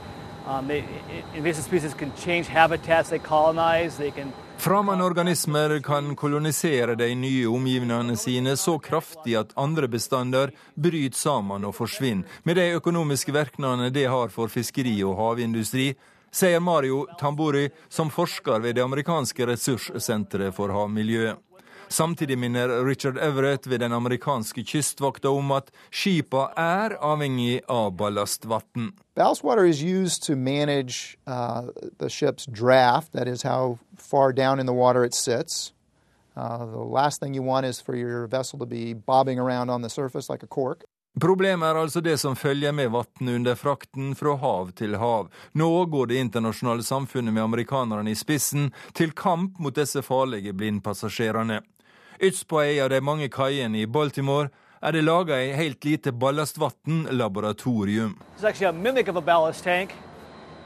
Um, 0.46 0.68
they, 0.68 0.84
invasive 1.34 1.64
species 1.64 1.94
can 1.94 2.12
change 2.16 2.48
habitats 2.48 3.10
they 3.10 3.18
colonize. 3.18 3.96
They 3.98 4.10
can 4.10 4.32
Fremmede 4.58 5.04
organismer 5.04 5.78
kan 5.78 6.16
kolonisere 6.16 6.96
de 6.98 7.14
nye 7.14 7.46
omgivningene 7.46 8.16
sine 8.18 8.56
så 8.56 8.78
kraftig 8.82 9.36
at 9.38 9.52
andre 9.56 9.86
bestander 9.88 10.50
bryter 10.74 11.14
sammen 11.14 11.64
og 11.64 11.76
forsvinner, 11.76 12.24
med 12.44 12.58
de 12.58 12.64
økonomiske 12.74 13.32
virkningene 13.32 13.90
det 13.94 14.08
har 14.10 14.32
for 14.34 14.50
fiskeri 14.50 14.96
og 15.06 15.14
havindustri, 15.16 15.92
sier 16.30 16.60
Mario 16.60 17.06
Tamburi, 17.20 17.70
som 17.88 18.10
forsker 18.10 18.60
ved 18.60 18.74
det 18.74 18.84
amerikanske 18.84 19.46
ressurssenteret 19.46 20.54
for 20.54 20.72
havmiljø. 20.72 21.34
Samtidig 21.88 22.38
minner 22.38 22.84
Richard 22.84 23.16
Everett 23.18 23.66
ved 23.66 23.80
den 23.80 23.92
amerikanske 23.92 24.64
kystvakta 24.64 25.28
om 25.28 25.52
at 25.56 25.70
skipa 25.90 26.50
er 26.56 26.98
avhengig 27.00 27.62
av 27.68 27.94
ballastvann. 27.96 28.92
Ballastwater 29.16 29.64
is 29.64 29.82
used 29.82 30.22
to 30.22 30.36
manage 30.36 31.16
uh, 31.26 31.62
the 31.98 32.10
ship's 32.10 32.46
draft, 32.46 33.12
that 33.12 33.26
is 33.26 33.42
how 33.42 33.78
far 33.96 34.32
down 34.32 34.60
in 34.60 34.66
the 34.66 34.74
water 34.74 35.04
it 35.04 35.14
sits. 35.14 35.72
Uh, 36.36 36.66
the 36.66 36.78
last 36.78 37.20
thing 37.20 37.34
you 37.34 37.42
want 37.42 37.66
is 37.66 37.80
for 37.80 37.96
your 37.96 38.26
vessel 38.26 38.58
to 38.58 38.66
be 38.66 38.92
bobbing 38.92 39.38
around 39.38 39.70
on 39.70 39.82
the 39.82 39.90
surface 39.90 40.28
like 40.28 40.42
a. 40.42 40.46
Problemet 41.20 41.68
er 41.68 41.74
altså 41.80 42.00
det 42.04 42.18
som 42.20 42.36
følger 42.36 42.72
med 42.72 42.90
vannet 42.92 43.34
under 43.34 43.54
frakten 43.56 44.14
fra 44.14 44.36
hav 44.38 44.70
til 44.78 44.96
hav. 45.00 45.28
Nå 45.52 45.84
går 45.90 46.06
det 46.06 46.16
internasjonale 46.20 46.82
samfunnet 46.84 47.34
med 47.34 47.42
amerikanerne 47.42 48.10
i 48.12 48.18
spissen 48.18 48.72
til 48.94 49.12
kamp 49.16 49.58
mot 49.58 49.74
disse 49.74 50.02
farlige 50.04 50.52
blindpassasjerene. 50.52 51.60
Ytst 52.20 52.48
på 52.50 52.60
ei 52.62 52.78
av 52.84 52.90
de 52.92 53.00
mange 53.00 53.28
kaiene 53.32 53.78
i 53.80 53.86
Baltimore 53.86 54.48
er 54.82 54.92
det 54.94 55.04
laga 55.06 55.34
ei 55.40 55.52
helt 55.56 55.84
lite 55.84 56.12
ballastvann-laboratorium. 56.12 58.14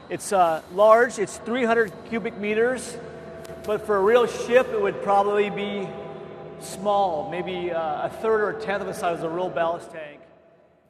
It's 0.09 0.33
uh, 0.33 0.61
large, 0.75 1.17
it's 1.17 1.37
300 1.45 1.89
cubic 2.09 2.37
meters, 2.37 2.97
for 3.63 3.95
a 3.95 4.01
real 4.01 4.27
ship 4.27 4.67
it 4.73 4.81
would 4.81 5.01
probably 5.01 5.49
be 5.49 5.87
small, 6.59 7.29
maybe 7.31 7.71
uh, 7.71 8.07
a 8.07 8.09
third 8.21 8.41
or 8.41 8.49
a 8.49 8.61
tenth 8.61 8.81
of 8.81 8.87
the 8.87 8.93
size 8.93 9.23
of 9.23 9.31
a 9.31 9.35
real 9.35 9.49
ballast 9.49 9.91
tank. 9.91 10.22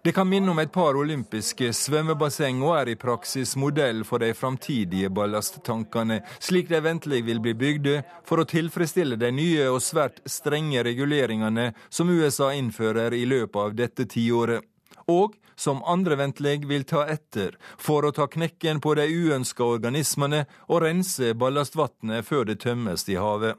Det 0.06 0.12
kan 0.12 0.30
minne 0.30 0.52
om 0.52 0.60
et 0.60 0.72
par 0.72 0.98
olympiske 1.00 1.70
svømmebasseng 1.72 2.58
og 2.60 2.74
er 2.76 2.90
i 2.92 2.96
praksis 3.00 3.54
modell 3.56 4.02
for 4.04 4.20
de 4.20 4.34
framtidige 4.36 5.08
ballasttankene, 5.08 6.18
slik 6.44 6.68
de 6.68 6.82
ventelig 6.84 7.22
vil 7.24 7.38
bli 7.40 7.54
bygd 7.56 7.88
for 8.28 8.44
å 8.44 8.46
tilfredsstille 8.52 9.16
de 9.16 9.30
nye 9.32 9.70
og 9.72 9.80
svært 9.80 10.20
strenge 10.28 10.84
reguleringene 10.84 11.70
som 11.88 12.12
USA 12.12 12.50
innfører 12.52 13.16
i 13.16 13.24
løpet 13.32 13.56
av 13.62 13.78
dette 13.78 14.04
tiåret. 14.12 14.60
Og 15.08 15.38
som 15.56 15.80
andre 15.88 16.18
ventelig 16.20 16.66
vil 16.68 16.84
ta 16.84 17.06
etter, 17.08 17.56
for 17.80 18.04
å 18.04 18.12
ta 18.12 18.28
knekken 18.28 18.82
på 18.84 18.98
de 19.00 19.08
uønska 19.08 19.64
organismene 19.64 20.44
og 20.68 20.84
rense 20.84 21.32
ballastvannet 21.32 22.28
før 22.28 22.52
det 22.52 22.58
tømmes 22.66 23.08
i 23.08 23.16
havet. 23.16 23.56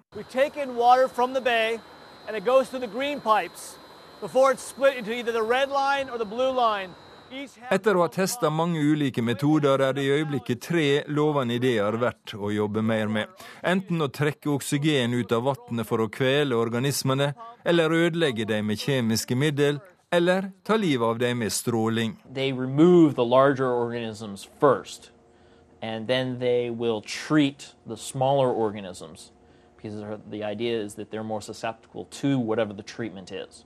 Etter 7.70 7.96
å 7.96 8.02
ha 8.04 8.08
testa 8.12 8.50
mange 8.50 8.78
ulike 8.78 9.22
metoder, 9.22 9.80
er 9.82 9.96
det 9.96 10.04
i 10.04 10.12
øyeblikket 10.14 10.60
tre 10.62 10.86
lovende 11.10 11.56
ideer 11.58 11.96
verdt 11.98 12.34
å 12.38 12.52
jobbe 12.54 12.82
mer 12.82 13.10
med. 13.10 13.32
Enten 13.62 14.04
å 14.04 14.08
trekke 14.12 14.52
oksygen 14.54 15.16
ut 15.18 15.32
av 15.34 15.48
vannet 15.48 15.88
for 15.88 16.04
å 16.04 16.10
kvele 16.12 16.54
organismene, 16.54 17.32
eller 17.64 17.90
ødelegge 17.90 18.46
dem 18.46 18.70
med 18.70 18.78
kjemiske 18.78 19.34
middel, 19.34 19.80
eller 20.14 20.52
ta 20.62 20.76
livet 20.78 21.08
av 21.08 21.18
dem 21.18 21.42
med 21.42 21.52
stråling. 21.52 22.16
They 22.32 22.52
remove 22.52 23.14
the 23.16 23.24
larger 23.24 23.66
organisms 23.66 24.46
first, 24.60 25.10
and 25.82 26.06
then 26.06 26.38
they 26.38 26.70
will 26.70 27.00
treat 27.02 27.74
the 27.86 27.96
smaller 27.96 28.48
organisms 28.48 29.32
because 29.76 30.20
the 30.30 30.44
idea 30.44 30.80
is 30.80 30.94
that 30.94 31.10
they're 31.10 31.24
more 31.24 31.42
susceptible 31.42 32.06
to 32.22 32.38
whatever 32.38 32.72
the 32.72 32.82
treatment 32.82 33.32
is. 33.32 33.64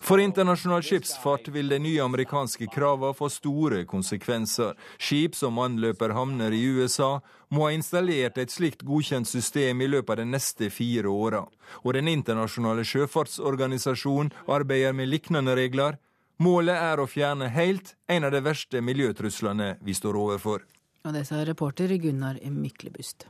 For 0.00 0.20
internasjonal 0.20 0.82
skipsfart 0.82 1.48
vil 1.48 1.68
de 1.68 1.78
nye 1.82 2.02
amerikanske 2.04 2.68
kravene 2.72 3.16
få 3.18 3.28
store 3.32 3.82
konsekvenser. 3.88 4.76
Skip 4.98 5.34
som 5.36 5.58
anløper 5.58 6.14
havner 6.14 6.54
i 6.54 6.62
USA, 6.64 7.18
må 7.50 7.66
ha 7.66 7.74
installert 7.74 8.38
et 8.38 8.52
slikt 8.52 8.84
godkjent 8.86 9.28
system 9.28 9.82
i 9.82 9.88
løpet 9.90 10.14
av 10.14 10.20
de 10.22 10.28
neste 10.30 10.70
fire 10.70 11.10
åra. 11.10 11.44
Og 11.82 11.94
Den 11.94 12.08
internasjonale 12.08 12.84
sjøfartsorganisasjonen 12.86 14.32
arbeider 14.46 14.92
med 14.92 15.10
lignende 15.10 15.56
regler. 15.58 15.98
Målet 16.38 16.78
er 16.78 17.00
å 17.00 17.08
fjerne 17.10 17.48
helt 17.50 17.96
en 18.06 18.24
av 18.24 18.32
de 18.32 18.44
verste 18.44 18.80
miljøtruslene 18.80 19.76
vi 19.82 19.94
står 19.94 20.14
overfor. 20.14 20.62
Og 21.04 21.14
det 21.14 21.26
sa 21.26 21.42
reporter 21.42 21.90
Gunnar 21.98 22.38
Myklebust. 22.44 23.26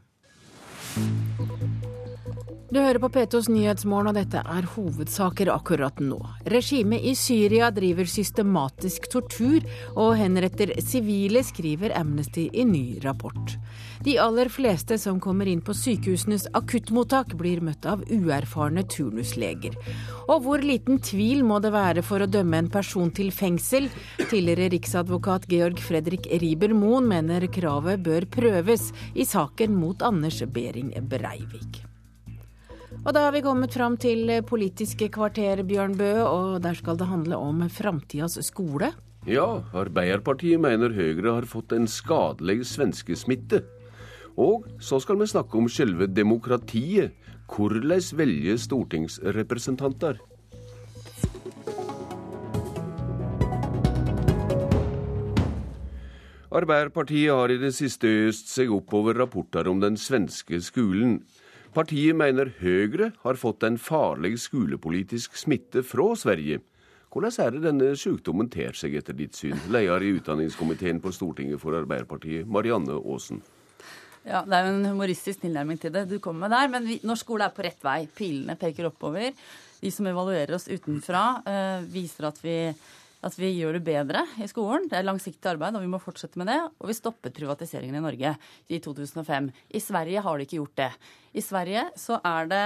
Du 2.69 2.77
hører 2.83 3.01
på 3.01 3.09
P2s 3.09 3.47
Nyhetsmorgen, 3.49 4.11
og 4.11 4.17
dette 4.19 4.43
er 4.45 4.67
hovedsaker 4.75 5.49
akkurat 5.55 6.03
nå. 6.05 6.19
Regimet 6.53 7.01
i 7.01 7.15
Syria 7.17 7.71
driver 7.73 8.05
systematisk 8.05 9.07
tortur 9.09 9.65
og 9.95 10.19
henretter 10.21 10.75
sivile, 10.85 11.41
skriver 11.49 11.95
Amnesty 11.97 12.45
i 12.53 12.67
ny 12.69 12.99
rapport. 13.07 13.57
De 14.05 14.19
aller 14.21 14.53
fleste 14.53 15.01
som 15.01 15.17
kommer 15.17 15.49
inn 15.49 15.65
på 15.65 15.73
sykehusenes 15.73 16.45
akuttmottak, 16.61 17.33
blir 17.41 17.65
møtt 17.65 17.89
av 17.89 18.05
uerfarne 18.05 18.85
turnusleger. 18.85 19.81
Og 20.29 20.45
hvor 20.45 20.61
liten 20.61 21.01
tvil 21.01 21.47
må 21.49 21.63
det 21.65 21.73
være 21.73 22.05
for 22.05 22.21
å 22.21 22.29
dømme 22.29 22.67
en 22.67 22.73
person 22.73 23.09
til 23.17 23.33
fengsel? 23.33 23.89
Tidligere 24.21 24.69
riksadvokat 24.77 25.49
Georg 25.49 25.81
Fredrik 25.81 26.29
Riiber-Moen 26.29 27.09
mener 27.17 27.49
kravet 27.49 28.05
bør 28.05 28.29
prøves 28.29 28.91
i 29.17 29.25
saken 29.25 29.73
mot 29.81 30.05
Anders 30.05 30.45
Behring 30.53 30.93
Breivik. 31.09 31.88
Og 33.07 33.15
da 33.15 33.23
har 33.25 33.33
vi 33.33 33.45
kommet 33.45 33.73
fram 33.73 33.97
til 34.01 34.31
Politiske 34.47 35.07
kvarter, 35.15 35.63
Bjørn 35.67 35.95
Bø, 35.97 36.13
og 36.27 36.63
der 36.65 36.75
skal 36.75 36.99
det 36.99 37.07
handle 37.09 37.39
om 37.39 37.63
framtidas 37.71 38.39
skole. 38.45 38.91
Ja, 39.29 39.63
Arbeiderpartiet 39.77 40.61
mener 40.61 40.95
Høyre 40.97 41.35
har 41.37 41.47
fått 41.49 41.75
en 41.77 41.87
skadelig 41.91 42.67
svenskesmitte. 42.73 43.63
Og 44.39 44.67
så 44.81 45.01
skal 45.03 45.19
vi 45.19 45.27
snakke 45.31 45.59
om 45.59 45.69
selve 45.69 46.07
demokratiet. 46.07 47.15
Hvordan 47.49 48.03
velge 48.19 48.59
stortingsrepresentanter? 48.61 50.19
Arbeiderpartiet 56.49 57.33
har 57.33 57.53
i 57.53 57.59
det 57.61 57.75
siste 57.77 58.09
øst 58.29 58.49
seg 58.53 58.71
oppover 58.73 59.17
rapporter 59.21 59.69
om 59.69 59.81
den 59.81 59.97
svenske 60.01 60.61
skolen. 60.65 61.19
Partiet 61.77 62.17
mener 62.17 62.49
Høyre 62.63 63.11
har 63.23 63.37
fått 63.37 63.65
en 63.67 63.77
farlig 63.81 64.39
skolepolitisk 64.41 65.37
smitte 65.37 65.83
fra 65.85 66.15
Sverige. 66.17 66.63
Hvordan 67.13 67.35
er 67.45 67.53
det 67.55 67.63
denne 67.65 67.93
sykdommen 67.97 68.49
ter 68.53 68.77
seg, 68.77 68.97
etter 68.97 69.17
ditt 69.17 69.37
syn? 69.37 69.57
Leder 69.73 70.05
i 70.05 70.15
utdanningskomiteen 70.17 71.01
på 71.05 71.13
Stortinget 71.13 71.61
for 71.61 71.77
Arbeiderpartiet, 71.77 72.49
Marianne 72.49 72.97
Aasen. 72.97 73.43
Ja, 74.25 74.43
Det 74.45 74.57
er 74.57 74.67
jo 74.67 74.75
en 74.77 74.91
humoristisk 74.93 75.41
tilnærming 75.41 75.81
til 75.81 75.93
det 75.93 76.09
du 76.09 76.19
kommer 76.21 76.49
med 76.49 76.57
der. 76.57 76.69
Men 76.69 76.89
vi, 76.89 77.01
norsk 77.05 77.25
skole 77.25 77.45
er 77.45 77.55
på 77.55 77.65
rett 77.65 77.85
vei. 77.85 78.03
Pilene 78.13 78.57
peker 78.61 78.91
oppover. 78.91 79.33
De 79.81 79.91
som 79.95 80.09
evaluerer 80.11 80.55
oss 80.57 80.69
utenfra, 80.69 81.43
øh, 81.47 81.87
viser 81.93 82.29
at 82.29 82.41
vi 82.43 82.59
at 83.27 83.35
vi 83.39 83.51
gjør 83.57 83.79
det 83.79 83.85
bedre 83.87 84.23
i 84.39 84.47
skolen. 84.51 84.87
Det 84.91 84.99
er 84.99 85.07
langsiktig 85.07 85.51
arbeid, 85.51 85.77
og 85.77 85.85
vi 85.85 85.91
må 85.91 86.01
fortsette 86.03 86.39
med 86.39 86.51
det. 86.51 86.59
Og 86.79 86.91
vi 86.91 86.97
stoppet 86.97 87.35
privatiseringen 87.37 87.99
i 87.99 88.03
Norge 88.05 88.35
i 88.71 88.81
2005. 88.85 89.51
I 89.75 89.83
Sverige 89.83 90.23
har 90.25 90.39
de 90.39 90.47
ikke 90.47 90.61
gjort 90.61 90.77
det. 90.79 90.91
I 91.35 91.45
Sverige 91.45 91.89
så 91.99 92.21
er 92.23 92.51
det 92.53 92.65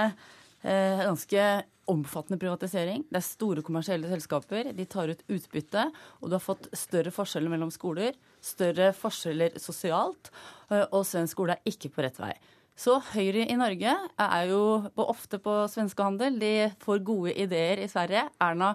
eh, 0.61 1.03
ganske 1.07 1.47
omfattende 1.91 2.39
privatisering. 2.39 3.03
Det 3.09 3.19
er 3.19 3.25
store 3.25 3.63
kommersielle 3.65 4.09
selskaper. 4.11 4.71
De 4.77 4.85
tar 4.87 5.11
ut 5.11 5.23
utbytte. 5.27 5.87
Og 6.21 6.29
du 6.29 6.37
har 6.37 6.43
fått 6.43 6.69
større 6.77 7.11
forskjeller 7.13 7.51
mellom 7.51 7.73
skoler. 7.73 8.15
Større 8.43 8.91
forskjeller 8.95 9.57
sosialt. 9.61 10.31
Eh, 10.69 10.85
og 10.85 11.01
svensk 11.09 11.35
skole 11.35 11.57
er 11.57 11.73
ikke 11.73 11.91
på 11.95 12.05
rett 12.05 12.21
vei. 12.21 12.35
Så 12.73 12.95
Høyre 13.11 13.43
i 13.45 13.57
Norge 13.57 13.91
er 14.17 14.47
jo 14.49 14.61
ofte 15.03 15.37
på 15.41 15.53
svenskehandel. 15.69 16.39
De 16.41 16.53
får 16.81 17.03
gode 17.05 17.35
ideer 17.37 17.83
i 17.83 17.89
Sverige. 17.91 18.25
Erna 18.41 18.71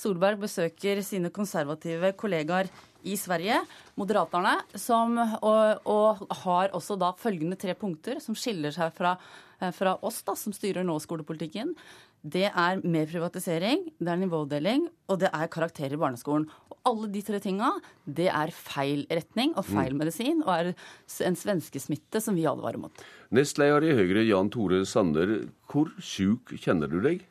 Solberg 0.00 0.40
besøker 0.40 1.02
sine 1.04 1.28
konservative 1.34 2.14
kollegaer 2.16 2.70
i 3.02 3.16
Sverige, 3.18 3.58
Moderaterna, 3.98 4.54
som, 4.78 5.16
og, 5.18 5.88
og, 5.90 6.22
har 6.44 6.72
også 6.76 6.96
da 7.00 7.10
følgende 7.18 7.58
tre 7.58 7.74
punkter 7.78 8.20
som 8.22 8.36
skiller 8.38 8.72
seg 8.74 8.94
fra, 8.94 9.16
eh, 9.58 9.72
fra 9.74 9.96
oss, 10.06 10.20
da, 10.22 10.36
som 10.38 10.54
styrer 10.54 10.86
nå 10.86 10.94
skolepolitikken. 11.02 11.74
Det 12.22 12.44
er 12.46 12.82
mer 12.86 13.08
privatisering, 13.10 13.88
det 13.98 14.10
er 14.12 14.18
nivådeling, 14.20 14.84
og 15.10 15.18
det 15.18 15.30
er 15.34 15.48
karakterer 15.50 15.96
i 15.96 15.98
barneskolen. 15.98 16.44
Og 16.70 16.76
alle 16.86 17.08
de 17.10 17.22
tre 17.26 17.40
tinga, 17.42 17.72
det 18.06 18.28
er 18.30 18.52
feil 18.54 19.02
retning 19.10 19.56
og 19.56 19.66
feil 19.66 19.90
mm. 19.96 19.98
medisin, 19.98 20.44
og 20.46 20.52
er 20.54 20.70
en 21.26 21.38
svenskesmitte 21.38 22.22
som 22.22 22.38
vi 22.38 22.46
advarer 22.46 22.78
mot. 22.78 23.02
Nestleder 23.34 23.88
i 23.88 23.96
Høyre, 23.98 24.22
Jan 24.28 24.52
Tore 24.54 24.84
Sanner, 24.86 25.34
hvor 25.66 25.90
sjuk 25.98 26.54
kjenner 26.62 26.90
du 26.92 27.00
deg? 27.02 27.26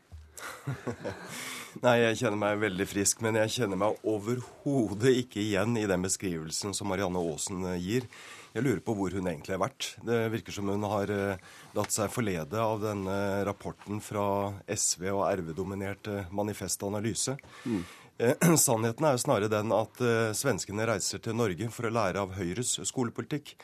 Nei, 1.86 1.96
jeg 2.02 2.20
kjenner 2.26 2.42
meg 2.42 2.60
veldig 2.66 2.90
frisk, 2.92 3.24
men 3.24 3.40
jeg 3.40 3.56
kjenner 3.56 3.80
meg 3.80 4.04
overhodet 4.04 5.16
ikke 5.24 5.40
igjen 5.40 5.80
i 5.80 5.88
den 5.88 6.04
beskrivelsen 6.04 6.76
som 6.76 6.92
Marianne 6.92 7.24
Aasen 7.32 7.64
gir. 7.80 8.10
Jeg 8.52 8.66
lurer 8.66 8.82
på 8.84 8.96
hvor 8.98 9.14
hun 9.16 9.30
egentlig 9.32 9.56
har 9.56 9.62
vært. 9.64 9.94
Det 10.04 10.20
virker 10.34 10.56
som 10.56 10.68
hun 10.68 10.84
har 10.92 11.12
eh, 11.14 11.44
latt 11.78 11.94
seg 11.96 12.12
forlede 12.12 12.60
av 12.60 12.82
denne 12.84 13.18
rapporten 13.48 14.02
fra 14.04 14.26
SV 14.68 15.08
og 15.14 15.26
RV-dominerte 15.30 16.26
Manifest 16.36 16.84
Analyse. 16.84 17.38
Mm. 17.64 17.84
Eh, 18.20 18.56
sannheten 18.66 19.08
er 19.08 19.16
jo 19.16 19.24
snarere 19.24 19.52
den 19.52 19.72
at 19.76 20.04
svenskene 20.38 20.90
reiser 20.90 21.24
til 21.24 21.38
Norge 21.40 21.72
for 21.72 21.88
å 21.88 21.96
lære 21.96 22.26
av 22.26 22.36
Høyres 22.36 22.76
skolepolitikk. 22.92 23.56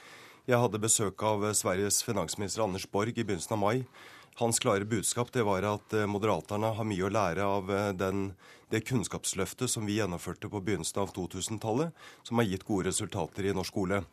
Jeg 0.47 0.61
hadde 0.64 0.80
besøk 0.80 1.19
av 1.27 1.43
Sveriges 1.59 1.99
finansminister 2.07 2.64
Anders 2.64 2.88
Borg 2.88 3.11
i 3.11 3.26
begynnelsen 3.27 3.57
av 3.57 3.65
mai. 3.65 3.84
Hans 4.39 4.59
klare 4.64 4.85
budskap 4.85 5.31
det 5.34 5.43
var 5.43 5.65
at 5.65 5.93
Moderaterna 6.05 6.69
har 6.77 6.85
mye 6.85 7.07
å 7.07 7.09
lære 7.09 7.43
av 7.43 7.72
eh, 7.73 7.91
den, 7.97 8.27
det 8.69 8.84
kunnskapsløftet 8.85 9.72
som 9.72 9.88
vi 9.89 9.95
gjennomførte 9.97 10.47
på 10.53 10.61
begynnelsen 10.61 11.01
av 11.01 11.11
2000-tallet, 11.15 11.91
som 12.23 12.38
har 12.38 12.45
gitt 12.45 12.64
gode 12.68 12.91
resultater 12.91 13.49
i 13.49 13.55
norsk 13.57 13.73
skole. 13.73 14.03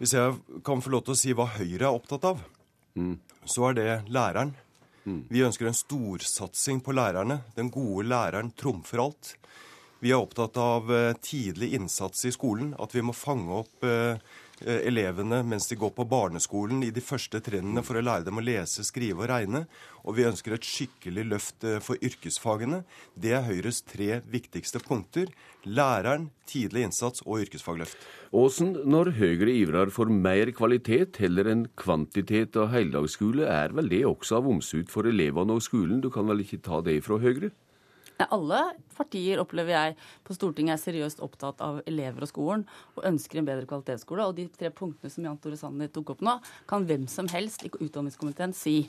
Hvis 0.00 0.14
jeg 0.16 0.60
kan 0.66 0.82
få 0.82 0.92
lov 0.92 1.04
til 1.06 1.14
å 1.14 1.18
si 1.18 1.34
hva 1.36 1.46
Høyre 1.54 1.86
er 1.86 1.94
opptatt 1.94 2.26
av, 2.28 2.42
mm. 2.98 3.14
så 3.46 3.70
er 3.70 3.78
det 3.78 3.88
læreren. 4.12 4.54
Mm. 5.04 5.22
Vi 5.30 5.44
ønsker 5.46 5.68
en 5.68 5.76
storsatsing 5.76 6.80
på 6.84 6.94
lærerne. 6.96 7.42
Den 7.56 7.70
gode 7.72 8.08
læreren 8.08 8.50
trumfer 8.58 9.04
alt. 9.04 9.34
Vi 10.02 10.12
er 10.12 10.20
opptatt 10.20 10.58
av 10.60 10.90
eh, 10.92 11.12
tidlig 11.24 11.70
innsats 11.78 12.26
i 12.28 12.32
skolen, 12.34 12.74
at 12.80 12.92
vi 12.92 13.04
må 13.04 13.14
fange 13.16 13.62
opp 13.62 13.84
Eh, 13.84 14.16
elevene 14.62 15.42
mens 15.46 15.66
de 15.68 15.76
går 15.78 15.90
på 15.96 16.06
barneskolen 16.08 16.82
i 16.86 16.92
de 16.94 17.02
første 17.02 17.40
trinnene 17.44 17.82
for 17.84 17.98
å 17.98 18.04
lære 18.04 18.28
dem 18.28 18.38
å 18.38 18.44
lese, 18.44 18.84
skrive 18.86 19.24
og 19.24 19.30
regne. 19.32 19.64
Og 20.04 20.18
vi 20.18 20.26
ønsker 20.28 20.54
et 20.54 20.68
skikkelig 20.68 21.24
løft 21.30 21.64
eh, 21.66 21.80
for 21.82 22.00
yrkesfagene. 22.04 22.82
Det 23.16 23.32
er 23.34 23.46
Høyres 23.46 23.82
tre 23.88 24.20
viktigste 24.30 24.82
punkter. 24.84 25.32
Læreren, 25.64 26.28
tidlig 26.50 26.84
innsats 26.88 27.24
og 27.24 27.40
yrkesfagløft. 27.46 27.96
Åsen, 28.36 28.74
når 28.84 29.14
Høyre 29.18 29.52
ivrer 29.54 29.92
for 29.94 30.12
mer 30.12 30.52
kvalitet 30.56 31.20
heller 31.22 31.48
enn 31.50 31.66
kvantitet 31.80 32.58
av 32.60 32.72
heldagsskole, 32.74 33.48
er 33.48 33.74
vel 33.76 33.88
det 33.92 34.04
også 34.08 34.40
av 34.40 34.50
omsut 34.52 34.92
for 34.92 35.08
elevene 35.08 35.56
og 35.56 35.64
skolen? 35.64 36.02
Du 36.04 36.10
kan 36.12 36.28
vel 36.28 36.44
ikke 36.44 36.62
ta 36.64 36.82
det 36.84 37.00
fra 37.06 37.20
Høyre? 37.22 37.54
Alle 38.22 38.60
partier 38.94 39.40
opplever 39.42 39.74
jeg 39.74 39.94
på 40.26 40.36
Stortinget 40.36 40.76
er 40.76 40.82
seriøst 40.82 41.22
opptatt 41.24 41.62
av 41.64 41.80
elever 41.90 42.24
og 42.24 42.30
skolen 42.30 42.64
og 42.94 43.06
ønsker 43.10 43.40
en 43.40 43.48
bedre 43.48 43.66
kvalitetsskole. 43.70 44.28
Og 44.28 44.36
de 44.38 44.46
tre 44.54 44.70
punktene 44.74 45.10
som 45.10 45.26
Jan 45.26 45.40
Tore 45.42 45.58
Sanner 45.58 45.90
tok 45.92 46.14
opp 46.14 46.22
nå, 46.24 46.36
kan 46.70 46.86
hvem 46.86 47.08
som 47.10 47.28
helst 47.32 47.66
i 47.66 47.72
utdanningskomiteen 47.74 48.54
si. 48.56 48.84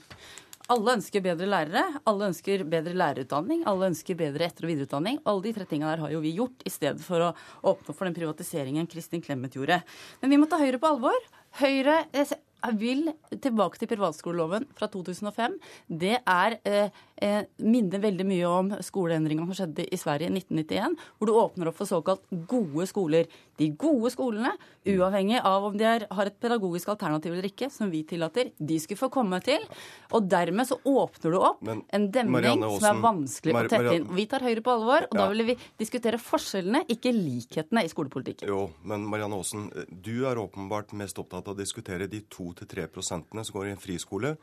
Alle 0.74 0.96
ønsker 0.98 1.22
bedre 1.22 1.46
lærere, 1.46 1.84
alle 2.10 2.32
ønsker 2.32 2.64
bedre 2.70 2.96
lærerutdanning, 2.98 3.66
alle 3.70 3.92
ønsker 3.92 4.18
bedre 4.18 4.48
etter- 4.48 4.66
og 4.66 4.72
videreutdanning. 4.72 5.20
Alle 5.30 5.46
de 5.46 5.54
tre 5.54 5.68
tingene 5.70 5.92
der 5.94 6.02
har 6.02 6.14
jo 6.14 6.22
vi 6.24 6.34
gjort, 6.40 6.66
i 6.66 6.74
stedet 6.74 7.06
for 7.06 7.22
å 7.22 7.34
åpne 7.70 7.94
for 7.94 8.10
den 8.10 8.18
privatiseringen 8.18 8.90
Kristin 8.90 9.22
Clemet 9.22 9.58
gjorde. 9.58 9.84
Men 10.24 10.34
vi 10.34 10.40
må 10.42 10.50
ta 10.50 10.58
Høyre 10.62 10.82
på 10.82 10.90
alvor. 10.90 11.28
Høyre 11.62 12.00
jeg 12.18 12.40
vil 12.80 13.10
tilbake 13.30 13.80
til 13.80 13.90
privatskoleloven 13.92 14.68
fra 14.78 14.90
2005. 14.92 15.58
Det 15.88 16.18
er 16.20 16.58
eh, 16.66 17.02
eh, 17.22 17.42
minner 17.64 18.02
veldig 18.04 18.28
mye 18.28 18.50
om 18.50 18.72
skoleendringene 18.84 19.48
som 19.50 19.60
skjedde 19.60 19.88
i 19.88 20.00
Sverige 20.00 20.30
i 20.30 20.36
1991, 20.36 20.96
hvor 21.18 21.30
du 21.30 21.36
åpner 21.40 21.72
opp 21.72 21.80
for 21.80 21.90
såkalt 21.90 22.24
gode 22.50 22.88
skoler. 22.90 23.30
De 23.60 23.70
gode 23.80 24.12
skolene, 24.12 24.52
uavhengig 24.86 25.40
av 25.40 25.70
om 25.70 25.78
de 25.80 25.86
er, 25.88 26.06
har 26.12 26.30
et 26.30 26.40
pedagogisk 26.44 26.90
alternativ 26.92 27.34
eller 27.34 27.48
ikke, 27.48 27.70
som 27.72 27.92
vi 27.92 28.04
tillater, 28.08 28.52
de 28.58 28.80
skulle 28.84 29.00
få 29.00 29.12
komme 29.14 29.40
til. 29.46 29.64
Og 30.12 30.28
dermed 30.32 30.68
så 30.68 30.78
åpner 30.84 31.36
du 31.36 31.40
opp 31.40 31.64
Men, 31.66 31.86
en 31.96 32.10
demning 32.12 32.66
som 32.80 32.90
er 32.90 33.04
vanskelig 33.04 33.56
Mar 33.56 33.70
å 33.70 33.72
tette 33.72 33.96
inn. 34.00 34.10
Vi 34.16 34.28
tar 34.32 34.44
Høyre 34.46 34.64
på 34.66 34.74
alvor, 34.76 35.08
og 35.08 35.16
ja. 35.16 35.24
da 35.24 35.30
vil 35.32 35.46
vi 35.52 35.58
diskutere 35.80 36.20
forskjellene, 36.22 36.84
ikke 36.92 37.14
likhetene 37.16 37.86
i 37.86 37.92
skolepolitikken. 37.92 38.50
Jo, 38.52 38.68
men 38.88 39.08
Marianne 39.08 39.40
Aasen, 39.40 39.70
du 39.90 40.28
er 40.28 40.40
åpenbart 40.42 40.94
mest 40.98 41.20
opptatt 41.22 41.48
av 41.48 41.56
å 41.56 41.60
diskutere 41.60 42.10
de 42.12 42.22
to 42.32 42.52
2-3 42.58 42.88
prosentene 42.94 43.44
som 43.46 43.58
går 43.58 43.70
i 43.70 43.74
en 43.76 43.82
friskole. 43.82 44.36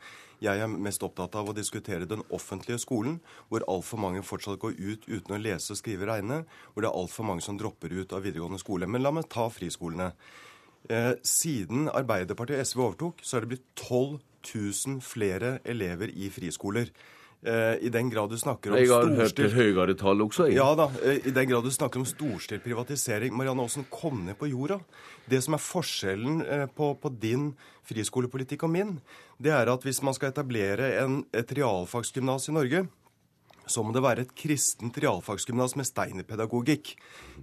Jeg 0.43 0.59
er 0.59 0.71
mest 0.71 1.03
opptatt 1.05 1.35
av 1.39 1.49
å 1.49 1.55
diskutere 1.55 2.07
den 2.09 2.23
offentlige 2.35 2.81
skolen, 2.83 3.19
hvor 3.49 3.65
altfor 3.71 4.01
mange 4.03 4.23
fortsatt 4.25 4.59
går 4.61 4.75
ut 4.79 5.07
uten 5.07 5.35
å 5.35 5.41
lese, 5.41 5.77
skrive, 5.79 6.07
regne. 6.09 6.43
Hvor 6.73 6.83
det 6.83 6.91
er 6.91 6.99
altfor 7.01 7.27
mange 7.29 7.45
som 7.45 7.59
dropper 7.59 7.93
ut 7.95 8.15
av 8.15 8.25
videregående 8.25 8.61
skole. 8.61 8.89
Men 8.89 9.05
la 9.05 9.13
meg 9.15 9.29
ta 9.31 9.47
friskolene. 9.53 10.11
Eh, 10.91 11.13
siden 11.23 11.87
Arbeiderpartiet 11.87 12.59
og 12.59 12.67
SV 12.67 12.85
overtok, 12.87 13.23
så 13.23 13.37
er 13.37 13.45
det 13.45 13.53
blitt 13.53 13.67
12 13.79 14.19
000 14.43 15.03
flere 15.03 15.57
elever 15.63 16.11
i 16.11 16.27
friskoler. 16.33 16.91
Eh, 17.45 17.85
I 17.85 17.89
den 17.89 18.09
grad 18.09 18.29
du 18.31 18.37
snakker 18.39 18.71
om 18.71 19.15
hørt 19.17 19.39
høyere 19.51 19.95
tall 19.99 20.23
også. 20.23 20.47
Jeg. 20.47 20.55
Ja 20.61 20.69
da. 20.79 20.87
Eh, 21.03 21.27
I 21.27 21.33
den 21.35 21.49
grad 21.49 21.65
du 21.67 21.71
snakker 21.75 21.99
om 21.99 22.07
storstilt 22.07 22.63
privatisering. 22.63 23.35
Marianne 23.35 23.65
Aasen, 23.65 23.85
kom 23.91 24.23
ned 24.27 24.37
på 24.39 24.47
jorda. 24.47 24.79
Det 25.27 25.41
som 25.43 25.57
er 25.57 25.63
forskjellen 25.63 26.41
eh, 26.45 26.65
på, 26.71 26.93
på, 26.99 27.11
din 27.19 27.51
friskolepolitikk 27.87 28.63
og 28.63 28.71
min, 28.71 28.93
det 29.43 29.51
er 29.51 29.71
at 29.73 29.83
hvis 29.83 29.99
man 30.07 30.15
skal 30.15 30.31
etablere 30.31 30.93
en, 31.01 31.25
et 31.35 31.51
realfagsgymnas 31.57 32.47
i 32.47 32.55
Norge, 32.55 32.85
så 33.65 33.83
må 33.83 33.93
det 33.95 34.03
være 34.03 34.25
et 34.25 34.33
kristent 34.37 34.97
realfagsgymnas 35.03 35.75
med 35.79 35.87
steinerpedagogikk. 35.87 36.95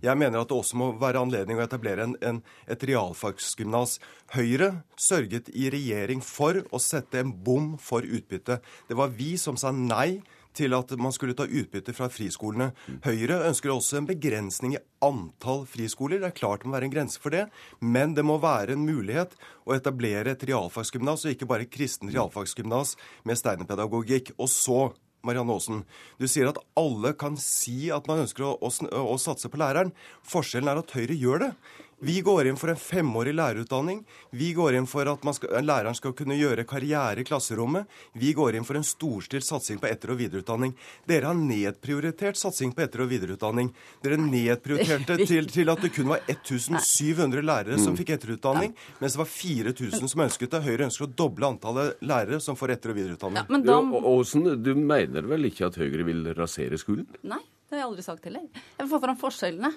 Jeg 0.04 0.20
mener 0.20 0.40
at 0.40 0.50
det 0.50 0.58
også 0.58 0.80
må 0.80 0.90
være 1.00 1.22
anledning 1.22 1.60
å 1.60 1.64
etablere 1.64 2.08
en, 2.08 2.16
en, 2.24 2.42
et 2.70 2.84
realfagsgymnas. 2.90 3.98
Høyre 4.36 4.72
sørget 5.00 5.52
i 5.54 5.70
regjering 5.72 6.24
for 6.24 6.62
å 6.70 6.82
sette 6.82 7.22
en 7.22 7.32
bom 7.32 7.74
for 7.80 8.04
utbytte. 8.06 8.60
Det 8.88 8.98
var 8.98 9.16
vi 9.16 9.34
som 9.40 9.58
sa 9.60 9.72
nei 9.74 10.20
til 10.56 10.74
at 10.74 10.92
man 10.98 11.14
skulle 11.14 11.36
ta 11.38 11.46
utbytte 11.46 11.94
fra 11.94 12.08
friskolene. 12.10 12.70
Høyre 13.04 13.40
ønsker 13.48 13.72
også 13.72 14.00
en 14.00 14.08
begrensning 14.08 14.74
i 14.76 14.82
antall 15.04 15.62
friskoler. 15.70 16.20
Det 16.22 16.30
er 16.32 16.38
klart 16.40 16.64
det 16.64 16.70
må 16.70 16.76
være 16.76 16.90
en 16.90 16.94
grense 16.94 17.22
for 17.22 17.34
det, 17.34 17.46
men 17.80 18.16
det 18.16 18.26
må 18.26 18.40
være 18.42 18.74
en 18.74 18.86
mulighet 18.86 19.36
å 19.66 19.76
etablere 19.76 20.34
et 20.34 20.46
realfagsgymnas, 20.50 21.24
og 21.24 21.36
ikke 21.36 21.48
bare 21.50 21.68
et 21.68 21.74
kristent 21.74 22.12
realfagsgymnas 22.14 22.96
med 23.28 23.38
steinerpedagogikk. 23.40 24.34
Og 24.38 24.50
så 24.50 24.80
Marianne 25.26 25.52
Aasen, 25.52 25.84
du 26.20 26.26
sier 26.30 26.48
at 26.50 26.60
alle 26.80 27.12
kan 27.18 27.36
si 27.40 27.90
at 27.92 28.08
man 28.08 28.22
ønsker 28.24 28.46
å, 28.46 28.54
å, 28.56 28.70
å 28.70 29.16
satse 29.20 29.50
på 29.52 29.60
læreren. 29.60 29.92
Forskjellen 30.26 30.70
er 30.72 30.80
at 30.80 30.94
Høyre 30.96 31.16
gjør 31.18 31.44
det. 31.44 31.52
Vi 32.00 32.20
går 32.24 32.48
inn 32.48 32.56
for 32.56 32.72
en 32.72 32.78
femårig 32.80 33.34
lærerutdanning. 33.36 33.98
Vi 34.32 34.52
går 34.56 34.78
inn 34.78 34.86
for 34.88 35.08
at 35.10 35.24
skal, 35.36 35.58
læreren 35.60 35.96
skal 35.96 36.14
kunne 36.16 36.38
gjøre 36.38 36.64
karriere 36.64 37.20
i 37.20 37.26
klasserommet. 37.28 37.90
Vi 38.16 38.32
går 38.36 38.56
inn 38.56 38.64
for 38.64 38.78
en 38.78 38.86
storstilt 38.86 39.44
satsing 39.44 39.80
på 39.82 39.88
etter- 39.90 40.14
og 40.14 40.20
videreutdanning. 40.22 40.72
Dere 41.08 41.28
har 41.28 41.36
nedprioritert 41.36 42.40
satsing 42.40 42.72
på 42.72 42.86
etter- 42.86 43.04
og 43.04 43.12
videreutdanning. 43.12 43.68
Dere 44.00 44.16
nedprioriterte 44.16 45.18
til, 45.28 45.52
til 45.52 45.74
at 45.74 45.84
det 45.84 45.92
kun 45.92 46.08
var 46.14 46.24
1700 46.24 47.44
lærere 47.44 47.78
som 47.82 47.98
fikk 48.00 48.14
etterutdanning, 48.16 48.72
mens 49.02 49.18
det 49.18 49.20
var 49.20 49.30
4000 49.34 50.14
som 50.14 50.24
ønsket 50.24 50.56
det. 50.56 50.64
Høyre 50.64 50.88
ønsker 50.88 51.04
å 51.04 51.12
doble 51.20 51.52
antallet 51.52 52.00
lærere 52.00 52.40
som 52.40 52.56
får 52.56 52.78
etter- 52.78 52.94
og 52.94 53.00
videreutdanning. 53.02 53.44
Ja, 53.44 53.64
da... 53.76 53.80
Åsen, 54.16 54.48
du 54.64 54.72
mener 54.74 55.28
vel 55.28 55.52
ikke 55.52 55.68
at 55.68 55.76
Høyre 55.76 56.08
vil 56.08 56.30
rasere 56.32 56.80
skolen? 56.80 57.04
Nei. 57.28 57.42
Det 57.70 57.76
har 57.78 57.84
jeg 57.84 57.90
aldri 57.92 58.02
sagt 58.02 58.24
heller. 58.26 58.46
Jeg 58.50 58.80
vil 58.80 58.88
få 58.90 58.98
fram 58.98 59.18
forskjellene. 59.18 59.68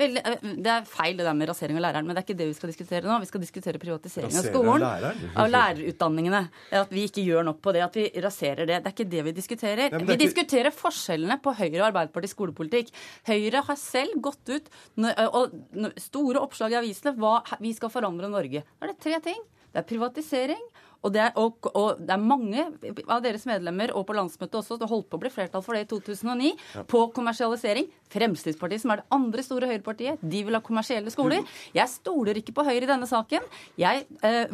Veldig, 0.00 0.22
det 0.64 0.72
er 0.72 0.86
feil 0.88 1.18
det 1.18 1.26
der 1.26 1.36
med 1.36 1.50
rasering 1.50 1.76
av 1.76 1.84
læreren, 1.84 2.06
men 2.08 2.16
det 2.16 2.22
er 2.22 2.26
ikke 2.28 2.38
det 2.38 2.48
vi 2.48 2.56
skal 2.56 2.72
diskutere 2.72 3.04
nå. 3.04 3.18
Vi 3.20 3.28
skal 3.28 3.42
diskutere 3.44 3.80
privatisering 3.82 4.38
av 4.40 4.48
skolen. 4.48 4.86
Av 5.34 5.50
lærerutdanningene. 5.52 6.42
At 6.80 6.94
vi 6.94 7.04
ikke 7.08 7.24
gjør 7.26 7.46
nok 7.50 7.60
på 7.64 7.74
det. 7.76 7.84
At 7.84 7.98
vi 7.98 8.06
raserer 8.24 8.64
det. 8.64 8.80
Det 8.80 8.90
er 8.90 8.96
ikke 8.96 9.08
det 9.12 9.24
vi 9.28 9.36
diskuterer. 9.36 9.86
Ja, 9.86 10.00
vi 10.00 10.06
ikke... 10.08 10.20
diskuterer 10.24 10.74
forskjellene 10.74 11.36
på 11.44 11.54
Høyre 11.58 11.82
og 11.82 11.88
Arbeiderpartiets 11.90 12.36
skolepolitikk. 12.36 12.92
Høyre 13.28 13.64
har 13.68 13.80
selv 13.80 14.16
gått 14.24 14.54
ut 14.54 14.70
og 15.30 15.56
store 16.00 16.42
oppslag 16.42 16.76
i 16.76 16.80
avisene 16.80 17.16
hva 17.20 17.40
vi 17.60 17.74
skal 17.76 17.92
forandre 17.92 18.30
Norge. 18.32 18.64
Da 18.78 18.88
er 18.88 18.94
det 18.94 19.02
tre 19.04 19.20
ting. 19.24 19.40
Det 19.70 19.84
er 19.84 19.86
privatisering. 19.86 20.62
Og 21.00 21.14
det, 21.14 21.22
er, 21.24 21.36
og, 21.40 21.70
og 21.72 22.00
det, 22.00 22.12
er, 22.12 22.20
mange 22.20 22.66
av 23.08 23.22
deres 23.24 23.46
medlemmer, 23.48 23.92
og 23.96 24.04
på 24.08 24.16
landsmøtet 24.16 24.58
også, 24.60 24.76
det 24.80 24.88
holdt 24.90 25.08
på 25.08 25.16
å 25.16 25.22
bli 25.22 25.32
flertall 25.32 25.64
for 25.64 25.76
det 25.76 25.86
i 25.86 25.88
2009, 25.88 26.50
ja. 26.76 26.84
på 26.88 27.06
kommersialisering. 27.16 27.88
Fremskrittspartiet, 28.10 28.82
som 28.82 28.90
er 28.90 29.00
det 29.00 29.14
andre 29.14 29.44
store 29.46 29.68
høyrepartiet, 29.70 30.18
de 30.20 30.42
vil 30.42 30.56
ha 30.56 30.60
kommersielle 30.66 31.12
skoler. 31.14 31.46
Jeg 31.76 31.92
stoler 31.92 32.40
ikke 32.40 32.56
på 32.56 32.64
Høyre 32.66 32.82
i 32.82 32.90
denne 32.90 33.06
saken. 33.06 33.44
Jeg, 33.78 34.02
eh, 34.26 34.50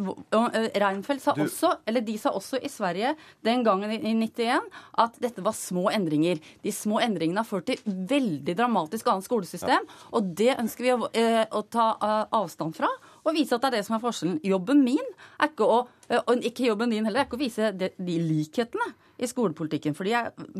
Reinfeldt 0.77 1.23
sa 1.25 1.33
også, 1.33 1.73
eller 1.89 2.05
de 2.05 2.19
sa 2.21 2.35
også 2.37 2.61
i 2.61 2.69
Sverige 2.69 3.15
den 3.45 3.65
gangen 3.65 3.91
i 3.95 4.13
91 4.13 4.69
at 5.01 5.17
dette 5.23 5.41
var 5.41 5.57
små 5.57 5.87
endringer. 5.89 6.37
De 6.61 6.73
små 6.75 7.01
endringene 7.01 7.41
har 7.41 7.49
ført 7.49 7.65
til 7.71 7.81
veldig 7.83 8.55
dramatisk 8.57 9.09
annet 9.09 9.25
skolesystem, 9.25 9.89
ja. 9.89 9.99
og 10.13 10.31
det 10.37 10.53
ønsker 10.53 10.85
vi 10.85 10.93
å, 10.93 11.09
eh, 11.17 11.43
å 11.49 11.65
ta 11.65 11.89
uh, 11.97 12.23
avstand 12.37 12.77
fra 12.77 12.91
og 13.27 13.35
vise 13.35 13.55
at 13.55 13.63
det 13.63 13.69
er 13.69 13.77
det 13.77 13.85
som 13.87 13.97
er 13.97 14.03
forskjellen. 14.03 14.39
Jobben 14.47 14.83
min 14.85 15.03
er 15.37 15.51
ikke 15.51 15.67
å 15.67 15.83
og 16.07 16.45
ikke 16.47 16.69
jobben 16.69 16.93
din 16.93 17.03
heller, 17.03 17.25
er 17.25 17.27
ikke 17.27 17.35
å 17.35 17.41
vise 17.41 17.73
de, 17.75 17.89
de 17.99 18.13
likhetene 18.23 18.85
i 19.17 19.27
skolepolitikken. 19.27 19.95
For 19.97 20.07
vi 20.07 20.13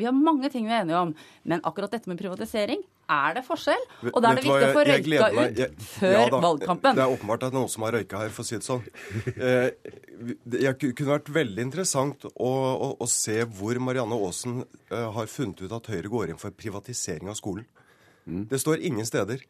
har 0.05 0.15
mange 0.15 0.49
ting 0.51 0.65
vi 0.67 0.73
er 0.75 0.83
enige 0.83 0.99
om. 0.99 1.13
Men 1.47 1.61
akkurat 1.67 1.93
dette 1.93 2.09
med 2.09 2.19
privatisering 2.19 2.81
er 3.07 3.37
det 3.37 3.43
forskjell. 3.47 3.85
Og 4.11 4.17
da 4.23 4.31
er 4.31 4.39
det 4.39 4.43
viktig 4.43 4.67
å 4.67 4.73
få 4.75 4.83
røyka 4.87 5.29
ut 5.31 5.61
jeg, 5.61 5.69
før 5.93 6.15
ja, 6.17 6.23
da, 6.33 6.41
valgkampen. 6.43 6.97
Det 6.97 7.05
er 7.05 7.13
åpenbart 7.13 7.45
at 7.47 7.55
noen 7.55 7.71
som 7.71 7.85
har 7.87 7.95
røyka 7.95 8.23
her, 8.23 8.33
for 8.35 8.43
å 8.43 8.49
si 8.49 8.59
det 8.59 8.67
sånn. 8.67 8.83
Det 10.43 10.73
kunne 10.81 11.13
vært 11.13 11.31
veldig 11.37 11.67
interessant 11.69 12.27
å, 12.33 12.51
å, 12.51 12.91
å 12.99 13.09
se 13.11 13.37
hvor 13.59 13.79
Marianne 13.83 14.19
Aasen 14.27 14.59
har 14.91 15.31
funnet 15.31 15.63
ut 15.63 15.77
at 15.77 15.91
Høyre 15.93 16.11
går 16.11 16.33
inn 16.33 16.41
for 16.41 16.51
privatisering 16.51 17.31
av 17.31 17.39
skolen. 17.39 17.67
Mm. 18.27 18.43
Det 18.51 18.59
står 18.59 18.83
ingen 18.83 19.07
steder. 19.07 19.45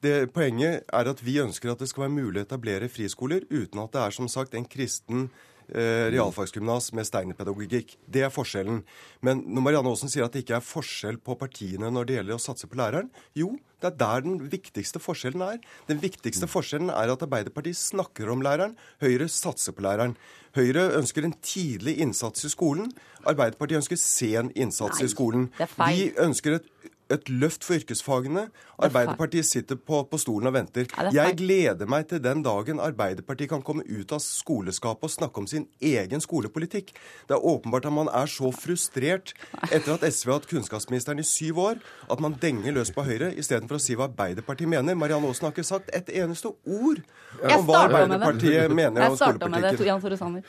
Det, 0.00 0.32
poenget 0.32 0.86
er 0.88 1.12
at 1.12 1.20
vi 1.20 1.36
ønsker 1.42 1.72
at 1.72 1.82
det 1.82 1.90
skal 1.90 2.06
være 2.06 2.16
mulig 2.16 2.40
å 2.40 2.46
etablere 2.46 2.88
friskoler 2.88 3.44
uten 3.50 3.82
at 3.82 3.92
det 3.92 4.02
er 4.02 4.14
som 4.16 4.28
sagt 4.32 4.54
en 4.56 4.64
kristen 4.64 5.26
eh, 5.68 6.06
realfagsgymnas 6.14 6.90
med 6.96 7.08
steinerpedagogikk. 7.08 7.96
Det 8.08 8.24
er 8.24 8.32
forskjellen. 8.32 8.80
Men 9.26 9.42
når 9.44 9.66
Marianne 9.66 9.92
Aasen 9.92 10.12
sier 10.12 10.24
at 10.24 10.36
det 10.36 10.44
ikke 10.46 10.56
er 10.56 10.64
forskjell 10.64 11.20
på 11.20 11.36
partiene 11.40 11.90
når 11.92 12.08
det 12.08 12.16
gjelder 12.16 12.38
å 12.38 12.44
satse 12.46 12.70
på 12.70 12.80
læreren, 12.80 13.10
jo, 13.36 13.52
det 13.80 13.90
er 13.90 13.98
der 14.00 14.24
den 14.24 14.38
viktigste 14.52 15.00
forskjellen 15.00 15.44
er. 15.44 15.60
Den 15.88 16.00
viktigste 16.00 16.48
forskjellen 16.50 16.92
er 16.92 17.12
at 17.12 17.24
Arbeiderpartiet 17.24 17.78
snakker 17.80 18.32
om 18.32 18.44
læreren, 18.44 18.76
Høyre 19.04 19.28
satser 19.32 19.76
på 19.76 19.84
læreren. 19.84 20.16
Høyre 20.56 20.88
ønsker 20.98 21.28
en 21.28 21.36
tidlig 21.44 21.98
innsats 22.02 22.44
i 22.48 22.52
skolen. 22.52 22.88
Arbeiderpartiet 23.28 23.82
ønsker 23.82 24.00
sen 24.00 24.50
innsats 24.56 25.00
Nei, 25.00 25.06
i 25.06 25.12
skolen. 25.12 25.46
Vi 25.60 26.08
ønsker 26.24 26.58
et 26.58 26.72
et 27.14 27.30
løft 27.30 27.64
for 27.66 27.78
yrkesfagene. 27.78 28.46
Arbeiderpartiet 28.80 29.46
sitter 29.48 29.76
på, 29.76 30.02
på 30.08 30.20
stolen 30.20 30.50
og 30.50 30.54
venter. 30.56 30.88
Jeg 31.14 31.36
gleder 31.38 31.88
meg 31.90 32.08
til 32.10 32.22
den 32.24 32.44
dagen 32.46 32.80
Arbeiderpartiet 32.82 33.50
kan 33.52 33.64
komme 33.66 33.84
ut 33.88 34.14
av 34.14 34.22
skoleskapet 34.24 35.08
og 35.08 35.12
snakke 35.12 35.42
om 35.42 35.48
sin 35.50 35.66
egen 35.84 36.22
skolepolitikk. 36.24 36.92
Det 37.28 37.36
er 37.36 37.46
åpenbart 37.52 37.88
at 37.90 37.96
man 37.96 38.10
er 38.12 38.30
så 38.30 38.52
frustrert 38.54 39.34
etter 39.70 39.96
at 39.96 40.06
SV 40.06 40.32
har 40.32 40.40
hatt 40.40 40.50
kunnskapsministeren 40.50 41.20
i 41.22 41.26
syv 41.26 41.60
år, 41.64 41.82
at 42.10 42.22
man 42.22 42.36
denger 42.40 42.76
løs 42.78 42.92
på 42.94 43.04
Høyre 43.06 43.32
istedenfor 43.40 43.78
å 43.78 43.82
si 43.82 43.98
hva 43.98 44.08
Arbeiderpartiet 44.08 44.70
mener. 44.70 44.98
Marianne 44.98 45.30
Aasen 45.30 45.48
har 45.48 45.54
ikke 45.54 45.66
sagt 45.66 45.92
et 45.96 46.10
eneste 46.22 46.52
ord 46.52 47.02
om 47.42 47.66
hva 47.68 47.84
Arbeiderpartiet 47.86 48.74
mener 48.74 49.10
om 49.10 49.18
skolepolitikken. 49.18 50.40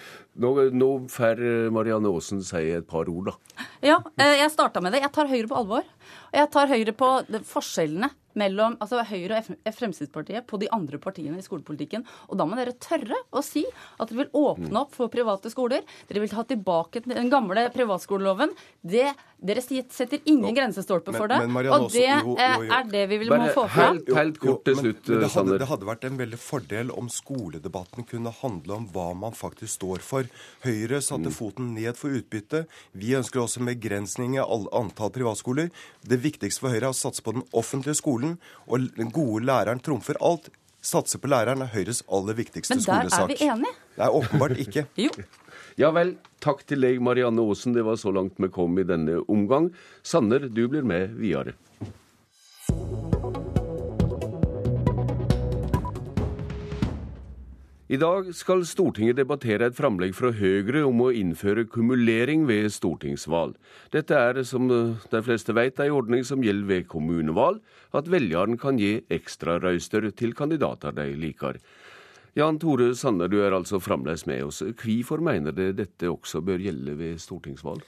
Nå, 0.41 0.53
nå 0.71 0.91
får 1.11 1.43
Marianne 1.73 2.11
Aasen 2.11 2.43
si 2.45 2.63
et 2.71 2.87
par 2.87 3.09
ord, 3.11 3.31
da. 3.31 3.67
Ja, 3.81 3.97
eh, 4.17 4.37
jeg 4.43 4.51
starta 4.53 4.81
med 4.83 4.93
det. 4.93 5.01
Jeg 5.03 5.13
tar 5.15 5.29
Høyre 5.31 5.49
på 5.49 5.57
alvor. 5.57 5.85
Og 6.31 6.39
jeg 6.39 6.51
tar 6.53 6.71
Høyre 6.71 6.93
på 6.95 7.09
forskjellene 7.47 8.11
mellom 8.39 8.77
altså 8.81 9.03
Høyre 9.07 9.41
og 9.41 9.75
Fremskrittspartiet 9.75 10.47
på 10.49 10.59
de 10.61 10.69
andre 10.73 10.99
partiene 11.01 11.39
i 11.39 11.45
skolepolitikken. 11.45 12.05
Og 12.29 12.39
da 12.39 12.47
må 12.47 12.59
dere 12.59 12.75
tørre 12.81 13.17
å 13.31 13.43
si 13.45 13.63
at 13.97 14.09
dere 14.09 14.23
vil 14.23 14.31
åpne 14.43 14.83
opp 14.83 14.95
for 14.97 15.11
private 15.13 15.51
skoler. 15.53 15.85
Dere 16.09 16.23
vil 16.23 16.31
ta 16.31 16.45
tilbake 16.47 17.03
den 17.07 17.31
gamle 17.31 17.67
privatskoleloven. 17.73 18.53
Det, 18.81 19.09
dere 19.41 19.63
setter 19.63 20.21
ingen 20.29 20.55
grensestolpe 20.55 21.13
for 21.15 21.31
det. 21.31 21.41
Men, 21.43 21.53
men 21.57 21.71
og 21.73 21.89
det 21.93 22.05
jo, 22.07 22.35
jo, 22.35 22.37
jo. 22.37 22.69
er 22.77 22.91
det 22.91 23.05
vi 23.11 23.21
vil 23.23 23.33
må 23.33 23.49
få 23.55 23.65
fram. 23.71 23.99
Helt, 23.99 24.13
helt 24.17 24.39
kort 24.41 24.63
til 24.67 24.77
slutt, 24.79 25.01
men, 25.07 25.15
men 25.17 25.25
det, 25.25 25.31
hadde, 25.35 25.59
det 25.61 25.69
hadde 25.71 25.89
vært 25.91 26.07
en 26.07 26.21
veldig 26.21 26.41
fordel 26.41 26.93
om 26.95 27.09
skoledebatten 27.11 28.07
kunne 28.09 28.33
handle 28.41 28.77
om 28.79 28.87
hva 28.93 29.09
man 29.17 29.35
faktisk 29.37 29.73
står 29.79 30.05
for. 30.05 30.29
Høyre 30.65 31.01
satte 31.03 31.31
mm. 31.31 31.35
foten 31.35 31.73
ned 31.75 31.97
for 31.99 32.13
utbytte. 32.15 32.65
Vi 32.97 33.15
ønsker 33.17 33.43
også 33.43 33.63
begrensning 33.65 34.37
i 34.37 34.41
antall 34.41 35.11
privatskoler. 35.13 35.71
Det 36.05 36.19
viktigste 36.21 36.63
for 36.63 36.73
Høyre 36.73 36.89
er 36.89 36.93
å 36.93 36.97
satse 36.97 37.23
på 37.25 37.33
den 37.35 37.45
offentlige 37.57 37.97
skolen, 37.99 38.20
og 38.67 38.89
den 38.97 39.11
gode 39.13 39.45
læreren 39.49 39.81
trumfer 39.83 40.19
alt. 40.21 40.49
Satse 40.81 41.19
på 41.21 41.29
læreren 41.29 41.61
er 41.61 41.69
Høyres 41.75 42.01
aller 42.09 42.37
viktigste 42.37 42.79
skolesak. 42.79 42.89
Men 42.89 43.09
der 43.09 43.15
skolesak. 43.15 43.41
er 43.41 43.45
vi 43.45 43.51
enige. 43.53 43.73
Nei, 43.99 44.09
åpenbart 44.17 44.57
ikke. 44.63 44.85
jo. 45.05 45.11
Ja 45.79 45.91
vel. 45.95 46.15
Takk 46.41 46.65
til 46.65 46.81
deg, 46.81 46.97
Marianne 47.05 47.43
Aasen. 47.45 47.75
Det 47.77 47.85
var 47.85 47.99
så 48.01 48.13
langt 48.15 48.41
vi 48.41 48.49
kom 48.53 48.79
i 48.81 48.87
denne 48.87 49.21
omgang. 49.29 49.69
Sanner, 50.01 50.49
du 50.49 50.65
blir 50.71 50.85
med 50.85 51.13
videre. 51.21 51.53
I 57.91 57.97
dag 57.99 58.29
skal 58.31 58.61
Stortinget 58.63 59.17
debattere 59.17 59.67
et 59.67 59.75
framlegg 59.75 60.13
fra 60.15 60.29
Høyre 60.31 60.85
om 60.87 61.01
å 61.03 61.09
innføre 61.11 61.65
kumulering 61.67 62.45
ved 62.47 62.69
stortingsvalg. 62.71 63.57
Dette 63.91 64.15
er, 64.15 64.37
som 64.47 64.69
de 64.71 65.19
fleste 65.25 65.51
vet, 65.57 65.81
en 65.83 65.97
ordning 65.97 66.23
som 66.23 66.39
gjelder 66.39 66.69
ved 66.69 66.87
kommunevalg, 66.87 67.59
at 67.91 68.07
velgeren 68.07 68.55
kan 68.61 68.79
gi 68.79 68.93
ekstrarøyster 69.11 70.07
til 70.15 70.31
kandidater 70.39 70.95
de 70.95 71.09
liker. 71.19 71.59
Jan 72.39 72.61
Tore 72.63 72.93
Sanner, 72.95 73.27
du 73.27 73.41
er 73.43 73.51
altså 73.57 73.81
fremdeles 73.83 74.23
med 74.23 74.45
oss. 74.47 74.61
Hvorfor 74.71 75.19
mener 75.19 75.51
det 75.51 75.73
dette 75.81 76.07
også 76.07 76.39
bør 76.47 76.63
gjelde 76.63 76.95
ved 76.95 77.19
stortingsvalg? 77.19 77.83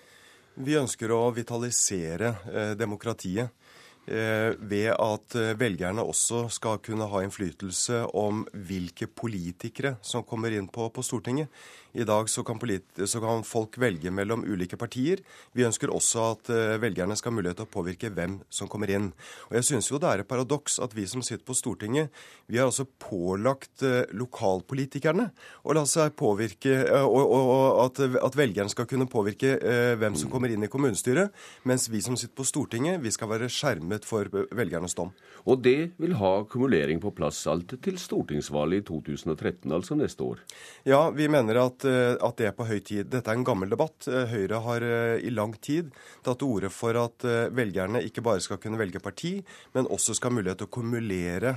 Vi 0.68 0.76
ønsker 0.84 1.16
å 1.16 1.30
vitalisere 1.32 2.36
eh, 2.52 2.74
demokratiet. 2.76 3.56
Eh, 4.04 4.52
ved 4.60 4.90
at 5.00 5.36
eh, 5.40 5.54
velgerne 5.56 6.04
også 6.04 6.50
skal 6.52 6.82
kunne 6.84 7.08
ha 7.08 7.22
innflytelse 7.24 8.02
om 8.20 8.42
hvilke 8.52 9.08
politikere 9.08 9.94
som 10.04 10.26
kommer 10.28 10.52
inn 10.52 10.68
på, 10.68 10.90
på 10.92 11.06
Stortinget. 11.06 11.48
I 11.94 12.06
dag 12.10 12.30
så 12.30 12.42
kan, 12.44 12.58
så 13.06 13.20
kan, 13.22 13.44
folk 13.46 13.78
velge 13.78 14.10
mellom 14.10 14.42
ulike 14.50 14.78
partier. 14.82 15.20
Vi 15.54 15.66
ønsker 15.68 15.92
også 15.94 16.24
at 16.32 16.50
uh, 16.50 16.82
velgerne 16.82 17.14
skal 17.20 17.30
ha 17.30 17.38
mulighet 17.38 17.60
til 17.62 17.68
å 17.68 17.74
påvirke 17.74 18.10
hvem 18.14 18.40
som 18.50 18.70
kommer 18.72 18.90
inn. 18.90 19.12
Og 19.52 19.58
Jeg 19.60 19.68
syns 19.68 19.92
jo 19.92 20.00
det 20.02 20.10
er 20.10 20.24
et 20.24 20.30
paradoks 20.30 20.80
at 20.82 20.96
vi 20.98 21.06
som 21.10 21.22
sitter 21.22 21.46
på 21.46 21.54
Stortinget, 21.58 22.10
vi 22.50 22.58
har 22.58 22.70
altså 22.72 22.88
pålagt 22.88 23.86
uh, 23.86 24.02
lokalpolitikerne 24.10 25.28
å 25.62 25.76
la 25.78 25.86
seg 25.90 26.16
påvirke, 26.18 26.80
uh, 26.90 27.06
og, 27.06 27.22
og, 27.22 27.52
og 27.54 27.84
at, 27.86 28.02
at, 28.26 28.40
velgerne 28.42 28.74
skal 28.74 28.90
kunne 28.90 29.06
påvirke 29.10 29.54
hvem 30.00 30.16
som 30.18 30.32
kommer 30.34 30.50
inn 30.50 30.66
i 30.66 30.72
kommunestyret, 30.72 31.30
mens 31.70 31.86
vi 31.94 32.02
som 32.02 32.18
sitter 32.18 32.34
på 32.40 32.48
Stortinget, 32.48 32.98
vi 33.04 33.12
skal 33.14 33.30
være 33.30 33.52
skjermet 33.54 34.08
for 34.08 34.28
velgernes 34.34 34.98
dom. 34.98 35.14
Og 35.46 35.62
det 35.62 35.94
vil 36.02 36.16
ha 36.18 36.34
kumulering 36.50 37.02
på 37.04 37.14
plass 37.16 37.44
alt 37.52 37.76
til 37.84 38.00
stortingsvalget 38.02 38.82
i 38.82 38.88
2013, 38.88 39.70
altså 39.76 39.98
neste 40.00 40.26
år? 40.26 40.42
Ja, 40.88 41.04
vi 41.14 41.28
mener 41.32 41.60
at, 41.66 41.83
eh, 41.90 42.14
at 42.16 42.38
det 42.40 42.48
er 42.50 42.56
på 42.58 42.68
høy 42.68 42.80
tid. 42.86 43.08
Dette 43.12 43.32
er 43.32 43.40
en 43.40 43.46
gammel 43.48 43.72
debatt. 43.72 44.08
Eh, 44.08 44.28
Høyre 44.32 44.60
har 44.66 44.86
i 45.20 45.32
lang 45.34 45.56
tid 45.64 45.92
tatt 46.26 46.42
til 46.42 46.52
orde 46.56 46.72
for 46.74 46.98
at 47.00 47.26
velgerne 47.54 48.02
ikke 48.06 48.24
bare 48.26 48.42
skal 48.44 48.60
kunne 48.62 48.80
velge 48.80 49.02
parti, 49.04 49.36
men 49.76 49.90
også 49.92 50.16
skal 50.18 50.32
ha 50.32 50.38
mulighet 50.40 50.62
til 50.62 50.70
å 50.70 50.74
kumulere 50.74 51.56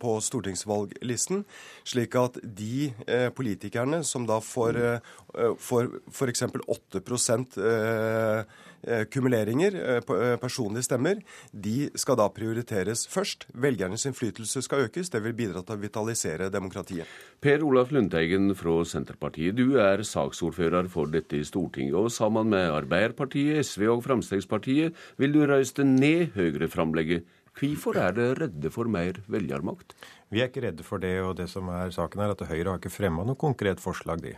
på 0.00 0.14
stortingsvalglisten, 0.24 1.44
slik 1.86 2.16
at 2.18 2.38
de 2.42 2.90
politikerne 3.36 4.02
som 4.06 4.26
da 4.28 4.40
får 4.44 4.80
f.eks. 5.34 6.46
8 6.46 7.04
kumuleringer, 9.12 10.00
personlige 10.42 10.86
stemmer, 10.88 11.20
de 11.52 11.90
skal 11.98 12.18
da 12.20 12.28
prioriteres 12.34 13.06
først. 13.10 13.46
Velgernes 13.54 14.06
innflytelse 14.08 14.62
skal 14.64 14.86
økes. 14.88 15.10
Det 15.12 15.22
vil 15.24 15.36
bidra 15.36 15.62
til 15.64 15.76
å 15.76 15.82
vitalisere 15.82 16.50
demokratiet. 16.52 17.08
Per 17.40 17.64
Olaf 17.66 17.92
Lundteigen 17.94 18.54
fra 18.58 18.80
Senterpartiet, 18.88 19.56
du 19.56 19.78
er 19.82 20.04
saksordfører 20.06 20.88
for 20.92 21.10
dette 21.12 21.38
i 21.38 21.44
Stortinget. 21.46 21.96
Og 21.98 22.12
sammen 22.12 22.50
med 22.52 22.72
Arbeiderpartiet, 22.72 23.64
SV 23.64 23.88
og 23.92 24.04
Fremskrittspartiet 24.06 24.96
vil 25.20 25.34
du 25.34 25.44
røyste 25.48 25.86
ned 25.86 26.34
Høyre-framlegget. 26.38 27.24
Hvorfor 27.54 27.94
er 28.02 28.16
dere 28.16 28.34
redde 28.48 28.70
for 28.74 28.90
mer 28.90 29.20
velgermakt? 29.30 29.94
Vi 30.34 30.42
er 30.42 30.48
ikke 30.50 30.64
redde 30.64 30.82
for 30.82 30.98
det, 30.98 31.14
og 31.22 31.36
det 31.38 31.46
som 31.52 31.68
er 31.70 31.92
saken 31.94 32.24
er 32.24 32.34
at 32.34 32.42
Høyre 32.48 32.72
har 32.72 32.80
ikke 32.80 32.90
fremma 32.90 33.22
noe 33.22 33.38
konkret 33.38 33.78
forslag, 33.82 34.24
de. 34.24 34.34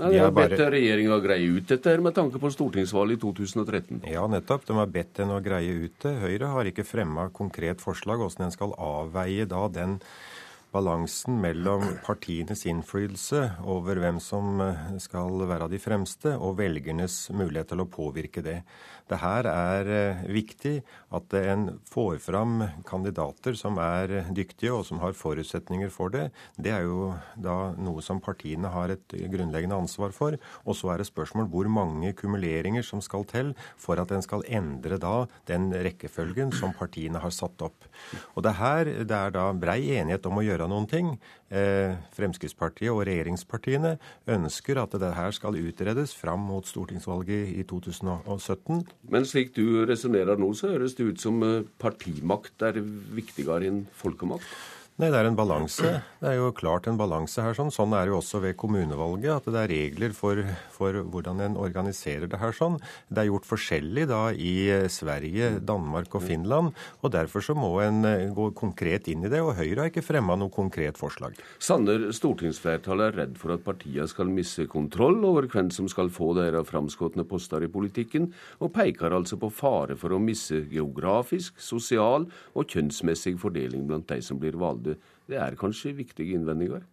Ja, 0.00 0.10
de 0.10 0.18
har 0.24 0.34
bedt 0.34 0.56
bare... 0.56 0.70
regjeringa 0.74 1.20
greie 1.22 1.52
ut 1.54 1.68
dette 1.68 1.96
med 2.00 2.16
tanke 2.16 2.40
på 2.40 2.50
stortingsvalget 2.54 3.20
i 3.20 3.22
2013. 3.22 4.02
Ja, 4.10 4.26
nettopp. 4.30 4.66
De 4.68 4.76
har 4.80 4.90
bedt 4.90 5.20
en 5.20 5.34
å 5.36 5.40
greie 5.44 5.76
ut 5.86 5.96
det. 6.02 6.16
Høyre 6.24 6.52
har 6.54 6.70
ikke 6.70 6.88
fremma 6.88 7.28
konkret 7.36 7.84
forslag 7.84 8.22
hvordan 8.22 8.48
en 8.48 8.54
skal 8.56 8.76
avveie 8.80 9.48
da 9.50 9.66
den 9.72 9.98
balansen 10.70 11.40
mellom 11.42 11.82
partienes 12.06 12.62
innflytelse 12.70 13.42
over 13.66 13.98
hvem 13.98 14.20
som 14.22 14.60
skal 15.02 15.42
være 15.50 15.66
de 15.72 15.80
fremste, 15.82 16.36
og 16.38 16.60
velgernes 16.60 17.24
mulighet 17.34 17.72
til 17.72 17.82
å 17.82 17.88
påvirke 17.90 18.44
det. 18.46 18.60
Det 19.10 19.18
her 19.18 19.48
er 19.50 19.90
eh, 19.90 20.20
viktig 20.30 20.76
at 21.16 21.34
en 21.40 21.66
får 21.90 22.20
fram 22.22 22.60
kandidater 22.86 23.56
som 23.58 23.78
er 23.82 24.30
dyktige 24.30 24.72
og 24.76 24.84
som 24.86 25.00
har 25.02 25.16
forutsetninger 25.18 25.90
for 25.90 26.12
det. 26.14 26.28
Det 26.54 26.70
er 26.74 26.86
jo 26.86 27.10
da 27.34 27.72
noe 27.74 28.04
som 28.06 28.22
partiene 28.22 28.70
har 28.70 28.94
et 28.94 29.16
grunnleggende 29.32 29.80
ansvar 29.82 30.14
for. 30.14 30.38
Og 30.62 30.78
så 30.78 30.92
er 30.92 31.02
det 31.02 31.08
spørsmål 31.10 31.50
hvor 31.50 31.70
mange 31.72 32.14
kumuleringer 32.14 32.86
som 32.86 33.02
skal 33.02 33.26
til 33.30 33.52
for 33.80 33.98
at 33.98 34.14
en 34.14 34.22
skal 34.22 34.46
endre 34.46 35.00
da 35.02 35.24
den 35.50 35.70
rekkefølgen 35.74 36.54
som 36.54 36.74
partiene 36.78 37.22
har 37.22 37.34
satt 37.34 37.66
opp. 37.66 37.90
Og 38.36 38.46
det 38.46 38.56
her 38.60 38.94
det 39.00 39.16
er 39.16 39.34
da 39.34 39.50
brei 39.56 39.80
enighet 39.98 40.26
om 40.30 40.38
å 40.38 40.46
gjøre 40.46 40.70
noen 40.70 40.88
ting. 40.90 41.14
Eh, 41.50 41.96
Fremskrittspartiet 42.14 42.92
og 42.92 43.02
regjeringspartiene 43.08 43.96
ønsker 44.30 44.78
at 44.78 44.92
det 45.02 45.08
her 45.16 45.32
skal 45.34 45.58
utredes 45.58 46.14
fram 46.14 46.44
mot 46.46 46.66
stortingsvalget 46.68 47.56
i 47.58 47.64
2017. 47.66 48.84
Men 49.10 49.26
slik 49.26 49.50
du 49.56 49.82
resonnerer 49.88 50.38
nå, 50.38 50.52
så 50.54 50.70
høres 50.70 50.94
det 50.94 51.08
ut 51.10 51.22
som 51.22 51.42
eh, 51.42 51.64
partimakt 51.82 52.62
er 52.62 52.78
viktigere 53.16 53.66
enn 53.66 53.82
folkemakt? 53.98 54.46
Nei, 55.00 55.08
det 55.08 55.16
er 55.16 55.30
en 55.30 55.36
balanse. 55.38 55.90
Det 56.20 56.28
er 56.28 56.34
jo 56.36 56.50
klart 56.52 56.84
en 56.90 56.98
balanse 57.00 57.40
her. 57.40 57.54
Sånn. 57.56 57.70
sånn 57.72 57.94
er 57.96 58.04
det 58.04 58.12
jo 58.12 58.18
også 58.18 58.42
ved 58.44 58.56
kommunevalget, 58.60 59.30
at 59.32 59.46
det 59.48 59.60
er 59.62 59.70
regler 59.72 60.12
for, 60.12 60.42
for, 60.74 60.98
hvordan 61.08 61.38
en 61.40 61.54
organiserer 61.56 62.28
det 62.28 62.36
her 62.36 62.52
sånn. 62.52 62.76
Det 63.08 63.22
er 63.22 63.30
gjort 63.30 63.48
forskjellig 63.48 64.04
da 64.10 64.18
i 64.36 64.52
Sverige, 64.92 65.54
Danmark 65.64 66.12
og 66.18 66.26
Finland, 66.26 66.76
og 67.00 67.14
derfor 67.14 67.46
så 67.46 67.56
må 67.56 67.70
en 67.80 68.04
eh, 68.04 68.26
gå 68.36 68.50
konkret 68.58 69.08
inn 69.08 69.24
i 69.24 69.30
det. 69.32 69.40
Og 69.40 69.54
Høyre 69.56 69.86
har 69.86 69.88
ikke 69.88 70.04
fremma 70.04 70.36
noe 70.36 70.52
konkret 70.52 71.00
forslag. 71.00 71.40
Sanner, 71.56 72.10
stortingsflertallet 72.12 73.14
er 73.14 73.18
redd 73.22 73.40
for 73.40 73.56
at 73.56 73.64
partiene 73.64 74.04
skal 74.10 74.28
miste 74.28 74.68
kontroll 74.68 75.24
over 75.24 75.48
hvem 75.48 75.72
som 75.72 75.88
skal 75.88 76.12
få 76.12 76.34
deres 76.36 76.68
framskudne 76.68 77.24
poster 77.24 77.64
i 77.64 77.72
politikken, 77.72 78.28
og 78.60 78.74
peker 78.76 79.16
altså 79.16 79.40
på 79.40 79.48
fare 79.48 79.96
for 79.96 80.12
å 80.12 80.20
miste 80.20 80.60
geografisk, 80.68 81.56
sosial 81.56 82.28
og 82.52 82.68
kjønnsmessig 82.68 83.38
fordeling 83.40 83.88
blant 83.88 84.10
de 84.12 84.20
som 84.20 84.36
blir 84.36 84.60
valgte 84.60 84.89
det 85.30 85.38
er 85.40 85.58
kanskje 85.60 85.94
viktige 85.98 86.38
innvendinger? 86.38 86.86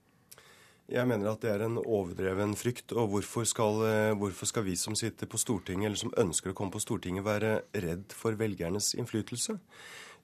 Jeg 0.87 1.03
mener 1.03 1.33
at 1.33 1.41
det 1.43 1.49
er 1.51 1.65
en 1.65 1.81
overdreven 1.81 2.53
frykt. 2.55 2.93
Og 2.95 3.09
hvorfor 3.11 3.43
skal, 3.47 3.81
eh, 3.87 4.15
hvorfor 4.15 4.47
skal, 4.47 4.63
vi 4.63 4.75
som 4.79 4.95
sitter 4.95 5.27
på 5.27 5.39
Stortinget, 5.39 5.89
eller 5.89 5.99
som 5.99 6.13
ønsker 6.15 6.53
å 6.53 6.55
komme 6.55 6.71
på 6.71 6.79
Stortinget, 6.79 7.25
være 7.27 7.63
redd 7.75 8.13
for 8.15 8.39
velgernes 8.39 8.93
innflytelse? 8.95 9.59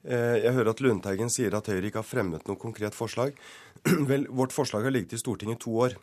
Eh, 0.04 0.40
jeg 0.44 0.52
hører 0.52 0.70
at 0.72 0.80
Lundteigen 0.80 1.30
sier 1.32 1.54
at 1.54 1.68
Høyre 1.68 1.88
ikke 1.88 2.00
har 2.00 2.08
fremmet 2.08 2.48
noe 2.48 2.56
konkret 2.56 2.96
forslag. 2.96 3.36
Vel, 4.10 4.26
vårt 4.32 4.56
forslag 4.56 4.84
har 4.84 4.92
ligget 4.92 5.12
i 5.12 5.20
Stortinget 5.20 5.60
i 5.60 5.64
to 5.64 5.76
år. 5.84 5.98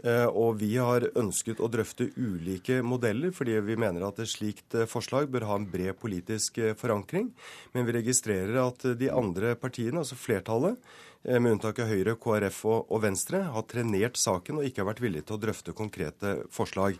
Eh, 0.00 0.26
og 0.26 0.60
vi 0.62 0.72
har 0.80 1.08
ønsket 1.18 1.60
å 1.60 1.68
drøfte 1.72 2.08
ulike 2.16 2.80
modeller, 2.86 3.34
fordi 3.36 3.58
vi 3.66 3.76
mener 3.80 4.06
at 4.06 4.22
et 4.22 4.30
slikt 4.30 4.78
forslag 4.88 5.28
bør 5.32 5.48
ha 5.50 5.60
en 5.60 5.68
bred 5.68 5.98
politisk 6.00 6.62
forankring. 6.80 7.30
Men 7.74 7.88
vi 7.88 7.98
registrerer 8.00 8.60
at 8.62 8.86
de 8.98 9.12
andre 9.12 9.56
partiene, 9.60 10.00
altså 10.04 10.18
flertallet, 10.18 10.80
Eh, 10.80 11.09
med 11.22 11.52
unntak 11.52 11.78
av 11.82 11.90
Høyre, 11.90 12.14
KrF 12.16 12.62
og, 12.70 12.94
Venstre, 13.02 13.42
har 13.52 13.64
trenert 13.68 14.16
saken 14.16 14.60
og 14.60 14.64
ikke 14.64 14.80
har 14.80 14.88
vært 14.88 15.02
villige 15.04 15.26
til 15.28 15.36
å 15.36 15.40
drøfte 15.42 15.74
konkrete 15.76 16.38
forslag. 16.52 16.96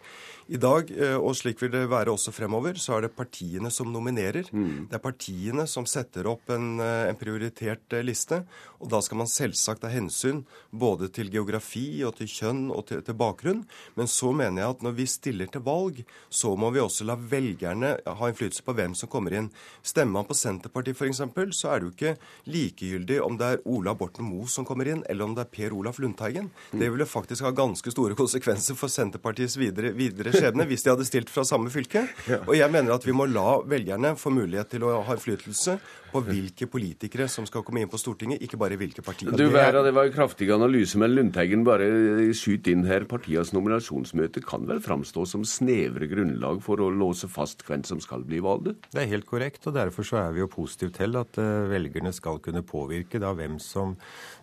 I 0.53 0.59
dag, 0.61 0.91
eh, 0.93 1.17
og 1.17 1.33
slik 1.39 1.63
vil 1.63 1.71
det 1.73 1.87
være 1.89 2.13
også 2.13 2.33
fremover, 2.35 2.77
så 2.77 2.99
er 2.99 3.07
det 3.07 3.17
partiene 3.17 3.71
som 3.73 3.89
nominerer. 3.89 4.51
Mm. 4.53 4.91
Det 4.91 4.99
er 4.99 5.05
partiene 5.05 5.65
som 5.71 5.87
setter 5.87 6.27
opp 6.29 6.51
en, 6.51 6.81
eh, 6.81 7.09
en, 7.09 7.17
prioritert 7.17 7.97
liste. 8.05 8.45
Og 8.81 8.91
da 8.91 9.01
skal 9.01 9.19
man 9.23 9.27
selvsagt 9.27 9.81
ta 9.81 9.89
hensyn 9.89 10.45
både 10.73 11.09
til 11.09 11.31
geografi 11.31 12.03
og 12.05 12.17
til 12.17 12.27
kjønn 12.27 12.71
og 12.75 12.87
til, 12.89 13.01
til 13.01 13.15
bakgrunn. 13.15 13.65
Men 13.97 14.07
så 14.07 14.35
mener 14.35 14.63
jeg 14.63 14.71
at 14.71 14.83
når 14.83 14.97
vi 14.97 15.07
stiller 15.07 15.47
til 15.47 15.65
valg, 15.65 16.05
så 16.29 16.57
må 16.57 16.71
vi 16.75 16.81
også 16.81 17.07
la 17.07 17.17
velgerne 17.17 17.97
ha 18.05 18.29
innflytelse 18.29 18.65
på 18.65 18.75
hvem 18.75 18.95
som 18.95 19.09
kommer 19.09 19.33
inn. 19.33 19.51
Stemmer 19.83 20.21
man 20.21 20.29
på 20.29 20.35
Senterpartiet 20.37 20.97
f.eks., 20.99 21.25
så 21.57 21.73
er 21.73 21.81
det 21.81 21.87
jo 21.89 21.95
ikke 21.95 22.17
likegyldig 22.51 23.21
om 23.23 23.39
det 23.39 23.47
er 23.47 23.65
Ola 23.65 23.95
Borten 23.95 24.10
Borten 24.11 24.27
Moe 24.27 24.49
som 24.51 24.67
kommer 24.67 24.89
inn, 24.91 25.05
eller 25.09 25.25
om 25.25 25.35
det 25.37 25.45
er 25.45 25.51
Per 25.55 25.75
Olaf 25.77 26.01
Lundteigen. 26.03 26.51
Det 26.73 26.89
ville 26.91 27.07
faktisk 27.07 27.45
ha 27.47 27.53
ganske 27.55 27.93
store 27.95 28.17
konsekvenser 28.19 28.75
for 28.75 28.91
Senterpartiets 28.91 29.57
videre, 29.61 29.93
videre 29.95 30.35
skjebne 30.35 30.67
hvis 30.67 30.83
de 30.83 30.91
hadde 30.91 31.07
stilt 31.07 31.31
fra 31.31 31.45
samme 31.47 31.71
fylke. 31.71 32.03
Og 32.47 32.57
jeg 32.59 32.71
mener 32.73 32.97
at 32.97 33.07
vi 33.07 33.15
må 33.15 33.29
la 33.31 33.61
velgerne 33.63 34.17
få 34.19 34.33
mulighet 34.35 34.75
til 34.75 34.87
å 34.87 34.99
ha 35.07 35.15
innflytelse 35.15 35.79
på 36.13 36.23
hvilke 36.27 36.69
politikere 36.71 37.29
som 37.31 37.47
skal 37.49 37.65
komme 37.67 37.83
inn 37.83 37.91
på 37.91 38.01
Stortinget, 38.01 38.43
ikke 38.45 38.59
bare 38.61 38.79
hvilke 38.81 39.05
partier. 39.05 39.33
Du, 39.37 39.47
Vera, 39.53 39.83
Det 39.85 39.95
var 39.97 40.09
en 40.09 40.15
kraftig 40.15 40.51
analyse, 40.53 40.99
men 41.01 41.15
Lundteigen 41.15 41.65
bare 41.67 41.89
skyter 42.37 42.75
inn 42.75 42.87
her. 42.89 43.07
Partienes 43.11 43.55
nominasjonsmøte 43.57 44.43
kan 44.45 44.67
vel 44.69 44.83
framstå 44.85 45.27
som 45.29 45.47
snevre 45.47 46.11
grunnlag 46.11 46.63
for 46.65 46.83
å 46.83 46.91
låse 46.93 47.31
fast 47.31 47.65
hvem 47.69 47.85
som 47.87 48.03
skal 48.03 48.27
bli 48.27 48.43
valgt? 48.45 48.91
Det 48.91 49.05
er 49.05 49.13
helt 49.15 49.29
korrekt, 49.29 49.67
og 49.71 49.77
derfor 49.79 50.07
så 50.07 50.21
er 50.25 50.35
vi 50.37 50.45
jo 50.45 50.51
positive 50.51 50.95
til 50.97 51.17
at 51.21 51.39
uh, 51.41 51.71
velgerne 51.71 52.13
skal 52.17 52.41
kunne 52.45 52.65
påvirke 52.67 53.21
da 53.23 53.33
hvem 53.37 53.59
som 53.63 53.97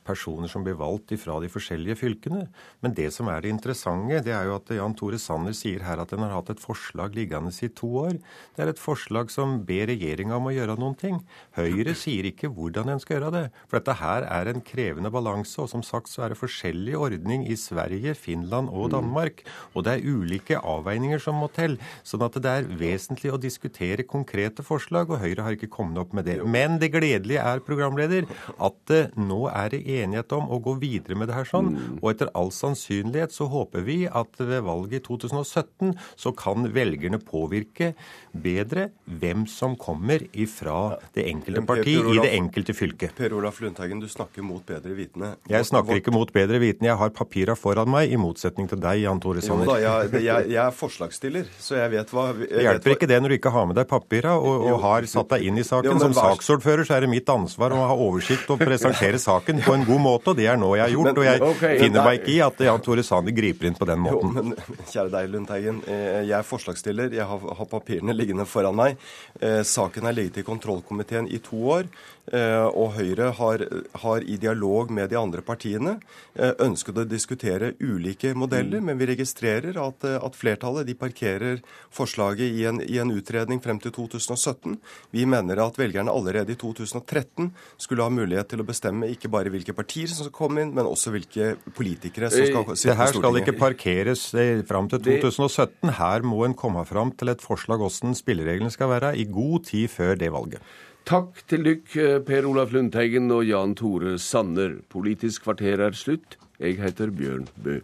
personer 0.08 0.52
som 0.52 0.64
blir 0.66 0.78
valgt 0.80 1.14
fra 1.22 1.38
de 1.44 1.50
forskjellige 1.52 2.00
fylkene. 2.00 2.46
Men 2.84 2.96
det 2.98 3.10
som 3.16 3.30
er 3.32 3.44
det 3.44 3.52
interessante, 3.54 4.22
det 4.24 4.34
er 4.36 4.48
jo 4.48 4.58
at 4.58 4.72
Jan 4.76 4.96
Tore 4.98 5.20
Sanner 5.22 5.56
sier 5.56 5.84
her 5.86 6.02
at 6.02 6.14
en 6.16 6.24
har 6.26 6.36
hatt 6.38 6.52
et 6.54 6.64
forslag 6.64 7.16
liggende 7.18 7.52
i 7.64 7.70
to 7.72 7.90
år. 8.04 8.18
Det 8.56 8.64
er 8.64 8.72
et 8.72 8.82
forslag 8.82 9.32
som 9.34 9.60
ber 9.68 9.88
regjeringa 9.92 10.38
om 10.38 10.50
å 10.50 10.56
gjøre 10.56 10.78
noen 10.80 10.98
ting. 11.00 11.20
Høyre 11.58 11.96
sier 11.98 12.28
ikke 12.30 12.52
hvordan 12.54 12.92
en 12.94 13.02
skal 13.04 13.18
gjøre 13.18 13.34
det. 13.36 13.44
For 13.68 13.80
dette 13.80 13.98
her 14.02 14.28
er 14.28 14.52
en 14.52 14.64
krevende 14.66 15.12
balanse. 15.14 15.58
Og 15.64 15.72
som 15.72 15.84
sagt 15.86 16.12
så 16.12 16.26
er 16.26 16.34
det 16.34 16.40
forskjellig 16.42 16.98
ordning 16.98 17.46
i 17.48 17.58
Sverige, 17.60 18.16
Finland 18.18 18.72
og 18.72 18.92
Danmark. 18.96 19.44
Og 19.74 19.88
det 19.88 19.98
er 19.98 20.08
ulike 20.08 20.62
avveininger 20.62 21.22
som 21.24 21.40
må 21.42 21.52
til. 21.56 21.78
Sånn 22.08 22.26
at 22.26 22.40
det 22.44 22.54
er 22.54 22.72
vesentlig 22.80 23.34
å 23.34 23.42
diskutere 23.42 24.08
konkrete 24.08 24.66
forslag, 24.66 25.12
og 25.12 25.22
Høyre 25.24 25.46
har 25.46 25.58
ikke 25.58 25.72
kommet 25.74 26.02
opp 26.02 26.16
med 26.18 26.28
det. 26.30 26.40
Men 26.46 26.80
det 26.82 26.94
gledelige 26.94 27.44
er, 27.44 27.64
programleder, 27.68 28.28
at 28.64 28.94
nå 29.18 29.46
er 29.52 29.74
det 29.74 29.82
enighet 29.84 29.97
om 30.38 30.50
å 30.50 30.60
gå 30.64 30.78
videre 30.82 31.18
med 31.18 31.30
det 31.30 31.38
her 31.38 31.48
sånn. 31.48 31.74
Mm. 31.74 32.00
Og 32.02 32.12
etter 32.12 32.32
all 32.38 32.52
sannsynlighet 32.54 33.34
så 33.36 33.48
håper 33.52 33.86
vi 33.88 34.00
at 34.08 34.38
ved 34.40 34.66
valget 34.68 35.02
i 35.02 35.06
2017 35.08 35.96
så 36.16 36.34
kan 36.38 36.70
velgerne 36.76 37.20
påvirke 37.20 37.94
bedre 38.42 38.88
hvem 39.06 39.46
som 39.50 39.76
kommer 39.80 40.24
ifra 40.34 40.98
det 41.16 41.28
enkelte 41.30 41.64
parti 41.68 41.96
Olaf, 42.02 42.14
i 42.14 42.24
det 42.26 42.32
enkelte 42.38 42.76
fylket. 42.78 43.16
Per 43.18 43.36
Olaf 43.38 43.62
Lundteigen, 43.64 44.02
du 44.04 44.08
snakker 44.12 44.46
mot 44.46 44.64
bedre 44.68 44.96
vitende. 44.98 45.34
Jeg 45.50 45.68
snakker 45.68 46.00
ikke 46.02 46.14
mot 46.16 46.32
bedre 46.34 46.60
vitende. 46.62 46.90
Jeg 46.92 47.00
har 47.00 47.14
papira 47.16 47.56
foran 47.58 47.90
meg, 47.92 48.12
i 48.12 48.20
motsetning 48.22 48.70
til 48.70 48.82
deg, 48.84 49.02
Jan 49.04 49.22
Tore 49.24 49.44
Sanner. 49.44 49.68
Jo 49.68 49.74
da, 49.74 49.78
jeg, 49.84 50.24
jeg, 50.28 50.50
jeg, 50.54 50.62
er 50.64 50.76
forslagsstiller, 50.76 51.50
så 51.60 51.80
jeg 51.82 51.94
vet 51.96 52.14
hva 52.14 52.28
jeg 52.36 52.50
Det 52.52 52.66
hjelper 52.68 52.96
ikke 52.96 53.10
det 53.12 53.22
når 53.24 53.34
du 53.34 53.38
ikke 53.40 53.54
har 53.56 53.68
med 53.70 53.80
deg 53.80 53.90
papira 53.90 54.36
og, 54.38 54.68
og 54.72 54.80
har 54.84 55.08
satt 55.10 55.32
deg 55.36 55.48
inn 55.50 55.62
i 55.62 55.66
saken. 55.68 55.92
Jo, 55.92 56.00
Som 56.04 56.16
saksordfører 56.18 56.88
så 56.88 56.98
er 56.98 57.06
det 57.08 57.12
mitt 57.12 57.30
ansvar 57.32 57.76
å 57.76 57.82
ha 57.90 57.96
oversikt 58.08 58.50
og 58.54 58.62
presentere 58.62 59.20
saken 59.22 59.64
på 59.66 59.76
en 59.78 59.88
god 59.88 60.04
måte, 60.04 60.34
og 60.34 60.40
det 60.40 60.50
er 60.52 60.60
nå 60.60 60.74
jeg 60.78 60.86
har 60.86 60.94
gjort. 60.94 61.10
Men, 61.12 61.22
og 61.22 61.28
jeg 61.28 61.44
okay, 61.48 61.80
finner 61.82 62.02
nei. 62.02 62.06
meg 62.10 62.22
ikke 62.22 62.34
i 62.36 62.40
at 62.46 62.64
Jan 62.68 62.84
Tore 62.86 63.06
Sanner 63.08 63.36
griper 63.38 63.70
inn 63.70 63.78
på 63.78 63.88
den 63.90 64.04
måten. 64.04 64.36
Jo, 64.36 64.44
men 64.52 64.84
kjære 64.92 65.14
deg, 65.16 65.32
Lundteigen. 65.34 65.82
eh, 65.88 66.22
Jeg 66.28 66.36
er 66.38 66.46
forslagsstiller. 66.48 67.14
Jeg 67.16 67.26
har, 67.32 67.40
har 67.60 67.70
papirene 67.72 68.14
liggende 68.14 68.27
foran 68.46 68.76
meg. 68.76 68.98
Eh, 69.40 69.64
Saken 69.64 70.04
har 70.04 70.14
ligget 70.14 70.38
i 70.38 70.44
kontrollkomiteen 70.44 71.28
i 71.28 71.40
to 71.40 71.58
år. 71.70 71.88
Eh, 72.34 72.66
Og 72.68 72.96
Høyre 72.98 73.32
har, 73.38 73.64
har 74.04 74.24
i 74.24 74.38
dialog 74.42 74.92
med 74.94 75.12
de 75.12 75.20
andre 75.20 75.44
partiene 75.46 75.98
eh, 76.34 76.54
ønsket 76.64 77.04
å 77.04 77.06
diskutere 77.08 77.74
ulike 77.84 78.34
modeller, 78.34 78.82
men 78.82 78.98
vi 78.98 79.10
registrerer 79.12 79.78
at, 79.82 80.08
eh, 80.08 80.18
at 80.18 80.40
flertallet 80.40 80.88
de 80.88 80.96
parkerer 80.98 81.62
forslaget 81.94 82.48
i 82.48 82.66
en, 82.70 82.82
i 82.82 82.98
en 83.04 83.12
utredning 83.14 83.62
frem 83.64 83.82
til 83.84 83.94
2017. 84.00 84.80
Vi 85.12 85.28
mener 85.30 85.62
at 85.62 85.78
velgerne 85.78 86.14
allerede 86.14 86.56
i 86.56 86.60
2013 86.60 87.52
skulle 87.78 88.08
ha 88.08 88.14
mulighet 88.14 88.54
til 88.54 88.64
å 88.64 88.68
bestemme 88.68 89.12
ikke 89.12 89.32
bare 89.34 89.54
hvilke 89.54 89.76
partier 89.78 90.10
som 90.10 90.26
skal 90.26 90.38
komme 90.40 90.64
inn, 90.64 90.74
men 90.78 90.90
også 90.90 91.14
hvilke 91.14 91.54
politikere 91.78 92.32
som 92.34 92.48
skal 92.48 92.68
sitte 92.74 92.94
Det 92.94 93.00
her 93.04 93.14
skal 93.14 93.42
ikke 93.44 93.58
parkeres 93.60 94.30
frem 94.32 94.78
fram 94.78 94.90
til 94.92 95.22
2017. 95.22 95.94
Her 95.98 96.26
må 96.26 96.44
en 96.46 96.56
komme 96.58 96.84
fram 96.86 97.12
til 97.18 97.32
et 97.32 97.42
forslag 97.44 97.82
hvordan 97.82 98.16
spillereglene 98.18 98.72
skal 98.72 98.92
være, 98.92 99.16
i 99.18 99.26
god 99.26 99.66
tid 99.66 99.88
før 99.90 100.16
det 100.16 100.32
valget. 100.32 100.62
Takk 101.08 101.38
til 101.48 101.62
dykk, 101.64 101.94
eh, 102.04 102.20
Per 102.20 102.44
Olaf 102.44 102.74
Lundteigen 102.76 103.32
og 103.32 103.46
Jan 103.48 103.76
Tore 103.80 104.18
Sanner. 104.20 104.82
Politisk 104.92 105.46
kvarter 105.46 105.80
er 105.80 105.96
slutt. 105.96 106.36
Jeg 106.60 106.82
heter 106.82 107.14
Bjørn 107.16 107.48
Bø. 107.64 107.80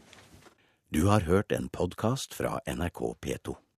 Du 0.92 1.08
har 1.08 1.22
hørt 1.22 1.54
en 1.54 1.70
podkast 1.70 2.34
fra 2.34 2.60
NRK 2.68 3.16
P2. 3.22 3.63